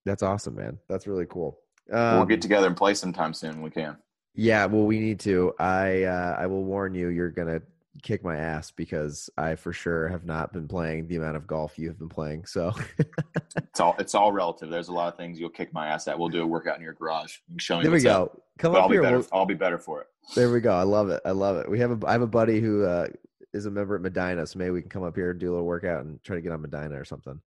That's 0.08 0.24
awesome, 0.24 0.56
man. 0.56 0.78
That's 0.90 1.06
really 1.08 1.26
cool. 1.28 1.60
we'll 1.90 2.00
Um, 2.22 2.28
get 2.28 2.42
together 2.42 2.68
and 2.68 2.76
play 2.78 2.94
sometime 2.94 3.34
soon 3.34 3.62
we 3.62 3.70
can 3.70 3.98
yeah, 4.40 4.66
well, 4.68 4.84
we 4.86 5.00
need 5.00 5.20
to. 5.22 5.52
I 5.60 6.04
uh, 6.04 6.36
I 6.38 6.46
will 6.46 6.64
warn 6.64 6.94
you, 6.94 7.08
you're 7.08 7.32
gonna 7.32 7.60
kick 8.04 8.24
my 8.24 8.36
ass 8.38 8.70
because 8.70 9.32
I 9.36 9.56
for 9.56 9.74
sure 9.74 10.08
have 10.10 10.26
not 10.26 10.54
been 10.54 10.68
playing 10.68 11.08
the 11.08 11.16
amount 11.16 11.38
of 11.38 11.48
golf 11.48 11.80
you 11.80 11.88
have 11.88 11.98
been 11.98 12.08
playing. 12.10 12.46
So 12.46 12.72
it's 13.58 13.80
all 13.80 13.96
it's 13.98 14.14
all 14.14 14.32
relative 14.32 14.70
there's 14.70 14.90
a 14.90 14.94
lot 14.94 15.08
of 15.12 15.18
things 15.18 15.40
you'll 15.40 15.50
kick 15.50 15.74
my 15.74 15.88
ass 15.88 16.08
at 16.08 16.18
we'll 16.20 16.30
do 16.30 16.44
a 16.44 16.46
workout 16.46 16.76
in 16.78 16.84
your 16.84 16.94
garage 16.94 17.38
you 17.50 17.58
show 17.58 17.78
me 17.78 17.84
there 17.84 17.92
we 17.92 17.96
what's 17.96 18.06
up. 18.06 18.34
go. 18.36 18.42
Come 18.60 18.72
but 18.74 18.78
up 18.78 18.84
i'll 18.84 18.90
be 18.90 18.96
here. 18.96 19.02
better 19.02 19.18
we'll- 19.18 19.28
i'll 19.34 19.46
be 19.48 19.56
better 19.56 19.80
for 19.80 20.02
it 20.02 20.08
There 20.36 20.52
we 20.52 20.60
go. 20.62 20.72
I 20.74 20.84
love 20.84 21.10
it. 21.10 21.20
I 21.26 21.32
love 21.32 21.58
it. 21.58 21.68
We 21.68 21.80
have 21.80 22.04
a 22.04 22.08
I 22.08 22.12
have 22.12 22.22
a 22.22 22.28
buddy 22.28 22.60
who 22.62 22.84
uh, 22.86 23.08
is 23.54 23.66
a 23.66 23.72
member 23.72 23.96
at 23.96 24.02
Medina, 24.04 24.46
so 24.46 24.60
maybe 24.60 24.70
we 24.72 24.82
can 24.82 24.90
come 24.92 25.04
up 25.04 25.16
here 25.16 25.32
and 25.32 25.40
do 25.40 25.50
a 25.50 25.54
little 25.54 25.66
workout 25.66 26.06
and 26.06 26.22
try 26.24 26.36
to 26.36 26.42
get 26.44 26.52
on 26.52 26.62
Medina 26.62 27.00
or 27.00 27.06
something. 27.06 27.40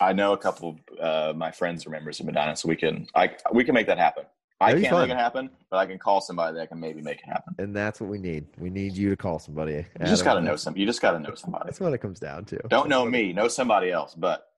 I 0.00 0.12
know 0.12 0.32
a 0.32 0.38
couple 0.38 0.76
of 0.98 1.00
uh, 1.00 1.32
my 1.36 1.50
friends 1.50 1.86
are 1.86 1.90
members 1.90 2.20
of 2.20 2.26
medina 2.26 2.56
so 2.56 2.68
we 2.68 2.76
can 2.76 3.06
i 3.14 3.30
we 3.52 3.64
can 3.64 3.74
make 3.74 3.86
that 3.86 3.98
happen 3.98 4.24
I 4.60 4.72
That'd 4.72 4.88
can't 4.88 4.98
make 4.98 5.10
it 5.10 5.16
happen, 5.16 5.50
but 5.70 5.76
I 5.76 5.86
can 5.86 5.98
call 5.98 6.20
somebody 6.20 6.56
that 6.56 6.68
can 6.68 6.80
maybe 6.80 7.00
make 7.00 7.18
it 7.18 7.26
happen. 7.26 7.54
And 7.58 7.76
that's 7.76 8.00
what 8.00 8.10
we 8.10 8.18
need. 8.18 8.46
We 8.58 8.70
need 8.70 8.96
you 8.96 9.08
to 9.10 9.16
call 9.16 9.38
somebody. 9.38 9.86
You 10.00 10.06
just 10.06 10.24
got 10.24 10.34
to 10.34 10.40
know 10.40 10.56
some. 10.56 10.76
You 10.76 10.84
just 10.84 11.00
got 11.00 11.12
to 11.12 11.20
know 11.20 11.34
somebody. 11.34 11.66
That's 11.66 11.78
what 11.78 11.92
it 11.92 11.98
comes 11.98 12.18
down 12.18 12.44
to. 12.46 12.58
Don't 12.68 12.88
know 12.88 13.04
me, 13.04 13.32
know 13.32 13.46
somebody 13.46 13.92
else. 13.92 14.16
But 14.16 14.48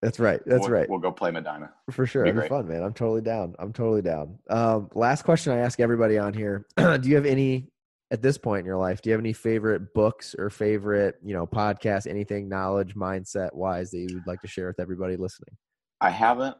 That's 0.00 0.20
right. 0.20 0.40
That's 0.46 0.60
we'll, 0.60 0.70
right. 0.70 0.88
We'll 0.88 1.00
go 1.00 1.10
play 1.10 1.32
Medina. 1.32 1.72
For 1.90 2.06
sure. 2.06 2.22
Be 2.22 2.28
It'd 2.28 2.36
be 2.36 2.40
great. 2.42 2.50
fun, 2.50 2.68
man. 2.68 2.84
I'm 2.84 2.94
totally 2.94 3.20
down. 3.20 3.56
I'm 3.58 3.72
totally 3.72 4.02
down. 4.02 4.38
Um, 4.48 4.88
last 4.94 5.22
question 5.22 5.52
I 5.52 5.58
ask 5.58 5.80
everybody 5.80 6.16
on 6.16 6.32
here. 6.32 6.64
do 6.76 7.00
you 7.02 7.16
have 7.16 7.26
any 7.26 7.72
at 8.10 8.22
this 8.22 8.38
point 8.38 8.60
in 8.60 8.66
your 8.66 8.76
life, 8.76 9.02
do 9.02 9.10
you 9.10 9.12
have 9.12 9.20
any 9.20 9.32
favorite 9.32 9.94
books 9.94 10.34
or 10.38 10.50
favorite, 10.50 11.16
you 11.24 11.34
know, 11.34 11.46
podcasts, 11.46 12.06
anything 12.06 12.48
knowledge, 12.48 12.94
mindset 12.94 13.54
wise 13.54 13.90
that 13.90 13.98
you 13.98 14.08
would 14.14 14.26
like 14.26 14.40
to 14.42 14.48
share 14.48 14.66
with 14.66 14.78
everybody 14.78 15.16
listening? 15.16 15.56
I 16.00 16.10
haven't 16.10 16.56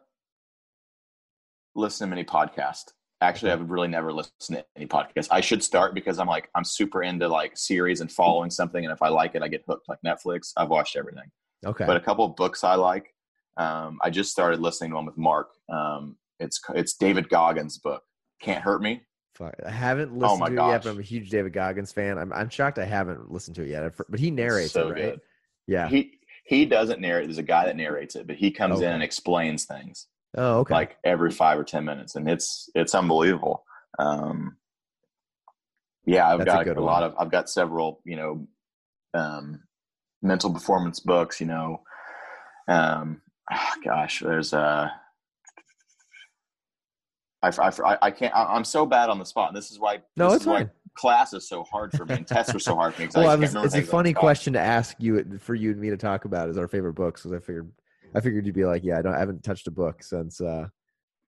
listened 1.75 2.09
to 2.09 2.17
many 2.17 2.25
podcasts. 2.25 2.93
Actually, 3.21 3.53
I've 3.53 3.71
really 3.71 3.89
never 3.89 4.13
listened 4.13 4.35
to 4.49 4.65
any 4.77 4.87
podcasts. 4.87 5.29
I 5.31 5.41
should 5.41 5.63
start 5.63 5.95
because 5.95 6.19
I'm 6.19 6.27
like 6.27 6.51
I'm 6.55 6.65
super 6.65 7.03
into 7.03 7.29
like 7.29 7.57
series 7.57 8.01
and 8.01 8.11
following 8.11 8.51
something, 8.51 8.85
and 8.85 8.93
if 8.93 9.03
I 9.03 9.09
like 9.09 9.35
it, 9.35 9.43
I 9.43 9.49
get 9.49 9.65
hooked. 9.67 9.89
Like 9.89 9.99
Netflix, 10.05 10.53
I've 10.57 10.69
watched 10.69 10.97
everything. 10.97 11.31
Okay. 11.65 11.87
But 11.87 11.97
a 11.97 12.01
couple 12.01 12.25
of 12.25 12.37
books 12.37 12.65
I 12.65 12.75
like. 12.75 13.15
Um, 13.57 13.99
I 14.03 14.11
just 14.11 14.31
started 14.31 14.61
listening 14.61 14.91
to 14.91 14.97
one 14.97 15.07
with 15.07 15.17
Mark. 15.17 15.51
Um, 15.73 16.17
it's 16.41 16.61
it's 16.75 16.95
David 16.95 17.29
Goggins' 17.29 17.79
book. 17.79 18.03
Can't 18.43 18.63
hurt 18.63 18.83
me. 18.83 19.03
Fuck, 19.35 19.55
I 19.67 19.71
haven't 19.71 20.17
listened 20.17 20.31
Oh 20.31 20.37
my 20.37 20.49
to 20.49 20.53
it 20.53 20.69
yet, 20.69 20.85
but 20.85 20.91
I'm 20.91 20.99
a 21.01 21.03
huge 21.03 21.31
David 21.31 21.53
Goggins 21.53 21.93
fan. 21.93 22.19
I'm 22.19 22.33
I'm 22.33 22.49
shocked 22.49 22.79
I 22.79 22.85
haven't 22.85 23.33
listened 23.33 23.57
to 23.57 23.63
it 23.63 23.69
yet. 23.69 23.93
But 24.09 24.21
he 24.21 24.31
narrates 24.31 24.73
so 24.73 24.89
it, 24.89 24.93
right? 24.93 24.97
good. 24.97 25.21
Yeah. 25.67 25.89
He 25.89 26.19
he 26.45 26.67
doesn't 26.67 27.01
narrate. 27.01 27.27
There's 27.27 27.39
a 27.39 27.43
guy 27.43 27.67
that 27.67 27.77
narrates 27.77 28.17
it, 28.17 28.27
but 28.27 28.37
he 28.37 28.51
comes 28.51 28.81
in 28.81 28.93
and 28.93 29.03
explains 29.03 29.65
things 29.65 30.07
oh, 30.37 30.59
okay. 30.59 30.75
like 30.75 30.99
every 31.03 31.31
five 31.31 31.59
or 31.59 31.65
ten 31.65 31.85
minutes, 31.85 32.15
and 32.17 32.29
it's 32.29 32.69
it's 32.75 32.95
unbelievable. 32.95 33.65
Um, 33.99 34.57
yeah, 36.07 36.29
I've 36.29 36.39
That's 36.39 36.51
a 36.51 36.53
got 36.53 36.61
a, 36.61 36.65
good 36.65 36.79
lot 36.79 37.03
of 37.03 37.15
I've 37.19 37.31
got 37.31 37.49
several 37.49 38.01
you 38.05 38.17
know 38.17 38.47
um, 39.15 39.63
mental 40.23 40.53
performance 40.53 41.01
books. 41.01 41.41
You 41.41 41.47
know, 41.47 41.83
um, 42.69 43.23
ah, 43.51 43.75
gosh, 43.85 44.21
there's 44.21 44.53
uh 44.53 44.91
I, 47.49 47.69
I, 47.69 47.99
I 48.03 48.11
can't. 48.11 48.35
I, 48.35 48.45
I'm 48.45 48.65
so 48.65 48.87
bad 48.87 49.11
on 49.11 49.19
the 49.19 49.27
spot. 49.27 49.49
And 49.49 49.57
this 49.57 49.71
is 49.71 49.79
why. 49.79 50.01
no, 50.17 50.27
this 50.27 50.37
it's 50.37 50.43
is 50.43 50.47
why 50.47 50.59
fine. 50.59 50.71
class 50.95 51.33
is 51.33 51.49
so 51.49 51.65
hard 51.65 51.93
for 51.93 52.05
me, 52.05 52.15
and 52.15 52.27
tests 52.27 52.55
are 52.55 52.59
so 52.59 52.75
hard 52.75 52.95
for 52.95 53.03
me. 53.03 53.09
Well, 53.15 53.29
I 53.29 53.37
was, 53.37 53.55
it's 53.55 53.55
a 53.55 53.61
things 53.61 53.75
on 53.75 53.81
the 53.81 53.87
funny 53.87 54.13
question 54.13 54.53
to 54.55 54.61
ask 54.61 54.97
you 54.99 55.39
for 55.41 55.55
you 55.55 55.71
and 55.71 55.81
me 55.81 55.91
to 55.91 55.97
talk 55.97 56.25
about 56.25 56.49
is 56.49 56.59
our 56.59 56.69
favorite 56.69 56.95
books 56.95 57.23
because 57.23 57.33
I 57.37 57.41
figured 57.41 57.71
I 58.15 58.21
figured 58.21 58.47
you'd 58.47 58.55
be 58.55 58.65
like, 58.65 58.85
yeah, 58.85 58.99
I 58.99 59.03
don't, 59.03 59.15
I 59.15 59.19
haven't 59.19 59.43
touched 59.43 59.67
a 59.67 59.71
book 59.71 60.03
since. 60.03 60.41
uh 60.41 60.69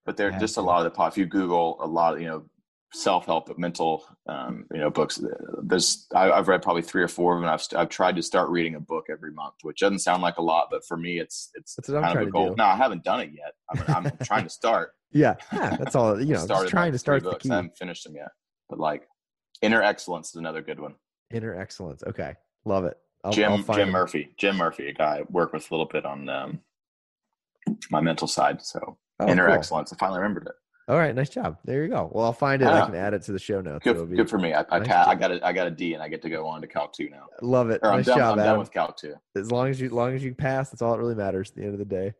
but 0.07 0.17
there 0.17 0.29
are 0.29 0.39
just 0.39 0.57
a 0.57 0.62
lot 0.62 0.79
of 0.79 0.85
the 0.85 0.91
pop. 0.91 1.12
If 1.12 1.19
you 1.19 1.27
Google 1.27 1.77
a 1.81 1.87
lot 1.87 2.14
of 2.14 2.21
you 2.21 2.29
know 2.29 2.45
self-help 2.93 3.59
mental 3.59 4.07
um, 4.29 4.64
you 4.73 4.79
know 4.79 4.89
books, 4.89 5.21
there's 5.64 6.07
I, 6.14 6.31
I've 6.31 6.47
read 6.47 6.62
probably 6.62 6.83
three 6.83 7.03
or 7.03 7.09
four 7.09 7.35
of 7.35 7.41
them. 7.41 7.51
I've 7.51 7.67
I've 7.77 7.89
tried 7.89 8.14
to 8.17 8.23
start 8.23 8.49
reading 8.49 8.77
a 8.77 8.81
book 8.81 9.07
every 9.11 9.33
month, 9.33 9.55
which 9.62 9.81
doesn't 9.81 9.99
sound 9.99 10.23
like 10.23 10.39
a 10.39 10.43
lot, 10.43 10.69
but 10.71 10.87
for 10.87 10.97
me, 10.97 11.19
it's 11.19 11.51
it's 11.55 11.75
That's 11.75 11.91
kind 11.91 12.19
of 12.19 12.29
a 12.29 12.31
goal. 12.31 12.51
do. 12.51 12.55
No, 12.57 12.64
I 12.64 12.77
haven't 12.77 13.03
done 13.03 13.21
it 13.21 13.33
yet. 13.35 13.55
I'm, 13.69 14.07
I'm 14.07 14.12
trying 14.23 14.45
to 14.45 14.51
start. 14.51 14.93
Yeah, 15.12 15.34
yeah, 15.52 15.76
that's 15.76 15.94
all. 15.94 16.20
You 16.20 16.34
know, 16.34 16.40
Started 16.40 16.64
just 16.64 16.70
trying 16.70 16.92
to 16.92 16.98
start 16.98 17.22
the 17.22 17.30
books. 17.30 17.42
key. 17.44 17.50
I 17.50 17.57
haven't 17.57 17.76
finished 17.78 18.04
them 18.04 18.16
yet, 18.16 18.28
but 18.68 18.78
like 18.78 19.09
inner 19.62 19.82
excellence 19.82 20.30
is 20.30 20.36
another 20.36 20.62
good 20.62 20.80
one. 20.80 20.94
Inner 21.30 21.59
excellence. 21.59 22.02
Okay, 22.07 22.34
love 22.64 22.84
it. 22.84 22.96
I'll, 23.24 23.32
Jim 23.32 23.52
I'll 23.68 23.76
Jim. 23.76 23.90
Murphy, 23.90 24.30
Jim 24.36 24.57
Murphy, 24.57 24.88
a 24.88 24.92
guy 24.92 25.18
I 25.18 25.22
work 25.30 25.52
with 25.52 25.70
a 25.70 25.74
little 25.74 25.86
bit 25.86 26.04
on 26.04 26.28
um, 26.28 26.61
my 27.90 28.00
mental 28.00 28.28
side. 28.28 28.62
So 28.62 28.98
Oh, 29.18 29.28
inner 29.28 29.46
cool. 29.46 29.54
excellence. 29.54 29.92
I 29.94 29.96
finally 29.96 30.18
remembered 30.20 30.46
it. 30.48 30.52
All 30.88 30.98
right, 30.98 31.14
nice 31.14 31.30
job. 31.30 31.57
There 31.64 31.82
you 31.82 31.88
go. 31.88 32.11
Well, 32.12 32.26
I'll 32.26 32.32
find 32.34 32.61
it. 32.61 32.68
I 32.68 32.78
Yeah. 32.80 32.84
can 32.86 32.94
add 32.94 33.14
it 33.14 33.22
to 33.22 33.32
the 33.32 33.38
show 33.38 33.61
notes. 33.62 33.82
Good, 33.82 34.11
be 34.11 34.16
good 34.16 34.28
for 34.28 34.38
me. 34.38 34.52
I, 34.52 34.64
I, 34.70 34.78
nice 34.78 34.90
I 34.90 35.14
got 35.14 35.32
a, 35.32 35.44
I 35.44 35.52
got 35.54 35.66
a 35.66 35.70
D, 35.70 35.94
and 35.94 36.02
I 36.02 36.09
get 36.09 36.20
to 36.22 36.28
go 36.28 36.46
on 36.46 36.61
to 36.61 36.66
Calc 36.68 36.92
two 36.92 37.09
now. 37.09 37.24
love 37.40 37.70
it. 37.70 37.80
Or 37.82 37.90
I'm 37.90 37.96
nice 37.96 38.07
done. 38.07 38.18
job, 38.18 38.38
I'm 38.38 38.44
done 38.44 38.59
with 38.59 38.70
Calc 38.70 38.96
two. 38.98 39.14
as 39.34 39.50
long 39.50 39.68
as 39.68 39.80
you, 39.80 39.86
as 39.86 39.92
long 39.92 40.14
as 40.14 40.22
you 40.22 40.34
pass, 40.34 40.68
that's 40.70 40.82
all 40.82 40.92
that 40.92 40.98
really 40.98 41.14
matters 41.14 41.48
at 41.50 41.57
the 41.57 41.62
end 41.62 41.72
of 41.72 41.78
the 41.78 41.84
day. 41.86 42.12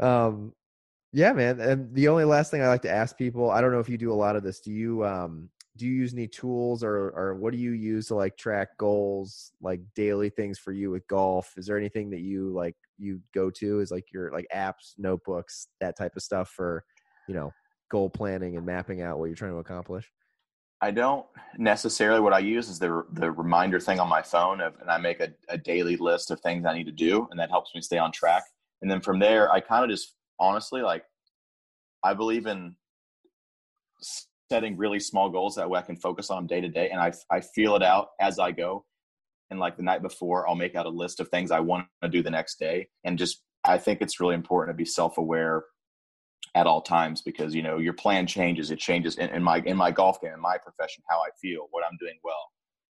Um, 0.00 0.52
yeah, 1.12 1.32
man. 1.32 1.60
And 1.60 1.94
the 1.94 2.08
only 2.08 2.24
last 2.24 2.50
thing 2.50 2.62
I 2.62 2.68
like 2.68 2.82
to 2.82 2.90
ask 2.90 3.16
people, 3.16 3.50
I 3.50 3.60
don't 3.60 3.72
know 3.72 3.80
if 3.80 3.88
you 3.88 3.98
do 3.98 4.12
a 4.12 4.14
lot 4.14 4.36
of 4.36 4.42
this. 4.42 4.60
Do 4.60 4.72
you 4.72 5.04
um 5.04 5.48
do 5.76 5.86
you 5.86 5.92
use 5.92 6.12
any 6.12 6.28
tools 6.28 6.84
or 6.84 7.10
or 7.10 7.34
what 7.34 7.52
do 7.52 7.58
you 7.58 7.72
use 7.72 8.08
to 8.08 8.14
like 8.14 8.36
track 8.36 8.76
goals, 8.78 9.52
like 9.60 9.80
daily 9.94 10.30
things 10.30 10.58
for 10.58 10.72
you 10.72 10.90
with 10.90 11.06
golf? 11.08 11.52
Is 11.56 11.66
there 11.66 11.78
anything 11.78 12.10
that 12.10 12.20
you 12.20 12.50
like 12.50 12.76
you 12.98 13.20
go 13.34 13.50
to? 13.50 13.80
Is 13.80 13.90
like 13.90 14.12
your 14.12 14.30
like 14.32 14.46
apps, 14.54 14.94
notebooks, 14.98 15.68
that 15.80 15.96
type 15.96 16.12
of 16.16 16.22
stuff 16.22 16.50
for 16.50 16.84
you 17.28 17.34
know 17.34 17.52
goal 17.90 18.10
planning 18.10 18.56
and 18.56 18.64
mapping 18.64 19.02
out 19.02 19.18
what 19.18 19.26
you're 19.26 19.36
trying 19.36 19.52
to 19.52 19.58
accomplish? 19.58 20.10
I 20.80 20.90
don't 20.90 21.26
necessarily. 21.58 22.20
What 22.20 22.32
I 22.32 22.38
use 22.38 22.68
is 22.68 22.78
the 22.78 23.04
the 23.12 23.30
reminder 23.30 23.80
thing 23.80 24.00
on 24.00 24.08
my 24.08 24.22
phone, 24.22 24.60
of, 24.60 24.74
and 24.80 24.90
I 24.90 24.98
make 24.98 25.20
a, 25.20 25.30
a 25.48 25.58
daily 25.58 25.96
list 25.96 26.30
of 26.30 26.40
things 26.40 26.64
I 26.64 26.74
need 26.74 26.86
to 26.86 26.92
do, 26.92 27.26
and 27.30 27.40
that 27.40 27.50
helps 27.50 27.74
me 27.74 27.80
stay 27.80 27.98
on 27.98 28.12
track. 28.12 28.44
And 28.80 28.90
then 28.90 29.00
from 29.00 29.18
there, 29.18 29.52
I 29.52 29.60
kind 29.60 29.84
of 29.84 29.90
just 29.90 30.14
honestly 30.40 30.82
like 30.82 31.04
I 32.02 32.14
believe 32.14 32.46
in 32.46 32.74
setting 34.50 34.76
really 34.76 34.98
small 34.98 35.30
goals 35.30 35.54
that 35.54 35.68
way 35.68 35.78
I 35.78 35.82
can 35.82 35.96
focus 35.96 36.30
on 36.30 36.46
day 36.46 36.60
to 36.60 36.68
day, 36.68 36.90
and 36.90 37.00
I 37.00 37.12
I 37.30 37.40
feel 37.40 37.76
it 37.76 37.82
out 37.82 38.08
as 38.20 38.38
I 38.38 38.52
go. 38.52 38.84
And 39.50 39.58
like 39.58 39.76
the 39.76 39.82
night 39.82 40.02
before, 40.02 40.48
I'll 40.48 40.54
make 40.54 40.76
out 40.76 40.86
a 40.86 40.90
list 40.90 41.18
of 41.18 41.28
things 41.28 41.50
I 41.50 41.60
want 41.60 41.86
to 42.02 42.08
do 42.08 42.22
the 42.22 42.30
next 42.30 42.58
day, 42.58 42.88
and 43.04 43.18
just 43.18 43.42
I 43.64 43.78
think 43.78 44.00
it's 44.00 44.20
really 44.20 44.34
important 44.34 44.74
to 44.74 44.78
be 44.78 44.84
self 44.84 45.18
aware 45.18 45.64
at 46.54 46.66
all 46.66 46.80
times 46.80 47.22
because 47.22 47.54
you 47.54 47.62
know 47.62 47.78
your 47.78 47.92
plan 47.92 48.26
changes 48.26 48.70
it 48.70 48.78
changes 48.78 49.16
in, 49.18 49.28
in 49.30 49.42
my 49.42 49.58
in 49.66 49.76
my 49.76 49.90
golf 49.90 50.20
game 50.20 50.32
in 50.32 50.40
my 50.40 50.56
profession 50.58 51.02
how 51.08 51.20
i 51.20 51.28
feel 51.40 51.68
what 51.70 51.84
i'm 51.84 51.96
doing 52.00 52.18
well 52.24 52.50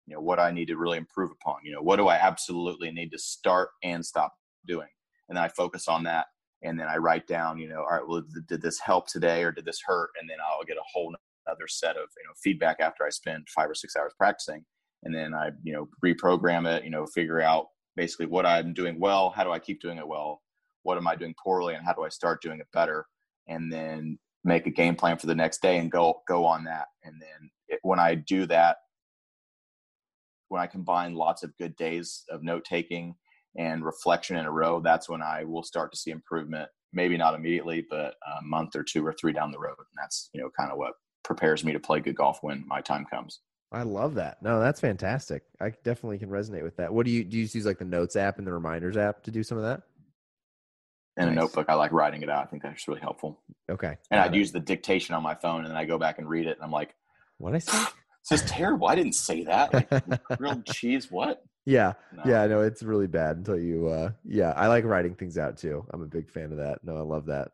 you 0.07 0.15
know 0.15 0.21
what 0.21 0.39
i 0.39 0.51
need 0.51 0.67
to 0.67 0.77
really 0.77 0.99
improve 0.99 1.31
upon 1.31 1.57
you 1.65 1.73
know 1.73 1.81
what 1.81 1.97
do 1.97 2.07
i 2.07 2.17
absolutely 2.17 2.91
need 2.91 3.11
to 3.11 3.19
start 3.19 3.71
and 3.83 4.05
stop 4.05 4.35
doing 4.67 4.89
and 5.29 5.37
then 5.37 5.45
i 5.45 5.49
focus 5.49 5.89
on 5.89 6.03
that 6.03 6.27
and 6.63 6.79
then 6.79 6.87
i 6.89 6.97
write 6.97 7.27
down 7.27 7.59
you 7.59 7.69
know 7.69 7.81
all 7.81 7.91
right 7.91 8.09
well 8.09 8.23
did 8.49 8.63
this 8.63 8.79
help 8.79 9.07
today 9.07 9.43
or 9.43 9.53
did 9.53 9.65
this 9.65 9.81
hurt? 9.85 10.11
And 10.21 10.29
then 10.29 10.39
i'll 10.41 10.65
get 10.65 10.77
a 10.77 10.91
whole 10.93 11.15
other 11.51 11.69
set 11.69 11.97
of 11.97 12.09
you 12.17 12.25
know 12.25 12.33
feedback 12.43 12.79
after 12.81 13.05
i 13.05 13.11
spend 13.11 13.49
five 13.49 13.71
or 13.71 13.75
six 13.75 13.95
hours 13.97 14.13
practicing 14.19 14.65
and 15.05 15.15
then 15.15 15.35
i 15.35 15.51
you 15.63 15.73
know 15.73 15.89
reprogram 16.05 16.67
it 16.67 16.85
you 16.85 16.91
know 16.91 17.07
figure 17.07 17.41
out 17.41 17.67
basically 17.95 18.27
what 18.27 18.47
i'm 18.47 18.73
doing 18.75 18.99
well 18.99 19.31
how 19.31 19.45
do 19.45 19.53
i 19.53 19.59
keep 19.59 19.81
doing 19.81 19.99
it 19.99 20.07
well? 20.07 20.43
What 20.83 20.99
am 20.99 21.07
i 21.09 21.17
doing 21.17 21.35
poorly 21.43 21.75
and 21.75 21.85
how 21.85 21.93
do 21.93 22.05
i 22.05 22.09
start 22.09 22.43
doing 22.43 22.61
it 22.61 22.69
better? 22.73 23.07
And 23.49 23.73
then 23.73 24.19
make 24.45 24.67
a 24.67 24.71
game 24.71 24.95
plan 24.95 25.19
for 25.19 25.27
the 25.27 25.35
next 25.35 25.61
day 25.61 25.79
and 25.79 25.91
go 25.91 26.23
go 26.29 26.45
on 26.45 26.65
that. 26.65 26.87
And 27.05 27.15
then 27.21 27.51
it, 27.69 27.81
when 27.83 27.99
i 27.99 28.15
do 28.15 28.47
that 28.47 28.77
when 30.49 30.63
i 30.63 30.67
combine 30.67 31.15
lots 31.15 31.43
of 31.43 31.57
good 31.59 31.75
days 31.77 32.25
of 32.31 32.43
note 32.43 32.65
taking 32.65 33.15
and 33.59 33.85
reflection 33.85 34.37
in 34.37 34.45
a 34.47 34.51
row 34.51 34.81
that's 34.81 35.09
when 35.09 35.23
i 35.23 35.45
will 35.45 35.63
start 35.63 35.91
to 35.93 35.99
see 35.99 36.11
improvement 36.11 36.69
maybe 36.93 37.17
not 37.17 37.35
immediately 37.35 37.85
but 37.89 38.15
a 38.39 38.43
month 38.45 38.75
or 38.77 38.83
two 38.83 39.05
or 39.07 39.13
three 39.13 39.33
down 39.33 39.51
the 39.51 39.59
road 39.59 39.75
and 39.79 39.87
that's 39.97 40.31
you 40.33 40.41
know 40.41 40.49
kind 40.59 40.71
of 40.71 40.79
what 40.79 40.93
prepares 41.25 41.65
me 41.65 41.73
to 41.73 41.81
play 41.81 42.01
good 42.01 42.15
golf 42.17 42.39
when 42.43 42.65
my 42.67 42.81
time 42.81 43.05
comes 43.11 43.41
I 43.73 43.83
love 43.83 44.15
that. 44.15 44.41
No, 44.43 44.61
that's 44.61 44.81
fantastic. 44.81 45.43
I 45.61 45.71
definitely 45.83 46.19
can 46.19 46.31
resonate 46.31 46.63
with 46.63 46.77
that. 46.77 46.95
What 46.95 47.05
do 47.05 47.11
you 47.11 47.25
do? 47.25 47.37
You 47.37 47.43
use 47.53 47.67
like 47.67 47.81
the 47.81 47.85
notes 47.85 48.15
app 48.15 48.39
and 48.39 48.47
the 48.47 48.53
reminders 48.53 48.97
app 48.97 49.25
to 49.25 49.33
do 49.33 49.43
some 49.43 49.59
of 49.59 49.65
that? 49.65 49.83
in 51.17 51.25
Nice. 51.27 51.33
a 51.33 51.35
notebook 51.35 51.67
i 51.69 51.75
like 51.75 51.93
writing 51.93 52.23
it 52.23 52.29
out 52.31 52.45
i 52.45 52.47
think 52.47 52.63
that's 52.63 52.87
really 52.89 53.01
helpful 53.01 53.41
Okay. 53.71 53.97
and 54.11 54.21
i'd 54.21 54.35
use 54.35 54.53
the 54.53 54.61
dictation 54.61 55.15
on 55.15 55.23
my 55.23 55.35
phone 55.35 55.61
and 55.61 55.69
then 55.71 55.77
i 55.77 55.85
go 55.85 55.99
back 55.99 56.19
and 56.19 56.29
read 56.29 56.47
it 56.47 56.57
and 56.57 56.63
i'm 56.65 56.71
like 56.71 56.95
what 57.39 57.55
I 57.55 57.59
say? 57.59 57.73
this 58.31 58.43
is 58.43 58.49
terrible 58.51 58.87
i 58.87 58.95
didn't 58.95 59.15
say 59.15 59.43
that 59.45 59.73
like 59.75 59.89
grilled 60.39 60.65
cheese 60.67 61.11
what 61.11 61.43
yeah, 61.67 61.93
No. 62.13 62.23
yeah. 62.25 62.43
I 62.43 62.47
know 62.47 62.61
it's 62.63 62.83
really 62.83 63.07
bad 63.09 63.37
until 63.37 63.59
you. 63.59 63.89
uh 63.89 64.11
Yeah, 64.25 64.53
I 64.53 64.69
like 64.69 64.85
writing 64.85 65.15
things 65.15 65.37
out 65.37 65.57
too. 65.59 65.85
I'm 65.93 66.03
a 66.03 66.07
big 66.07 66.31
fan 66.31 66.53
of 66.53 66.59
that. 66.59 66.79
No, 66.83 66.97
I 66.97 67.01
love 67.03 67.27
that. 67.27 67.51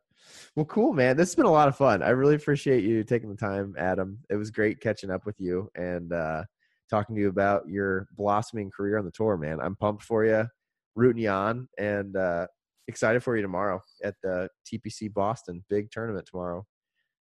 Well, 0.54 0.66
cool, 0.66 0.92
man. 0.92 1.16
This 1.16 1.30
has 1.30 1.34
been 1.34 1.46
a 1.46 1.50
lot 1.50 1.66
of 1.68 1.76
fun. 1.76 2.02
I 2.02 2.10
really 2.10 2.36
appreciate 2.36 2.84
you 2.84 3.02
taking 3.02 3.28
the 3.30 3.36
time, 3.36 3.74
Adam. 3.76 4.18
It 4.30 4.36
was 4.36 4.50
great 4.50 4.80
catching 4.80 5.10
up 5.10 5.26
with 5.26 5.40
you 5.40 5.68
and 5.74 6.12
uh 6.12 6.44
talking 6.90 7.14
to 7.16 7.20
you 7.22 7.28
about 7.28 7.66
your 7.68 8.06
blossoming 8.16 8.70
career 8.70 8.98
on 8.98 9.04
the 9.06 9.10
tour, 9.10 9.36
man. 9.38 9.58
I'm 9.60 9.74
pumped 9.76 10.04
for 10.04 10.24
you, 10.26 10.46
rooting 10.94 11.22
you 11.22 11.30
on, 11.30 11.68
and 11.78 12.14
uh 12.16 12.46
excited 12.88 13.22
for 13.22 13.34
you 13.36 13.42
tomorrow 13.42 13.80
at 14.04 14.14
the 14.22 14.48
TPC 14.66 15.12
Boston 15.12 15.64
big 15.70 15.90
tournament 15.90 16.26
tomorrow. 16.30 16.66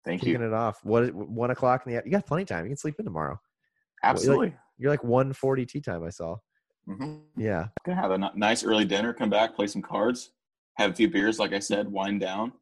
thank 0.03 0.23
you 0.23 0.33
Kicking 0.33 0.45
it 0.45 0.53
off. 0.53 0.83
What 0.83 1.13
one 1.13 1.51
o'clock 1.51 1.83
in 1.85 1.93
the 1.93 2.01
you 2.05 2.11
got 2.11 2.25
plenty 2.27 2.43
of 2.43 2.49
time. 2.49 2.65
You 2.65 2.69
can 2.71 2.77
sleep 2.77 2.95
in 2.99 3.05
tomorrow. 3.05 3.39
absolutely 4.03 4.53
You're 4.77 4.91
like 4.91 5.03
one 5.03 5.31
forty 5.33 5.65
tee 5.65 5.79
time. 5.81 6.03
I 6.03 6.09
saw. 6.09 6.35
Hmm 6.87 7.17
Yeah, 7.37 7.67
Gonna 7.85 8.01
have 8.01 8.11
a 8.11 8.31
nice 8.35 8.63
early 8.63 8.85
dinner. 8.85 9.13
Come 9.13 9.29
back, 9.29 9.55
play 9.55 9.67
some 9.67 9.81
cards, 9.81 10.31
have 10.75 10.91
a 10.91 10.93
few 10.93 11.09
beers. 11.09 11.39
Like 11.39 11.53
I 11.53 11.59
said, 11.59 11.91
wind 11.91 12.19
down. 12.19 12.53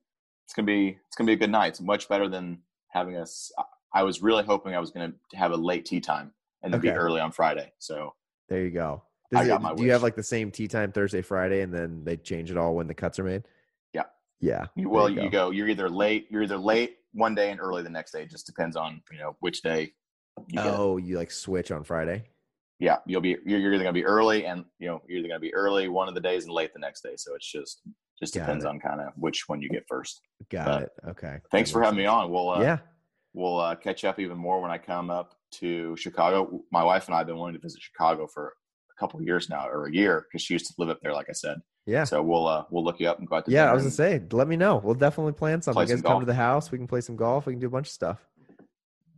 It's 0.45 0.53
gonna 0.53 0.65
be 0.65 0.97
it's 1.07 1.15
gonna 1.15 1.28
be 1.28 1.34
a 1.34 1.38
good 1.38 1.51
night. 1.51 1.67
It's 1.70 1.82
much 1.82 2.09
better 2.09 2.28
than 2.28 2.59
having 2.89 3.17
us. 3.17 3.51
I 3.93 4.03
was 4.03 4.22
really 4.22 4.43
hoping 4.43 4.76
I 4.76 4.80
was 4.80 4.91
gonna 4.91 5.13
have 5.34 5.51
a 5.51 5.57
late 5.57 5.86
tee 5.86 5.99
time 5.99 6.32
and 6.63 6.74
then 6.74 6.82
be 6.82 6.89
early 6.89 7.22
on 7.22 7.32
Friday. 7.32 7.72
So 7.80 8.13
there 8.49 8.63
you 8.63 8.72
go. 8.72 9.03
I 9.34 9.45
got 9.45 9.59
it- 9.59 9.63
my 9.63 9.74
do 9.76 9.84
you 9.84 9.91
have 9.91 10.03
like 10.03 10.15
the 10.15 10.24
same 10.24 10.51
tee 10.51 10.67
time 10.67 10.91
Thursday, 10.91 11.22
Friday, 11.22 11.61
and 11.61 11.74
then 11.74 12.03
they 12.03 12.17
change 12.17 12.51
it 12.51 12.57
all 12.57 12.76
when 12.76 12.88
the 12.88 12.93
cuts 12.93 13.20
are 13.20 13.24
made? 13.24 13.43
Yeah. 13.93 14.03
Yeah. 14.39 14.65
you, 14.76 14.86
there 14.86 14.89
well, 14.89 15.09
you 15.09 15.30
go. 15.30 15.51
You're 15.51 15.67
either 15.67 15.89
late. 15.89 16.28
You're 16.30 16.43
either 16.43 16.57
late 16.57 16.97
one 17.13 17.36
day 17.36 17.51
and 17.51 17.59
early 17.59 17.84
the 17.84 17.89
next 17.89 18.11
day. 18.11 18.24
It 18.24 18.30
just 18.30 18.45
depends 18.45 18.76
on 18.76 19.01
you 19.11 19.20
know 19.20 19.36
which 19.39 19.61
day. 19.61 19.93
You 20.47 20.61
oh, 20.61 20.97
you 20.97 21.17
like 21.17 21.32
switch 21.32 21.72
on 21.72 21.84
Friday? 21.84 22.24
Yeah, 22.80 22.98
you'll 23.06 23.22
be 23.22 23.36
you're, 23.46 23.60
you're 23.60 23.74
either 23.74 23.84
gonna 23.84 23.94
be 23.94 24.06
early 24.06 24.46
and 24.46 24.64
you 24.80 24.88
know 24.88 25.02
you're 25.08 25.20
either 25.20 25.28
gonna 25.28 25.40
be 25.40 25.54
early 25.54 25.90
one 25.90 26.08
of 26.08 26.16
the 26.16 26.22
days 26.22 26.46
and 26.46 26.54
late 26.54 26.72
the 26.74 26.80
next 26.80 27.02
day. 27.02 27.16
So 27.18 27.36
it's 27.36 27.52
just 27.52 27.82
just 28.20 28.34
Got 28.34 28.42
depends 28.42 28.66
it. 28.66 28.68
on 28.68 28.80
kind 28.80 29.02
of 29.02 29.08
which 29.16 29.44
one 29.48 29.62
you 29.62 29.70
get 29.70 29.84
first. 29.88 30.22
Got 30.50 30.66
but 30.66 30.84
it. 30.84 30.92
Okay. 31.10 31.38
Thanks 31.52 31.72
for 31.72 31.82
having 31.82 31.98
sense. 31.98 32.04
me 32.04 32.06
on. 32.06 32.32
We'll 32.32 32.50
uh, 32.50 32.62
yeah 32.62 32.78
we'll 33.34 33.60
uh, 33.60 33.76
catch 33.76 34.04
up 34.04 34.20
even 34.20 34.38
more 34.38 34.62
when 34.62 34.72
I 34.72 34.78
come 34.78 35.10
up 35.10 35.36
to 35.52 35.96
Chicago. 35.98 36.62
My 36.72 36.84
wife 36.84 37.08
and 37.08 37.16
I 37.16 37.20
have 37.20 37.28
been 37.28 37.38
wanting 37.38 37.56
to 37.56 37.62
visit 37.62 37.82
Chicago 37.82 38.28
for 38.28 38.48
a 38.48 39.00
couple 39.00 39.22
years 39.22 39.50
now, 39.50 39.68
or 39.68 39.88
a 39.88 39.94
year, 39.94 40.26
because 40.30 40.44
she 40.44 40.54
used 40.54 40.68
to 40.68 40.74
live 40.78 40.90
up 40.90 41.00
there, 41.02 41.14
like 41.14 41.28
I 41.30 41.34
said. 41.34 41.58
Yeah. 41.86 42.04
So 42.04 42.22
we'll 42.22 42.48
uh, 42.48 42.66
we'll 42.70 42.84
look 42.84 43.00
you 43.00 43.10
up 43.10 43.20
and 43.20 43.28
go 43.28 43.38
out 43.38 43.46
to. 43.46 43.52
Yeah, 43.52 43.70
I 43.70 43.74
was 43.74 43.84
gonna 43.84 43.92
say, 43.92 44.22
let 44.32 44.48
me 44.48 44.56
know. 44.56 44.78
We'll 44.78 44.96
definitely 44.96 45.34
plan 45.34 45.62
something. 45.62 45.82
You 45.88 45.96
guys 45.96 46.02
come 46.02 46.20
to 46.20 46.26
the 46.26 46.34
house. 46.34 46.72
We 46.72 46.78
can 46.78 46.88
play 46.88 47.02
some 47.02 47.16
golf. 47.16 47.46
We 47.46 47.54
can 47.54 47.60
do 47.60 47.68
a 47.68 47.72
bunch 47.72 47.88
of 47.88 47.94
stuff. 47.94 48.20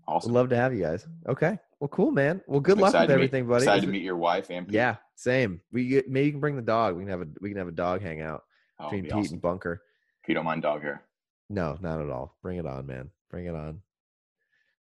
Awesome. 0.07 0.31
We'd 0.31 0.39
love 0.39 0.49
to 0.49 0.55
have 0.55 0.73
you 0.73 0.81
guys. 0.81 1.05
Okay. 1.27 1.57
Well, 1.81 1.87
cool, 1.87 2.11
man. 2.11 2.41
Well, 2.45 2.59
good 2.59 2.77
I'm 2.77 2.81
luck 2.81 2.93
with 2.93 3.09
everything, 3.09 3.45
meet, 3.45 3.49
buddy. 3.49 3.63
Excited 3.63 3.81
to 3.81 3.87
meet 3.87 4.03
your 4.03 4.15
wife 4.15 4.51
and 4.51 4.67
Pete. 4.67 4.75
Yeah, 4.75 4.97
same. 5.15 5.61
We 5.71 5.87
get, 5.87 6.07
maybe 6.07 6.27
you 6.27 6.31
can 6.31 6.39
bring 6.39 6.55
the 6.55 6.61
dog. 6.61 6.95
We 6.95 7.01
can 7.01 7.09
have 7.09 7.21
a 7.21 7.27
we 7.41 7.49
can 7.49 7.57
have 7.57 7.67
a 7.67 7.71
dog 7.71 8.03
hangout 8.03 8.43
oh, 8.79 8.83
between 8.83 9.05
Pete 9.05 9.13
awesome. 9.13 9.33
and 9.33 9.41
Bunker. 9.41 9.81
If 10.21 10.29
you 10.29 10.35
don't 10.35 10.45
mind 10.45 10.61
dog 10.61 10.83
hair. 10.83 11.01
No, 11.49 11.79
not 11.81 11.99
at 11.99 12.11
all. 12.11 12.37
Bring 12.43 12.59
it 12.59 12.67
on, 12.67 12.85
man. 12.85 13.09
Bring 13.31 13.47
it 13.47 13.55
on. 13.55 13.81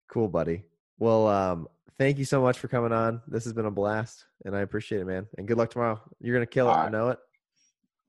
Cool, 0.10 0.28
buddy. 0.28 0.64
Well, 0.97 1.26
um, 1.30 1.70
thank 1.97 2.18
you 2.18 2.26
so 2.26 2.41
much 2.41 2.60
for 2.60 2.68
coming 2.68 2.91
on. 2.91 3.22
This 3.30 3.45
has 3.45 3.54
been 3.54 3.66
a 3.66 3.72
blast, 3.72 4.26
and 4.43 4.54
I 4.54 4.60
appreciate 4.60 5.00
it, 5.00 5.08
man. 5.08 5.26
And 5.38 5.47
good 5.47 5.58
luck 5.58 5.70
tomorrow. 5.70 6.02
You're 6.20 6.36
gonna 6.36 6.47
kill 6.47 6.68
it. 6.68 6.74
Right. 6.74 6.88
I 6.88 6.89
know 6.89 7.12
it. 7.12 7.20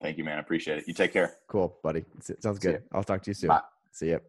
Thank 0.03 0.18
you, 0.18 0.24
man. 0.24 0.38
I 0.38 0.41
appreciate 0.41 0.78
it. 0.78 0.88
You 0.88 0.95
take 0.95 1.12
care. 1.12 1.36
Cool, 1.47 1.78
buddy. 1.84 2.05
Sounds 2.41 2.59
good. 2.59 2.82
I'll 2.91 3.05
talk 3.05 3.22
to 3.22 3.30
you 3.30 3.34
soon. 3.34 3.49
Bye. 3.51 3.61
See 3.93 4.09
you. 4.09 4.20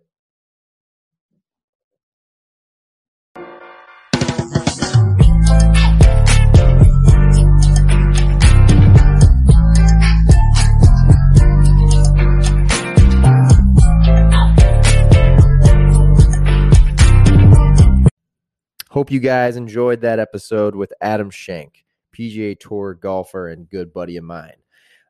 Hope 19.12 19.16
you 19.16 19.20
guys 19.20 19.58
enjoyed 19.58 20.00
that 20.00 20.20
episode 20.20 20.74
with 20.74 20.94
Adam 21.02 21.30
Schenk, 21.30 21.84
PGA 22.18 22.58
Tour 22.58 22.94
golfer 22.94 23.50
and 23.50 23.70
good 23.70 23.92
buddy 23.92 24.16
of 24.16 24.24
mine. 24.24 24.56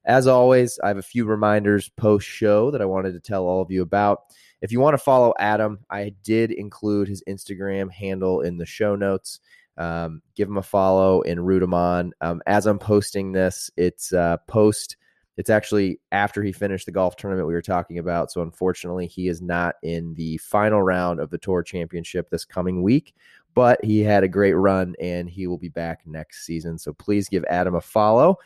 As 0.05 0.25
always, 0.25 0.79
I 0.83 0.87
have 0.87 0.97
a 0.97 1.03
few 1.03 1.23
reminders 1.25 1.87
post 1.89 2.27
show 2.27 2.71
that 2.71 2.81
I 2.81 2.85
wanted 2.85 3.11
to 3.13 3.19
tell 3.19 3.45
all 3.45 3.61
of 3.61 3.69
you 3.69 3.83
about. 3.83 4.21
If 4.59 4.71
you 4.71 4.79
want 4.79 4.95
to 4.95 5.03
follow 5.03 5.35
Adam, 5.37 5.81
I 5.91 6.15
did 6.23 6.49
include 6.49 7.09
his 7.09 7.23
Instagram 7.29 7.91
handle 7.91 8.41
in 8.41 8.57
the 8.57 8.65
show 8.65 8.95
notes. 8.95 9.39
Um, 9.77 10.23
give 10.33 10.49
him 10.49 10.57
a 10.57 10.63
follow 10.63 11.21
and 11.21 11.45
root 11.45 11.61
him 11.61 11.75
on. 11.75 12.13
Um, 12.21 12.41
as 12.47 12.65
I'm 12.65 12.79
posting 12.79 13.33
this, 13.33 13.69
it's 13.77 14.13
uh, 14.13 14.37
post. 14.47 14.97
It's 15.37 15.51
actually 15.51 15.99
after 16.11 16.41
he 16.41 16.51
finished 16.51 16.87
the 16.87 16.91
golf 16.91 17.17
tournament 17.17 17.47
we 17.47 17.53
were 17.53 17.61
talking 17.61 17.99
about. 17.99 18.31
So 18.31 18.41
unfortunately, 18.41 19.05
he 19.05 19.27
is 19.27 19.43
not 19.43 19.75
in 19.83 20.15
the 20.15 20.37
final 20.37 20.81
round 20.81 21.19
of 21.19 21.29
the 21.29 21.37
Tour 21.37 21.61
Championship 21.61 22.31
this 22.31 22.45
coming 22.45 22.81
week 22.81 23.13
but 23.53 23.83
he 23.83 24.01
had 24.01 24.23
a 24.23 24.27
great 24.27 24.53
run 24.53 24.95
and 24.99 25.29
he 25.29 25.47
will 25.47 25.57
be 25.57 25.69
back 25.69 26.01
next 26.05 26.45
season. 26.45 26.77
So 26.77 26.93
please 26.93 27.29
give 27.29 27.43
Adam 27.49 27.75
a 27.75 27.81
follow. 27.81 28.37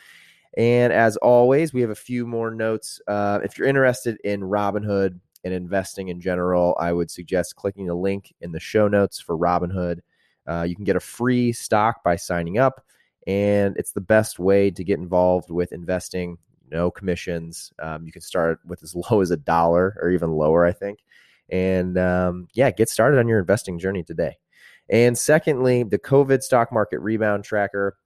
And 0.58 0.94
as 0.94 1.18
always, 1.18 1.74
we 1.74 1.82
have 1.82 1.90
a 1.90 1.96
few 1.96 2.26
more 2.26 2.52
notes. 2.52 3.02
Uh, 3.08 3.40
if 3.44 3.58
you're 3.58 3.68
interested 3.68 4.18
in 4.24 4.42
Robinhood 4.42 5.20
and 5.44 5.54
investing 5.54 6.08
in 6.08 6.22
general, 6.22 6.76
I 6.80 6.94
would 6.94 7.12
suggest 7.12 7.56
clicking 7.56 7.88
the 7.88 7.94
link 7.94 8.34
in 8.42 8.52
the 8.52 8.60
show 8.60 8.88
notes 8.88 9.20
for 9.20 9.38
Robinhood. 9.38 10.00
Uh, 10.48 10.64
you 10.68 10.76
can 10.76 10.86
get 10.86 10.96
a 10.96 11.02
free 11.02 11.52
stock 11.52 12.04
by 12.04 12.16
signing 12.16 12.58
up, 12.58 12.86
and 13.28 13.76
it's 13.78 13.92
the 13.92 14.02
best 14.02 14.40
way 14.40 14.72
to 14.72 14.84
get 14.84 15.00
involved 15.00 15.50
with 15.50 15.72
investing. 15.74 16.38
No 16.72 16.90
commissions. 16.90 17.74
Um, 17.80 18.06
you 18.06 18.12
can 18.12 18.22
start 18.22 18.60
with 18.66 18.82
as 18.82 18.96
low 19.12 19.22
as 19.22 19.32
a 19.32 19.38
dollar 19.38 19.98
or 20.02 20.10
even 20.10 20.32
lower, 20.32 20.66
I 20.66 20.72
think. 20.72 21.00
And 21.50 21.98
um, 21.98 22.48
yeah, 22.54 22.72
get 22.72 22.90
started 22.90 23.20
on 23.20 23.28
your 23.28 23.40
investing 23.40 23.78
journey 23.78 24.04
today. 24.04 24.38
And 24.90 25.18
secondly, 25.18 25.84
the 25.84 26.00
COVID 26.00 26.44
stock 26.44 26.72
market 26.72 27.00
rebound 27.00 27.44
tracker 27.44 27.98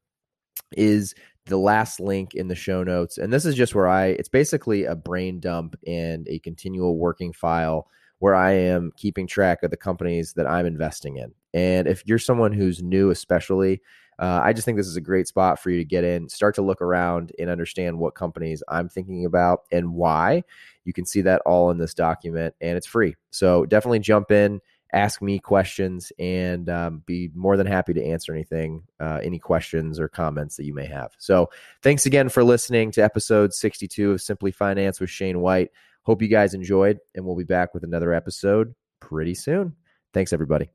is 0.76 1.14
the 1.46 1.58
last 1.58 2.00
link 2.00 2.36
in 2.36 2.48
the 2.48 2.56
show 2.56 2.84
notes. 2.84 3.18
And 3.18 3.34
this 3.34 3.46
is 3.46 3.56
just 3.56 3.76
where 3.76 3.88
I, 3.88 4.08
it's 4.08 4.30
basically 4.30 4.86
a 4.86 4.96
brain 4.96 5.40
dump 5.40 5.76
and 5.88 6.28
a 6.30 6.40
continual 6.40 6.98
working 6.98 7.34
file 7.34 7.88
where 8.20 8.36
I 8.36 8.52
am 8.52 8.92
keeping 8.98 9.28
track 9.28 9.64
of 9.64 9.72
the 9.72 9.78
companies 9.78 10.34
that 10.34 10.48
I'm 10.48 10.66
investing 10.66 11.18
in. 11.18 11.34
And 11.54 11.88
if 11.88 12.04
you're 12.06 12.20
someone 12.20 12.52
who's 12.52 12.84
new, 12.84 13.10
especially, 13.10 13.82
uh, 14.20 14.42
I 14.44 14.52
just 14.52 14.66
think 14.66 14.78
this 14.78 14.88
is 14.88 14.98
a 14.98 15.02
great 15.02 15.28
spot 15.28 15.60
for 15.60 15.70
you 15.70 15.78
to 15.78 15.86
get 15.86 16.04
in, 16.04 16.28
start 16.28 16.54
to 16.56 16.62
look 16.62 16.82
around 16.82 17.32
and 17.40 17.50
understand 17.50 17.98
what 17.98 18.16
companies 18.16 18.62
I'm 18.68 18.90
thinking 18.90 19.26
about 19.26 19.62
and 19.72 19.94
why. 19.94 20.44
You 20.84 20.92
can 20.92 21.06
see 21.06 21.22
that 21.22 21.42
all 21.46 21.72
in 21.72 21.78
this 21.78 21.94
document 21.94 22.54
and 22.60 22.78
it's 22.78 22.88
free. 22.88 23.16
So 23.32 23.66
definitely 23.66 24.00
jump 24.00 24.32
in 24.32 24.60
ask 24.94 25.22
me 25.22 25.40
questions 25.40 26.12
and 26.18 26.70
um, 26.70 27.04
be 27.06 27.30
more 27.34 27.58
than 27.58 27.68
happy 27.68 27.94
to 27.94 28.04
answer 28.04 28.34
anything, 28.34 28.84
uh, 29.00 29.20
any 29.22 29.40
questions 29.40 30.00
or 30.00 30.08
comments 30.08 30.56
that 30.58 30.66
you 30.66 30.74
may 30.74 30.86
have. 30.86 31.12
So, 31.18 31.50
thanks 31.82 32.06
again 32.06 32.30
for 32.30 32.44
listening 32.44 32.92
to 32.92 33.02
episode 33.02 33.54
62 33.54 34.12
of 34.12 34.22
Simply 34.22 34.52
Finance 34.52 35.00
with 35.00 35.10
Shane 35.10 35.40
White. 35.40 35.70
Hope 36.04 36.22
you 36.22 36.28
guys 36.28 36.54
enjoyed, 36.54 37.00
and 37.16 37.26
we'll 37.26 37.36
be 37.36 37.44
back 37.44 37.74
with 37.74 37.84
another 37.84 38.14
episode 38.14 38.74
pretty 39.00 39.36
soon. 39.36 39.76
Thanks, 40.14 40.34
everybody. 40.34 40.70